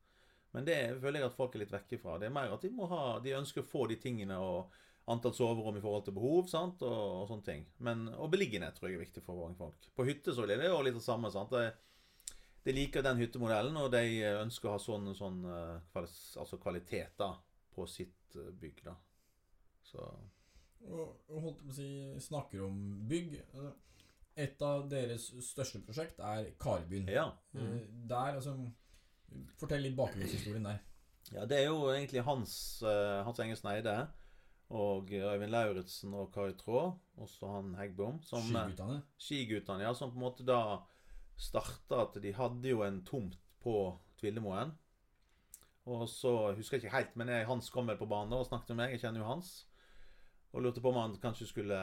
Men 0.54 0.66
det 0.66 0.76
føler 1.02 1.20
jeg 1.20 1.30
at 1.30 1.38
folk 1.38 1.56
er 1.56 1.64
litt 1.64 1.74
vekk 1.74 1.96
ifra. 1.96 2.18
Det 2.18 2.28
er 2.28 2.34
mer 2.34 2.54
at 2.54 2.62
de 2.62 2.70
ha, 2.92 3.02
de 3.22 3.34
ønsker 3.38 3.64
å 3.64 3.70
få 3.72 3.88
de 3.90 3.98
tingene 4.02 4.38
og 4.38 4.76
antall 5.10 5.34
soverom 5.36 5.76
i 5.76 5.82
forhold 5.82 6.06
til 6.06 6.16
behov 6.16 6.48
sant? 6.50 6.82
Og, 6.86 7.04
og 7.20 7.28
sånne 7.30 7.46
ting. 7.46 7.66
Men, 7.86 8.06
og 8.14 8.30
beliggenhet 8.32 8.76
tror 8.78 8.90
jeg 8.90 8.98
er 8.98 9.04
viktig 9.04 9.22
for 9.26 9.42
mange 9.42 9.58
folk. 9.58 9.90
På 9.96 10.06
hytte 10.08 10.34
så 10.36 10.46
er 10.46 10.56
det 10.56 10.70
jo 10.70 10.80
litt 10.86 10.96
det 10.98 11.04
samme. 11.04 11.30
sant? 11.34 11.52
Det, 11.54 12.32
de 12.64 12.74
liker 12.76 13.04
den 13.04 13.20
hyttemodellen, 13.22 13.76
og 13.80 13.92
de 13.94 14.02
ønsker 14.42 14.68
å 14.68 14.74
ha 14.76 14.82
sånn, 14.82 15.12
sånn 15.16 15.44
eh, 15.48 16.00
altså 16.00 16.58
kvalitet 16.60 17.16
da, 17.20 17.32
på 17.74 17.86
sitt 17.88 18.36
eh, 18.36 18.50
bygg. 18.60 18.82
da. 18.90 18.96
Så 19.90 20.04
Og, 20.88 21.16
holdt 21.28 21.62
på 21.64 21.72
å 21.72 21.76
si 21.76 21.88
snakker 22.24 22.66
om 22.66 22.76
bygg. 23.08 23.40
Et 24.40 24.62
av 24.64 24.86
deres 24.88 25.26
største 25.44 25.80
prosjekt 25.84 26.20
er 26.24 26.52
Karbyen. 26.60 27.08
ja. 27.10 27.26
Mm. 27.52 28.06
Der, 28.08 28.36
altså 28.38 28.54
Fortell 29.60 29.84
litt 29.84 29.94
bakgrunnshistorien 29.98 30.64
der. 30.66 30.80
Ja, 31.30 31.44
det 31.46 31.60
er 31.60 31.68
jo 31.68 31.84
egentlig 31.92 32.24
Hans, 32.26 32.82
eh, 32.82 33.20
Hans 33.26 33.38
Engelsen 33.38 33.68
Sneide 33.68 33.92
og 34.70 35.10
Øyvind 35.10 35.50
Lauritzen 35.50 36.14
og 36.14 36.30
Kari 36.34 36.54
Traa, 36.58 36.92
også 37.18 37.48
han 37.50 37.74
Heggbom, 37.74 38.20
som 38.22 38.44
eh, 38.56 39.00
skiguttene, 39.18 39.82
ja, 39.82 39.94
som 39.94 40.12
på 40.12 40.20
en 40.20 40.26
måte 40.28 40.46
da 40.46 40.60
starta 41.40 42.04
at 42.04 42.20
de 42.22 42.32
hadde 42.36 42.70
jo 42.70 42.84
en 42.86 43.00
tomt 43.06 43.34
på 43.64 43.74
Tvildemoen. 44.20 44.70
Og 45.90 46.06
så 46.08 46.52
husker 46.54 46.76
jeg 46.76 46.84
ikke 46.84 46.96
helt, 46.96 47.18
men 47.18 47.32
jeg, 47.32 47.48
Hans 47.48 47.70
kom 47.72 47.88
vel 47.90 47.98
på 47.98 48.06
banen 48.06 48.36
og 48.36 48.46
snakket 48.46 48.74
med 48.74 48.82
meg. 48.84 48.94
Jeg 48.94 49.04
kjenner 49.06 49.24
jo 49.24 49.30
Hans. 49.32 49.52
Og 50.52 50.62
lurte 50.62 50.82
på 50.82 50.90
om 50.90 50.98
han 50.98 51.14
kanskje 51.22 51.48
skulle 51.48 51.78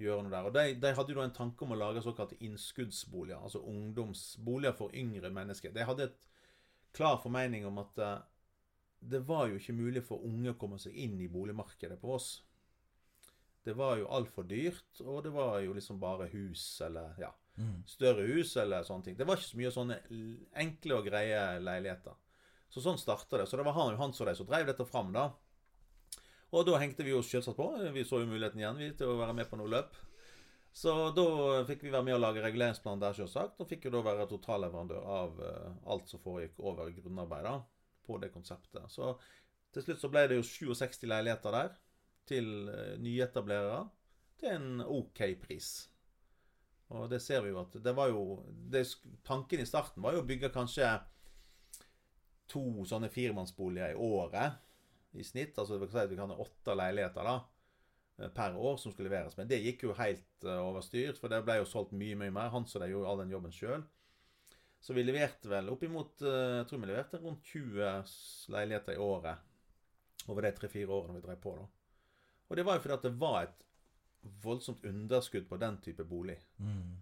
gjøre 0.00 0.24
noe 0.24 0.32
der. 0.32 0.48
Og 0.48 0.54
de, 0.54 0.64
de 0.80 0.92
hadde 0.96 1.12
jo 1.12 1.18
da 1.18 1.24
en 1.26 1.34
tanke 1.36 1.64
om 1.64 1.74
å 1.74 1.78
lage 1.80 2.02
såkalte 2.04 2.38
innskuddsboliger. 2.44 3.40
Altså 3.40 3.62
ungdomsboliger 3.68 4.76
for 4.76 4.94
yngre 4.96 5.32
mennesker. 5.32 5.72
De 5.74 5.84
hadde 5.88 6.08
et 6.10 6.28
klar 6.96 7.18
formening 7.22 7.66
om 7.68 7.80
at 7.82 8.00
eh, 8.04 8.18
det 9.02 9.20
var 9.26 9.48
jo 9.50 9.58
ikke 9.58 9.74
mulig 9.74 10.02
for 10.06 10.22
unge 10.24 10.52
å 10.54 10.58
komme 10.58 10.78
seg 10.78 10.94
inn 10.94 11.18
i 11.20 11.28
boligmarkedet 11.30 11.98
på 12.00 12.10
Voss. 12.12 12.30
Det 13.62 13.74
var 13.78 13.96
jo 13.98 14.08
altfor 14.10 14.46
dyrt, 14.46 15.00
og 15.04 15.22
det 15.26 15.30
var 15.34 15.60
jo 15.62 15.74
liksom 15.76 15.98
bare 16.02 16.30
hus 16.32 16.80
eller 16.86 17.14
ja, 17.20 17.32
Mm. 17.58 17.82
større 17.84 18.22
hus 18.32 18.54
eller 18.56 18.82
sånne 18.82 19.04
ting. 19.04 19.16
Det 19.16 19.26
var 19.28 19.36
ikke 19.36 19.50
så 19.50 19.58
mye 19.60 19.70
sånne 19.74 19.96
enkle 20.56 20.94
og 20.96 21.04
greie 21.04 21.40
leiligheter. 21.60 22.14
Så 22.72 22.80
sånn 22.80 22.96
starta 22.96 23.36
det. 23.36 23.46
Så 23.46 23.58
det 23.60 23.66
var 23.66 23.74
han, 23.76 23.96
han 24.00 24.14
som, 24.16 24.24
de 24.26 24.32
som 24.34 24.46
drev 24.48 24.64
dette 24.70 24.86
fram, 24.88 25.10
da. 25.12 25.26
Og 26.52 26.64
da 26.64 26.78
hengte 26.80 27.04
vi 27.04 27.12
oss 27.12 27.28
selvsagt 27.28 27.58
på. 27.58 27.66
Vi 27.92 28.04
så 28.08 28.22
jo 28.22 28.30
muligheten 28.30 28.58
igjen 28.62 28.80
vi, 28.80 28.88
til 28.96 29.12
å 29.12 29.18
være 29.20 29.34
med 29.36 29.50
på 29.50 29.58
noe 29.60 29.68
løp. 29.68 29.92
Så 30.72 30.94
da 31.12 31.26
fikk 31.68 31.84
vi 31.84 31.92
være 31.92 32.06
med 32.08 32.16
å 32.16 32.22
lage 32.22 32.40
reguleringsplan 32.40 33.00
der, 33.04 33.12
selvsagt. 33.20 33.60
Og 33.60 33.68
fikk 33.68 33.84
jo 33.84 33.92
da 33.98 34.00
være 34.06 34.24
totalleverandør 34.32 35.04
av 35.04 35.44
eh, 35.44 35.70
alt 35.92 36.08
som 36.08 36.24
foregikk 36.24 36.56
over 36.64 36.88
grunnarbeid 36.96 37.44
da, 37.50 37.58
på 38.06 38.18
det 38.22 38.32
konseptet. 38.34 38.84
Så 38.90 39.14
til 39.72 39.86
slutt 39.86 40.02
så 40.02 40.10
ble 40.12 40.26
det 40.28 40.38
jo 40.40 40.46
67 40.46 41.06
leiligheter 41.08 41.54
der 41.54 41.72
til 42.28 42.68
eh, 42.70 42.98
nyetablerere 43.02 43.86
til 44.40 44.54
en 44.56 44.84
OK 44.84 45.24
pris. 45.42 45.72
Og 46.92 47.08
det 47.10 47.22
ser 47.24 47.40
vi 47.44 47.52
jo 47.54 47.62
at 47.62 47.78
det 47.80 47.94
var 47.96 48.10
jo 48.12 48.42
det, 48.72 48.84
Tanken 49.24 49.62
i 49.62 49.68
starten 49.68 50.04
var 50.04 50.16
jo 50.16 50.22
å 50.24 50.28
bygge 50.28 50.52
kanskje 50.52 50.90
to 52.52 52.84
sånne 52.88 53.08
firemannsboliger 53.12 53.94
i 53.94 53.96
året 53.98 54.60
i 55.16 55.24
snitt. 55.24 55.56
Altså 55.56 55.76
vi 55.76 55.86
vil 55.86 55.92
si 55.94 56.02
at 56.02 56.10
vi 56.10 56.18
kan 56.18 56.32
ha 56.32 56.44
åtte 56.44 56.76
leiligheter 56.76 57.28
da 57.28 57.38
eh, 58.20 58.28
per 58.34 58.58
år 58.58 58.76
som 58.80 58.92
skulle 58.92 59.08
leveres. 59.08 59.38
Men 59.38 59.48
det 59.48 59.62
gikk 59.64 59.86
jo 59.88 59.96
helt 59.96 60.46
uh, 60.46 60.60
over 60.66 60.84
styr, 60.84 61.14
for 61.18 61.32
det 61.32 61.42
ble 61.46 61.60
jo 61.62 61.68
solgt 61.68 61.96
mye, 61.96 62.18
mye 62.18 62.34
mer. 62.34 62.52
Han 62.52 62.68
de 62.68 62.90
gjorde 62.92 63.08
all 63.08 63.24
den 63.24 63.32
jobben 63.32 63.56
sjøl. 63.56 63.86
Så 64.82 64.96
vi 64.96 65.04
leverte 65.06 65.50
vel 65.50 65.70
oppimot 65.70 66.24
uh, 66.26 66.58
Jeg 66.58 66.66
tror 66.68 66.80
vi 66.82 66.90
leverte 66.90 67.20
rundt 67.22 67.46
20 67.46 68.52
leiligheter 68.54 68.96
i 68.96 69.02
året 69.02 70.28
over 70.30 70.46
de 70.46 70.52
tre-fire 70.54 70.90
årene 70.90 71.18
vi 71.18 71.22
drev 71.24 71.38
på, 71.42 71.54
da. 71.58 71.64
Og 72.50 72.58
det 72.58 72.64
var 72.66 72.76
jo 72.76 72.82
fordi 72.84 72.94
at 72.94 73.06
det 73.06 73.14
var 73.18 73.38
et 73.42 73.64
voldsomt 74.42 74.84
underskudd 74.86 75.48
på 75.48 75.58
den 75.58 75.78
type 75.82 76.04
bolig. 76.06 76.36
Mm. 76.62 77.00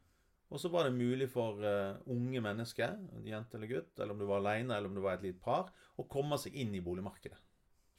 Og 0.50 0.60
så 0.60 0.70
var 0.72 0.86
det 0.86 0.96
mulig 0.96 1.28
for 1.30 1.60
uh, 1.60 1.98
unge 2.10 2.40
mennesker, 2.42 2.96
en 3.16 3.28
jente 3.28 3.58
eller 3.58 3.70
gutt, 3.70 3.92
eller 3.98 4.14
om 4.14 4.22
du 4.22 4.26
var 4.28 4.40
alene 4.40 4.76
eller 4.76 4.88
om 4.88 4.96
du 4.96 5.02
var 5.04 5.18
et 5.18 5.26
lite 5.28 5.42
par, 5.44 5.68
å 6.00 6.06
komme 6.08 6.38
seg 6.40 6.56
inn 6.58 6.72
i 6.76 6.82
boligmarkedet. 6.84 7.38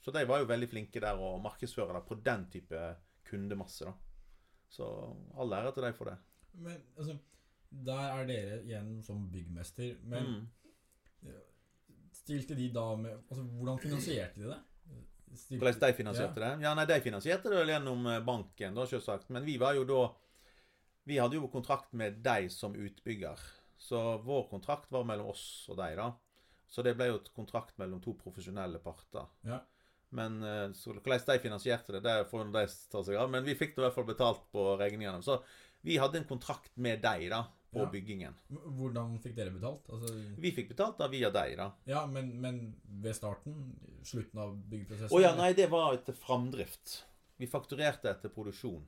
Så 0.02 0.10
de 0.10 0.24
var 0.26 0.42
jo 0.42 0.50
veldig 0.50 0.68
flinke 0.70 1.00
der 1.02 1.18
å 1.22 1.36
markedsføre 1.42 1.94
det 1.94 2.02
på 2.08 2.18
den 2.26 2.48
type 2.50 2.80
kundemasse. 3.28 3.86
da. 3.86 3.94
Så 4.72 4.86
all 5.38 5.54
ære 5.54 5.74
til 5.76 5.86
deg 5.86 5.94
for 5.98 6.10
det. 6.10 6.16
Men 6.58 6.80
altså, 6.96 7.14
der 7.72 8.20
er 8.20 8.26
dere 8.28 8.58
igjen 8.66 9.02
som 9.02 9.24
byggmester. 9.32 9.96
Men 10.04 10.26
Mm. 11.22 11.32
stilte 12.12 12.54
de 12.54 12.68
da 12.72 12.96
med 12.96 13.12
Altså, 13.30 13.42
hvordan 13.44 13.78
finansierte 13.80 14.40
de 14.42 14.48
det? 14.50 14.58
Stilte- 15.34 15.58
Hvordan 15.64 15.80
de 15.80 15.92
finansierte 15.96 16.40
det? 16.40 16.50
Ja, 16.62 16.74
nei, 16.74 16.84
De 16.86 17.00
finansierte 17.00 17.48
det 17.48 17.66
gjennom 17.66 18.06
eh, 18.06 18.20
banken, 18.20 18.74
da, 18.74 18.84
selvsagt. 18.86 19.30
Men 19.30 19.44
vi 19.44 19.56
var 19.58 19.74
jo 19.74 19.84
da 19.84 20.14
Vi 21.04 21.16
hadde 21.18 21.34
jo 21.34 21.48
kontrakt 21.48 21.92
med 21.98 22.20
de 22.22 22.48
som 22.48 22.74
utbygger. 22.74 23.36
Så 23.76 24.22
vår 24.22 24.44
kontrakt 24.48 24.90
var 24.92 25.02
mellom 25.04 25.26
oss 25.32 25.66
og 25.68 25.76
de, 25.76 25.96
da. 25.96 26.12
Så 26.70 26.84
det 26.84 26.94
ble 26.96 27.08
jo 27.08 27.16
et 27.16 27.32
kontrakt 27.34 27.76
mellom 27.78 28.00
to 28.00 28.12
profesjonelle 28.14 28.78
parter. 28.78 29.26
Ja. 29.44 29.58
Men 30.12 30.42
eh, 30.44 30.68
så 30.72 30.92
hvordan 30.94 31.26
de 31.26 31.38
finansierte 31.40 31.92
det, 31.92 32.02
det 32.04 32.28
får 32.30 32.52
de 32.52 32.66
ta 32.92 33.02
seg 33.02 33.16
av. 33.16 33.28
Men 33.30 33.42
vi 33.44 33.54
fikk 33.56 33.74
det 33.74 33.78
i 33.82 33.86
hvert 33.88 33.94
fall 33.94 34.04
betalt 34.04 34.44
på 34.52 34.78
regningene. 34.78 35.22
Så 35.24 35.42
vi 35.82 35.96
hadde 35.98 36.18
en 36.18 36.24
kontrakt 36.28 36.70
med 36.76 37.02
de 37.02 37.28
da, 37.28 37.46
på 37.72 37.80
Ja. 37.80 37.90
byggingen. 37.90 38.34
Hvordan 38.50 39.14
fikk 39.24 39.34
dere 39.36 39.50
betalt? 39.54 39.86
Altså, 39.88 40.12
Vi 40.38 40.50
fikk 40.52 40.68
betalt 40.74 40.98
da 40.98 41.08
via 41.08 41.30
deg, 41.32 41.56
da. 41.56 41.70
ja, 41.88 42.02
men, 42.06 42.28
men 42.40 42.58
ved 43.02 43.16
starten? 43.16 43.54
Slutten 44.04 44.38
av 44.42 44.56
byggeprosessen? 44.68 45.14
Å 45.16 45.22
ja, 45.22 45.34
nei, 45.38 45.52
det 45.56 45.70
var 45.72 45.94
etter 45.96 46.12
framdrift. 46.12 46.98
Vi 47.40 47.46
fakturerte 47.48 48.10
etter 48.10 48.28
produksjon. 48.28 48.84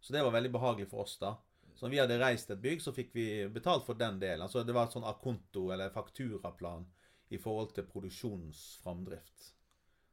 Så 0.00 0.12
det 0.12 0.22
var 0.22 0.32
veldig 0.34 0.52
behagelig 0.52 0.88
for 0.90 1.04
oss, 1.06 1.16
da. 1.18 1.36
Så 1.74 1.86
når 1.86 1.90
vi 1.94 1.98
hadde 2.02 2.18
reist 2.20 2.50
et 2.52 2.60
bygg, 2.60 2.82
så 2.84 2.92
fikk 2.92 3.14
vi 3.16 3.26
betalt 3.48 3.86
for 3.86 3.94
den 3.98 4.18
delen. 4.20 4.42
Altså 4.44 4.62
det 4.66 4.74
var 4.76 4.86
et 4.90 4.92
sånn 4.94 5.06
akonto 5.08 5.70
eller 5.72 5.90
fakturaplan 5.94 6.84
i 7.32 7.38
forhold 7.40 7.72
til 7.74 7.86
produksjonsframdrift. 7.88 9.54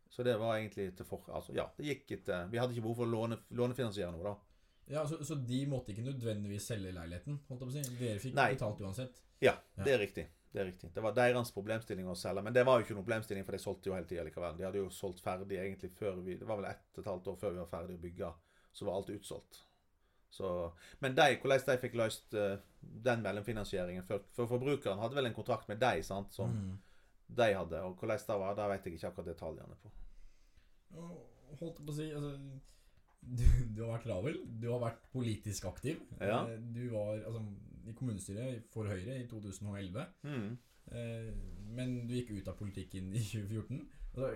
Så 0.10 0.24
det 0.24 0.38
var 0.40 0.56
egentlig 0.58 0.96
til 0.98 1.06
for... 1.06 1.22
Altså, 1.36 1.54
ja, 1.56 1.68
det 1.78 1.86
gikk 1.86 2.12
etter 2.18 2.48
Vi 2.52 2.58
hadde 2.60 2.74
ikke 2.74 2.86
behov 2.88 2.96
for 3.02 3.08
å 3.08 3.12
låne, 3.12 3.38
lånefinansiere 3.56 4.12
noe, 4.16 4.24
da. 4.24 4.36
Ja, 4.90 5.04
så, 5.08 5.20
så 5.26 5.36
de 5.36 5.60
måtte 5.70 5.94
ikke 5.94 6.04
nødvendigvis 6.08 6.66
selge 6.72 6.92
leiligheten? 6.96 7.40
holdt 7.48 7.62
jeg 7.62 7.70
på 7.70 7.72
å 7.72 7.76
si? 7.78 7.98
Dere 8.00 8.20
fikk 8.24 8.36
Nei. 8.40 8.48
betalt 8.56 8.80
uansett? 8.82 9.20
Ja, 9.42 9.54
Ja. 9.78 9.84
det 9.86 9.94
er. 9.94 10.06
Det 10.50 10.62
er 10.64 10.66
riktig. 10.66 10.88
Det 10.96 11.02
var 11.06 11.14
deres 11.14 11.52
problemstilling 11.54 12.08
å 12.10 12.16
selge. 12.18 12.42
Men 12.42 12.54
det 12.56 12.64
var 12.66 12.80
jo 12.80 12.86
ikke 12.88 12.96
noen 12.98 13.04
problemstilling, 13.06 13.46
for 13.46 13.54
de 13.54 13.60
solgte 13.62 13.86
jo 13.92 13.94
hele 13.94 14.08
tida 14.10 14.24
likevel. 14.26 14.56
De 14.58 14.66
hadde 14.66 14.80
jo 14.82 14.88
solgt 14.90 15.22
ferdig 15.22 15.60
egentlig 15.62 15.92
før 15.94 16.16
vi 16.26 16.40
Det 16.42 16.48
var 16.50 16.58
vel 16.58 16.66
ett 16.72 16.98
og 16.98 17.04
et 17.04 17.10
halvt 17.12 17.28
år 17.30 17.38
før 17.38 17.52
vi 17.54 17.60
var 17.62 17.70
ferdig 17.70 17.98
å 18.00 18.02
bygge, 18.02 18.32
så 18.74 18.86
var 18.88 18.96
alt 18.98 19.12
utsolgt. 19.14 19.60
Så, 20.32 20.50
men 21.02 21.14
de, 21.16 21.28
hvordan 21.42 21.64
de 21.68 21.78
fikk 21.82 21.96
løst 22.02 22.34
uh, 22.34 22.58
den 22.82 23.22
mellomfinansieringen 23.22 24.04
for, 24.10 24.26
for 24.34 24.50
forbrukeren 24.50 25.00
hadde 25.02 25.16
vel 25.18 25.26
en 25.30 25.34
kontrakt 25.38 25.70
med 25.70 25.80
deg, 25.82 26.02
sant, 26.06 26.34
som 26.34 26.50
Mm. 26.50 26.76
de 27.30 27.54
hadde. 27.54 27.84
Og 27.86 27.96
hvordan 28.02 28.18
det 28.28 28.40
var, 28.42 28.56
da 28.58 28.68
vet 28.74 28.86
jeg 28.86 28.94
ikke 28.98 29.08
akkurat 29.14 29.30
detaljene 29.36 29.78
på. 29.84 29.92
Holdt 31.60 31.80
på 31.86 31.92
å 31.94 31.96
si 31.96 32.10
altså, 32.14 32.34
du, 33.22 33.44
du 33.76 33.82
har 33.84 33.98
vært 33.98 34.06
travel. 34.08 34.40
Du 34.62 34.70
har 34.72 34.82
vært 34.84 35.04
politisk 35.14 35.66
aktiv. 35.70 36.00
Ja. 36.20 36.44
Eh, 36.48 36.58
Du 36.76 36.82
var 36.94 37.16
altså, 37.20 37.44
i 37.90 37.94
kommunestyret 37.98 38.66
for 38.74 38.90
Høyre 38.90 39.20
i 39.22 39.28
2011. 39.30 40.06
Mm. 40.24 40.50
Eh, 40.92 41.30
Men 41.76 41.96
du 42.10 42.14
gikk 42.18 42.32
ut 42.40 42.48
av 42.50 42.58
politikken 42.58 43.12
i 43.14 43.22
2014. 43.22 43.82
Altså, 44.10 44.30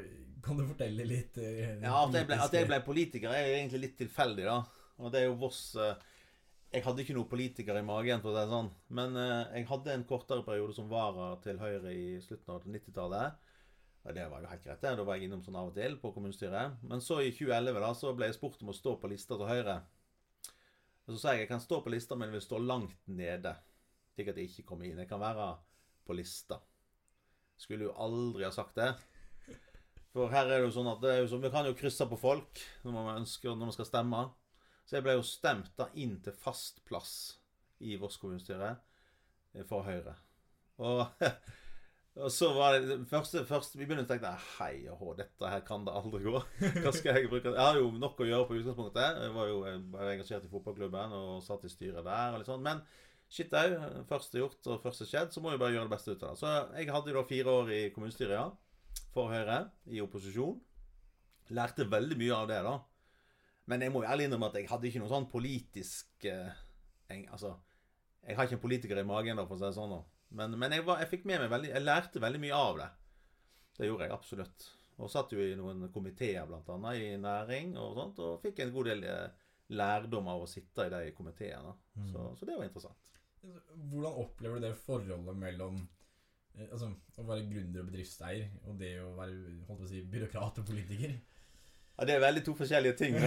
kan 0.45 0.57
du 0.59 0.65
fortelle 0.69 1.05
litt 1.09 1.37
eh, 1.41 1.79
Ja, 1.81 2.03
at 2.03 2.13
jeg, 2.13 2.27
ble, 2.29 2.37
at 2.45 2.53
jeg 2.53 2.67
ble 2.69 2.81
politiker 2.85 3.33
er 3.33 3.55
egentlig 3.55 3.87
litt 3.87 3.95
tilfeldig, 4.03 4.45
da. 4.45 4.59
Og 5.01 5.09
det 5.13 5.23
er 5.23 5.25
jo 5.31 5.39
Voss 5.41 5.61
eh, 5.81 5.95
Jeg 6.75 6.83
hadde 6.85 7.01
ikke 7.03 7.15
noen 7.17 7.29
politiker 7.31 7.77
i 7.79 7.85
magen, 7.85 8.21
for 8.21 8.29
å 8.31 8.35
si 8.35 8.43
det 8.43 8.51
sånn. 8.53 8.69
Men 8.99 9.17
eh, 9.17 9.57
jeg 9.59 9.67
hadde 9.71 9.95
en 9.97 10.05
kortere 10.09 10.45
periode 10.45 10.75
som 10.77 10.91
vara 10.91 11.31
til 11.45 11.57
Høyre 11.61 11.93
i 11.95 12.05
slutten 12.21 12.53
av 12.53 12.67
90-tallet. 12.69 13.42
Det 14.03 14.23
var 14.27 14.43
jo 14.43 14.49
helt 14.51 14.63
greit. 14.65 14.81
Da 14.83 15.03
var 15.07 15.15
jeg 15.15 15.29
innom 15.29 15.43
sånn 15.45 15.55
av 15.55 15.69
og 15.69 15.77
til 15.77 15.95
på 16.01 16.11
kommunestyret. 16.11 16.79
Men 16.83 17.01
så 17.03 17.21
i 17.23 17.31
2011 17.31 17.79
da, 17.85 17.91
så 17.95 18.11
ble 18.17 18.27
jeg 18.27 18.35
spurt 18.35 18.63
om 18.65 18.73
å 18.73 18.75
stå 18.75 18.97
på 18.99 19.11
lista 19.11 19.37
til 19.39 19.47
Høyre. 19.47 19.77
Og 21.05 21.15
så 21.15 21.19
sa 21.21 21.33
jeg 21.33 21.45
jeg 21.45 21.51
kan 21.53 21.63
stå 21.63 21.79
på 21.83 21.91
lista, 21.93 22.17
men 22.17 22.29
jeg 22.29 22.37
vil 22.37 22.45
stå 22.45 22.59
langt 22.63 23.07
nede. 23.07 23.55
Slik 24.13 24.33
at 24.33 24.39
jeg 24.39 24.51
ikke 24.51 24.67
kommer 24.73 24.87
inn. 24.87 24.99
Jeg 24.99 25.09
kan 25.09 25.23
være 25.23 25.47
på 26.03 26.15
lista. 26.19 26.59
Skulle 27.59 27.87
jo 27.87 27.95
aldri 28.03 28.43
ha 28.43 28.51
sagt 28.51 28.75
det. 28.79 28.91
For 30.13 30.29
her 30.29 30.45
er 30.45 30.59
det 30.59 30.67
jo 30.67 30.75
sånn 30.75 30.91
at 30.91 31.01
det 31.01 31.11
er 31.11 31.21
jo 31.23 31.29
sånn, 31.31 31.41
vi 31.41 31.49
kan 31.53 31.65
jo 31.65 31.77
krysse 31.77 32.05
på 32.05 32.19
folk 32.21 32.59
når 32.83 32.93
man 32.93 33.21
ønsker 33.23 33.55
når 33.55 33.71
man 33.71 33.75
skal 33.75 33.89
stemme. 33.89 34.19
Så 34.85 34.97
jeg 34.97 35.05
ble 35.05 35.15
jo 35.15 35.25
stemt 35.25 35.71
da 35.79 35.87
inn 35.97 36.19
til 36.21 36.35
fast 36.37 36.83
plass 36.85 37.13
i 37.83 37.95
Voss 37.99 38.19
kommunestyre 38.21 38.75
eh, 39.55 39.63
for 39.65 39.87
Høyre. 39.87 40.13
Og, 40.83 41.23
og 42.17 42.29
så 42.33 42.51
var 42.53 42.75
det 42.77 42.97
første, 43.09 43.41
første 43.49 43.79
Vi 43.79 43.87
begynte 43.87 44.05
å 44.05 44.09
tenke 44.11 44.33
hei 44.59 44.87
og 44.91 44.99
hå, 45.01 45.13
dette 45.17 45.49
her 45.49 45.63
kan 45.65 45.85
det 45.87 45.95
aldri 45.97 46.21
gå. 46.25 46.41
Hva 46.83 46.93
skal 46.93 47.17
jeg 47.17 47.31
bruke? 47.31 47.53
Jeg 47.53 47.61
har 47.61 47.79
jo 47.79 47.87
nok 47.97 48.21
å 48.21 48.27
gjøre 48.29 48.49
på 48.49 48.59
utgangspunktet. 48.59 49.23
Jeg 49.23 49.33
var 49.37 49.49
jo 49.49 49.63
jeg 49.65 50.11
engasjert 50.17 50.45
i 50.45 50.51
fotballklubben 50.51 51.15
og 51.17 51.39
satt 51.45 51.65
i 51.65 51.71
styret 51.73 52.05
der. 52.05 52.35
og 52.35 52.41
litt 52.41 52.51
sånn, 52.51 52.61
Men 52.65 52.83
shit 53.33 53.53
au. 53.57 53.79
Først 54.11 54.35
er 54.35 54.43
gjort 54.43 54.69
og 54.69 54.83
først 54.83 55.05
er 55.05 55.09
skjedd, 55.09 55.33
så 55.33 55.41
må 55.41 55.55
vi 55.55 55.61
bare 55.63 55.73
gjøre 55.73 55.89
det 55.89 55.95
beste 55.95 56.13
ut 56.13 56.21
av 56.27 56.35
det. 56.35 56.43
Så 56.43 56.53
jeg 56.77 56.93
hadde 56.93 57.13
jo 57.13 57.17
da 57.17 57.25
fire 57.31 57.57
år 57.61 57.73
i 57.73 57.81
kommunestyret, 57.95 58.37
ja 58.37 58.51
for 59.13 59.29
Høyre 59.31 59.59
i 59.93 60.01
opposisjon. 60.03 60.57
Lærte 61.53 61.85
veldig 61.89 62.17
mye 62.19 62.35
av 62.35 62.49
det, 62.49 62.59
da. 62.65 62.77
Men 63.69 63.85
jeg 63.85 63.93
må 63.93 64.03
jo 64.03 64.09
ærlig 64.09 64.27
innrømme 64.27 64.49
at 64.49 64.57
jeg 64.59 64.69
hadde 64.71 64.89
ikke 64.89 65.03
noe 65.03 65.11
sånn 65.11 65.29
politisk 65.31 66.27
eh, 66.27 66.61
Altså, 67.29 67.51
jeg 68.23 68.37
har 68.37 68.47
ikke 68.47 68.57
en 68.59 68.63
politiker 68.63 68.99
i 68.99 69.07
magen, 69.07 69.39
da, 69.39 69.45
for 69.47 69.57
å 69.57 69.61
si 69.61 69.67
det 69.67 69.77
sånn. 69.77 69.95
da. 69.97 70.01
Men, 70.37 70.55
men 70.59 70.73
jeg, 70.73 70.85
var, 70.87 71.01
jeg 71.03 71.11
fikk 71.11 71.25
med 71.29 71.43
meg 71.43 71.51
veldig 71.51 71.69
Jeg 71.69 71.85
lærte 71.85 72.21
veldig 72.23 72.41
mye 72.41 72.57
av 72.57 72.79
det. 72.79 72.89
Det 73.77 73.89
gjorde 73.89 74.07
jeg 74.07 74.15
absolutt. 74.15 74.67
Og 75.01 75.09
satt 75.09 75.33
jo 75.33 75.41
i 75.41 75.55
noen 75.57 75.87
komiteer, 75.93 76.45
blant 76.49 76.69
annet, 76.73 77.01
i 77.01 77.09
næring 77.21 77.73
og 77.81 77.97
sånt, 77.97 78.21
og 78.21 78.43
fikk 78.43 78.61
en 78.63 78.73
god 78.75 78.89
del 78.91 79.03
eh, 79.09 79.49
lærdom 79.73 80.29
av 80.29 80.45
å 80.45 80.49
sitte 80.49 80.85
i 80.85 80.93
de 80.93 81.01
komiteene. 81.17 81.73
Så, 82.11 82.29
så 82.37 82.47
det 82.47 82.57
var 82.59 82.69
interessant. 82.69 83.11
Hvordan 83.43 84.21
opplever 84.21 84.61
du 84.61 84.67
det 84.67 84.75
forholdet 84.85 85.39
mellom 85.39 85.81
eh, 85.81 86.69
altså, 86.69 86.91
å 87.17 87.27
være 87.27 87.49
gründer 87.49 87.83
og 87.83 87.89
bedriftseier 87.89 88.53
og 88.69 88.77
det 88.79 88.93
å 89.03 89.11
være 89.17 89.57
holdt 89.67 89.81
på 89.81 89.89
å 89.89 89.91
si, 89.91 90.03
byråkrat 90.13 90.61
og 90.61 90.69
politiker? 90.69 91.17
Ja, 91.97 92.05
Det 92.05 92.15
er 92.15 92.23
veldig 92.23 92.45
to 92.45 92.55
forskjellige 92.57 92.97
ting. 93.01 93.17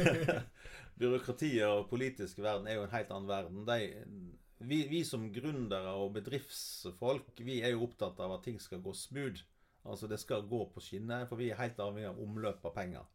Byråkratiet 1.00 1.64
og 1.68 1.88
politisk 1.92 2.40
verden 2.40 2.68
er 2.68 2.80
jo 2.80 2.88
en 2.88 2.96
helt 2.96 3.12
annen 3.12 3.28
verden. 3.30 3.62
De, 3.68 4.39
vi, 4.60 4.82
vi 4.90 5.00
som 5.08 5.24
gründere 5.32 5.94
og 5.96 6.12
bedriftsfolk, 6.18 7.32
vi 7.40 7.60
er 7.64 7.74
jo 7.74 7.86
opptatt 7.86 8.20
av 8.20 8.36
at 8.36 8.44
ting 8.44 8.60
skal 8.60 8.82
gå 8.84 8.92
smooth. 8.96 9.42
Altså 9.88 10.08
det 10.10 10.18
skal 10.20 10.44
gå 10.48 10.66
på 10.74 10.82
skinner, 10.84 11.24
for 11.28 11.40
vi 11.40 11.48
er 11.50 11.60
helt 11.60 11.80
avhengig 11.80 12.10
av 12.10 12.20
omløp 12.20 12.64
av 12.68 12.74
penger. 12.76 13.06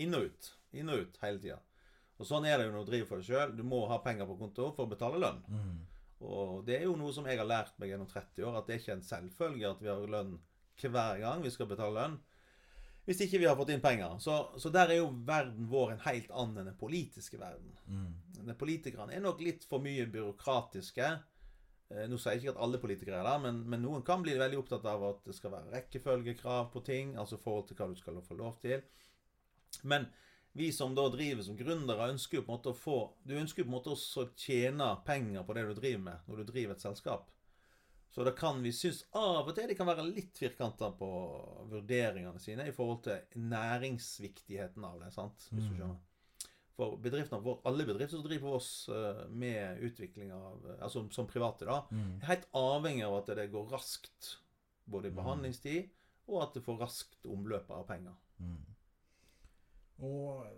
Inn 0.00 0.14
og 0.14 0.28
ut. 0.28 0.50
Inn 0.76 0.92
og 0.92 1.06
ut 1.06 1.20
hele 1.22 1.40
tida. 1.40 1.58
Og 2.20 2.28
sånn 2.28 2.44
er 2.44 2.58
det 2.60 2.66
jo 2.68 2.74
når 2.74 2.84
du 2.84 2.90
driver 2.92 3.08
for 3.08 3.22
deg 3.22 3.30
sjøl. 3.30 3.54
Du 3.56 3.62
må 3.64 3.86
ha 3.88 3.96
penger 4.04 4.28
på 4.28 4.36
konto 4.42 4.68
for 4.76 4.84
å 4.84 4.90
betale 4.90 5.22
lønn. 5.22 5.40
Og 6.20 6.66
det 6.66 6.76
er 6.76 6.84
jo 6.84 6.98
noe 7.00 7.14
som 7.16 7.24
jeg 7.24 7.40
har 7.40 7.48
lært 7.48 7.78
meg 7.80 7.94
gjennom 7.94 8.10
30 8.10 8.44
år, 8.44 8.58
at 8.58 8.66
det 8.68 8.74
er 8.74 8.82
ikke 8.82 8.96
en 8.98 9.06
selvfølge 9.06 9.70
at 9.70 9.80
vi 9.80 9.88
har 9.88 10.10
lønn 10.16 10.34
hver 10.80 11.18
gang 11.20 11.40
vi 11.44 11.52
skal 11.52 11.68
betale 11.70 11.96
lønn. 11.96 12.18
Hvis 13.10 13.24
ikke 13.26 13.40
vi 13.42 13.48
har 13.48 13.56
fått 13.58 13.72
inn 13.74 13.82
penger. 13.82 14.20
Så, 14.22 14.36
så 14.62 14.70
der 14.70 14.92
er 14.92 15.00
jo 15.00 15.08
verden 15.26 15.66
vår 15.66 15.96
en 15.96 16.04
helt 16.04 16.30
annen 16.30 16.62
enn 16.62 16.70
den 16.70 16.78
politiske 16.78 17.40
verden. 17.40 17.72
De 18.38 18.54
Politikerne 18.54 19.16
er 19.16 19.24
nok 19.24 19.42
litt 19.42 19.66
for 19.66 19.82
mye 19.82 20.06
byråkratiske. 20.12 21.08
Eh, 21.90 22.06
Nå 22.06 22.20
sier 22.20 22.36
jeg 22.36 22.44
ikke 22.44 22.54
at 22.54 22.62
alle 22.62 22.78
politikere 22.78 23.18
er 23.18 23.26
det, 23.26 23.36
men, 23.42 23.60
men 23.66 23.82
noen 23.82 24.06
kan 24.06 24.22
bli 24.22 24.36
veldig 24.38 24.60
opptatt 24.60 24.86
av 24.86 25.02
at 25.08 25.24
det 25.26 25.34
skal 25.34 25.56
være 25.56 25.74
rekkefølgekrav 25.74 26.70
på 26.70 26.84
ting, 26.86 27.16
altså 27.18 27.34
i 27.34 27.42
forhold 27.42 27.66
til 27.66 27.80
hva 27.80 27.90
du 27.90 27.98
skal 27.98 28.22
få 28.22 28.38
lov 28.38 28.60
til. 28.62 28.84
Men 29.82 30.06
vi 30.54 30.70
som 30.74 30.94
da 30.94 31.08
driver 31.10 31.42
som 31.46 31.58
gründere, 31.58 32.08
ønsker 32.14 32.38
jo 32.38 32.46
på 32.46 32.50
en 32.52 32.58
måte 32.58 32.72
å 32.72 32.78
få 32.78 32.96
Du 33.26 33.36
ønsker 33.38 33.62
jo 33.62 33.68
på 33.68 33.70
en 33.70 33.76
måte 33.76 33.94
å 33.94 34.24
tjene 34.38 34.88
penger 35.06 35.44
på 35.46 35.54
det 35.58 35.66
du 35.68 35.74
driver 35.78 36.06
med, 36.06 36.24
når 36.30 36.40
du 36.40 36.52
driver 36.52 36.78
et 36.78 36.86
selskap. 36.86 37.28
Så 38.10 38.24
da 38.26 38.32
kan 38.34 38.58
vi 38.62 38.72
synes 38.74 39.04
av 39.14 39.46
og 39.46 39.54
til 39.54 39.70
de 39.70 39.76
kan 39.78 39.86
være 39.86 40.02
litt 40.08 40.38
firkanta 40.38 40.88
på 40.98 41.08
vurderingene 41.70 42.40
sine 42.42 42.66
i 42.66 42.74
forhold 42.74 43.04
til 43.06 43.42
næringsviktigheten 43.50 44.84
av 44.84 44.96
det. 45.04 45.12
sant? 45.14 45.46
Hvis 45.52 45.68
du 45.70 45.76
skjønner. 45.76 46.00
For 46.80 46.96
bedriftene, 46.96 47.42
for 47.44 47.60
alle 47.68 47.84
bedrifter 47.86 48.16
som 48.16 48.24
driver 48.24 48.56
oss 48.56 48.88
eh, 48.88 49.24
med 49.28 49.82
utvikling 49.84 50.30
av 50.32 50.64
Altså 50.80 51.02
som 51.12 51.28
private, 51.28 51.68
da, 51.68 51.82
er 52.22 52.28
helt 52.32 52.46
avhengig 52.56 53.04
av 53.06 53.18
at 53.20 53.30
det 53.36 53.50
går 53.52 53.68
raskt. 53.74 54.36
Både 54.90 55.10
i 55.10 55.14
behandlingstid, 55.14 55.90
og 56.26 56.42
at 56.42 56.56
det 56.56 56.64
får 56.66 56.80
raskt 56.80 57.28
omløp 57.30 57.68
av 57.70 57.84
penger. 57.86 58.16
Og 60.00 60.48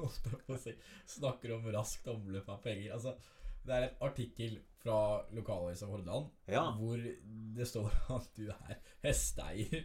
å 0.50 0.56
si, 0.58 0.72
snakker 1.06 1.52
om 1.58 1.68
raskt 1.74 2.08
omløp 2.10 2.48
av 2.48 2.62
penger. 2.64 2.94
Altså, 2.96 3.14
det 3.70 3.76
er 3.78 3.86
en 3.88 4.02
artikkel 4.08 4.58
fra 4.80 4.98
lokalavisa 5.36 5.86
Hordaland 5.86 6.30
Ja. 6.50 6.64
hvor 6.78 6.98
det 7.56 7.66
står 7.68 7.90
at 8.16 8.28
du 8.36 8.48
er 8.50 8.78
hesteeier. 9.04 9.84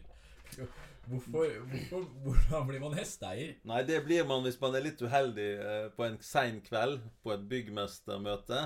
Hvorfor, 1.06 1.46
hvorfor, 1.70 2.06
hvordan 2.24 2.68
blir 2.70 2.82
man 2.82 2.96
hesteeier? 2.98 3.56
Nei, 3.68 3.84
det 3.86 4.00
blir 4.08 4.26
man 4.26 4.42
hvis 4.46 4.58
man 4.62 4.74
er 4.78 4.86
litt 4.88 5.02
uheldig 5.06 5.50
eh, 5.62 5.88
på 5.94 6.06
en 6.08 6.18
sein 6.26 6.62
kveld 6.66 7.04
på 7.22 7.34
et 7.36 7.44
byggmestermøte, 7.52 8.62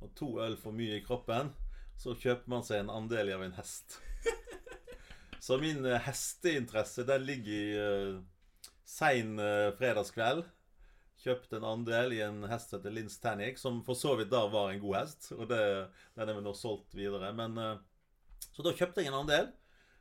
og 0.00 0.14
to 0.16 0.30
øl 0.44 0.56
for 0.60 0.72
mye 0.76 0.98
i 1.00 1.04
kroppen, 1.04 1.52
så 2.00 2.14
kjøper 2.16 2.48
man 2.54 2.64
seg 2.66 2.84
en 2.84 2.92
andel 2.92 3.34
av 3.36 3.44
en 3.44 3.56
hest. 3.58 3.98
Så 5.44 5.58
min 5.60 5.84
eh, 5.84 6.00
hesteinteresse, 6.06 7.04
den 7.04 7.26
ligger 7.28 7.52
i 7.52 7.76
eh, 7.76 8.22
sein 8.88 9.34
eh, 9.42 9.72
fredagskveld. 9.76 10.44
Kjøpte 11.24 11.56
en 11.56 11.64
andel 11.64 12.12
i 12.12 12.20
en 12.20 12.42
hest 12.50 12.68
som 12.68 12.78
heter 12.78 12.92
Linz 12.92 13.14
Tannic, 13.22 13.56
som 13.60 13.78
for 13.86 13.96
så 13.96 14.12
vidt 14.18 14.32
da 14.32 14.42
var 14.52 14.72
en 14.74 14.82
god 14.82 14.98
hest. 14.98 15.30
Og 15.32 15.46
det, 15.48 15.60
den 16.18 16.28
er 16.28 16.36
vi 16.36 16.42
nå 16.44 16.52
solgt 16.58 16.92
videre. 16.98 17.30
Men, 17.36 17.56
eh, 17.56 18.50
så 18.50 18.64
da 18.66 18.74
kjøpte 18.76 19.00
jeg 19.00 19.08
en 19.08 19.22
andel. 19.22 19.48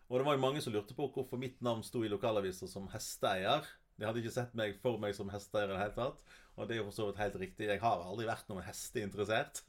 Og 0.09 0.19
det 0.19 0.25
var 0.27 0.35
jo 0.35 0.43
mange 0.43 0.61
som 0.61 0.75
lurte 0.75 0.97
på 0.97 1.07
hvorfor 1.15 1.39
mitt 1.39 1.61
navn 1.63 1.83
sto 1.85 2.03
i 2.03 2.11
lokalaviser 2.11 2.67
som 2.67 2.89
hesteeier. 2.91 3.63
De 3.95 4.07
hadde 4.07 4.19
ikke 4.19 4.33
sett 4.35 4.57
meg 4.57 4.75
for 4.83 4.99
meg 4.99 5.15
som 5.15 5.31
hesteeier 5.31 5.69
i 5.69 5.73
det 5.73 5.79
hele 5.79 5.95
tatt. 5.95 6.35
Og 6.57 6.67
det 6.67 6.75
er 6.75 6.81
jo 6.81 6.89
for 6.89 6.97
så 6.97 7.07
vidt 7.07 7.21
helt 7.23 7.39
riktig. 7.39 7.69
Jeg 7.71 7.81
har 7.81 8.03
aldri 8.03 8.27
vært 8.27 8.51
noen 8.51 8.65
hesteinteressert. 8.67 9.63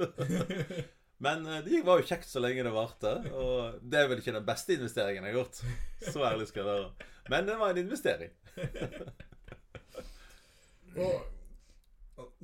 Men 1.24 1.46
eh, 1.46 1.62
det 1.68 1.84
var 1.86 2.00
jo 2.00 2.08
kjekt 2.08 2.28
så 2.28 2.42
lenge 2.42 2.66
det 2.66 2.74
varte. 2.74 3.14
Og 3.30 3.78
det 3.78 4.00
er 4.00 4.10
vel 4.10 4.24
ikke 4.24 4.34
den 4.34 4.48
beste 4.48 4.74
investeringen 4.74 5.22
jeg 5.22 5.36
har 5.36 5.38
gjort. 5.44 5.62
Så 6.10 6.26
ærlig 6.26 6.50
skal 6.50 6.64
jeg 6.64 6.72
være. 6.72 7.12
Men 7.30 7.46
det 7.46 7.60
var 7.62 7.70
en 7.70 7.84
investering. 7.84 8.34
Og 11.04 11.33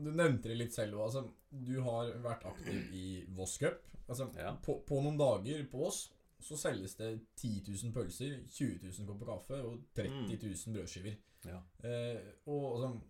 Du 0.04 0.10
nevnte 0.12 0.48
det 0.48 0.56
litt 0.58 0.72
selv. 0.76 0.98
Altså, 1.04 1.24
du 1.50 1.74
har 1.84 2.12
vært 2.24 2.44
aktiv 2.50 2.92
i 2.96 3.24
Voss 3.36 3.58
Cup. 3.58 3.82
Altså, 4.08 4.30
Ja. 4.38 4.54
på, 4.64 4.78
på 4.86 5.00
noen 5.04 5.18
dager 5.20 5.64
på 5.70 5.78
Voss 5.84 6.08
så 6.40 6.56
selges 6.56 6.94
det 6.96 7.10
10 7.36 7.66
000 7.68 7.92
pølser, 7.92 8.38
20 8.48 8.80
000 8.86 9.06
kopper 9.10 9.26
kaffe 9.34 9.58
og 9.68 9.82
30 9.94 10.38
000 10.40 10.74
brødskiver. 10.78 11.18
Ja. 11.44 11.58
Eh, 11.84 12.20
og 12.48 12.64
altså, 12.78 13.00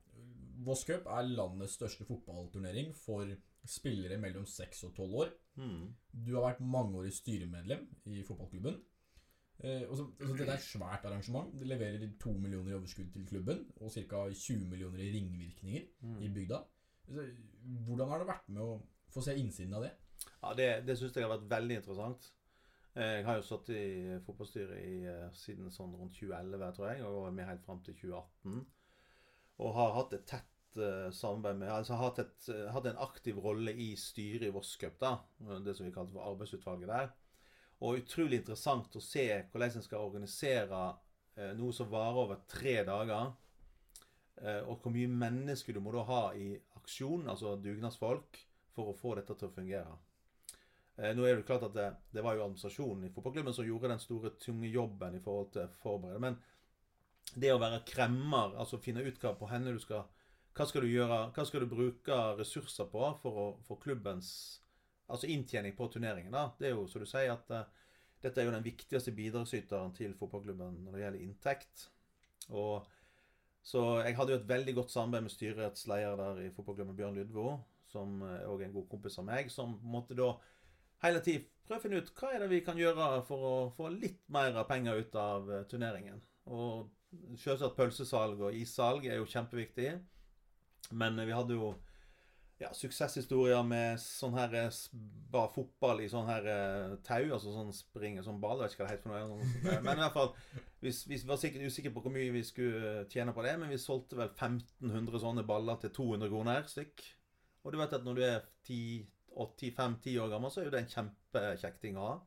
Voss 0.66 0.82
Cup 0.84 1.06
er 1.06 1.28
landets 1.30 1.78
største 1.78 2.04
fotballturnering 2.08 2.90
for 2.98 3.30
spillere 3.70 4.18
mellom 4.20 4.44
6 4.50 4.82
og 4.88 4.94
12 4.96 5.14
år. 5.22 5.30
Mm. 5.60 5.86
Du 6.26 6.34
har 6.34 6.48
vært 6.50 6.60
mangeårig 6.64 7.12
styremedlem 7.16 7.86
i 8.10 8.22
fotballklubben. 8.26 8.80
Eh, 9.62 9.82
og 9.90 9.96
så, 9.96 10.06
altså, 10.20 10.34
dette 10.36 10.50
er 10.50 10.56
et 10.58 10.64
svært 10.66 11.04
arrangement. 11.04 11.54
Det 11.60 11.66
leverer 11.68 12.04
2 12.22 12.32
millioner 12.40 12.72
i 12.72 12.76
overskudd 12.78 13.10
til 13.12 13.26
klubben 13.28 13.66
og 13.80 13.92
ca. 13.92 14.22
20 14.32 14.66
millioner 14.72 15.02
i 15.04 15.10
ringvirkninger 15.14 15.86
Mm. 16.02 16.22
i 16.24 16.28
bygda. 16.34 16.60
Hvordan 17.10 18.08
har 18.08 18.22
det 18.22 18.28
vært 18.30 18.48
med 18.54 18.62
å 18.64 18.76
få 19.10 19.22
se 19.24 19.34
innsiden 19.38 19.74
av 19.76 19.86
det? 19.86 19.94
Ja, 20.42 20.52
Det, 20.54 20.68
det 20.86 20.96
syns 20.98 21.16
jeg 21.16 21.26
har 21.26 21.34
vært 21.34 21.50
veldig 21.50 21.80
interessant. 21.80 22.30
Eh, 22.94 23.20
Jeg 23.20 23.26
har 23.26 23.38
jo 23.38 23.46
satt 23.46 23.68
i 23.74 23.82
fotballstyret 24.26 24.78
i, 24.82 24.94
eh, 25.08 25.26
siden 25.36 25.70
sånn 25.74 25.96
rundt 25.98 26.16
2011, 26.18 26.72
tror 26.76 26.90
jeg, 26.90 27.04
og 27.06 27.24
var 27.26 27.36
med 27.36 27.46
helt 27.50 27.66
fram 27.66 27.82
til 27.86 27.94
2018. 27.98 28.64
Og 29.60 29.74
har 29.76 29.92
hatt 29.98 30.14
et 30.16 30.26
tett 30.26 30.80
eh, 30.80 31.10
samarbeid 31.14 31.60
med 31.60 31.72
Altså 31.74 31.98
hatt, 32.00 32.18
et, 32.22 32.50
hatt 32.72 32.86
en 32.86 33.02
aktiv 33.04 33.38
rolle 33.42 33.74
i 33.74 33.90
styret 34.00 34.48
i 34.48 34.54
Voss 34.54 34.76
Cup, 34.80 34.98
da. 35.00 35.18
Det 35.64 35.76
som 35.76 35.86
vi 35.86 35.92
kalte 35.94 36.16
for 36.16 36.30
arbeidsutvalget 36.32 36.88
der. 36.88 37.12
Og 37.80 38.02
utrolig 38.02 38.40
interessant 38.40 38.96
å 38.96 39.00
se 39.04 39.26
hvordan 39.52 39.78
en 39.78 39.84
skal 39.86 40.04
organisere 40.04 40.80
noe 41.56 41.72
som 41.72 41.88
varer 41.88 42.18
over 42.20 42.42
tre 42.50 42.82
dager. 42.84 43.30
Og 44.68 44.82
hvor 44.82 44.92
mye 44.92 45.08
mennesker 45.08 45.72
du 45.72 45.80
må 45.80 45.94
da 45.94 46.02
ha 46.04 46.18
i 46.36 46.50
aksjon, 46.90 47.28
altså 47.30 47.54
dugnadsfolk, 47.62 48.38
for 48.74 48.90
å 48.90 48.96
få 48.98 49.14
dette 49.18 49.34
til 49.38 49.48
å 49.48 49.54
fungere. 49.54 49.96
Eh, 50.98 51.12
nå 51.16 51.24
er 51.24 51.38
det 51.38 51.46
klart 51.48 51.64
at 51.68 51.74
det, 51.74 51.88
det 52.12 52.22
var 52.24 52.36
jo 52.36 52.44
administrasjonen 52.44 53.06
i 53.06 53.12
fotballklubben 53.14 53.54
som 53.54 53.66
gjorde 53.66 53.92
den 53.92 54.02
store, 54.02 54.34
tunge 54.42 54.68
jobben 54.68 55.14
i 55.16 55.22
forhold 55.22 55.52
til 55.54 55.68
forberedet, 55.80 55.80
forberede. 55.82 56.22
Men 56.26 57.36
det 57.40 57.52
å 57.54 57.60
være 57.62 57.84
kremmer, 57.86 58.56
altså 58.58 58.80
finne 58.82 59.04
ut 59.06 59.20
hva 59.22 59.36
på 59.38 59.48
henne 59.52 59.74
du 59.76 59.78
skal 59.82 60.08
Hva 60.50 60.64
skal 60.66 60.82
du 60.82 60.90
gjøre, 60.90 61.18
hva 61.30 61.44
skal 61.46 61.62
du 61.62 61.70
bruke 61.70 62.16
ressurser 62.36 62.88
på 62.90 63.04
for 63.20 63.36
å 63.38 63.44
få 63.68 63.76
klubbens 63.80 64.30
altså 65.06 65.28
inntjening 65.30 65.76
på 65.78 65.86
turneringen? 65.94 66.34
da, 66.34 66.50
Det 66.58 66.66
er 66.68 66.74
jo, 66.74 66.88
som 66.90 67.04
du 67.04 67.06
sier, 67.06 67.30
at 67.30 67.52
eh, 67.54 67.68
dette 68.20 68.42
er 68.42 68.48
jo 68.48 68.56
den 68.56 68.66
viktigste 68.66 69.14
bidragsyteren 69.14 69.94
til 69.94 70.16
fotballklubben 70.18 70.82
når 70.84 70.96
det 70.96 71.04
gjelder 71.04 71.22
inntekt. 71.22 71.86
Og 72.50 72.82
så 73.62 74.00
jeg 74.04 74.16
hadde 74.16 74.34
jo 74.34 74.40
et 74.40 74.48
veldig 74.48 74.74
godt 74.78 74.92
samarbeid 74.94 75.26
med 75.26 75.34
styrets 75.34 75.86
leder 75.90 76.16
der 76.20 76.40
i 76.46 76.52
fotballklubben, 76.54 76.96
Bjørn 76.96 77.18
Lydvo, 77.18 77.58
som 77.90 78.22
òg 78.22 78.62
er 78.62 78.68
en 78.68 78.76
god 78.76 78.88
kompis 78.90 79.18
av 79.20 79.26
meg, 79.28 79.50
som 79.52 79.76
måtte 79.82 80.16
da 80.18 80.32
hele 81.04 81.20
tiden 81.24 81.48
prøve 81.66 81.78
å 81.78 81.84
finne 81.84 82.00
ut 82.02 82.14
hva 82.18 82.32
er 82.34 82.42
det 82.42 82.48
vi 82.50 82.62
kan 82.66 82.78
gjøre 82.78 83.10
for 83.28 83.46
å 83.46 83.54
få 83.76 83.90
litt 83.94 84.22
mer 84.32 84.56
penger 84.68 85.04
ut 85.04 85.18
av 85.18 85.50
eh, 85.52 85.66
turneringen. 85.70 86.18
Og 86.50 86.88
selvsagt 87.38 87.76
pølsesalg 87.78 88.42
og 88.42 88.56
issalg 88.56 89.06
er 89.06 89.20
jo 89.20 89.28
kjempeviktig. 89.30 89.92
Men 90.90 91.20
vi 91.22 91.36
hadde 91.36 91.54
jo 91.54 91.74
ja, 92.60 92.68
suksesshistorier 92.76 93.62
med 93.64 94.00
sånn 94.02 94.34
her 94.36 94.52
eh, 94.58 94.80
bare 95.32 95.48
fotball 95.54 96.02
i 96.04 96.08
sånn 96.12 96.28
her 96.28 96.48
eh, 96.52 96.96
tau, 97.06 97.22
altså 97.32 97.54
sånn 97.54 97.72
springe 97.72 98.24
sånn 98.26 98.40
ball. 98.42 98.60
Jeg 98.60 98.68
vet 98.68 98.74
ikke 98.76 98.82
hva 98.82 98.88
det 98.88 98.96
heter 98.96 99.06
for 99.06 99.14
noe. 99.14 99.78
Men 99.86 99.94
i 99.94 100.02
hvert 100.04 100.16
fall, 100.16 100.34
vi, 100.84 100.92
vi 101.12 101.20
var 101.30 101.40
sikkert 101.40 101.70
usikre 101.72 101.94
på 101.94 102.02
hvor 102.04 102.12
mye 102.12 102.34
vi 102.34 102.42
skulle 102.44 102.82
eh, 102.98 103.06
tjene 103.12 103.32
på 103.36 103.44
det, 103.46 103.54
men 103.62 103.72
vi 103.72 103.80
solgte 103.80 104.18
vel 104.20 104.28
1500 104.34 105.22
sånne 105.24 105.46
baller 105.48 105.80
til 105.80 105.94
200 105.96 106.32
kroner 106.32 106.68
stykk. 106.68 107.06
Og 107.64 107.72
du 107.72 107.80
vet 107.80 107.96
at 107.96 108.04
når 108.04 108.18
du 108.18 108.26
er 108.26 108.44
10-5-10 108.68 110.20
år 110.20 110.34
gammel, 110.34 110.52
så 110.52 110.60
er 110.60 110.68
jo 110.68 110.74
det 110.74 110.82
en 110.84 110.92
kjempekjekk 110.96 111.80
ting 111.80 111.96
å 112.00 112.10
ha. 112.10 112.18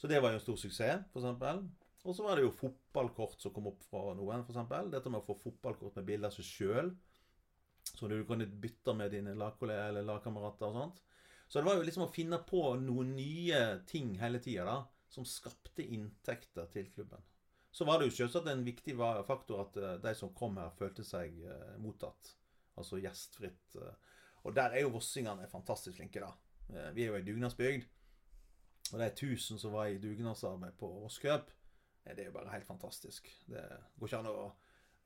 Så 0.00 0.08
det 0.08 0.22
var 0.22 0.32
jo 0.32 0.38
en 0.38 0.44
stor 0.44 0.58
suksess, 0.60 1.04
eksempel. 1.12 1.60
Og 2.08 2.16
så 2.16 2.24
var 2.24 2.38
det 2.38 2.46
jo 2.46 2.56
fotballkort 2.56 3.42
som 3.42 3.52
kom 3.52 3.68
opp 3.68 3.84
fra 3.90 4.14
noen, 4.16 4.46
eksempel. 4.46 4.88
Dette 4.92 5.12
med 5.12 5.20
å 5.20 5.28
få 5.28 5.36
fotballkort 5.42 5.98
med 5.98 6.08
bilder 6.08 6.30
av 6.30 6.36
seg 6.36 6.46
sjøl. 6.46 6.92
Så 7.98 8.06
du 8.10 8.20
kunne 8.26 8.46
bytte 8.46 8.94
med 8.94 9.10
dine 9.10 9.34
lagkolleger 9.34 9.90
eller 9.90 10.06
lagkamerater 10.06 10.68
og 10.68 10.76
sånt. 10.76 11.00
Så 11.48 11.58
det 11.58 11.66
var 11.66 11.78
jo 11.80 11.86
liksom 11.88 12.04
å 12.04 12.12
finne 12.12 12.38
på 12.46 12.60
noen 12.78 13.14
nye 13.16 13.58
ting 13.90 14.12
hele 14.20 14.38
tida, 14.44 14.68
da. 14.68 14.76
Som 15.10 15.24
skapte 15.26 15.82
inntekter 15.82 16.68
til 16.70 16.90
klubben. 16.92 17.24
Så 17.72 17.86
var 17.88 17.98
det 17.98 18.10
jo 18.10 18.16
selvsagt 18.18 18.48
en 18.52 18.62
viktig 18.66 18.94
faktor 19.26 19.64
at 19.64 19.76
eh, 19.80 19.96
de 20.04 20.12
som 20.16 20.30
kom 20.36 20.60
her, 20.60 20.70
følte 20.76 21.04
seg 21.06 21.40
eh, 21.42 21.74
mottatt. 21.82 22.34
Altså 22.78 23.00
gjestfritt. 23.02 23.76
eh. 23.80 24.18
Og 24.46 24.54
der 24.54 24.76
er 24.76 24.84
jo 24.84 24.94
vossingene 24.94 25.48
fantastisk 25.50 25.98
flinke, 25.98 26.22
da. 26.22 26.30
Vi 26.94 27.02
er 27.02 27.10
jo 27.10 27.16
ei 27.16 27.24
dugnadsbygd. 27.26 27.88
Og 28.92 29.00
de 29.00 29.08
tusen 29.16 29.58
som 29.60 29.72
var 29.74 29.88
i 29.90 29.98
dugnadsarbeid 30.00 30.76
på 30.80 30.88
Voss 31.02 31.18
Cup, 31.20 31.50
det 32.04 32.22
er 32.22 32.28
jo 32.30 32.36
bare 32.36 32.52
helt 32.52 32.68
fantastisk. 32.68 33.26
Det 33.48 33.64
går 33.98 34.08
ikke 34.08 34.20
an 34.22 34.30
å, 34.30 34.46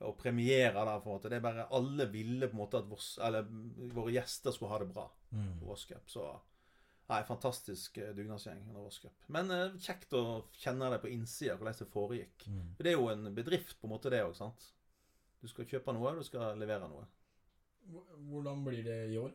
å 0.05 0.13
premiere 0.19 0.73
det. 0.87 0.97
på 1.03 1.11
en 1.11 1.17
måte. 1.17 1.29
Det 1.31 1.39
er 1.39 1.45
bare 1.45 1.69
Alle 1.71 2.07
ville 2.13 2.49
på 2.49 2.57
en 2.57 2.63
måte 2.63 2.81
at 2.83 2.89
vår, 2.91 3.05
eller, 3.27 3.47
våre 3.95 4.15
gjester 4.15 4.55
skulle 4.55 4.73
ha 4.73 4.81
det 4.83 4.91
bra 4.93 5.07
på 5.31 5.69
Voss 5.69 5.85
Cup. 5.89 6.11
Så 6.11 6.27
nei, 7.13 7.23
fantastisk 7.29 7.99
eh, 7.99 8.13
dugnadsgjeng 8.17 8.61
under 8.69 8.87
Voss 8.87 8.99
Cup. 9.03 9.15
Men 9.29 9.51
eh, 9.51 9.75
kjekt 9.81 10.15
å 10.17 10.45
kjenne 10.57 10.91
det 10.93 11.01
på 11.03 11.11
innsida, 11.13 11.57
hvordan 11.61 11.79
det 11.79 11.91
foregikk. 11.93 12.47
Mm. 12.49 12.67
For 12.77 12.87
det 12.87 12.93
er 12.93 13.01
jo 13.01 13.11
en 13.13 13.35
bedrift, 13.35 13.79
på 13.81 13.89
en 13.89 13.95
måte, 13.97 14.13
det 14.13 14.23
òg, 14.25 14.37
sant. 14.39 14.69
Du 15.43 15.49
skal 15.51 15.67
kjøpe 15.67 15.93
noe, 15.97 16.15
du 16.17 16.23
skal 16.27 16.59
levere 16.61 16.89
noe. 16.89 17.09
Hvordan 18.31 18.63
blir 18.65 18.85
det 18.87 19.01
i 19.11 19.19
år? 19.19 19.33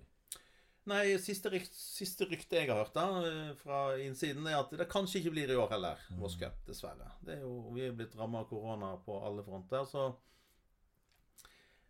Nei, 0.87 1.17
siste, 1.19 1.49
rykt, 1.51 1.73
siste 1.75 2.23
rykte 2.29 2.55
jeg 2.61 2.69
har 2.69 2.79
hørt 2.79 2.93
da, 2.95 3.07
eh, 3.27 3.49
fra 3.59 3.79
innsiden, 3.99 4.45
er 4.47 4.61
at 4.61 4.71
det 4.71 4.87
kanskje 4.87 5.19
ikke 5.19 5.33
blir 5.35 5.51
i 5.51 5.57
år 5.59 5.73
heller, 5.75 5.99
Mm. 6.09 6.21
Voss 6.21 6.37
Cup, 6.39 6.61
dessverre. 6.65 7.11
Det 7.21 7.35
er 7.35 7.41
jo, 7.41 7.73
vi 7.75 7.81
er 7.83 7.91
blitt 7.91 8.15
rammet 8.15 8.39
av 8.45 8.47
korona 8.47 8.93
på 9.03 9.17
alle 9.27 9.43
fronter, 9.43 9.83
så 9.85 10.15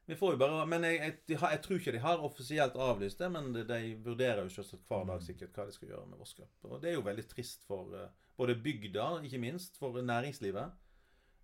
vi 0.07 0.15
får 0.15 0.33
jo 0.33 0.39
bare 0.39 0.65
Men 0.65 0.85
jeg, 0.87 0.99
jeg, 1.01 1.15
jeg, 1.33 1.39
jeg 1.51 1.61
tror 1.63 1.81
ikke 1.81 1.91
de 1.91 2.01
har 2.03 2.23
offisielt 2.23 2.75
avlyst 2.79 3.19
det, 3.19 3.27
men 3.31 3.51
de, 3.55 3.63
de 3.67 3.79
vurderer 4.05 4.43
jo 4.45 4.53
selvsagt 4.55 4.87
hver 4.87 5.05
dag 5.05 5.19
Mm. 5.19 5.25
sikkert 5.25 5.59
hva 5.59 5.65
de 5.67 5.75
skal 5.75 5.91
gjøre 5.91 6.07
med 6.07 6.21
Voss 6.21 6.35
Og 6.63 6.81
det 6.81 6.89
er 6.89 6.95
jo 6.95 7.05
veldig 7.05 7.27
trist 7.27 7.65
for 7.67 7.91
uh, 7.91 8.09
både 8.37 8.55
bygda, 8.63 9.07
ikke 9.27 9.41
minst, 9.43 9.77
for 9.77 10.01
næringslivet. 10.01 10.71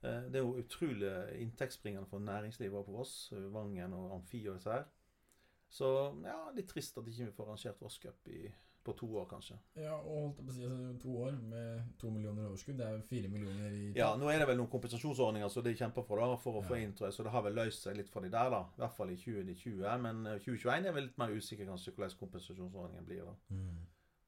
Uh, 0.03 0.23
det 0.31 0.39
er 0.39 0.45
jo 0.45 0.57
utrolig 0.63 1.11
inntektsbringende 1.43 2.07
for 2.07 2.19
næringslivet 2.19 2.85
på 2.85 2.91
Voss, 2.91 3.33
Vangen 3.51 3.93
og 3.93 4.15
Amfi 4.15 4.47
og 4.47 4.55
disse 4.55 4.71
her. 4.71 4.87
Så 5.69 5.87
ja, 6.23 6.37
litt 6.55 6.69
trist 6.69 6.97
at 6.97 7.07
ikke 7.07 7.25
vi 7.25 7.35
får 7.35 7.47
arrangert 7.49 7.81
Vosscup 7.81 8.27
i, 8.31 8.45
på 8.83 8.93
to 8.99 9.07
år, 9.17 9.25
kanskje. 9.31 9.55
Ja, 9.79 9.93
og 9.95 10.17
holdt 10.17 10.37
på 10.37 10.43
å 10.51 10.55
si 10.55 10.63
altså, 10.67 10.89
to 11.01 11.13
år 11.23 11.37
med 11.49 11.85
to 12.01 12.09
millioner 12.11 12.49
overskudd. 12.49 12.77
Det 12.81 12.87
er 12.87 13.01
fire 13.07 13.29
millioner 13.31 13.71
i 13.77 13.93
Ja, 13.95 14.09
nå 14.19 14.27
er 14.31 14.39
det 14.43 14.47
vel 14.49 14.57
noen 14.59 14.69
kompensasjonsordninger 14.73 15.49
som 15.53 15.63
de 15.63 15.73
kjemper 15.79 16.03
for 16.07 16.19
da, 16.19 16.35
for 16.43 16.59
å 16.59 16.63
få 16.67 16.75
Ja. 16.77 16.83
inn, 16.83 16.93
tror 16.93 17.07
jeg. 17.07 17.13
Så 17.17 17.23
det 17.23 17.31
har 17.31 17.43
vel 17.45 17.53
løst 17.55 17.83
seg 17.87 17.95
litt 17.97 18.09
for 18.11 18.21
de 18.21 18.29
der, 18.33 18.49
da. 18.51 18.61
I 18.77 18.81
hvert 18.83 18.95
fall 18.97 19.09
i 19.13 19.15
2020. 19.15 19.97
Men 20.03 20.25
eh, 20.27 20.39
2021 20.43 20.85
er 20.89 20.97
vel 20.99 21.03
litt 21.07 21.17
mer 21.17 21.29
usikker 21.35 21.65
kanskje 21.71 21.93
hvordan 21.95 22.17
kompensasjonsordningen 22.19 23.05
blir, 23.05 23.23
da. 23.23 23.35
Mm. 23.49 23.77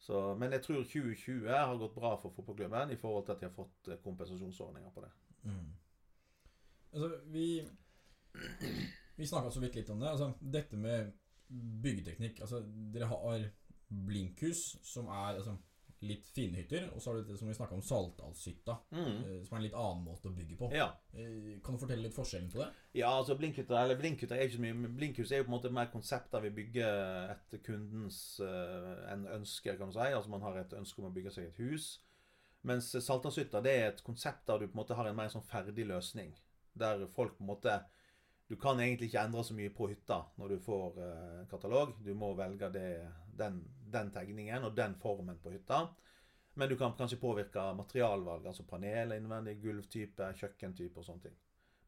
Så, 0.06 0.36
men 0.38 0.52
jeg 0.52 0.62
tror 0.62 0.84
2020 0.84 1.48
har 1.50 1.78
gått 1.82 1.96
bra 1.96 2.16
for 2.22 2.30
fotballklubben 2.36 2.92
i 2.92 2.96
forhold 3.02 3.26
til 3.26 3.32
at 3.34 3.40
de 3.42 3.48
har 3.50 3.56
fått 3.56 3.88
eh, 3.90 3.98
kompensasjonsordninger 4.04 4.92
på 4.94 5.02
det. 5.02 5.12
Mm. 5.44 5.74
Altså, 6.94 7.12
vi 7.32 7.48
Vi 9.18 9.28
snakka 9.28 9.52
så 9.52 9.60
vidt 9.64 9.76
litt 9.76 9.90
om 9.90 10.00
det. 10.00 10.10
Altså, 10.12 10.34
dette 10.42 10.78
med 10.78 11.14
byggeteknikk 11.84 12.40
Altså, 12.42 12.60
dere 12.94 13.06
har 13.08 13.44
blinkhus, 13.90 14.78
som 14.84 15.08
er 15.08 15.36
altså, 15.40 15.58
litt 16.06 16.26
fine 16.36 16.60
hytter. 16.60 16.90
Og 16.94 17.02
så 17.02 17.10
har 17.12 17.18
du 17.22 17.30
det 17.32 17.38
som 17.40 17.48
vi 17.48 17.54
snakka 17.58 17.74
om, 17.78 17.82
Saltdalshytta, 17.82 18.76
Mm. 18.92 19.24
eh, 19.24 19.44
som 19.46 19.56
er 19.56 19.58
en 19.58 19.64
litt 19.64 19.74
annen 19.80 20.04
måte 20.06 20.30
å 20.30 20.36
bygge 20.36 20.58
på. 20.60 20.72
Ja. 20.74 20.92
Eh, 21.14 21.60
Kan 21.64 21.76
du 21.76 21.80
fortelle 21.82 22.04
litt 22.04 22.14
forskjellen 22.14 22.52
på 22.52 22.60
det? 22.62 22.68
Ja, 22.94 23.10
altså 23.18 23.38
Blinkhytta 23.38 23.80
eller 23.84 23.96
Blinkhytta 23.98 24.36
er 24.36 24.46
ikke 24.48 24.58
så 24.58 24.66
mye 24.66 24.96
Blinkhus 24.98 25.32
er 25.32 25.38
jo 25.38 25.44
på 25.48 25.54
en 25.54 25.58
måte 25.60 25.72
mer 25.72 25.88
konsept 25.94 26.32
der 26.32 26.42
vi 26.42 26.50
bygger 26.50 27.32
etter 27.32 27.58
kundens 27.64 28.40
eh, 28.40 29.12
en 29.14 29.26
ønske, 29.40 29.78
kan 29.78 29.88
du 29.90 29.94
si. 29.94 30.00
Altså 30.12 30.30
man 30.30 30.42
har 30.42 30.58
et 30.58 30.74
ønske 30.74 31.00
om 31.00 31.10
å 31.10 31.14
bygge 31.16 31.32
seg 31.32 31.46
et 31.48 31.58
hus. 31.58 32.00
Mens 32.64 32.92
Saltdalshytta 32.92 33.62
det 33.64 33.72
er 33.80 33.88
et 33.94 34.04
konsept 34.04 34.46
der 34.48 34.60
du 34.60 34.68
på 34.68 34.74
en 34.76 34.84
måte 34.84 34.96
har 34.96 35.06
en 35.08 35.16
mer 35.16 35.30
sånn 35.30 35.46
ferdig 35.46 35.86
løsning. 35.88 36.34
Der 36.76 37.08
folk 37.08 37.38
på 37.38 37.42
en 37.44 37.48
måte 37.54 37.84
Du 38.48 38.56
kan 38.58 38.78
egentlig 38.78 39.08
ikke 39.10 39.24
endre 39.26 39.42
så 39.44 39.56
mye 39.58 39.72
på 39.74 39.88
hytta 39.90 40.20
når 40.38 40.50
du 40.50 40.60
får 40.60 41.48
katalog. 41.50 41.96
Du 42.04 42.14
må 42.14 42.36
velge 42.38 42.70
det, 42.72 43.12
den, 43.38 43.62
den 43.92 44.12
tegningen 44.16 44.64
og 44.68 44.76
den 44.78 44.96
formen 45.02 45.38
på 45.44 45.52
hytta. 45.54 45.84
Men 46.56 46.70
du 46.72 46.78
kan 46.80 46.94
kanskje 46.96 47.20
påvirke 47.20 47.74
materialvalg, 47.76 48.46
altså 48.48 48.64
panel 48.68 49.12
innvendig, 49.18 49.58
gulvtype, 49.64 50.30
kjøkkentype 50.40 50.98
og 51.02 51.06
sånne 51.10 51.26
ting. 51.28 51.36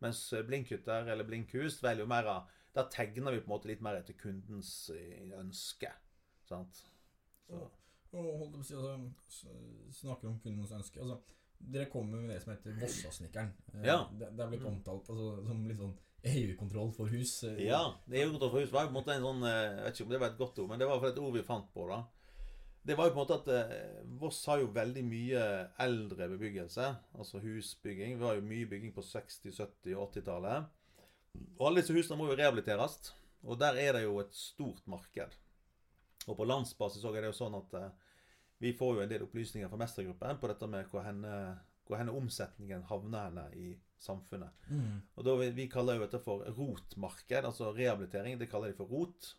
Mens 0.03 0.21
eh, 0.33 0.43
blinkhytter 0.45 1.07
eller 1.09 1.25
blinkhus 1.25 1.79
velger 1.83 2.03
jo 2.03 2.11
mer 2.11 2.27
av 2.29 2.53
Der 2.77 2.85
tegner 2.93 3.31
vi 3.33 3.39
på 3.41 3.47
en 3.47 3.53
måte 3.55 3.67
litt 3.71 3.81
mer 3.81 3.95
etter 3.97 4.13
kundens 4.13 4.89
eh, 4.93 5.31
ønske. 5.39 5.89
Sant? 6.45 6.83
Så. 7.47 7.61
Og 8.13 8.43
å 8.59 8.61
si, 8.63 8.75
altså, 8.77 9.55
snakker 9.97 10.29
om 10.29 10.35
kundens 10.43 10.71
ønske. 10.77 11.01
Altså, 11.01 11.17
Dere 11.57 11.87
kommer 11.89 12.19
med 12.21 12.29
det 12.35 12.41
som 12.43 12.51
heter 12.53 12.75
Vossasnekkeren. 12.77 13.49
Eh, 13.73 13.87
Ja. 13.87 13.95
Det, 14.13 14.29
det 14.37 14.43
er 14.45 14.51
blitt 14.51 14.61
Mm. 14.61 14.75
omtalt 14.75 15.09
altså, 15.09 15.31
som 15.47 15.63
litt 15.67 15.79
sånn 15.81 15.95
EU-kontroll 16.27 16.91
for 16.95 17.09
hus. 17.13 17.43
eh, 17.47 17.63
Ja, 17.67 17.81
EU-kontroll 18.11 18.51
for 18.51 18.61
hus 18.63 18.71
var 18.73 18.85
på 18.87 18.93
en 18.93 18.97
måte 18.99 19.15
en 19.15 19.25
sånn 19.25 19.43
eh, 19.47 19.63
Jeg 19.77 19.83
vet 19.83 19.95
ikke 19.97 20.05
om 20.07 20.13
det 20.13 20.21
var 20.21 20.31
et 20.33 20.39
godt 20.41 20.61
ord, 20.63 20.69
men 20.71 20.79
det 20.81 20.87
var 20.89 21.05
et 21.09 21.19
ord 21.23 21.35
vi 21.35 21.43
fant 21.47 21.67
på, 21.73 21.87
da. 21.89 21.99
Det 22.87 22.95
var 22.95 23.09
jo 23.09 23.13
på 23.15 23.19
en 23.19 23.23
måte 23.25 23.37
at 23.41 23.49
eh, 23.51 24.01
Voss 24.21 24.39
har 24.47 24.61
jo 24.61 24.69
veldig 24.75 25.03
mye 25.07 25.43
eldre 25.83 26.29
bebyggelse, 26.35 26.87
altså 27.19 27.41
husbygging. 27.43 28.17
Vi 28.19 28.25
har 28.25 28.37
jo 28.39 28.45
mye 28.47 28.69
bygging 28.71 28.93
på 28.95 29.03
60-, 29.03 29.51
70- 29.51 29.95
og 29.97 30.11
80-tallet. 30.13 30.69
Og 31.59 31.65
alle 31.67 31.81
disse 31.83 31.93
husene 31.93 32.17
må 32.17 32.29
jo 32.29 32.37
rehabiliteres, 32.39 33.13
og 33.43 33.59
der 33.59 33.77
er 33.77 33.93
det 33.97 34.05
jo 34.05 34.19
et 34.23 34.33
stort 34.33 34.85
marked. 34.89 35.35
Og 36.27 36.35
på 36.39 36.47
landsbasis 36.47 37.03
er 37.05 37.21
det 37.21 37.29
jo 37.29 37.37
sånn 37.37 37.57
at 37.59 37.75
vi 38.59 38.71
får 38.73 38.95
jo 38.95 39.03
en 39.03 39.11
del 39.11 39.23
opplysninger 39.27 39.69
fra 39.69 39.77
mestergruppen 39.79 40.39
på 40.41 40.49
dette 40.49 40.67
med 40.71 40.87
hvor 40.89 41.03
henne, 41.05 41.33
hvor 41.85 41.99
henne 41.99 42.15
omsetningen 42.17 42.87
havner 42.89 43.27
henne 43.27 43.43
i 43.53 43.67
samfunnet. 44.03 44.53
Mm. 44.69 45.01
Og 45.15 45.25
da, 45.25 45.35
vi- 45.35 45.51
Vi 45.57 45.67
kaller 45.69 45.95
jo 45.97 46.05
dette 46.05 46.19
for 46.23 46.43
rotmarked, 46.57 47.45
altså 47.45 47.71
rehabilitering. 47.75 48.37
Det 48.39 48.49
kaller 48.49 48.67
de 48.71 48.77
for 48.77 48.85
rot. 48.85 49.35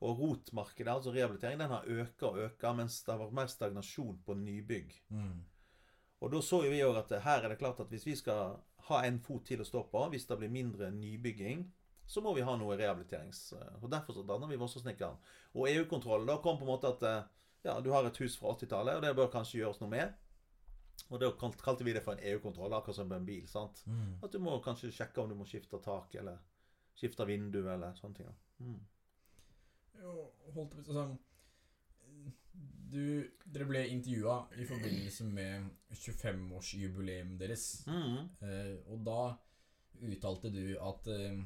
Og 0.00 0.18
rotmarkedet, 0.18 0.88
altså 0.92 1.10
rehabilitering, 1.14 1.58
den 1.58 1.70
har 1.70 1.84
øka 1.86 2.26
og 2.26 2.38
øka, 2.38 2.72
mens 2.76 3.02
det 3.02 3.12
har 3.14 3.20
vært 3.24 3.32
mer 3.32 3.46
stagnasjon 3.46 4.18
på 4.26 4.34
nybygg. 4.34 4.92
Mm. 5.10 5.44
Og 6.20 6.32
da 6.32 6.40
så 6.40 6.62
jo 6.64 6.70
vi 6.70 6.82
òg 6.84 6.96
at 6.98 7.22
her 7.22 7.44
er 7.44 7.48
det 7.48 7.58
klart 7.58 7.80
at 7.80 7.88
hvis 7.88 8.06
vi 8.06 8.14
skal 8.16 8.58
ha 8.88 9.00
en 9.04 9.18
fot 9.20 9.44
til 9.44 9.60
å 9.60 9.64
stå 9.64 9.82
på, 9.90 10.08
hvis 10.10 10.26
det 10.26 10.38
blir 10.38 10.48
mindre 10.52 10.90
nybygging, 10.90 11.64
så 12.06 12.20
må 12.22 12.34
vi 12.36 12.44
ha 12.46 12.54
noe 12.56 12.76
rehabiliterings... 12.78 13.52
Og 13.82 13.90
derfor 13.90 14.14
så 14.14 14.22
danner 14.26 14.46
vi 14.46 14.56
Vossasnekkeren. 14.60 15.16
Og 15.54 15.66
EU-kontrollen 15.68 16.26
da 16.28 16.36
kom 16.38 16.58
på 16.58 16.62
en 16.64 16.70
måte 16.70 16.92
at 16.92 17.02
eh, 17.02 17.24
ja, 17.64 17.80
du 17.80 17.90
har 17.90 18.06
et 18.06 18.16
hus 18.22 18.36
fra 18.38 18.52
80-tallet, 18.54 18.96
og 18.96 19.02
det 19.02 19.16
bør 19.16 19.32
kanskje 19.32 19.58
gjøres 19.62 19.80
noe 19.80 19.90
med. 19.90 20.14
Og 21.06 21.22
da 21.22 21.30
kalte 21.38 21.86
vi 21.86 21.94
det 21.94 22.02
for 22.02 22.16
en 22.16 22.24
EU-kontroll, 22.32 22.74
akkurat 22.74 22.98
som 22.98 23.12
en 23.12 23.26
bil. 23.26 23.46
sant? 23.48 23.84
Mm. 23.86 24.18
At 24.26 24.32
du 24.32 24.40
må 24.42 24.58
kanskje 24.64 24.90
sjekke 24.94 25.22
om 25.22 25.30
du 25.30 25.36
må 25.38 25.46
skifte 25.46 25.78
tak, 25.82 26.14
eller 26.18 26.40
skifte 26.98 27.26
vindu, 27.28 27.60
eller 27.62 27.94
sånne 27.94 28.18
ting. 28.18 28.32
Mm. 28.58 28.80
Jo, 30.02 30.16
holdt 30.56 30.74
på 30.74 30.92
sånn 30.92 31.14
du, 32.86 33.26
Dere 33.44 33.66
ble 33.68 33.82
intervjua 33.92 34.36
i 34.56 34.66
forbindelse 34.68 35.26
med 35.28 35.68
25-årsjubileum 35.92 37.36
deres. 37.40 37.66
Mm. 37.90 38.18
Eh, 38.46 38.74
og 38.92 39.02
da 39.06 39.20
uttalte 40.06 40.52
du 40.54 40.76
at 40.82 41.10
eh, 41.12 41.40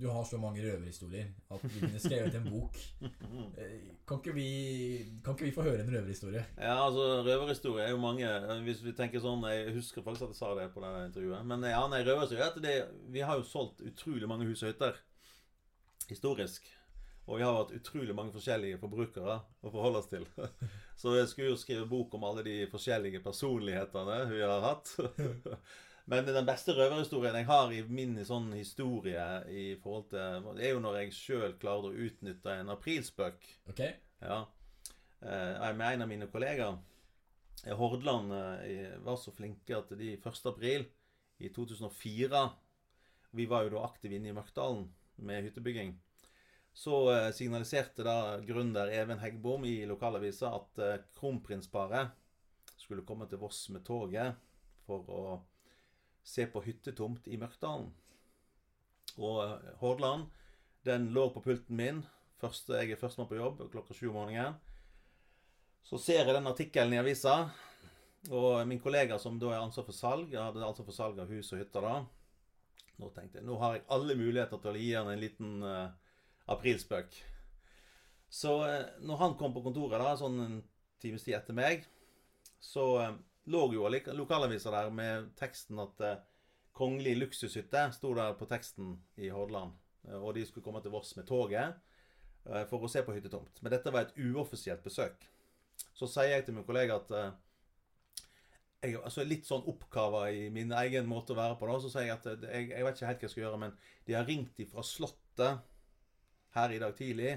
du 0.00 0.06
har 0.12 0.24
så 0.24 0.38
mange 0.40 0.62
røverhistorier 0.62 1.30
at 1.50 1.62
du 1.62 1.68
kunne 1.72 2.00
skrevet 2.00 2.34
en 2.38 2.48
bok. 2.50 2.76
Kan, 4.08 4.20
ikke 4.22 4.32
vi, 4.32 4.50
kan 5.24 5.34
ikke 5.34 5.44
vi 5.44 5.52
få 5.52 5.64
høre 5.66 5.82
en 5.82 5.90
røverhistorie? 5.92 6.40
Ja, 6.56 6.78
altså 6.86 7.22
Røverhistorie 7.26 7.84
er 7.84 7.90
jo 7.92 8.00
mange. 8.00 8.28
Hvis 8.64 8.80
vi 8.80 8.94
tenker 8.96 9.20
sånn 9.20 9.44
Jeg 9.50 9.74
husker 9.74 10.04
faktisk 10.06 10.24
at 10.24 10.32
jeg 10.32 10.38
sa 10.38 10.54
det 10.56 10.70
på 10.72 10.80
det 10.80 10.92
intervjuet. 11.10 11.44
Men 11.50 11.66
ja, 11.68 11.82
nei, 11.92 12.00
røverhistorie 12.06 12.46
er 12.46 12.64
det, 12.64 12.76
Vi 13.12 13.20
har 13.20 13.36
jo 13.36 13.44
solgt 13.44 13.84
utrolig 13.84 14.30
mange 14.30 14.48
hus 14.48 14.64
og 14.64 14.72
hytter 14.72 14.96
historisk. 16.08 16.70
Og 17.28 17.36
vi 17.36 17.44
har 17.44 17.58
hatt 17.58 17.74
utrolig 17.76 18.14
mange 18.16 18.32
forskjellige 18.32 18.78
forbrukere 18.80 19.34
å 19.60 19.72
forholde 19.72 20.00
oss 20.00 20.08
til. 20.08 20.24
Så 21.00 21.12
jeg 21.18 21.28
skulle 21.28 21.52
jo 21.52 21.60
skrive 21.60 21.84
bok 21.90 22.16
om 22.16 22.24
alle 22.24 22.44
de 22.46 22.62
forskjellige 22.72 23.20
personlighetene 23.24 24.22
vi 24.32 24.40
har 24.40 24.64
hatt. 24.64 24.94
Men 26.08 26.24
den 26.24 26.46
beste 26.48 26.72
røverhistorien 26.72 27.36
jeg 27.36 27.44
har 27.50 27.72
i 27.74 27.82
min 27.84 28.14
sånn 28.24 28.46
historie 28.56 29.24
i 29.52 29.64
forhold 29.82 30.06
til 30.08 30.46
Det 30.56 30.64
er 30.64 30.70
jo 30.72 30.80
når 30.80 31.02
jeg 31.02 31.16
sjøl 31.16 31.56
klarte 31.60 31.90
å 31.90 32.04
utnytte 32.06 32.54
en 32.62 32.72
aprilspøk. 32.72 33.44
Ok? 33.68 33.82
Ja. 34.24 34.38
Eh, 35.20 35.74
med 35.76 35.84
en 35.90 36.04
av 36.06 36.08
mine 36.08 36.28
kollegaer. 36.32 36.78
Eh, 37.66 37.76
Hordaland 37.76 38.32
eh, 38.32 38.94
var 39.04 39.18
så 39.20 39.34
flinke 39.36 39.76
at 39.76 39.92
de 40.00 40.14
1. 40.14 40.40
april 40.48 40.86
i 41.44 41.50
2004 41.52 42.40
Vi 43.36 43.46
var 43.46 43.66
jo 43.66 43.74
da 43.76 43.84
aktive 43.84 44.16
inne 44.16 44.32
i 44.32 44.36
Mørkdalen 44.36 44.86
med 45.28 45.44
hyttebygging. 45.44 45.92
Så 46.72 47.02
signaliserte 47.34 48.06
da 48.06 48.38
gründer 48.40 48.88
Even 48.94 49.20
Heggbom 49.20 49.66
i 49.68 49.82
lokalavisa 49.84 50.54
at 50.56 50.80
kronprinsparet 51.18 52.14
skulle 52.78 53.04
komme 53.04 53.26
til 53.28 53.42
Voss 53.42 53.66
med 53.74 53.84
toget 53.84 54.38
for 54.86 55.10
å 55.12 55.22
se 56.24 56.46
på 56.50 56.62
hyttetomt 56.64 57.28
i 57.28 57.38
Mørkdalen. 57.40 57.88
Og 59.18 59.42
eh, 59.44 59.70
Hordaland, 59.82 60.28
den 60.86 61.10
lå 61.14 61.28
på 61.34 61.42
pulten 61.44 61.78
min. 61.78 62.02
Første, 62.38 62.76
jeg 62.78 62.94
er 62.94 63.00
førstemann 63.00 63.30
på 63.30 63.38
jobb 63.38 63.64
klokka 63.72 63.96
sju 63.96 64.10
om 64.10 64.20
morgenen. 64.20 64.58
Så 65.82 65.98
ser 66.02 66.22
jeg 66.22 66.34
den 66.36 66.50
artikkelen 66.50 66.94
i 66.94 67.00
avisa, 67.00 67.48
og 68.28 68.66
min 68.68 68.80
kollega 68.82 69.16
som 69.18 69.38
da 69.40 69.54
er 69.54 69.62
ansvar 69.62 69.86
for 69.86 69.96
salg, 69.96 70.34
jeg 70.34 70.42
hadde 70.42 70.66
ansvar 70.66 70.84
for 70.84 70.96
salg 70.96 71.20
av 71.22 71.30
hus 71.32 71.48
og 71.54 71.62
hytter 71.62 71.86
da, 71.86 71.94
nå 72.98 73.08
tenkte 73.14 73.38
jeg 73.38 73.46
nå 73.46 73.56
har 73.62 73.76
jeg 73.76 73.86
alle 73.94 74.16
muligheter 74.18 74.60
til 74.60 74.74
å 74.74 74.82
gi 74.82 74.90
han 74.92 75.08
en 75.12 75.22
liten 75.22 75.62
uh, 75.62 75.86
aprilspøk. 76.50 77.14
Så 78.28 78.56
uh, 78.66 78.90
når 79.06 79.22
han 79.22 79.36
kom 79.40 79.54
på 79.54 79.62
kontoret 79.64 80.02
da, 80.02 80.16
sånn 80.18 80.42
en 80.44 80.58
times 81.00 81.24
tid 81.24 81.38
etter 81.38 81.56
meg, 81.56 81.86
så 82.58 82.84
eh, 82.98 83.12
lå 83.48 83.62
jo 83.74 83.88
lokalavisa 83.88 84.72
der 84.74 84.90
med 84.94 85.30
teksten 85.38 85.80
at 85.84 86.00
eh, 86.04 86.18
Kongelig 86.78 87.16
luksushytte 87.18 87.88
sto 87.96 88.12
der 88.14 88.36
på 88.38 88.46
teksten 88.46 88.92
i 89.18 89.32
Hordaland. 89.34 89.72
Eh, 90.06 90.14
Og 90.20 90.34
de 90.36 90.44
skulle 90.46 90.64
komme 90.64 90.82
til 90.84 90.92
Voss 90.94 91.16
med 91.16 91.26
toget 91.26 91.74
eh, 92.46 92.64
for 92.70 92.84
å 92.84 92.90
se 92.92 93.02
på 93.02 93.16
hyttetomt. 93.16 93.62
Men 93.62 93.74
dette 93.74 93.92
var 93.92 94.06
et 94.06 94.16
uoffisielt 94.18 94.84
besøk. 94.84 95.26
Så 95.94 96.06
sier 96.06 96.36
jeg 96.36 96.46
til 96.46 96.54
min 96.54 96.66
kollega 96.66 97.00
at 97.00 97.10
jeg 98.78 98.94
er 98.94 99.02
altså 99.02 99.24
litt 99.26 99.46
sånn 99.46 99.66
oppkava 99.66 100.28
i 100.30 100.46
min 100.54 100.70
egen 100.84 101.08
måte 101.10 101.34
å 101.34 101.38
være 101.38 101.56
på. 101.58 101.66
da, 101.66 101.80
Så 101.82 101.90
sier 101.90 102.06
jeg 102.06 102.14
at 102.14 102.26
jeg, 102.46 102.68
jeg 102.70 102.86
vet 102.86 102.98
ikke 102.98 103.08
helt 103.10 103.22
hva 103.22 103.26
jeg 103.26 103.34
skal 103.34 103.42
gjøre, 103.42 103.60
men 103.64 103.74
de 104.06 104.14
har 104.14 104.28
ringt 104.28 104.60
ifra 104.62 104.84
Slottet 104.86 105.64
her 106.54 106.74
i 106.74 106.78
dag 106.82 106.94
tidlig 106.98 107.32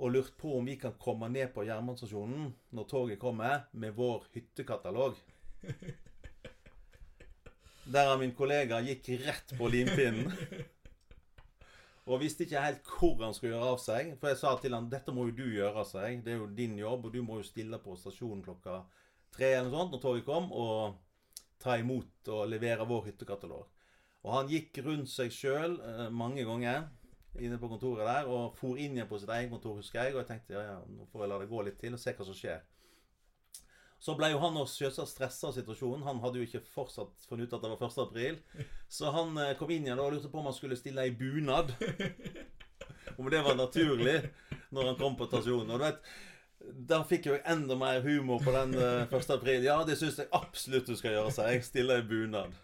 og 0.00 0.14
lurt 0.14 0.36
på 0.40 0.54
om 0.58 0.64
vi 0.64 0.78
kan 0.80 0.96
komme 0.98 1.28
ned 1.28 1.52
på 1.54 1.66
jernbanestasjonen 1.68 2.48
når 2.76 2.88
toget 2.88 3.20
kommer, 3.20 3.66
med 3.72 3.92
vår 3.96 4.24
hyttekatalog. 4.32 5.18
Der 7.90 8.12
min 8.20 8.32
kollega 8.36 8.80
gikk 8.86 9.10
rett 9.26 9.52
på 9.58 9.68
limpinnen. 9.68 10.32
Og 12.08 12.22
visste 12.22 12.46
ikke 12.46 12.62
helt 12.64 12.88
hvor 12.88 13.20
han 13.22 13.34
skulle 13.36 13.52
gjøre 13.52 13.72
av 13.74 13.82
seg. 13.82 14.14
For 14.18 14.32
jeg 14.32 14.38
sa 14.40 14.54
til 14.58 14.74
han 14.74 14.88
dette 14.90 15.12
må 15.14 15.28
jo 15.28 15.36
du 15.42 15.44
gjøre 15.52 15.82
av 15.84 15.88
seg. 15.90 16.22
Det 16.24 16.32
er 16.32 16.40
jo 16.40 16.48
din 16.56 16.78
jobb, 16.80 17.06
og 17.06 17.14
du 17.14 17.20
må 17.26 17.38
jo 17.38 17.46
stille 17.46 17.78
på 17.82 17.96
stasjonen 17.98 18.42
klokka 18.46 18.80
tre 19.34 19.52
eller 19.52 19.68
noe 19.68 19.76
sånt 19.76 19.94
når 19.94 20.02
toget 20.02 20.26
kom, 20.26 20.48
og 20.50 20.96
ta 21.60 21.76
imot 21.78 22.30
og 22.32 22.48
levere 22.50 22.88
vår 22.88 23.10
hyttekatalog. 23.10 23.68
Og 24.24 24.32
han 24.34 24.50
gikk 24.50 24.80
rundt 24.84 25.12
seg 25.12 25.32
sjøl 25.32 25.76
eh, 25.84 26.08
mange 26.12 26.44
ganger 26.48 26.88
inne 27.38 27.58
på 27.60 27.70
kontoret 27.70 28.08
der, 28.08 28.26
og 28.26 28.56
for 28.58 28.80
inn 28.80 28.96
igjen 28.96 29.08
på 29.08 29.20
sitt 29.20 29.30
eget 29.30 29.52
kontor, 29.52 29.78
husker 29.78 30.02
jeg. 30.02 30.14
Og 30.16 30.22
jeg 30.22 30.30
tenkte 30.32 30.56
ja, 30.56 30.66
ja, 30.72 30.76
nå 30.90 31.06
får 31.12 31.24
jeg 31.24 31.32
la 31.32 31.40
det 31.42 31.50
gå 31.50 31.64
litt 31.66 31.80
til 31.80 31.96
og 31.96 32.02
se 32.02 32.14
hva 32.16 32.26
som 32.26 32.36
skjer. 32.36 32.62
Så 34.00 34.14
ble 34.16 34.30
jo 34.32 34.40
han 34.40 34.56
også 34.56 34.86
selvsagt 34.86 35.12
stressa 35.12 35.50
av 35.50 35.56
situasjonen. 35.58 36.06
Han 36.06 36.22
hadde 36.22 36.40
jo 36.40 36.46
ikke 36.46 36.62
fortsatt 36.72 37.26
funnet 37.28 37.50
ut 37.50 37.58
at 37.58 37.66
det 37.66 37.72
var 37.74 37.82
1. 37.84 37.98
april. 38.06 38.38
Så 38.88 39.12
han 39.12 39.36
eh, 39.36 39.52
kom 39.60 39.70
inn 39.74 39.84
igjen 39.84 40.00
og 40.00 40.14
lurte 40.14 40.30
på 40.32 40.40
om 40.40 40.48
han 40.48 40.56
skulle 40.56 40.78
stille 40.80 41.04
i 41.04 41.12
bunad. 41.12 41.74
Om 43.20 43.26
det 43.28 43.42
var 43.44 43.56
naturlig 43.58 44.14
når 44.72 44.86
han 44.86 44.96
kom 44.96 45.16
på 45.18 45.26
stasjonen. 45.28 45.74
Og 45.74 45.82
du 45.82 45.84
vet, 45.84 45.98
da 46.88 47.02
fikk 47.04 47.26
jeg 47.28 47.42
enda 47.44 47.76
mer 47.76 48.00
humor 48.00 48.40
på 48.40 48.54
den 48.54 48.72
eh, 48.80 49.04
1. 49.04 49.34
april. 49.36 49.66
Ja, 49.68 49.82
det 49.84 49.98
syns 50.00 50.16
jeg 50.22 50.32
absolutt 50.32 50.88
du 50.88 50.96
skal 50.96 51.18
gjøre, 51.18 51.34
sa 51.36 51.50
jeg. 51.52 51.66
Stille 51.66 52.00
i 52.00 52.06
bunad. 52.06 52.56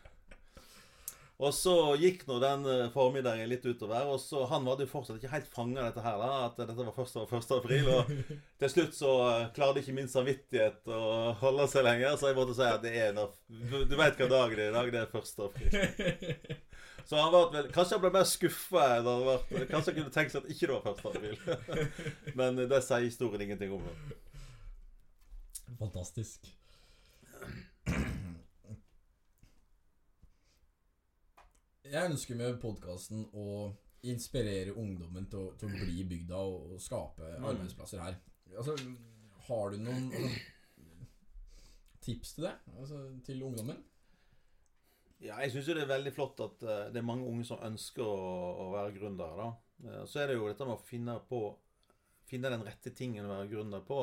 Og 1.36 1.52
så 1.52 1.72
gikk 2.00 2.22
nå 2.24 2.38
den 2.40 2.62
eh, 2.72 2.86
formiddagen 2.94 3.50
litt 3.50 3.64
utover, 3.66 4.08
og 4.08 4.16
så 4.22 4.46
han 4.48 4.64
hadde 4.70 4.86
jo 4.86 4.92
fortsatt 4.94 5.18
ikke 5.18 5.34
helt 5.34 5.50
fanga 5.52 5.82
dette 5.84 6.04
her, 6.04 6.16
da, 6.22 6.30
at 6.46 6.60
dette 6.62 6.76
var 6.78 6.88
1. 6.88 7.16
og 7.20 7.34
1. 7.36 7.50
april. 7.58 7.90
Og 7.92 8.12
til 8.62 8.72
slutt 8.72 8.96
så 8.96 9.10
eh, 9.26 9.48
klarte 9.56 9.82
ikke 9.82 9.96
min 9.98 10.08
samvittighet 10.08 10.88
å 10.88 11.34
holde 11.42 11.68
seg 11.68 11.84
lenger, 11.84 12.16
så 12.16 12.30
jeg 12.30 12.38
måtte 12.38 12.56
si 12.56 12.68
at 12.70 12.80
det 12.84 12.94
er 12.96 13.10
en 13.12 13.26
du, 13.26 13.82
du 13.84 13.96
vet 13.98 14.16
hva 14.16 14.30
dag 14.32 14.56
det 14.56 14.64
er 14.64 14.72
i 14.72 14.76
dag, 14.78 14.94
det 14.94 15.02
er 15.02 15.20
1. 15.20 15.44
april. 15.50 16.56
Så 17.06 17.14
han 17.16 17.30
var 17.30 17.52
vel, 17.52 17.68
Kanskje 17.70 17.94
han 17.94 18.00
ble 18.02 18.10
mer 18.16 18.24
skuffa 18.26 18.86
Kanskje 19.70 19.92
han 19.92 19.94
kunne 20.00 20.10
tenkt 20.10 20.32
seg 20.34 20.40
at 20.40 20.48
ikke 20.50 20.66
det 20.66 20.74
var 20.74 20.88
1. 20.90 21.04
april. 21.12 21.36
Men 22.40 22.58
det 22.58 22.80
sier 22.82 23.04
historien 23.04 23.44
ingenting 23.46 23.76
om. 23.76 23.84
Fantastisk. 25.78 26.50
Jeg 31.86 32.10
ønsker 32.10 32.38
med 32.38 32.56
podkasten 32.62 33.26
å 33.36 33.72
inspirere 34.06 34.74
ungdommen 34.78 35.26
til 35.30 35.38
å, 35.40 35.50
til 35.58 35.68
å 35.70 35.80
bli 35.80 36.00
i 36.02 36.06
bygda 36.08 36.38
og, 36.38 36.72
og 36.76 36.80
skape 36.82 37.32
Mm. 37.36 37.44
arbeidsplasser 37.50 38.02
her. 38.02 38.16
Altså, 38.56 38.76
har 39.48 39.70
du 39.70 39.78
noen 39.82 40.08
altså, 40.12 40.30
tips 42.06 42.34
til 42.36 42.46
det? 42.46 42.54
Altså, 42.78 43.02
til 43.26 43.42
ungdommen? 43.42 43.82
Ja, 45.20 45.38
jeg 45.40 45.52
syns 45.54 45.68
jo 45.68 45.74
det 45.74 45.84
er 45.86 45.94
veldig 45.94 46.12
flott 46.12 46.40
at 46.44 46.62
uh, 46.66 46.88
det 46.92 47.00
er 47.00 47.06
mange 47.06 47.26
unge 47.26 47.44
som 47.48 47.62
ønsker 47.64 48.04
å, 48.04 48.16
å 48.66 48.66
være 48.74 48.92
gründere. 48.98 49.36
da. 49.38 49.48
Eh, 49.86 50.02
så 50.08 50.20
er 50.20 50.28
det 50.30 50.36
jo 50.36 50.48
dette 50.48 50.66
med 50.68 50.76
å 50.76 50.84
finne 50.90 51.20
på 51.28 51.44
Finne 52.26 52.50
den 52.50 52.64
rette 52.66 52.90
tingen 52.90 53.22
å 53.22 53.36
være 53.36 53.46
gründer 53.52 53.82
på. 53.86 54.00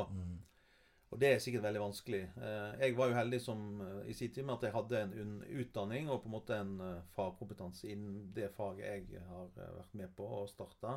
Og 1.13 1.19
det 1.21 1.29
er 1.29 1.41
sikkert 1.43 1.61
veldig 1.67 1.81
vanskelig. 1.83 2.21
Eh, 2.41 2.79
Jeg 2.81 2.95
var 2.97 3.11
jo 3.11 3.17
heldig 3.19 3.39
som, 3.41 3.59
eh, 3.85 4.09
i 4.09 4.13
sin 4.17 4.31
tid 4.33 4.45
med 4.47 4.55
at 4.55 4.63
jeg 4.65 4.73
hadde 4.73 5.01
en 5.21 5.33
utdanning 5.61 6.09
og 6.09 6.23
på 6.23 6.29
en 6.31 6.33
måte 6.33 6.55
en 6.57 6.71
eh, 6.81 7.01
fagkompetanse 7.15 7.91
innen 7.93 8.31
det 8.33 8.49
faget 8.55 9.11
jeg 9.13 9.21
har 9.27 9.51
vært 9.77 9.93
med 9.93 10.15
på 10.17 10.25
å 10.25 10.47
starte. 10.49 10.95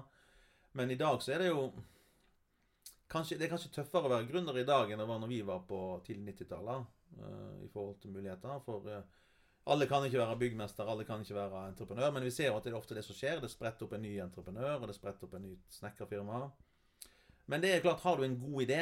Men 0.73 0.91
i 0.91 0.97
dag 0.97 1.21
så 1.23 1.35
er 1.35 1.39
det 1.45 1.51
jo 1.51 1.67
kanskje, 3.13 3.39
Det 3.39 3.47
er 3.47 3.53
kanskje 3.53 3.75
tøffere 3.77 4.09
å 4.09 4.15
være 4.15 4.29
gründer 4.31 4.57
i 4.59 4.65
dag 4.65 4.91
enn 4.91 4.99
det 4.99 5.07
var 5.09 5.21
når 5.21 5.29
vi 5.29 5.43
var 5.43 5.61
på 5.69 5.81
tidlig 6.07 6.33
90-tallet. 6.35 6.87
eh, 7.21 7.65
I 7.67 7.69
forhold 7.69 8.01
til 8.01 8.11
muligheter. 8.11 8.61
For 8.65 9.05
alle 9.67 9.87
kan 9.87 10.05
ikke 10.07 10.19
være 10.23 10.39
byggmester, 10.39 10.87
alle 10.89 11.05
kan 11.05 11.21
ikke 11.21 11.35
være 11.35 11.69
entreprenør. 11.69 12.13
Men 12.13 12.23
vi 12.23 12.31
ser 12.31 12.49
jo 12.51 12.57
at 12.57 12.65
det 12.65 12.73
er 12.73 12.79
ofte 12.79 12.95
det 12.95 13.05
som 13.05 13.15
skjer. 13.19 13.41
Det 13.41 13.51
spretter 13.51 13.87
opp 13.87 13.93
en 13.93 14.03
ny 14.03 14.17
entreprenør, 14.23 14.81
og 14.81 14.87
det 14.89 14.97
spretter 14.97 15.27
opp 15.27 15.35
en 15.35 15.43
ny 15.43 15.57
snekkerfirma. 15.71 16.51
Men 17.47 17.61
det 17.61 17.75
er 17.75 17.81
klart, 17.85 18.01
har 18.01 18.17
du 18.17 18.25
en 18.25 18.41
god 18.41 18.63
idé, 18.67 18.81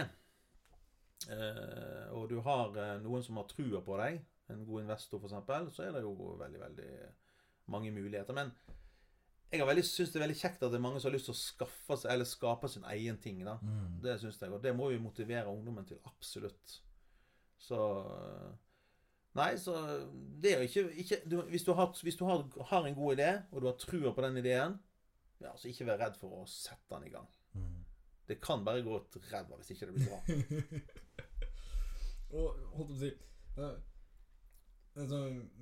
og 2.14 2.29
du 2.31 2.39
har 2.45 2.75
eh, 2.81 2.97
noen 3.05 3.25
som 3.25 3.39
har 3.41 3.49
trua 3.51 3.83
på 3.85 3.99
deg, 4.01 4.22
en 4.53 4.64
god 4.68 4.85
investor 4.85 5.22
f.eks., 5.22 5.77
så 5.77 5.87
er 5.87 5.95
det 5.97 6.03
jo 6.05 6.35
veldig, 6.41 6.61
veldig 6.61 6.91
mange 7.72 7.93
muligheter. 7.95 8.37
Men 8.37 8.53
jeg 9.55 9.85
synes 9.87 10.11
det 10.11 10.18
er 10.18 10.25
veldig 10.25 10.41
kjekt 10.41 10.64
at 10.66 10.72
det 10.72 10.81
er 10.81 10.85
mange 10.85 11.01
som 11.01 11.09
har 11.09 11.14
lyst 11.14 11.31
til 11.31 11.37
å 11.37 11.41
skaffe 11.41 11.97
seg, 12.01 12.11
eller 12.12 12.29
skape 12.29 12.68
sin 12.68 12.85
egen 12.93 13.20
ting. 13.22 13.45
da. 13.47 13.57
Mm. 13.62 14.01
Det 14.05 14.18
syns 14.20 14.41
jeg, 14.43 14.53
og 14.53 14.62
det 14.64 14.75
må 14.77 14.91
vi 14.93 15.01
motivere 15.01 15.53
ungdommen 15.53 15.87
til. 15.89 16.01
Absolutt. 16.11 16.81
Så 17.62 17.81
Nei, 19.35 19.57
så 19.59 19.72
det 20.43 20.53
er 20.53 20.61
jo 20.62 20.66
ikke, 20.68 20.83
ikke 21.03 21.16
du, 21.27 21.41
Hvis 21.51 21.64
du, 21.66 21.72
har, 21.75 21.89
hvis 22.07 22.16
du 22.16 22.25
har, 22.29 22.45
har 22.70 22.85
en 22.87 22.95
god 22.95 23.16
idé, 23.16 23.31
og 23.51 23.62
du 23.62 23.66
har 23.66 23.79
trua 23.83 24.12
på 24.14 24.22
den 24.22 24.37
ideen, 24.39 24.77
ja, 25.43 25.51
så 25.57 25.68
ikke 25.68 25.89
vær 25.89 25.99
redd 26.05 26.20
for 26.20 26.43
å 26.43 26.45
sette 26.47 26.87
den 26.95 27.09
i 27.09 27.14
gang. 27.14 27.27
Mm. 27.59 27.81
Det 28.29 28.39
kan 28.41 28.62
bare 28.64 28.85
gå 28.87 28.95
et 28.97 29.18
ræva 29.33 29.59
hvis 29.59 29.75
ikke 29.75 29.91
det 29.91 29.97
blir 29.97 30.07
bra. 30.12 30.20
og 32.35 32.62
holdt 32.76 32.91
på 32.91 32.97
å 32.97 33.01
si 33.01 33.11
eh, 33.11 33.74
altså, 35.03 35.20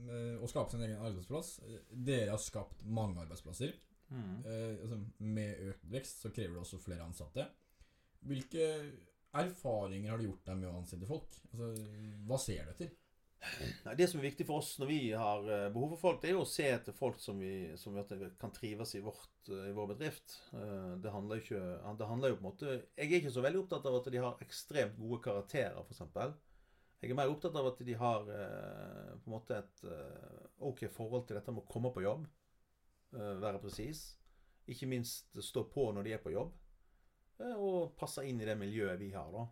eh, 0.08 0.36
Å 0.42 0.50
skape 0.50 0.74
sin 0.74 0.84
egen 0.86 1.00
arbeidsplass 1.04 1.54
eh, 1.66 1.80
Dere 1.92 2.34
har 2.34 2.42
skapt 2.42 2.84
mange 2.84 3.22
arbeidsplasser. 3.24 3.74
Mm. 4.12 4.34
Eh, 4.44 4.74
altså, 4.82 5.00
med 5.24 5.62
økt 5.72 5.86
vekst 5.92 6.24
så 6.24 6.32
krever 6.34 6.56
det 6.56 6.64
også 6.64 6.80
flere 6.82 7.06
ansatte. 7.06 7.46
Hvilke 8.28 8.66
erfaringer 9.32 10.12
har 10.12 10.20
du 10.20 10.28
gjort 10.28 10.48
deg 10.50 10.58
med 10.60 10.68
å 10.70 10.76
ansette 10.82 11.08
folk? 11.08 11.38
Altså, 11.52 11.70
hva 12.28 12.40
ser 12.40 12.66
du 12.68 12.74
etter? 12.74 12.92
Nei, 13.82 13.96
det 13.98 14.06
som 14.06 14.20
er 14.20 14.28
viktig 14.28 14.44
for 14.46 14.62
oss 14.62 14.76
når 14.78 14.86
vi 14.86 14.98
har 15.18 15.48
eh, 15.50 15.68
behov 15.74 15.96
for 15.96 16.02
folk, 16.04 16.20
det 16.22 16.30
er 16.30 16.36
jo 16.36 16.44
å 16.44 16.48
se 16.48 16.68
etter 16.70 16.94
folk 16.94 17.18
som 17.18 17.40
vi, 17.42 17.72
som 17.80 17.96
vi 17.96 18.28
kan 18.38 18.52
trives 18.54 18.94
i, 18.94 19.02
vårt, 19.02 19.50
i 19.50 19.72
vår 19.74 19.88
bedrift. 19.94 20.36
Eh, 20.54 20.92
Det 21.02 21.10
handler 21.10 21.42
ikke 21.42 21.62
Det 21.98 22.06
handler 22.06 22.30
jo 22.32 22.38
på 22.38 22.44
en 22.44 22.48
måte 22.50 22.70
Jeg 22.76 23.08
er 23.08 23.18
ikke 23.18 23.34
så 23.34 23.42
veldig 23.42 23.64
opptatt 23.64 23.88
av 23.90 23.98
at 23.98 24.10
de 24.14 24.22
har 24.22 24.44
ekstremt 24.46 24.94
gode 25.00 25.18
karakterer, 25.26 25.80
f.eks. 25.82 26.04
Jeg 27.02 27.10
er 27.10 27.18
mer 27.18 27.30
opptatt 27.32 27.56
av 27.58 27.66
at 27.72 27.80
de 27.84 27.94
har 27.98 28.28
eh, 28.30 29.12
på 29.18 29.26
en 29.26 29.34
måte 29.34 29.56
et 29.58 29.80
eh, 29.90 30.42
ok 30.62 30.84
forhold 30.94 31.26
til 31.26 31.36
dette 31.40 31.50
med 31.52 31.64
å 31.64 31.70
komme 31.72 31.90
på 31.94 32.04
jobb. 32.04 32.28
eh, 33.16 33.32
Være 33.42 33.58
presis. 33.62 34.04
Ikke 34.70 34.86
minst 34.86 35.34
stå 35.42 35.64
på 35.72 35.88
når 35.92 36.06
de 36.06 36.12
er 36.14 36.22
på 36.22 36.30
jobb. 36.30 36.52
Og 37.42 37.96
passe 37.98 38.22
inn 38.28 38.38
i 38.40 38.46
det 38.46 38.54
miljøet 38.60 39.00
vi 39.00 39.08
har, 39.10 39.32
da. 39.34 39.48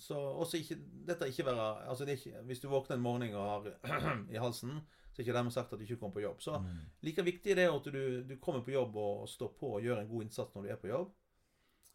Så 0.00 0.16
også 0.16 0.56
ikke 0.56 0.78
Dette 1.10 1.26
ikke 1.28 1.44
være 1.44 1.64
Altså 1.90 2.06
det 2.08 2.14
er 2.14 2.16
ikke, 2.22 2.42
Hvis 2.48 2.62
du 2.62 2.68
våkner 2.72 2.96
en 2.96 3.02
morgen 3.04 3.34
og 3.36 3.44
har 3.50 4.22
i 4.32 4.38
halsen, 4.40 4.78
så 5.12 5.20
er 5.20 5.26
ikke 5.26 5.34
dermed 5.36 5.52
sagt 5.52 5.74
at 5.74 5.78
du 5.78 5.84
ikke 5.84 5.98
kommer 6.00 6.14
på 6.16 6.22
jobb. 6.24 6.40
Så 6.40 6.54
Mm. 6.60 6.78
like 7.02 7.22
viktig 7.24 7.50
er 7.52 7.54
det 7.60 7.66
at 7.68 7.84
du, 7.92 8.22
du 8.24 8.36
kommer 8.40 8.62
på 8.64 8.72
jobb 8.72 8.96
og 8.96 9.28
står 9.28 9.52
på 9.60 9.74
og 9.76 9.82
gjør 9.82 10.00
en 10.00 10.08
god 10.08 10.22
innsats 10.22 10.54
når 10.54 10.62
du 10.62 10.68
er 10.72 10.76
på 10.80 10.88
jobb. 10.88 11.12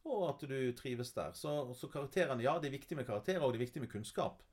Og 0.05 0.27
at 0.29 0.43
du 0.47 0.71
trives 0.77 1.11
der. 1.15 1.31
Så, 1.33 1.73
så 1.73 1.87
karakterene, 1.89 2.43
ja, 2.45 2.57
det 2.59 2.67
er 2.69 2.77
viktig 2.77 2.97
med 2.99 3.07
karakterer, 3.07 3.41
og 3.41 3.53
det 3.53 3.59
er 3.59 3.65
viktig 3.65 3.81
med 3.81 3.89
kunnskap. 3.91 4.43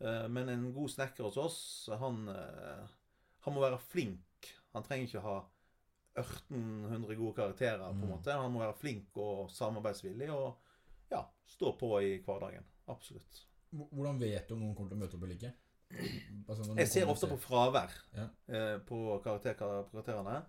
Eh, 0.00 0.26
Men 0.28 0.48
en 0.48 0.72
god 0.74 0.90
snekker 0.90 1.24
hos 1.28 1.36
oss, 1.38 1.58
han, 2.00 2.24
eh, 2.28 2.86
han 3.46 3.54
må 3.54 3.60
være 3.62 3.78
flink. 3.78 4.50
Han 4.74 4.82
trenger 4.82 5.06
ikke 5.06 5.22
ha 5.22 5.36
1800 6.18 7.14
gode 7.16 7.34
karakterer, 7.36 7.78
på 7.78 7.94
en 7.94 8.00
Mm. 8.00 8.08
måte. 8.10 8.32
Han 8.32 8.52
må 8.52 8.58
være 8.64 8.74
flink 8.74 9.16
og 9.16 9.50
samarbeidsvillig 9.50 10.30
og 10.34 10.56
ja, 11.10 11.22
stå 11.46 11.72
på 11.78 11.92
i 12.02 12.18
hverdagen. 12.24 12.64
Absolutt. 12.88 13.44
Hvordan 13.72 14.18
vet 14.20 14.48
du 14.48 14.54
om 14.54 14.60
noen 14.60 14.74
kommer 14.74 14.90
til 14.90 14.98
å 14.98 15.00
møte 15.04 15.14
opp 15.16 15.22
eller 15.22 15.34
ikke? 15.36 15.52
Altså, 16.48 16.74
Jeg 16.76 16.88
ser 16.88 17.06
ofte 17.08 17.26
på 17.28 17.38
fravær 17.38 17.90
Ja. 18.16 18.28
eh, 18.48 18.78
på 18.78 19.22
karakter, 19.22 19.54
karakterene. 19.54 20.44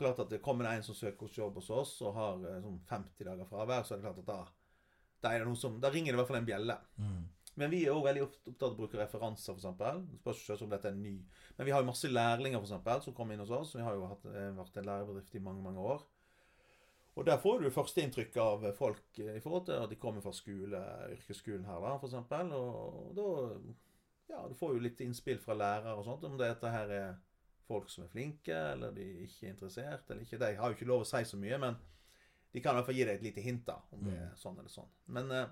Klart 0.00 0.22
at 0.24 0.32
det 0.32 0.40
kommer 0.44 0.70
en 0.70 0.86
som 0.86 0.96
søker 0.96 1.28
hos 1.28 1.36
jobb 1.36 1.58
hos 1.60 1.68
oss 1.74 1.98
og 2.06 2.16
har 2.16 2.46
eh, 2.48 2.62
sånn 2.64 2.80
50 2.88 3.28
dager 3.28 3.48
fravær, 3.50 3.84
så 3.84 3.94
er 3.94 4.00
det 4.00 4.06
klart 4.08 4.22
at 4.22 4.30
da, 4.30 4.38
da, 5.26 5.54
som, 5.60 5.76
da 5.82 5.92
ringer 5.92 6.12
det 6.12 6.18
i 6.18 6.20
hvert 6.22 6.30
fall 6.30 6.40
en 6.40 6.48
bjelle. 6.48 6.76
Mm. 6.96 7.20
Men 7.60 7.72
vi 7.72 7.82
er 7.84 7.92
òg 7.92 8.06
veldig 8.06 8.22
opptatt 8.24 8.62
av 8.62 8.72
å 8.72 8.78
bruke 8.78 9.00
referanser, 9.00 9.58
f.eks. 9.58 10.06
Spørs 10.22 10.44
ikke 10.46 10.64
om 10.64 10.72
dette 10.72 10.88
er 10.88 10.96
ny. 10.96 11.16
Men 11.58 11.68
vi 11.68 11.74
har 11.74 11.82
jo 11.82 11.90
masse 11.90 12.08
lærlinger 12.08 12.62
for 12.62 12.68
eksempel, 12.68 13.02
som 13.04 13.16
kommer 13.16 13.36
inn 13.36 13.42
hos 13.42 13.52
oss. 13.52 13.74
Vi 13.76 13.84
har 13.84 13.98
jo 13.98 14.08
hatt, 14.08 14.24
eh, 14.30 14.48
vært 14.56 14.80
en 14.80 14.88
lærebedrift 14.88 15.36
i 15.36 15.44
mange 15.44 15.64
mange 15.66 15.84
år. 15.92 16.06
Og 17.18 17.26
der 17.26 17.40
får 17.42 17.60
du 17.60 17.72
førsteinntrykk 17.74 18.36
av 18.40 18.64
folk 18.78 19.18
eh, 19.18 19.34
i 19.36 19.42
forhold 19.44 19.66
til 19.68 19.82
at 19.82 19.90
de 19.90 19.98
kommer 20.00 20.24
fra 20.24 20.32
skole, 20.32 20.80
yrkesskolen 21.18 21.66
her, 21.68 21.84
da, 21.84 21.96
f.eks. 21.98 22.16
Og 22.56 23.12
da 23.18 23.28
ja, 24.30 24.44
du 24.46 24.54
får 24.54 24.76
jo 24.76 24.84
litt 24.84 25.00
innspill 25.02 25.40
fra 25.42 25.56
lærere 25.58 25.96
og 25.98 26.06
sånt 26.06 26.24
om 26.28 26.38
dette 26.38 26.70
her 26.70 26.94
er 26.94 27.18
folk 27.70 27.88
som 27.92 28.04
er 28.04 28.10
flinke, 28.12 28.56
eller 28.74 28.92
de 28.96 29.06
er 29.06 29.24
ikke 29.28 29.46
er 29.46 29.54
interessert, 29.54 30.10
eller 30.10 30.26
ikke. 30.26 30.38
De 30.42 30.50
har 30.58 30.68
jo 30.72 30.76
ikke 30.78 30.90
lov 30.90 31.06
å 31.06 31.08
si 31.08 31.22
så 31.30 31.38
mye, 31.40 31.58
men 31.62 31.78
de 32.52 32.60
kan 32.64 32.74
i 32.74 32.80
hvert 32.80 32.88
fall 32.90 32.98
gi 32.98 33.04
deg 33.06 33.18
et 33.20 33.26
lite 33.28 33.42
hint 33.46 33.64
da, 33.68 33.78
om 33.94 34.02
det 34.08 34.16
er 34.18 34.30
sånn 34.38 34.58
eller 34.58 34.72
sånn. 34.74 34.88
Men 35.14 35.30
eh, 35.30 35.48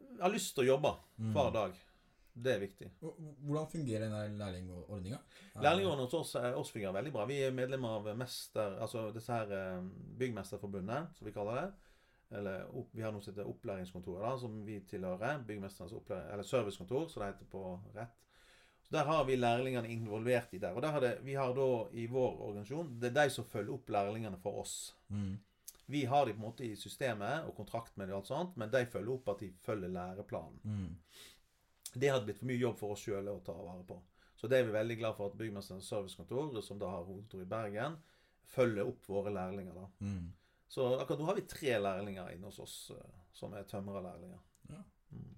jeg 0.00 0.22
har 0.24 0.34
lyst 0.34 0.54
til 0.56 0.64
å 0.66 0.72
jobbe 0.76 0.92
Mm. 1.20 1.32
hver 1.34 1.50
dag. 1.52 1.72
Det 2.40 2.52
er 2.54 2.60
viktig. 2.62 2.86
Hvordan 3.02 3.66
fungerer 3.68 4.06
denne 4.06 4.38
lærlingordninga? 4.38 5.18
Lærlingordningen 5.60 6.06
hos 6.06 6.14
oss, 6.14 6.34
oss 6.56 6.70
fungerer 6.72 6.94
veldig 6.94 7.12
bra. 7.12 7.24
Vi 7.26 7.40
er 7.42 7.50
medlemmer 7.52 7.98
av 7.98 8.06
Mester, 8.16 8.78
altså 8.80 9.08
disse 9.12 9.32
her 9.34 9.50
eh, 9.52 9.82
Byggmesterforbundet, 10.22 11.16
som 11.18 11.26
vi 11.26 11.32
kaller 11.34 11.58
det. 11.60 11.72
Eller 12.38 12.68
vi 12.94 13.02
har 13.02 13.10
noe 13.12 13.20
som 13.20 13.34
heter 13.34 13.48
opplæringskontoret, 13.50 14.22
da, 14.22 14.36
som 14.38 14.60
vi 14.64 14.78
tilhører. 14.88 15.42
Byggmesterens 15.48 15.92
eller 16.10 16.46
servicekontor, 16.46 17.08
som 17.10 17.24
det 17.24 17.32
heter 17.34 17.50
på 17.50 17.64
rett. 17.98 18.14
Så 18.90 18.96
Der 18.96 19.04
har 19.06 19.24
vi 19.24 19.36
lærlingene 19.36 19.88
involvert 19.88 20.54
i 20.54 20.58
der. 20.58 20.74
Og 20.74 20.82
der 20.82 20.90
har 20.90 21.00
det, 21.00 21.12
vi 21.22 21.34
har 21.38 21.54
da 21.54 21.68
i 21.94 22.08
vår 22.10 22.40
organisasjon 22.48 22.96
Det 22.98 23.12
er 23.12 23.22
de 23.22 23.30
som 23.30 23.46
følger 23.46 23.76
opp 23.76 23.88
lærlingene 23.88 24.38
for 24.42 24.58
oss. 24.64 24.96
Mm. 25.08 25.38
Vi 25.86 26.04
har 26.04 26.26
de 26.26 26.32
på 26.34 26.42
en 26.42 26.46
måte 26.48 26.66
i 26.66 26.76
systemet 26.76 27.46
og 27.46 27.54
kontrakt 27.54 27.96
med 27.96 28.08
dem, 28.08 28.16
og 28.16 28.20
alt 28.20 28.30
sånt, 28.30 28.56
men 28.58 28.70
de 28.70 28.82
følger 28.90 29.12
opp 29.14 29.28
at 29.28 29.44
de 29.44 29.52
følger 29.62 29.94
læreplanen. 29.94 30.58
Mm. 30.64 30.96
Det 31.94 32.10
hadde 32.10 32.26
blitt 32.26 32.38
for 32.38 32.50
mye 32.50 32.58
jobb 32.58 32.78
for 32.78 32.94
oss 32.94 33.04
sjøl 33.06 33.30
å 33.30 33.38
ta 33.46 33.54
vare 33.54 33.86
på. 33.86 34.00
Så 34.40 34.50
det 34.50 34.58
er 34.58 34.66
vi 34.66 34.74
veldig 34.74 34.96
glad 34.98 35.16
for 35.18 35.30
at 35.30 35.38
Byggmesterens 35.38 35.88
servicekontor, 35.90 36.60
som 36.64 36.78
da 36.78 36.90
har 36.90 37.02
hovedkontor 37.04 37.42
i 37.42 37.48
Bergen, 37.50 37.96
følger 38.50 38.90
opp 38.90 39.06
våre 39.06 39.30
lærlinger. 39.34 39.74
da. 39.74 39.86
Mm. 40.06 40.32
Så 40.70 40.86
akkurat 40.96 41.20
nå 41.20 41.26
har 41.30 41.38
vi 41.38 41.46
tre 41.50 41.78
lærlinger 41.78 42.30
inne 42.34 42.50
hos 42.50 42.58
oss 42.62 42.76
eh, 42.94 43.18
som 43.34 43.54
er 43.54 43.66
tømrerlærlinger. 43.70 44.42
Ja. 44.70 44.82
Mm. 45.10 45.34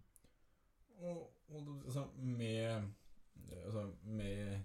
Og, 1.03 1.23
og 1.49 1.71
altså, 1.87 2.07
med 2.17 2.93
altså, 3.65 3.87
Med 4.05 4.61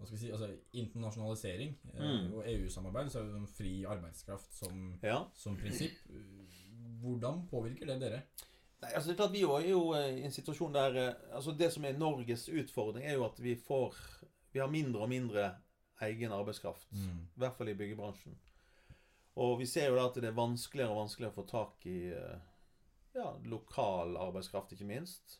hva 0.00 0.06
skal 0.06 0.16
vi 0.16 0.20
si, 0.22 0.30
altså 0.32 0.46
internasjonalisering 0.80 1.74
eh, 1.94 2.00
Mm. 2.00 2.30
og 2.34 2.46
EU-samarbeid, 2.48 3.10
så 3.12 3.18
er 3.20 3.26
det 3.26 3.34
sånn 3.34 3.50
fri 3.56 3.72
arbeidskraft 3.84 4.54
som, 4.56 4.98
Ja. 5.02 5.18
som 5.34 5.56
prinsipp. 5.60 5.98
Hvordan 7.02 7.42
påvirker 7.50 7.86
det 7.86 7.98
dere? 8.00 8.22
Nei, 8.80 8.92
altså 8.94 9.10
det 9.10 9.14
er 9.14 9.20
klart 9.20 9.32
Vi 9.34 9.42
er 9.44 9.66
jo 9.68 9.82
eh, 9.92 10.18
i 10.20 10.24
en 10.24 10.32
situasjon 10.32 10.72
der 10.72 10.96
eh, 10.96 11.14
altså 11.36 11.52
Det 11.52 11.68
som 11.72 11.84
er 11.84 11.98
Norges 11.98 12.46
utfordring, 12.48 13.04
er 13.04 13.18
jo 13.18 13.26
at 13.26 13.38
vi 13.44 13.54
får 13.56 13.94
Vi 14.54 14.58
har 14.62 14.68
mindre 14.72 15.02
og 15.04 15.08
mindre 15.12 15.50
egen 16.00 16.32
arbeidskraft. 16.32 16.86
Mm. 16.96 17.26
I 17.36 17.40
hvert 17.42 17.56
fall 17.58 17.68
i 17.68 17.74
byggebransjen. 17.76 18.38
Og 19.36 19.58
vi 19.60 19.66
ser 19.68 19.90
jo 19.90 19.96
da 19.98 20.06
at 20.08 20.14
det 20.16 20.24
er 20.30 20.32
vanskeligere 20.32 20.90
og 20.94 21.02
vanskeligere 21.02 21.34
å 21.34 21.36
få 21.36 21.44
tak 21.50 21.84
i 21.86 21.98
ja, 23.14 23.34
lokal 23.44 24.16
arbeidskraft, 24.16 24.72
ikke 24.72 24.86
minst. 24.88 25.36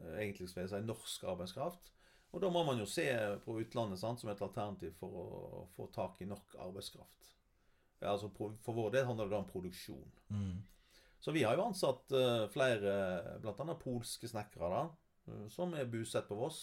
Eh, 0.00 0.18
Egentlig 0.24 0.48
skal 0.50 0.68
si 0.70 0.80
norsk 0.86 1.24
arbeidskraft. 1.32 1.92
Og 2.32 2.40
da 2.40 2.48
må 2.48 2.62
man 2.64 2.80
jo 2.80 2.88
se 2.88 3.06
på 3.44 3.58
utlandet 3.60 4.00
sant, 4.00 4.20
som 4.20 4.30
et 4.32 4.42
alternativ 4.44 4.94
for 4.96 5.16
å 5.22 5.64
få 5.76 5.88
tak 5.92 6.22
i 6.24 6.28
nok 6.28 6.56
arbeidskraft. 6.64 7.32
Ja, 8.00 8.14
altså 8.14 8.30
For 8.34 8.74
vår 8.74 8.94
del 8.94 9.06
handler 9.06 9.28
det 9.28 9.36
da 9.36 9.42
om 9.42 9.50
produksjon. 9.50 10.14
Mm. 10.32 10.62
Så 11.22 11.34
vi 11.36 11.44
har 11.44 11.54
jo 11.54 11.68
ansatt 11.68 12.14
eh, 12.18 12.46
flere, 12.50 12.94
bl.a. 13.42 13.74
polske 13.78 14.30
snekkere, 14.30 14.70
da, 14.72 14.86
eh, 15.28 15.44
som 15.52 15.76
er 15.78 15.90
bosatt 15.92 16.26
på 16.30 16.38
Voss. 16.40 16.62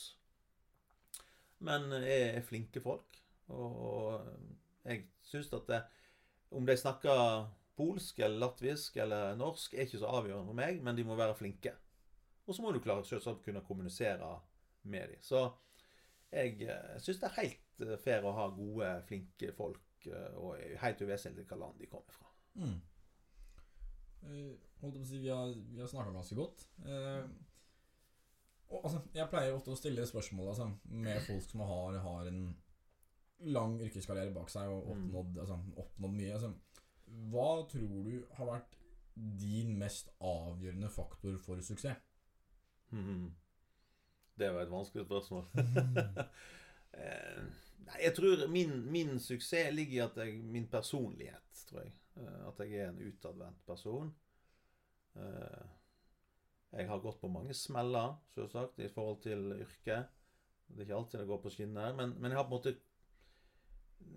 Men 1.64 1.94
er, 2.00 2.42
flinke 2.48 2.82
folk. 2.84 3.22
Og, 3.50 3.80
og 3.86 4.90
jeg 4.90 5.06
syns 5.28 5.54
at 5.56 5.70
det, 5.70 5.80
om 6.56 6.66
de 6.66 6.76
snakker 6.80 7.48
polsk 7.80 8.20
eller 8.20 8.42
latvisk 8.42 8.98
eller 9.00 9.38
norsk, 9.40 9.74
er 9.74 9.88
ikke 9.88 10.02
så 10.02 10.12
avgjørende 10.20 10.50
for 10.50 10.60
meg, 10.60 10.82
men 10.84 10.98
de 10.98 11.06
må 11.08 11.16
være 11.20 11.38
flinke. 11.40 11.76
Og 12.50 12.56
så 12.58 12.64
må 12.66 12.72
du 12.74 12.80
klare 12.82 13.06
selvsagt 13.06 13.44
kunne 13.46 13.62
kommunisere 13.66 14.30
med 14.90 15.12
dem. 15.14 15.22
Så 15.22 15.44
jeg 16.34 16.56
eh, 16.66 16.96
syns 17.02 17.20
det 17.22 17.28
er 17.30 17.36
helt 17.44 17.84
eh, 17.86 17.98
fair 18.02 18.26
å 18.26 18.34
ha 18.34 18.48
gode, 18.54 18.90
flinke 19.10 19.52
folk, 19.58 19.84
eh, 20.10 20.32
og 20.38 20.58
helt 20.82 21.04
uvesentlig 21.06 21.44
hvilket 21.44 21.62
land 21.62 21.78
de 21.82 21.90
kommer 21.92 22.16
fra. 22.16 22.32
Mm. 22.58 22.80
Holdt 24.82 24.98
på 24.98 25.04
å 25.04 25.08
si, 25.08 25.20
vi 25.24 25.30
har, 25.32 25.54
vi 25.54 25.80
har 25.84 25.92
snakka 25.92 26.16
ganske 26.16 26.38
godt. 26.40 26.66
Eh, 26.86 27.30
og, 28.70 28.82
altså, 28.84 29.04
jeg 29.16 29.30
pleier 29.32 29.56
ofte 29.56 29.74
å 29.74 29.80
stille 29.80 30.06
spørsmål 30.10 30.52
altså, 30.52 30.68
med 31.06 31.22
folk 31.26 31.46
som 31.50 31.64
har, 31.66 32.02
har 32.04 32.28
en 32.30 32.44
lang 33.50 33.78
yrkeskarriere 33.82 34.34
bak 34.36 34.52
seg 34.52 34.68
og 34.74 34.90
Mm. 34.90 34.92
oppnådd, 35.16 35.40
altså, 35.46 35.62
oppnådd 35.86 36.18
mye. 36.18 36.34
Altså, 36.34 36.52
hva 37.32 37.50
tror 37.72 38.04
du 38.06 38.26
har 38.38 38.52
vært 38.56 38.76
din 39.40 39.78
mest 39.80 40.12
avgjørende 40.20 40.90
faktor 40.94 41.38
for 41.42 41.62
suksess? 41.66 41.98
Mhm. 42.92 43.36
Det 44.40 44.54
var 44.56 44.62
et 44.64 44.72
vanskelig 44.72 45.06
spørsmål. 45.06 45.46
Eh, 46.94 47.44
Nei, 47.86 47.98
jeg 48.02 48.16
tror 48.18 48.48
min, 48.50 48.72
min 48.92 49.20
suksess 49.22 49.70
ligger 49.76 49.94
i 49.94 50.00
at 50.08 50.16
jeg, 50.18 50.40
min 50.44 50.66
personlighet, 50.68 51.60
tror 51.70 51.84
jeg. 51.84 51.92
Eh, 52.18 52.48
At 52.50 52.60
jeg 52.66 52.80
er 52.82 52.90
en 52.90 52.98
utadvendt 53.08 53.62
person. 53.68 54.10
Eh, 55.16 55.68
Jeg 56.72 56.88
har 56.90 57.00
gått 57.02 57.22
på 57.22 57.28
mange 57.30 57.54
smeller, 57.54 58.18
selvsagt, 58.34 58.80
i 58.80 58.90
forhold 58.90 59.22
til 59.22 59.52
yrket. 59.62 60.10
Det 60.68 60.80
er 60.80 60.88
ikke 60.88 60.96
alltid 60.98 61.20
det 61.20 61.28
går 61.30 61.42
på 61.46 61.50
skinner, 61.54 61.96
men, 61.98 62.16
men 62.22 62.32
jeg 62.32 62.38
har 62.38 62.50
på 62.50 62.56
en 62.56 62.58
måte 62.58 62.76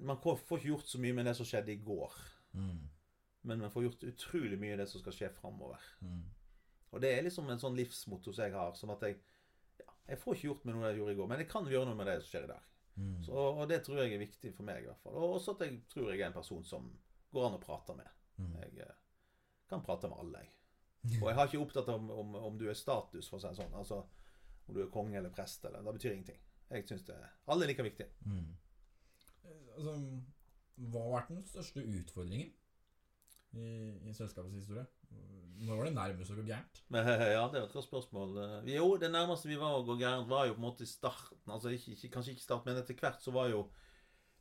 Man 0.01 0.17
får 0.23 0.37
får 0.37 0.59
ikke 0.59 0.69
gjort 0.69 0.89
så 0.89 0.99
mye 1.01 1.13
med 1.17 1.27
det 1.27 1.37
som 1.37 1.47
skjedde 1.47 1.73
i 1.73 1.81
går. 1.85 2.13
Mm. 2.53 2.83
Men 3.43 3.59
man 3.59 3.71
får 3.71 3.83
gjort 3.87 4.05
utrolig 4.05 4.59
mye 4.61 4.73
av 4.77 4.79
det 4.83 4.89
som 4.91 5.01
skal 5.01 5.13
skje 5.17 5.31
framover. 5.37 5.81
Mm. 6.01 6.23
Og 6.93 7.03
det 7.03 7.13
er 7.15 7.25
liksom 7.25 7.49
en 7.51 7.61
sånn 7.61 7.77
livsmotto 7.79 8.35
som 8.35 8.47
jeg 8.47 8.55
har. 8.55 8.75
Som 8.79 8.93
at 8.95 9.05
jeg 9.07 9.19
ja, 9.81 9.89
Jeg 10.11 10.21
får 10.21 10.37
ikke 10.37 10.49
gjort 10.51 10.65
med 10.69 10.77
noe 10.77 10.91
jeg 10.91 11.01
gjorde 11.01 11.15
i 11.15 11.21
går, 11.21 11.31
men 11.31 11.43
jeg 11.43 11.51
kan 11.51 11.69
gjøre 11.69 11.89
noe 11.89 11.99
med 11.99 12.11
det 12.11 12.19
som 12.21 12.31
skjer 12.31 12.49
i 12.49 12.53
dag. 12.53 12.71
Mm. 12.93 13.21
Så, 13.25 13.33
og 13.33 13.63
det 13.71 13.79
tror 13.87 14.03
jeg 14.03 14.13
er 14.13 14.21
viktig 14.21 14.53
for 14.57 14.69
meg, 14.69 14.83
i 14.83 14.91
hvert 14.91 15.05
fall. 15.05 15.17
Og 15.17 15.39
også 15.39 15.55
at 15.57 15.65
jeg 15.67 15.79
tror 15.93 16.11
jeg 16.11 16.21
er 16.21 16.29
en 16.29 16.37
person 16.37 16.67
som 16.69 16.91
går 17.33 17.47
an 17.49 17.57
å 17.57 17.63
prate 17.63 17.97
med. 17.97 18.11
Mm. 18.37 18.51
Jeg 18.61 18.83
eh, 18.85 18.99
kan 19.71 19.85
prate 19.87 20.11
med 20.13 20.21
alle, 20.21 20.43
jeg. 20.45 20.59
Og 21.19 21.25
jeg 21.27 21.35
har 21.35 21.49
ikke 21.49 21.63
opptatt 21.65 21.89
om, 21.91 22.11
om, 22.15 22.35
om 22.53 22.59
du 22.59 22.69
er 22.71 22.77
status, 22.79 23.27
for 23.27 23.39
å 23.39 23.43
si 23.43 23.49
det 23.49 23.59
sånn. 23.59 23.73
Altså 23.75 24.05
om 24.67 24.77
du 24.77 24.83
er 24.85 24.91
konge 24.93 25.19
eller 25.19 25.33
prest 25.35 25.65
eller 25.65 25.83
Det 25.83 25.93
betyr 25.99 26.13
ingenting. 26.13 26.41
Jeg 26.71 26.87
syns 26.89 27.05
det 27.05 27.17
Alle 27.47 27.65
er 27.65 27.73
like 27.73 27.83
viktige. 27.83 28.09
Mm. 28.25 28.57
Eh, 29.45 29.59
Altså, 29.73 29.95
hva 30.77 31.01
har 31.07 31.15
vært 31.17 31.31
den 31.33 31.45
største 31.49 31.81
utfordringen 31.81 32.53
i, 33.53 33.69
i 34.09 34.13
selskapets 34.13 34.55
historie? 34.55 34.85
Når 35.63 35.79
var 35.79 35.87
det 35.87 35.95
nærmest 35.95 36.33
å 36.35 36.37
gå 36.39 36.45
gærent? 36.49 36.81
Ja, 37.37 37.45
det 37.53 37.61
er 37.61 37.67
et 37.67 37.77
godt 37.77 37.87
spørsmål. 37.87 38.35
Eh, 38.43 38.73
Jo, 38.75 38.89
det 38.99 39.13
nærmeste 39.13 39.51
vi 39.51 39.61
var 39.61 39.79
å 39.79 39.85
gå 39.87 39.97
gærent, 40.01 40.29
var 40.31 40.49
jo 40.49 40.57
på 40.57 40.63
en 40.63 40.67
måte 40.67 40.87
i 40.87 40.91
starten. 40.91 41.45
Altså 41.47 41.71
ikke, 41.75 41.95
ikke, 41.95 42.11
kanskje 42.17 42.35
ikke 42.35 42.43
i 42.43 42.49
starten, 42.49 42.73
men 42.73 42.83
etter 42.83 42.99
hvert 42.99 43.23
så 43.23 43.35
var 43.35 43.53
jo 43.53 43.69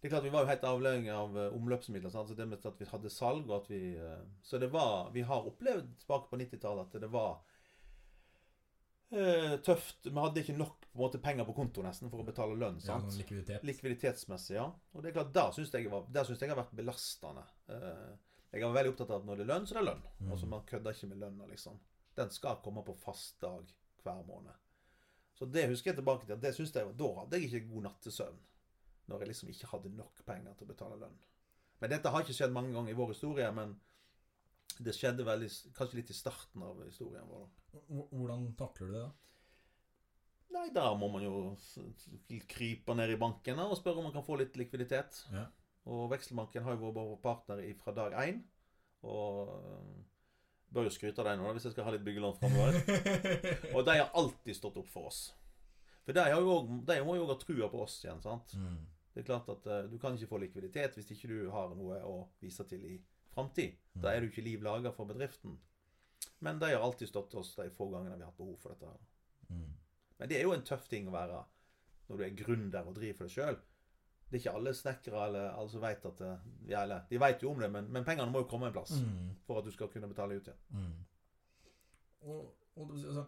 Det 0.01 0.09
er 0.09 0.15
klart 0.15 0.25
vi 0.25 0.33
var 0.33 0.41
jo 0.41 0.49
helt 0.49 0.63
avhengig 0.65 1.11
av 1.13 1.35
eh, 1.37 1.53
omløpsmidler. 1.53 2.09
Sant? 2.09 2.31
Så 2.31 2.37
det 2.37 2.47
med 2.49 2.65
at 2.65 2.79
vi 2.81 2.89
hadde 2.89 3.13
salg, 3.13 3.45
og 3.49 3.59
at 3.59 3.69
vi 3.69 3.81
eh, 3.93 4.23
Så 4.41 4.57
det 4.57 4.71
var 4.73 5.11
Vi 5.13 5.21
har 5.21 5.45
opplevd 5.51 5.91
tilbake 6.01 6.31
på 6.31 6.41
90-tallet 6.41 6.89
at 6.89 7.05
det 7.05 7.11
var 7.13 7.35
eh, 9.11 9.59
tøft. 9.61 10.09
Vi 10.09 10.17
hadde 10.17 10.41
ikke 10.41 10.57
nok 10.57 10.89
på 10.91 10.99
måte 10.99 11.21
penger 11.23 11.45
på 11.47 11.53
konto 11.55 11.85
nesten 11.85 12.09
for 12.11 12.23
å 12.23 12.27
betale 12.27 12.57
lønn. 12.57 12.81
Ja, 12.83 12.97
likviditet. 13.13 13.61
Likviditetsmessig, 13.67 14.57
ja. 14.57 14.65
Og 14.91 15.03
det 15.03 15.11
er 15.11 15.19
klart, 15.19 15.31
der 15.37 15.53
syns 15.55 15.71
jeg, 15.71 15.85
det 15.87 16.25
jeg 16.33 16.51
har 16.51 16.59
vært 16.59 16.73
belastende. 16.75 17.45
Eh, 17.71 18.09
Jeg 18.51 18.63
var 18.67 18.73
veldig 18.75 18.91
opptatt 18.91 19.09
av 19.15 19.21
at 19.21 19.25
når 19.29 19.37
det 19.39 19.43
er 19.45 19.51
lønn, 19.53 19.65
så 19.67 19.75
er 19.75 19.79
det 19.79 19.87
lønn. 19.93 20.03
Mm. 20.19 20.31
Altså 20.31 20.47
Man 20.51 20.65
kødder 20.67 20.91
ikke 20.97 21.07
med 21.07 21.17
lønna, 21.23 21.45
liksom. 21.47 21.79
Den 22.15 22.29
skal 22.35 22.57
komme 22.63 22.83
på 22.83 22.95
fast 22.99 23.39
dag 23.41 23.69
hver 24.03 24.23
måned. 24.27 24.53
Så 25.39 25.45
det 25.51 25.69
husker 25.69 25.91
jeg 25.91 25.97
tilbake 26.01 26.25
til. 26.25 26.33
at 26.33 26.41
det 26.41 26.53
synes 26.55 26.73
jeg, 26.75 26.85
var- 26.85 26.93
Da 26.93 27.13
hadde 27.21 27.37
jeg 27.39 27.53
ikke 27.53 27.69
god 27.73 27.83
nattesøvn. 27.83 28.39
Når 29.07 29.19
jeg 29.19 29.27
liksom 29.27 29.49
ikke 29.49 29.67
hadde 29.67 29.89
nok 29.95 30.25
penger 30.25 30.53
til 30.53 30.65
å 30.67 30.73
betale 30.73 30.99
lønn. 30.99 31.17
Men 31.79 31.89
dette 31.89 32.09
har 32.09 32.21
ikke 32.21 32.33
skjedd 32.35 32.51
mange 32.51 32.73
ganger 32.73 32.89
i 32.91 32.93
vår 32.99 33.07
historie, 33.07 33.51
men 33.51 33.79
det 34.79 34.93
skjedde 34.95 35.25
veldig, 35.25 35.49
kanskje 35.73 35.95
litt 35.95 36.09
i 36.09 36.13
starten 36.13 36.61
av 36.63 36.83
historien 36.85 37.25
vår. 37.27 37.47
da. 37.73 37.79
Hvordan 38.11 38.55
takler 38.55 38.87
du 38.87 38.93
det, 38.93 39.01
da? 39.01 39.11
Nei, 40.51 40.69
da 40.69 40.93
må 40.95 41.09
man 41.11 41.23
jo 41.23 41.55
krype 42.49 42.95
ned 42.95 43.09
i 43.09 43.15
banken 43.15 43.59
og 43.59 43.77
spørre 43.77 43.97
om 43.97 44.03
man 44.09 44.13
kan 44.13 44.23
få 44.23 44.37
litt 44.37 44.53
likviditet. 44.59 45.25
Ja. 45.31 45.45
Og 45.89 46.09
Vekselbanken 46.11 46.65
har 46.65 46.75
jo 46.75 46.83
vært 46.83 46.97
vår 46.99 47.19
partner 47.23 47.61
fra 47.81 47.93
dag 47.97 48.15
én. 48.21 48.41
Og 49.01 49.49
øh, 49.55 50.01
bør 50.71 50.87
jo 50.87 50.93
skryte 50.93 51.23
av 51.23 51.31
dem 51.31 51.41
nå, 51.41 51.53
hvis 51.55 51.67
jeg 51.67 51.75
skal 51.75 51.87
ha 51.87 51.93
litt 51.95 52.05
byggelån 52.05 52.37
framover. 52.37 52.77
og 53.75 53.85
de 53.87 53.97
har 53.97 54.11
alltid 54.17 54.57
stått 54.57 54.77
opp 54.81 54.91
for 54.91 55.09
oss. 55.09 55.23
For 56.05 56.15
de, 56.17 56.23
har 56.23 56.41
jo 56.41 56.81
de 56.87 56.97
må 57.05 57.17
jo 57.17 57.25
òg 57.25 57.33
ha 57.33 57.39
trua 57.41 57.69
på 57.71 57.81
oss 57.83 57.99
igjen. 58.05 58.21
sant? 58.23 58.55
Mm. 58.57 58.77
Det 59.11 59.23
er 59.23 59.27
klart 59.27 59.49
at 59.51 59.65
uh, 59.67 59.81
Du 59.91 59.97
kan 59.99 60.15
ikke 60.15 60.29
få 60.29 60.39
likviditet 60.41 60.95
hvis 60.95 61.11
ikke 61.13 61.29
du 61.29 61.49
har 61.51 61.73
noe 61.75 61.97
å 62.07 62.15
vise 62.41 62.63
til 62.69 62.85
i 62.87 62.95
framtid. 63.33 63.75
Da 63.93 64.13
er 64.13 64.21
du 64.21 64.29
ikke 64.29 64.45
liv 64.45 64.63
laga 64.65 64.93
for 64.95 65.09
bedriften. 65.09 65.57
Men 66.41 66.61
de 66.61 66.71
har 66.73 66.81
alltid 66.81 67.09
stått 67.09 67.35
oss 67.37 67.53
de 67.57 67.67
få 67.75 67.89
gangene 67.91 68.15
vi 68.15 68.23
har 68.23 68.31
hatt 68.31 68.39
behov 68.39 68.57
for 68.61 68.73
dette. 68.73 68.87
her. 68.87 69.51
Mm. 69.51 69.73
Men 70.21 70.29
det 70.29 70.37
er 70.37 70.47
jo 70.47 70.55
en 70.55 70.65
tøff 70.65 70.87
ting 70.89 71.09
å 71.09 71.13
være 71.15 71.43
når 72.07 72.17
du 72.17 72.23
er 72.25 72.39
gründer 72.41 72.87
og 72.87 72.95
driver 72.97 73.17
for 73.19 73.29
deg 73.29 73.35
sjøl. 73.35 73.59
Det 74.31 74.37
er 74.37 74.43
ikke 74.45 74.53
alle 74.55 74.71
snekkere 74.73 75.25
eller 75.27 75.49
alle 75.51 75.69
som 75.73 75.81
vet 75.83 76.05
at 76.07 76.17
det, 76.23 76.29
ja, 76.71 76.83
eller, 76.85 77.01
De 77.09 77.17
vet 77.19 77.41
jo 77.43 77.49
om 77.51 77.59
det, 77.59 77.67
men, 77.71 77.89
men 77.91 78.05
pengene 78.07 78.31
må 78.31 78.39
jo 78.45 78.47
komme 78.47 78.67
en 78.69 78.73
plass 78.73 78.93
Mm. 79.01 79.33
for 79.45 79.59
at 79.59 79.65
du 79.67 79.71
skal 79.75 79.89
kunne 79.91 80.07
betale 80.07 80.37
ut 80.39 80.47
igjen. 80.47 80.61
Mm. 80.71 80.93
Og, 82.21 82.53
og 82.77 82.91
altså, 82.95 83.25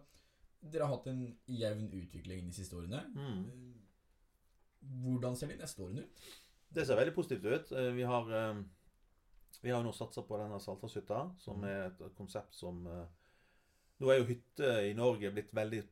dere 0.72 0.86
har 0.86 0.94
hatt 0.96 1.06
en 1.12 1.20
jevn 1.46 1.90
utvikling 1.92 2.46
de 2.48 2.56
siste 2.56 2.76
årene. 2.78 3.02
Mm. 3.12 3.74
Hvordan 5.04 5.36
ser 5.36 5.52
de 5.52 5.58
neste 5.60 5.82
årene 5.84 6.04
ut? 6.06 6.24
Det 6.74 6.86
ser 6.88 6.96
veldig 6.98 7.14
positivt 7.14 7.44
ut. 7.52 7.72
Eh, 7.76 7.90
Vi 7.94 8.02
har, 8.08 8.30
eh, 8.32 8.62
vi 9.62 9.70
har 9.70 9.82
nå 9.84 9.92
satsa 9.92 10.22
på 10.22 10.38
denne 10.40 10.60
Saltashytta, 10.60 11.20
som 11.38 11.60
Mm. 11.60 11.64
er 11.68 11.86
et 11.86 12.14
konsept 12.16 12.54
som 12.54 12.86
eh, 12.86 13.04
Nå 14.00 14.08
er 14.10 14.18
jo 14.18 14.24
hytte 14.26 14.90
i 14.90 14.94
Norge 14.94 15.30
blitt 15.30 15.52
veldig 15.54 15.84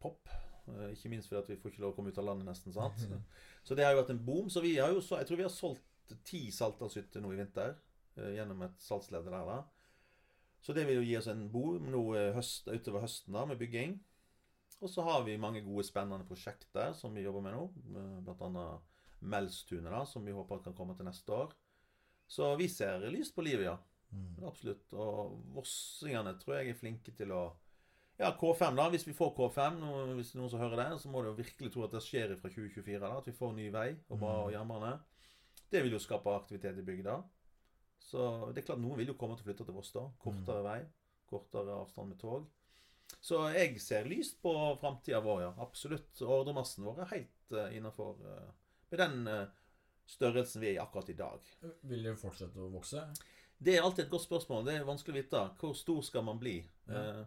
pop. 0.00 0.28
Eh, 0.68 0.92
Ikke 0.94 1.10
minst 1.12 1.28
fordi 1.28 1.40
at 1.42 1.50
vi 1.52 1.56
får 1.60 1.70
ikke 1.72 1.82
lov 1.84 1.92
å 1.92 1.96
komme 1.98 2.12
ut 2.14 2.18
av 2.22 2.24
landet, 2.28 2.46
nesten. 2.48 2.72
sant? 2.72 3.04
Så 3.64 3.74
det 3.76 3.84
har 3.84 3.92
jo 3.94 4.02
vært 4.02 4.10
en 4.14 4.24
boom. 4.24 4.48
Så 4.50 4.60
vi 4.64 4.76
har 4.78 4.92
jo 4.92 5.00
så, 5.04 5.18
jeg 5.20 5.26
tror 5.28 5.36
vi 5.40 5.46
har 5.46 5.52
solgt 5.54 6.16
ti 6.28 6.50
Saltdalshytter 6.52 7.20
nå 7.24 7.32
i 7.32 7.38
vinter. 7.40 7.76
eh, 8.16 8.34
Gjennom 8.36 8.62
et 8.66 8.80
salgsledd 8.84 9.24
der, 9.24 9.44
da. 9.48 9.62
Så 10.64 10.72
det 10.72 10.86
vil 10.88 10.96
jo 11.02 11.04
gi 11.04 11.16
oss 11.18 11.26
en 11.28 11.46
boom 11.52 11.90
nå 11.92 12.02
eh, 12.16 12.32
høst, 12.36 12.68
utover 12.72 13.04
høsten 13.04 13.32
da, 13.36 13.44
med 13.46 13.58
bygging. 13.60 13.98
Og 14.80 14.90
så 14.90 15.02
har 15.06 15.22
vi 15.24 15.36
mange 15.40 15.62
gode, 15.64 15.84
spennende 15.86 16.26
prosjekter 16.28 16.92
som 16.96 17.14
vi 17.14 17.22
jobber 17.24 17.40
med 17.44 17.54
nå. 17.56 17.66
Blant 18.26 18.42
annet 18.48 18.92
Melstunet, 19.24 19.88
da, 19.92 20.02
som 20.04 20.24
vi 20.26 20.32
håper 20.36 20.60
kan 20.64 20.74
komme 20.76 20.96
til 20.98 21.06
neste 21.08 21.32
år. 21.32 21.52
Så 22.28 22.50
vi 22.60 22.66
ser 22.68 23.04
lyst 23.12 23.34
på 23.36 23.44
livet, 23.44 23.64
ja. 23.70 23.76
Mm. 24.12 24.44
Absolutt. 24.46 24.92
Og 24.92 25.38
vossingene 25.56 26.34
tror 26.40 26.58
jeg 26.58 26.72
er 26.74 26.78
flinke 26.78 27.12
til 27.16 27.32
å 27.32 27.44
Ja, 28.18 28.30
K5, 28.38 28.76
da. 28.78 28.88
Hvis 28.92 29.06
vi 29.08 29.12
får 29.16 29.32
K5, 29.34 29.80
hvis 30.14 30.30
det 30.30 30.36
er 30.36 30.40
noen 30.40 30.50
som 30.52 30.60
hører 30.62 30.76
det, 30.84 31.00
så 31.02 31.10
må 31.10 31.22
du 31.24 31.32
jo 31.32 31.38
virkelig 31.38 31.72
tro 31.74 31.82
at 31.86 31.94
det 31.96 32.02
skjer 32.04 32.36
fra 32.38 32.50
2024. 32.52 33.00
da, 33.02 33.08
At 33.18 33.26
vi 33.26 33.32
får 33.34 33.54
ny 33.56 33.70
vei 33.74 33.88
og 34.08 34.18
bra 34.20 34.34
Mm. 34.46 34.52
jernbane. 34.54 34.92
Det 35.70 35.82
vil 35.82 35.92
jo 35.96 35.98
skape 35.98 36.30
aktivitet 36.30 36.78
i 36.78 36.82
bygda. 36.86 37.16
Så 37.98 38.52
det 38.54 38.62
er 38.62 38.66
klart 38.68 38.78
noen 38.84 38.96
vil 38.98 39.08
jo 39.08 39.14
komme 39.18 39.34
til 39.36 39.42
å 39.44 39.48
flytte 39.48 39.64
til 39.66 39.74
Voss 39.74 39.90
da. 39.92 40.04
Kortere 40.22 40.62
vei. 40.62 40.80
Kortere 41.26 41.74
avstand 41.80 42.08
med 42.12 42.18
tog. 42.20 42.46
Så 43.20 43.40
jeg 43.54 43.80
ser 43.80 44.04
lyst 44.04 44.40
på 44.42 44.52
framtida 44.80 45.20
vår, 45.24 45.40
ja. 45.42 45.52
Absolutt. 45.58 46.12
Ordremassen 46.22 46.84
vår 46.84 47.00
er 47.00 47.10
helt 47.16 47.52
uh, 47.52 47.74
innafor 47.76 48.18
med 48.20 48.98
den 48.98 49.26
uh, 49.28 49.46
størrelsen 50.06 50.60
vi 50.60 50.68
er 50.68 50.74
i 50.74 50.82
akkurat 50.84 51.08
i 51.10 51.16
dag. 51.18 51.40
Vil 51.82 52.02
det 52.04 52.18
fortsette 52.20 52.60
å 52.60 52.70
vokse? 52.70 53.06
Det 53.58 53.74
er 53.78 53.82
alltid 53.82 54.04
et 54.04 54.10
godt 54.10 54.26
spørsmål. 54.26 54.64
Det 54.66 54.74
er 54.76 54.84
vanskelig 54.84 55.14
å 55.14 55.22
vite. 55.22 55.42
Hvor 55.58 55.74
stor 55.74 56.02
skal 56.02 56.22
man 56.26 56.38
bli? 56.38 56.58
Ja. 56.88 57.00
Eh, 57.22 57.24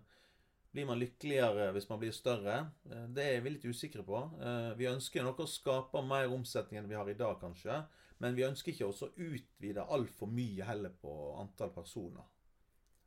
blir 0.78 0.88
man 0.90 1.02
lykkeligere 1.02 1.72
hvis 1.76 1.90
man 1.90 2.02
blir 2.02 2.14
større? 2.16 2.60
Eh, 2.86 3.06
det 3.18 3.26
er 3.34 3.44
vi 3.44 3.56
litt 3.56 3.66
usikre 3.66 4.06
på. 4.06 4.22
Eh, 4.38 4.72
vi 4.78 4.90
ønsker 4.90 5.26
nok 5.26 5.42
å 5.42 5.50
skape 5.50 6.04
mer 6.06 6.30
omsetning 6.34 6.82
enn 6.82 6.92
vi 6.92 7.00
har 7.00 7.10
i 7.10 7.18
dag, 7.18 7.40
kanskje. 7.42 7.82
Men 8.22 8.38
vi 8.38 8.46
ønsker 8.48 8.74
ikke 8.74 8.90
også 8.90 9.10
å 9.10 9.28
utvide 9.30 9.86
altfor 9.94 10.30
mye 10.30 10.66
heller 10.66 10.94
på 11.02 11.14
antall 11.42 11.74
personer. 11.74 12.26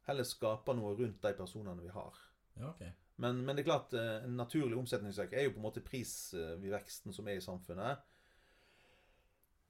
Heller 0.06 0.26
skape 0.26 0.74
noe 0.74 0.96
rundt 0.98 1.22
de 1.22 1.32
personene 1.38 1.82
vi 1.82 1.94
har. 1.94 2.18
Ja, 2.58 2.72
okay. 2.72 2.92
Men, 3.20 3.42
men 3.44 3.56
det 3.56 3.64
er 3.64 3.70
klart, 3.72 3.94
eh, 3.94 4.24
en 4.24 4.38
naturlig 4.38 4.78
omsetningsøkning 4.80 5.38
er 5.38 5.48
jo 5.48 5.54
på 5.54 5.60
en 5.60 5.66
måte 5.66 5.84
prisveksten 5.84 7.14
som 7.14 7.28
er 7.28 7.38
i 7.38 7.44
samfunnet. 7.44 8.06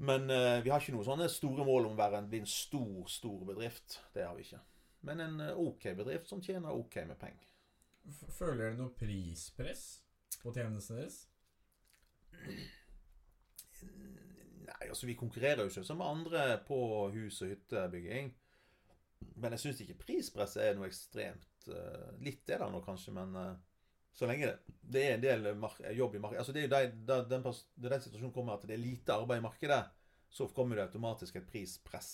Men 0.00 0.30
eh, 0.32 0.62
vi 0.64 0.72
har 0.72 0.80
ikke 0.80 0.94
noen 0.94 1.08
sånne 1.08 1.28
store 1.32 1.66
mål 1.68 1.90
om 1.90 1.96
å 1.96 2.00
være 2.00 2.22
en, 2.22 2.28
bli 2.30 2.40
en 2.44 2.48
stor, 2.48 3.02
stor 3.10 3.42
bedrift. 3.48 3.98
Det 4.14 4.24
har 4.24 4.36
vi 4.38 4.46
ikke. 4.46 4.62
Men 5.08 5.24
en 5.24 5.40
OK 5.56 5.90
bedrift 5.98 6.28
som 6.30 6.40
tjener 6.44 6.76
OK 6.76 7.00
med 7.08 7.18
penger. 7.20 7.49
Føler 8.08 8.56
dere 8.58 8.78
noe 8.78 8.94
prispress 8.96 9.84
på 10.40 10.52
tjenestene 10.56 11.02
deres? 11.02 11.18
Nei, 14.70 14.86
altså 14.88 15.08
vi 15.08 15.18
konkurrerer 15.18 15.64
jo 15.64 15.72
ikke 15.72 15.86
som 15.86 16.02
andre 16.04 16.60
på 16.66 16.78
hus- 17.14 17.42
og 17.44 17.52
hyttebygging. 17.52 18.32
Men 19.36 19.52
jeg 19.54 19.64
syns 19.64 19.82
ikke 19.84 19.98
prispresset 20.06 20.62
er 20.64 20.78
noe 20.78 20.88
ekstremt 20.88 21.68
eh, 21.68 22.06
Litt 22.24 22.48
er 22.48 22.62
det 22.62 22.70
nå 22.72 22.80
kanskje, 22.84 23.12
men 23.12 23.34
eh, 23.36 23.58
så 24.16 24.28
lenge 24.28 24.48
det, 24.80 25.02
er 25.02 25.14
en 25.14 25.24
del 25.24 25.44
jobb 25.96 26.16
i 26.16 26.22
markedet 26.22 26.40
altså 26.40 26.54
Det 26.56 26.62
er 26.62 26.66
jo 26.66 26.72
de, 26.72 27.20
den, 27.28 27.44
den 27.84 28.00
situasjonen 28.00 28.32
kommer 28.34 28.56
at 28.56 28.64
det 28.66 28.74
er 28.78 28.82
lite 28.82 29.14
arbeid 29.14 29.42
i 29.42 29.44
markedet, 29.44 29.82
så 30.32 30.48
kommer 30.54 30.78
det 30.78 30.88
automatisk 30.88 31.36
et 31.36 31.46
prispress. 31.50 32.10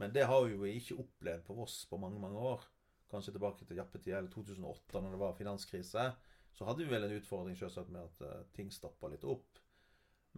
Men 0.00 0.14
det 0.14 0.24
har 0.26 0.44
vi 0.46 0.56
jo 0.56 0.68
ikke 0.68 0.98
opplevd 1.04 1.44
på 1.46 1.56
Voss 1.58 1.82
på 1.90 2.00
mange 2.00 2.20
mange 2.22 2.40
år. 2.40 2.64
Kanskje 3.12 3.34
tilbake 3.36 3.66
til 3.68 3.78
jappetida, 3.78 4.18
eller 4.18 4.32
2008, 4.32 5.00
når 5.00 5.14
det 5.14 5.20
var 5.22 5.36
finanskrise, 5.38 6.06
så 6.52 6.68
hadde 6.68 6.84
vi 6.84 6.92
vel 6.92 7.06
en 7.06 7.14
utfordring 7.16 7.56
selvsagt 7.58 7.92
med 7.92 8.02
at 8.04 8.24
uh, 8.26 8.40
ting 8.56 8.72
stoppa 8.72 9.08
litt 9.12 9.24
opp. 9.28 9.60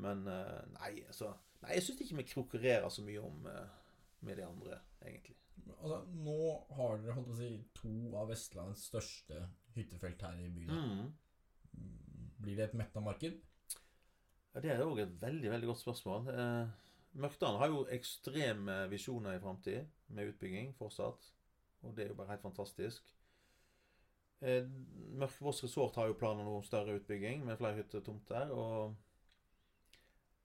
Men 0.02 0.26
uh, 0.26 0.60
nei, 0.78 0.98
altså 1.06 1.32
Nei, 1.64 1.78
jeg 1.78 1.84
syns 1.86 2.00
ikke 2.04 2.18
vi 2.18 2.24
konkurrerer 2.28 2.90
så 2.92 3.00
mye 3.06 3.20
om 3.24 3.46
uh, 3.48 3.84
med 4.26 4.36
de 4.36 4.44
andre, 4.44 4.76
egentlig. 5.00 5.38
Altså, 5.78 6.00
nå 6.24 6.38
har 6.76 6.98
dere 7.00 7.14
holdt 7.16 7.30
på 7.30 7.34
å 7.34 7.38
si 7.38 7.50
to 7.78 7.92
av 8.20 8.28
Vestlandets 8.28 8.88
største 8.90 9.46
hyttefelt 9.76 10.24
her 10.26 10.40
i 10.42 10.50
byen. 10.52 10.74
Mm. 10.74 11.12
Blir 12.44 12.58
det 12.58 12.68
et 12.68 12.78
metta 12.78 13.02
marked? 13.04 13.38
Ja, 14.54 14.60
Det 14.60 14.72
er 14.72 14.84
òg 14.84 15.00
et 15.02 15.14
veldig 15.22 15.50
veldig 15.50 15.70
godt 15.70 15.82
spørsmål. 15.82 16.28
Eh, 16.30 16.74
Mørkdalen 17.24 17.60
har 17.60 17.70
jo 17.70 17.84
ekstreme 17.94 18.84
visjoner 18.90 19.36
i 19.36 19.42
framtid 19.42 19.86
med 20.14 20.32
utbygging 20.32 20.74
fortsatt. 20.78 21.30
Og 21.84 21.96
det 21.96 22.04
er 22.04 22.08
jo 22.12 22.18
bare 22.18 22.32
helt 22.34 22.44
fantastisk. 22.44 23.02
Eh, 24.44 24.64
Mørk 25.14 25.42
resort 25.42 25.96
har 25.96 26.06
jo 26.10 26.18
planer 26.18 26.48
om 26.48 26.62
større 26.64 26.94
utbygging 26.98 27.44
med 27.46 27.58
flere 27.60 27.76
hyttetomter. 27.78 28.46
Og 28.50 28.96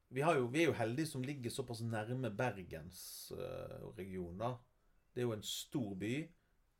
vi, 0.09 0.21
har 0.21 0.35
jo, 0.39 0.45
vi 0.51 0.59
er 0.63 0.67
jo 0.69 0.79
heldige 0.79 1.11
som 1.11 1.23
ligger 1.23 1.51
såpass 1.53 1.81
nærme 1.81 2.31
Bergensregionen, 2.31 4.39
da. 4.39 4.53
Det 5.13 5.21
er 5.23 5.27
jo 5.27 5.37
en 5.37 5.43
stor 5.43 5.95
by. 5.99 6.15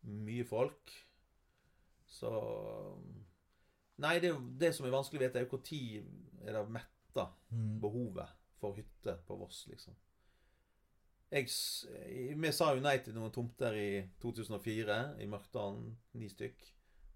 Mye 0.02 0.46
folk. 0.48 0.92
Så 2.08 2.30
Nei, 4.00 4.20
det, 4.24 4.32
det 4.56 4.72
som 4.76 4.86
er 4.88 4.96
vanskelig 4.96 5.20
å 5.20 5.24
vite, 5.26 5.40
er 5.42 5.44
jo 5.44 5.60
når 5.60 6.48
er 6.48 6.56
det 6.56 6.72
metta 6.72 7.26
behovet 7.84 8.30
for 8.62 8.72
hytte 8.80 9.14
på 9.28 9.36
Voss, 9.36 9.68
liksom. 9.68 9.96
Jeg, 11.30 11.50
vi 12.42 12.52
sa 12.56 12.72
jo 12.74 12.82
nei 12.82 12.96
til 13.06 13.14
noen 13.14 13.34
tomter 13.34 13.76
i 13.78 13.90
2004 14.22 14.98
i 15.22 15.28
Mørkdalen. 15.30 15.92
Ni 16.18 16.30
stykk. 16.32 16.64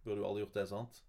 Burde 0.03 0.21
jo 0.21 0.27
aldri 0.27 0.43
gjort 0.43 0.59
det, 0.59 0.67
sant? 0.69 1.01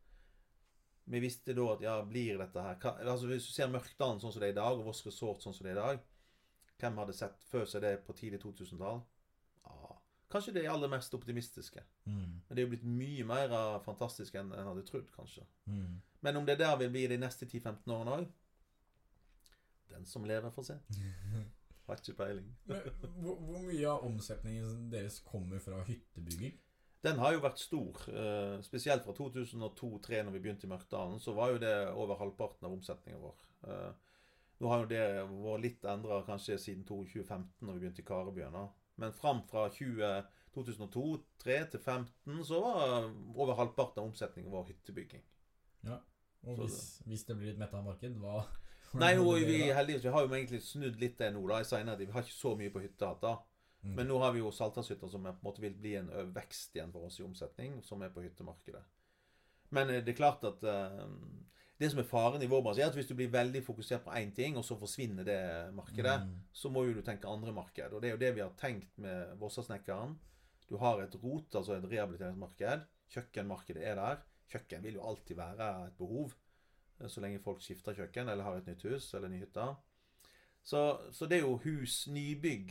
Vi 1.05 1.20
visste 1.20 1.52
da 1.57 1.66
at 1.74 1.82
ja, 1.84 1.94
blir 2.09 2.38
dette 2.40 2.62
her 2.64 2.78
Hva, 2.80 2.94
altså 3.02 3.28
Hvis 3.28 3.48
du 3.48 3.52
ser 3.52 3.68
Mørkdalen 3.68 4.22
sånn 4.22 4.32
som 4.32 4.40
det 4.40 4.48
er 4.48 4.55
i 4.55 4.57
dag, 4.57 4.78
og 4.78 4.86
Voss 4.88 5.02
Resort 5.05 5.42
sånn 5.44 5.52
som 5.52 5.66
det 5.66 5.74
er 5.74 5.76
i 5.76 5.82
dag 5.82 5.98
Hvem 6.80 7.00
hadde 7.02 7.16
sett 7.18 7.44
før 7.50 7.66
seg 7.68 7.84
det 7.84 7.90
på 8.07 8.14
tidlig 8.16 8.40
2000-tall? 8.40 9.02
Ja, 9.66 9.90
kanskje 10.32 10.55
det 10.57 10.64
aller 10.68 10.90
mest 10.90 11.12
optimistiske. 11.14 11.84
Mm. 12.09 12.40
Men 12.46 12.50
det 12.50 12.62
er 12.62 12.66
jo 12.66 12.72
blitt 12.72 12.88
mye 12.88 13.26
mer 13.28 13.52
fantastisk 13.84 14.34
enn 14.40 14.50
en 14.52 14.70
hadde 14.72 14.82
trodd, 14.88 15.07
kanskje. 15.14 15.44
Mm. 15.70 16.00
Men 16.26 16.40
om 16.40 16.48
det 16.48 16.59
der 16.59 16.74
vil 16.80 16.90
bli 16.92 17.05
de 17.12 17.20
neste 17.22 17.46
10-15 17.46 17.94
årene 17.94 18.16
òg 18.16 18.26
Den 19.92 20.09
som 20.11 20.26
lever, 20.26 20.50
får 20.50 20.66
se. 20.72 20.80
Har 21.87 22.01
ikke 22.01 22.14
peiling. 22.16 22.47
Men, 22.70 22.87
hvor, 23.20 23.37
hvor 23.45 23.64
mye 23.66 23.89
av 23.91 24.05
omsetningen 24.09 24.87
deres 24.93 25.18
kommer 25.26 25.61
fra 25.61 25.82
hyttebygging? 25.85 26.55
Den 27.05 27.18
har 27.20 27.35
jo 27.35 27.43
vært 27.45 27.61
stor. 27.61 27.99
eh, 28.09 28.55
Spesielt 28.64 29.05
fra 29.05 29.12
2002-2003, 29.18 30.22
når 30.24 30.32
vi 30.32 30.41
begynte 30.47 30.64
i 30.64 30.70
Mørkdalen, 30.70 31.18
så 31.20 31.35
var 31.37 31.51
jo 31.53 31.59
det 31.61 31.74
over 31.93 32.16
halvparten 32.22 32.64
av 32.64 32.72
omsetningen 32.78 33.20
vår. 33.20 33.43
Eh, 33.68 33.93
Nå 34.62 34.70
har 34.70 34.85
jo 34.85 34.89
det 34.89 35.03
vært 35.28 35.61
litt 35.64 35.85
endra 35.91 36.22
kanskje 36.24 36.57
siden 36.62 36.85
2015, 36.89 37.51
når 37.66 37.74
vi 37.74 37.80
begynte 37.82 38.01
i 38.01 38.07
Karebyen. 38.09 38.57
Men 39.03 39.12
fram 39.12 39.43
fra 39.51 39.66
2002-2003 39.74 41.57
til 41.72 41.80
2015 41.82 42.45
så 42.49 42.61
var 42.62 43.09
over 43.35 43.55
halvparten 43.59 44.01
av 44.01 44.09
omsetningen 44.09 44.53
vår 44.55 44.68
hyttebygging. 44.70 45.24
Ja, 45.85 45.99
Og 46.47 46.62
hvis, 46.62 46.78
hvis 47.09 47.24
det 47.28 47.37
blir 47.41 47.53
et 47.53 47.59
metta 47.61 47.82
marked, 47.85 48.16
hva 48.22 48.45
Nei, 48.95 49.14
nå 49.18 49.26
er 49.34 49.47
vi 49.49 49.59
heldigvis, 49.74 50.05
vi 50.05 50.12
har 50.14 50.22
jo 50.24 50.34
egentlig 50.34 50.62
snudd 50.62 51.01
litt 51.01 51.18
det 51.18 51.32
nå. 51.34 51.42
da, 51.51 51.61
i 51.61 51.66
senere 51.68 51.99
tid. 51.99 52.11
Vi 52.11 52.14
har 52.16 52.26
ikke 52.26 52.36
så 52.36 52.55
mye 52.59 52.72
på 52.74 52.82
hytta. 52.84 53.14
Mm. 53.84 53.95
Men 53.99 54.07
nå 54.09 54.18
har 54.22 54.32
vi 54.32 54.40
jo 54.40 54.53
Saltdalshytta, 54.55 55.09
som 55.12 55.26
er, 55.26 55.34
på 55.36 55.45
en 55.45 55.49
måte 55.51 55.64
vil 55.64 55.74
bli 55.76 55.97
en 55.99 56.11
vekst 56.34 56.76
igjen 56.76 56.92
for 56.95 57.09
oss 57.09 57.18
i 57.20 57.24
omsetning, 57.26 57.80
som 57.84 58.03
er 58.03 58.12
på 58.14 58.22
hyttemarkedet. 58.24 58.84
Men 59.74 59.90
eh, 59.90 60.05
det 60.05 60.14
er 60.14 60.20
klart 60.20 60.45
at 60.47 60.62
uh, 60.64 61.03
det 61.80 61.90
som 61.90 62.01
er 62.01 62.07
faren 62.09 62.42
i 62.45 62.49
vår 62.49 62.62
bransje, 62.64 62.84
er 62.84 62.92
at 62.92 62.97
hvis 62.97 63.11
du 63.11 63.16
blir 63.18 63.32
veldig 63.34 63.64
fokusert 63.66 64.05
på 64.07 64.14
én 64.16 64.30
ting, 64.36 64.57
og 64.57 64.64
så 64.64 64.78
forsvinner 64.78 65.26
det 65.26 65.40
markedet, 65.74 66.20
Mm. 66.24 66.38
så 66.53 66.70
må 66.70 66.84
jo 66.86 66.95
du 66.95 67.03
tenke 67.03 67.28
andre 67.28 67.53
marked. 67.53 67.92
Og 67.92 68.01
det 68.01 68.09
er 68.09 68.14
jo 68.14 68.22
det 68.22 68.34
vi 68.36 68.45
har 68.45 68.55
tenkt 68.61 68.97
med 68.99 69.34
Vossasnekkeren. 69.40 70.14
Du 70.70 70.78
har 70.80 71.03
et 71.03 71.16
rot, 71.22 71.51
altså 71.55 71.74
et 71.74 71.84
rehabiliteringsmarked. 71.90 72.86
Kjøkkenmarkedet 73.12 73.84
er 73.84 73.99
der. 74.01 74.22
Kjøkken 74.49 74.82
vil 74.86 74.95
jo 74.95 75.05
alltid 75.11 75.36
være 75.36 75.68
et 75.88 75.99
behov. 75.99 76.32
Så 77.09 77.20
lenge 77.20 77.40
folk 77.42 77.61
skifter 77.62 77.95
kjøkken, 77.97 78.28
eller 78.30 78.45
har 78.47 78.57
et 78.61 78.66
nytt 78.70 78.84
hus, 78.86 79.09
eller 79.14 79.28
ny 79.28 79.40
hytte. 79.42 79.64
Så, 80.64 80.80
så 81.12 81.26
det 81.28 81.38
er 81.38 81.42
jo 81.45 81.59
hus, 81.64 82.07
nybygg, 82.09 82.70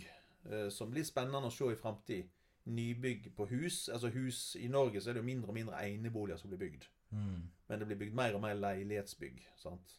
eh, 0.49 0.69
som 0.73 0.89
blir 0.89 1.05
spennende 1.05 1.49
å 1.49 1.53
se 1.53 1.67
i 1.69 1.77
framtid. 1.77 2.31
Nybygg 2.65 3.33
på 3.35 3.45
hus. 3.51 3.89
Altså 3.91 4.09
hus 4.15 4.55
I 4.55 4.69
Norge 4.71 5.01
så 5.01 5.11
er 5.11 5.17
det 5.17 5.21
jo 5.21 5.27
mindre 5.27 5.51
og 5.51 5.57
mindre 5.57 5.81
eneboliger 5.83 6.39
som 6.39 6.49
blir 6.53 6.61
bygd. 6.63 6.87
Mm. 7.11 7.43
Men 7.67 7.79
det 7.79 7.87
blir 7.89 7.99
bygd 7.99 8.15
mer 8.17 8.37
og 8.37 8.41
mer 8.45 8.55
leilighetsbygg. 8.57 9.43
sant? 9.59 9.97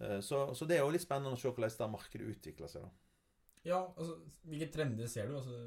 Eh, 0.00 0.20
Så, 0.20 0.54
så 0.54 0.64
det 0.64 0.78
er 0.78 0.84
jo 0.86 0.94
litt 0.94 1.04
spennende 1.04 1.34
å 1.34 1.40
se 1.40 1.50
hvordan 1.50 1.76
det 1.78 1.90
markedet 1.92 2.30
utvikler 2.36 2.70
seg. 2.70 2.86
da. 2.86 2.90
Ja, 3.66 3.82
altså, 3.96 4.16
hvilke 4.48 4.72
trender 4.72 5.10
ser 5.10 5.28
du? 5.28 5.36
Altså, 5.38 5.58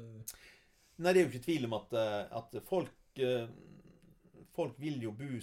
Nei, 0.96 1.12
det 1.12 1.20
er 1.20 1.26
jo 1.26 1.30
ikke 1.30 1.44
tvil 1.44 1.68
om 1.68 1.76
at, 1.76 1.92
eh, 1.92 2.38
at 2.40 2.62
folk 2.64 2.92
Folk 4.56 4.74
vil 4.80 4.98
jo 5.00 5.10
bo 5.16 5.38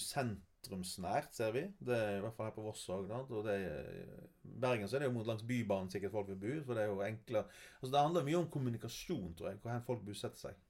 sentrumsnært, 0.64 1.34
ser 1.36 1.52
vi. 1.54 1.64
Det 1.80 1.96
er 1.96 2.18
i 2.18 2.22
hvert 2.24 2.36
fall 2.36 2.48
her 2.48 2.56
på 2.56 2.64
Voss 2.64 2.84
òg. 2.90 3.10
I 3.12 4.58
Bergen 4.64 4.88
så 4.88 4.98
er 4.98 5.04
det 5.04 5.10
jo 5.10 5.16
mot 5.18 5.28
langs 5.28 5.44
Bybanen 5.44 5.92
sikkert 5.92 6.12
folk 6.12 6.30
vil 6.32 6.40
bo. 6.40 6.54
For 6.66 6.78
det 6.78 6.84
er 6.84 6.92
jo 6.92 7.02
enklere 7.04 7.48
Altså 7.82 7.92
Det 7.92 8.04
handler 8.04 8.28
mye 8.28 8.40
om 8.40 8.50
kommunikasjon, 8.50 9.34
tror 9.36 9.50
jeg, 9.50 9.60
hvor 9.64 9.84
folk 9.88 10.06
bosetter 10.06 10.40
seg. 10.40 10.62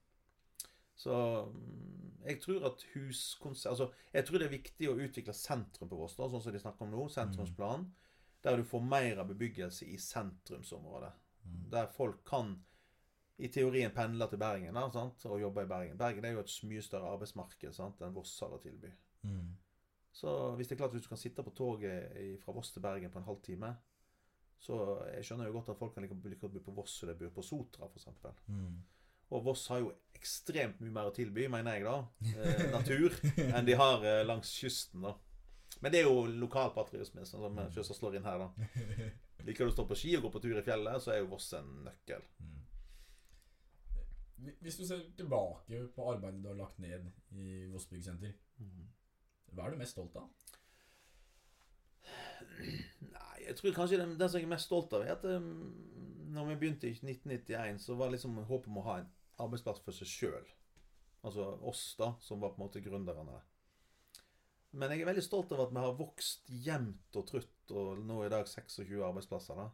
Så 0.95 1.13
mm, 1.49 2.25
jeg 2.27 2.39
tror 2.41 2.67
at 2.69 2.83
huskonsert 2.93 3.71
Altså, 3.71 3.89
jeg 4.13 4.25
tror 4.25 4.39
det 4.39 4.47
er 4.47 4.57
viktig 4.57 4.89
å 4.89 4.99
utvikle 5.01 5.33
sentrum 5.33 5.89
på 5.89 5.99
Voss, 6.01 6.17
sånn 6.17 6.41
som 6.41 6.53
de 6.53 6.61
snakker 6.61 6.87
om 6.87 6.93
nå. 6.93 7.07
Sentrumsplan. 7.13 7.89
Der 8.43 8.59
du 8.59 8.67
får 8.67 8.83
mer 8.83 9.23
av 9.23 9.29
bebyggelse 9.31 9.87
i 9.87 9.97
sentrumsområdet. 10.01 11.13
mm. 11.45 11.65
Der 11.71 11.91
folk 11.95 12.23
kan 12.27 12.57
i 13.37 13.47
teorien 13.49 13.91
pendle 13.91 14.27
til 14.29 14.37
Bergen 14.39 14.75
da, 14.77 14.83
sant? 14.93 15.23
og 15.25 15.41
jobbe 15.41 15.63
i 15.63 15.69
Bergen. 15.69 15.97
Bergen 15.97 16.25
er 16.25 16.35
jo 16.35 16.43
et 16.43 16.51
mye 16.69 16.83
større 16.85 17.09
arbeidsmarked 17.15 17.73
sant? 17.73 18.01
enn 18.03 18.13
Voss 18.13 18.35
har 18.43 18.53
å 18.53 18.59
tilby. 18.61 18.91
Mm. 19.23 19.55
Så 20.13 20.29
hvis 20.57 20.69
det 20.69 20.75
er 20.75 20.83
klart 20.83 20.93
hvis 20.93 21.07
du 21.07 21.09
kan 21.09 21.21
sitte 21.21 21.43
på 21.43 21.55
toget 21.57 22.37
fra 22.43 22.53
Voss 22.53 22.69
til 22.71 22.83
Bergen 22.85 23.09
på 23.09 23.17
en 23.17 23.25
halvtime 23.25 23.71
Så 24.61 24.75
jeg 25.09 25.25
skjønner 25.25 25.49
jo 25.49 25.55
godt 25.55 25.71
at 25.73 25.79
folk 25.79 25.95
kan 25.95 26.05
like 26.05 26.37
godt 26.37 26.53
bo 26.53 26.61
på 26.67 26.75
Voss 26.77 26.99
som 26.99 27.09
de 27.09 27.15
bor 27.17 27.33
på 27.33 27.45
Sotra, 27.45 27.89
f.eks. 27.89 28.07
Mm. 28.47 28.77
Og 29.33 29.43
Voss 29.43 29.67
har 29.71 29.81
jo 29.81 29.91
ekstremt 30.13 30.79
mye 30.83 30.93
mer 30.93 31.09
å 31.09 31.15
tilby, 31.15 31.47
mener 31.51 31.79
jeg, 31.79 31.85
da. 31.87 31.97
Eh, 32.37 32.65
natur. 32.71 33.15
enn 33.57 33.67
de 33.67 33.75
har 33.79 34.05
eh, 34.07 34.21
langs 34.27 34.51
kysten, 34.61 35.03
da. 35.03 35.15
Men 35.81 35.93
det 35.93 36.03
er 36.03 36.07
jo 36.07 36.27
lokalpatriotisme 36.43 37.25
som 37.27 37.57
eh, 37.57 37.71
selvsagt 37.73 37.99
slår 37.99 38.19
inn 38.19 38.27
her, 38.29 38.45
da. 38.45 39.09
Liker 39.47 39.65
du 39.65 39.73
å 39.73 39.75
stå 39.75 39.87
på 39.89 39.97
ski 39.99 40.13
og 40.17 40.27
gå 40.27 40.33
på 40.35 40.43
tur 40.43 40.59
i 40.59 40.65
fjellet, 40.65 41.01
så 41.03 41.15
er 41.15 41.23
jo 41.23 41.31
Voss 41.33 41.49
en 41.57 41.71
nøkkel. 41.87 42.23
Mm. 42.39 42.59
Hvis 44.61 44.77
du 44.79 44.85
ser 44.85 45.01
tilbake 45.17 45.85
på 45.95 46.05
arbeidet 46.11 46.43
du 46.43 46.49
har 46.51 46.59
lagt 46.59 46.79
ned 46.83 47.09
i 47.39 47.65
Voss 47.71 47.89
byggsenter, 47.89 48.35
hva 49.55 49.67
er 49.67 49.75
du 49.75 49.81
mest 49.81 49.95
stolt 49.97 50.15
av? 50.19 50.29
Nei, 53.13 53.37
jeg 53.47 53.55
tror 53.59 53.75
kanskje 53.75 53.99
det, 54.01 54.07
det 54.19 54.29
som 54.29 54.39
jeg 54.39 54.47
er 54.47 54.53
mest 54.53 54.69
stolt 54.69 54.93
av, 54.97 55.05
er 55.05 55.15
at 55.15 55.23
um, 55.29 55.47
når 56.33 56.51
vi 56.51 56.59
begynte 56.63 56.89
i 56.89 56.95
1991, 56.97 57.79
så 57.83 57.97
var 57.99 58.09
det 58.09 58.17
liksom 58.17 58.37
håpet 58.49 58.69
om 58.71 58.81
å 58.81 58.85
ha 58.87 58.99
en 59.01 59.09
arbeidsplass 59.43 59.81
for 59.85 59.95
seg 59.97 60.09
sjøl. 60.09 60.51
Altså 61.23 61.45
oss, 61.69 61.83
da, 61.99 62.13
som 62.21 62.41
var 62.43 62.53
på 62.53 62.61
en 62.61 62.65
måte 62.67 62.83
gründerne. 62.83 63.39
Men 64.73 64.91
jeg 64.91 65.03
er 65.03 65.09
veldig 65.11 65.23
stolt 65.23 65.51
av 65.53 65.67
at 65.67 65.73
vi 65.75 65.83
har 65.83 65.97
vokst 65.99 66.49
jevnt 66.65 67.19
og 67.19 67.27
trutt, 67.29 67.57
og 67.71 68.01
nå 68.03 68.23
i 68.25 68.31
dag 68.33 68.47
26 68.49 69.03
arbeidsplasser. 69.05 69.59
da. 69.59 69.69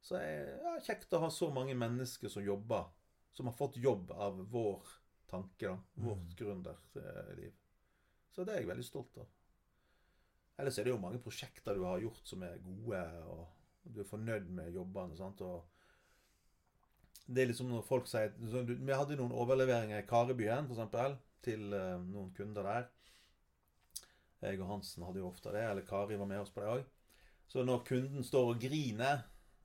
Så 0.00 0.16
det 0.16 0.22
er 0.30 0.62
ja, 0.64 0.72
kjekt 0.86 1.12
å 1.16 1.20
ha 1.24 1.30
så 1.34 1.50
mange 1.52 1.74
mennesker 1.78 2.32
som 2.32 2.44
jobber, 2.46 2.88
som 3.36 3.50
har 3.50 3.56
fått 3.58 3.76
jobb 3.82 4.12
av 4.16 4.40
vår 4.52 4.88
tanke, 5.28 5.68
da. 5.68 5.76
Vårt 5.94 6.24
Mm. 6.24 6.36
gründerliv. 6.38 7.54
Så 8.36 8.44
det 8.44 8.52
er 8.52 8.60
jeg 8.60 8.68
veldig 8.68 8.84
stolt 8.84 9.16
av. 9.22 9.28
Ellers 10.60 10.78
er 10.78 10.86
det 10.86 10.92
jo 10.92 11.00
mange 11.00 11.20
prosjekter 11.24 11.76
du 11.76 11.86
har 11.88 12.02
gjort 12.04 12.28
som 12.28 12.42
er 12.44 12.60
gode, 12.64 13.00
og 13.32 13.94
du 13.94 14.02
er 14.02 14.08
fornøyd 14.08 14.50
med 14.58 14.76
jobbene. 14.76 15.16
sant? 15.16 15.40
Og 15.40 15.64
det 17.26 17.42
er 17.42 17.50
liksom 17.50 17.72
når 17.72 17.86
folk 17.88 18.08
sier 18.10 18.34
så 18.50 18.62
Vi 18.68 18.92
hadde 18.92 19.16
noen 19.18 19.34
overleveringer 19.34 20.02
i 20.02 20.08
Karibyen, 20.08 20.68
f.eks., 20.68 21.16
til 21.46 21.72
eh, 21.78 21.96
noen 22.02 22.32
kunder 22.34 22.66
der. 22.66 22.86
Jeg 24.42 24.60
og 24.60 24.68
Hansen 24.68 25.04
hadde 25.06 25.22
jo 25.22 25.28
ofte 25.30 25.52
det, 25.54 25.62
eller 25.64 25.86
Kari 25.86 26.18
var 26.18 26.28
med 26.28 26.42
oss 26.42 26.52
på 26.52 26.60
det 26.60 26.72
òg. 26.72 26.84
Så 27.48 27.62
når 27.64 27.84
kunden 27.86 28.24
står 28.26 28.52
og 28.52 28.60
griner 28.60 29.22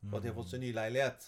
for 0.10 0.18
at 0.18 0.24
de 0.24 0.30
har 0.30 0.38
fått 0.38 0.54
seg 0.54 0.62
ny 0.64 0.72
leilighet, 0.74 1.26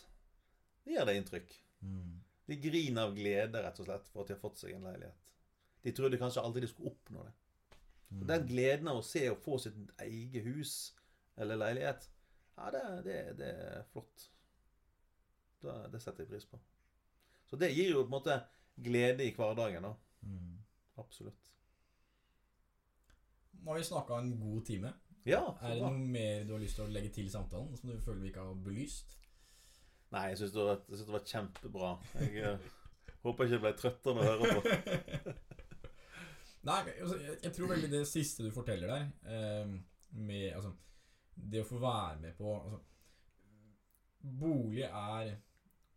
det 0.86 0.96
gir 0.96 1.10
det 1.10 1.16
inntrykk. 1.20 1.58
Mm. 1.82 2.14
De 2.50 2.60
griner 2.62 3.08
av 3.08 3.18
glede, 3.18 3.62
rett 3.66 3.82
og 3.82 3.88
slett, 3.88 4.08
for 4.14 4.24
at 4.24 4.30
de 4.30 4.36
har 4.38 4.42
fått 4.42 4.62
seg 4.62 4.76
en 4.76 4.88
leilighet. 4.88 5.33
De 5.84 5.92
trodde 5.96 6.20
kanskje 6.20 6.44
aldri 6.44 6.64
de 6.64 6.70
skulle 6.72 6.94
oppnå 6.94 7.24
det. 7.28 7.34
Mm. 8.14 8.26
Den 8.30 8.48
gleden 8.48 8.90
av 8.92 9.00
å 9.02 9.06
se 9.06 9.24
og 9.32 9.42
få 9.44 9.58
sitt 9.62 9.78
eget 10.06 10.46
hus 10.46 10.74
eller 11.42 11.58
leilighet, 11.58 12.10
ja, 12.58 12.70
det, 12.72 12.84
det, 13.08 13.18
det 13.40 13.50
er 13.50 13.86
flott. 13.90 14.28
Det, 15.64 15.74
det 15.94 16.02
setter 16.04 16.24
jeg 16.24 16.30
pris 16.30 16.46
på. 16.46 16.60
Så 17.50 17.58
det 17.60 17.72
gir 17.74 17.90
jo 17.94 18.04
på 18.04 18.12
en 18.12 18.18
måte 18.18 18.38
glede 18.84 19.26
i 19.26 19.34
hverdagen, 19.34 19.88
da. 19.88 19.94
Mm. 20.22 20.60
Absolutt. 21.02 21.50
Nå 23.64 23.72
har 23.72 23.80
vi 23.80 23.88
snakka 23.88 24.20
en 24.20 24.32
god 24.40 24.66
time. 24.66 24.94
Ja, 25.26 25.42
Er 25.62 25.78
det 25.78 25.82
noe 25.82 25.98
mer 25.98 26.44
du 26.44 26.52
har 26.52 26.60
lyst 26.62 26.76
til 26.76 26.84
å 26.84 26.92
legge 26.92 27.14
til 27.16 27.30
samtalen 27.32 27.78
som 27.80 27.90
du 27.90 28.00
føler 28.04 28.26
vi 28.26 28.32
ikke 28.34 28.44
har 28.44 28.58
belyst? 28.66 29.16
Nei, 30.12 30.28
jeg 30.34 30.42
syns 30.42 30.56
det, 30.58 30.66
det 30.92 31.08
var 31.10 31.24
kjempebra. 31.26 31.94
Jeg 32.20 32.44
eh, 32.44 32.66
håper 33.24 33.48
ikke 33.48 33.56
jeg 33.56 33.64
ble 33.64 33.74
trøttere 33.80 34.20
å 34.20 34.28
høre 34.28 34.52
på. 34.52 35.38
Nei, 36.64 36.80
altså, 37.02 37.18
jeg, 37.20 37.38
jeg 37.44 37.54
tror 37.58 37.68
veldig 37.74 37.90
det 37.92 38.04
siste 38.08 38.44
du 38.46 38.52
forteller 38.56 38.88
der, 38.88 39.08
eh, 39.28 39.74
med 40.16 40.54
altså 40.56 40.72
Det 41.36 41.60
å 41.64 41.68
få 41.68 41.80
være 41.82 42.20
med 42.22 42.36
på 42.38 42.54
altså, 42.62 42.80
Bolig 44.40 44.84
er 44.86 45.34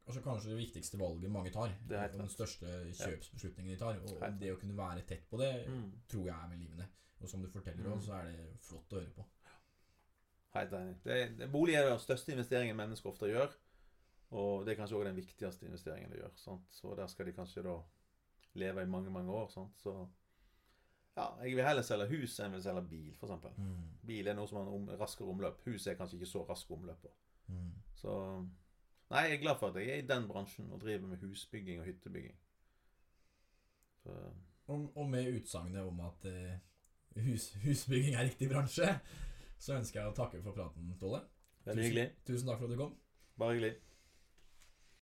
altså, 0.07 0.21
kanskje 0.25 0.51
det 0.51 0.59
viktigste 0.59 0.99
valget 0.99 1.31
mange 1.31 1.53
tar. 1.55 1.71
Det 1.89 1.99
er 1.99 2.09
og 2.13 2.19
den 2.25 2.29
største 2.33 2.67
kjøpsbeslutningen 2.99 3.73
de 3.75 3.79
tar. 3.79 4.01
Og, 4.03 4.25
det 4.41 4.51
å 4.53 4.59
kunne 4.59 4.77
være 4.79 5.05
tett 5.07 5.29
på 5.31 5.39
det, 5.39 5.53
Mm. 5.69 5.93
tror 6.09 6.25
jeg 6.27 6.35
er 6.35 6.49
med 6.49 6.59
livene. 6.59 6.89
Og 7.21 7.29
som 7.29 7.43
du 7.43 7.49
forteller 7.49 7.85
Mm. 7.85 7.93
også, 7.93 8.07
så 8.07 8.13
er 8.19 8.25
det 8.33 8.59
flott 8.63 8.93
å 8.93 9.01
høre 9.01 9.15
på. 9.15 9.25
Helt 10.55 10.73
enig. 10.73 10.97
Det, 11.05 11.51
bolig 11.53 11.75
er 11.75 11.89
den 11.89 11.99
største 11.99 12.33
investeringen 12.33 12.77
mennesker 12.77 13.11
ofte 13.11 13.27
gjør. 13.31 13.53
Og 14.33 14.67
det 14.67 14.73
er 14.73 14.83
kanskje 14.83 14.97
òg 14.99 15.05
den 15.05 15.17
viktigste 15.17 15.67
investeringen 15.67 16.11
de 16.11 16.19
gjør. 16.19 16.33
Sant? 16.35 16.63
Så 16.71 16.97
der 16.97 17.07
skal 17.07 17.27
de 17.27 17.33
kanskje 17.33 17.63
da 17.63 17.77
leve 18.55 18.83
i 18.83 18.87
mange, 18.87 19.11
mange 19.11 19.31
år. 19.31 19.49
Sant? 19.51 19.77
Så 19.79 20.09
ja, 21.17 21.27
jeg 21.43 21.57
vil 21.57 21.65
heller 21.65 21.83
selge 21.87 22.07
hus 22.11 22.35
enn 22.41 22.53
jeg 22.53 22.59
vil 22.59 22.65
selge 22.67 22.83
bil, 22.91 23.13
f.eks. 23.17 23.47
Bil 24.07 24.29
er 24.29 24.37
noe 24.37 24.49
som 24.51 24.61
har 24.61 24.69
om, 24.73 24.89
raskere 25.01 25.33
omløp. 25.33 25.63
Hus 25.65 25.87
er 25.87 25.97
kanskje 25.99 26.19
ikke 26.21 26.29
så 26.31 26.45
raske 26.49 26.75
omløp 26.77 27.01
på. 27.03 27.13
Mm. 27.55 27.73
Så 27.97 28.17
Nei, 29.07 29.21
jeg 29.29 29.37
er 29.37 29.43
glad 29.45 29.59
for 29.61 29.71
at 29.71 29.77
jeg 29.79 29.93
er 29.95 30.01
i 30.03 30.07
den 30.07 30.25
bransjen 30.27 30.73
og 30.75 30.81
driver 30.83 31.07
med 31.07 31.21
husbygging 31.23 31.79
og 31.79 31.87
hyttebygging. 31.87 32.35
Så 34.03 34.15
Og, 34.67 34.97
og 34.99 35.11
med 35.11 35.29
utsagnet 35.37 35.83
om 35.87 36.01
at 36.03 36.25
eh, 36.27 36.57
hus, 37.23 37.53
husbygging 37.65 38.17
er 38.17 38.25
riktig 38.27 38.49
bransje, 38.51 38.89
så 39.63 39.77
ønsker 39.79 40.01
jeg 40.01 40.11
å 40.11 40.15
takke 40.17 40.41
for 40.43 40.57
praten, 40.57 40.89
Ståle. 40.99 41.21
veldig 41.69 41.85
hyggelig. 41.85 42.07
Tusen 42.27 42.49
takk 42.51 42.59
for 42.59 42.67
at 42.67 42.75
du 42.75 42.81
kom. 42.81 42.97
Bare 43.39 43.55
hyggelig. 43.55 43.77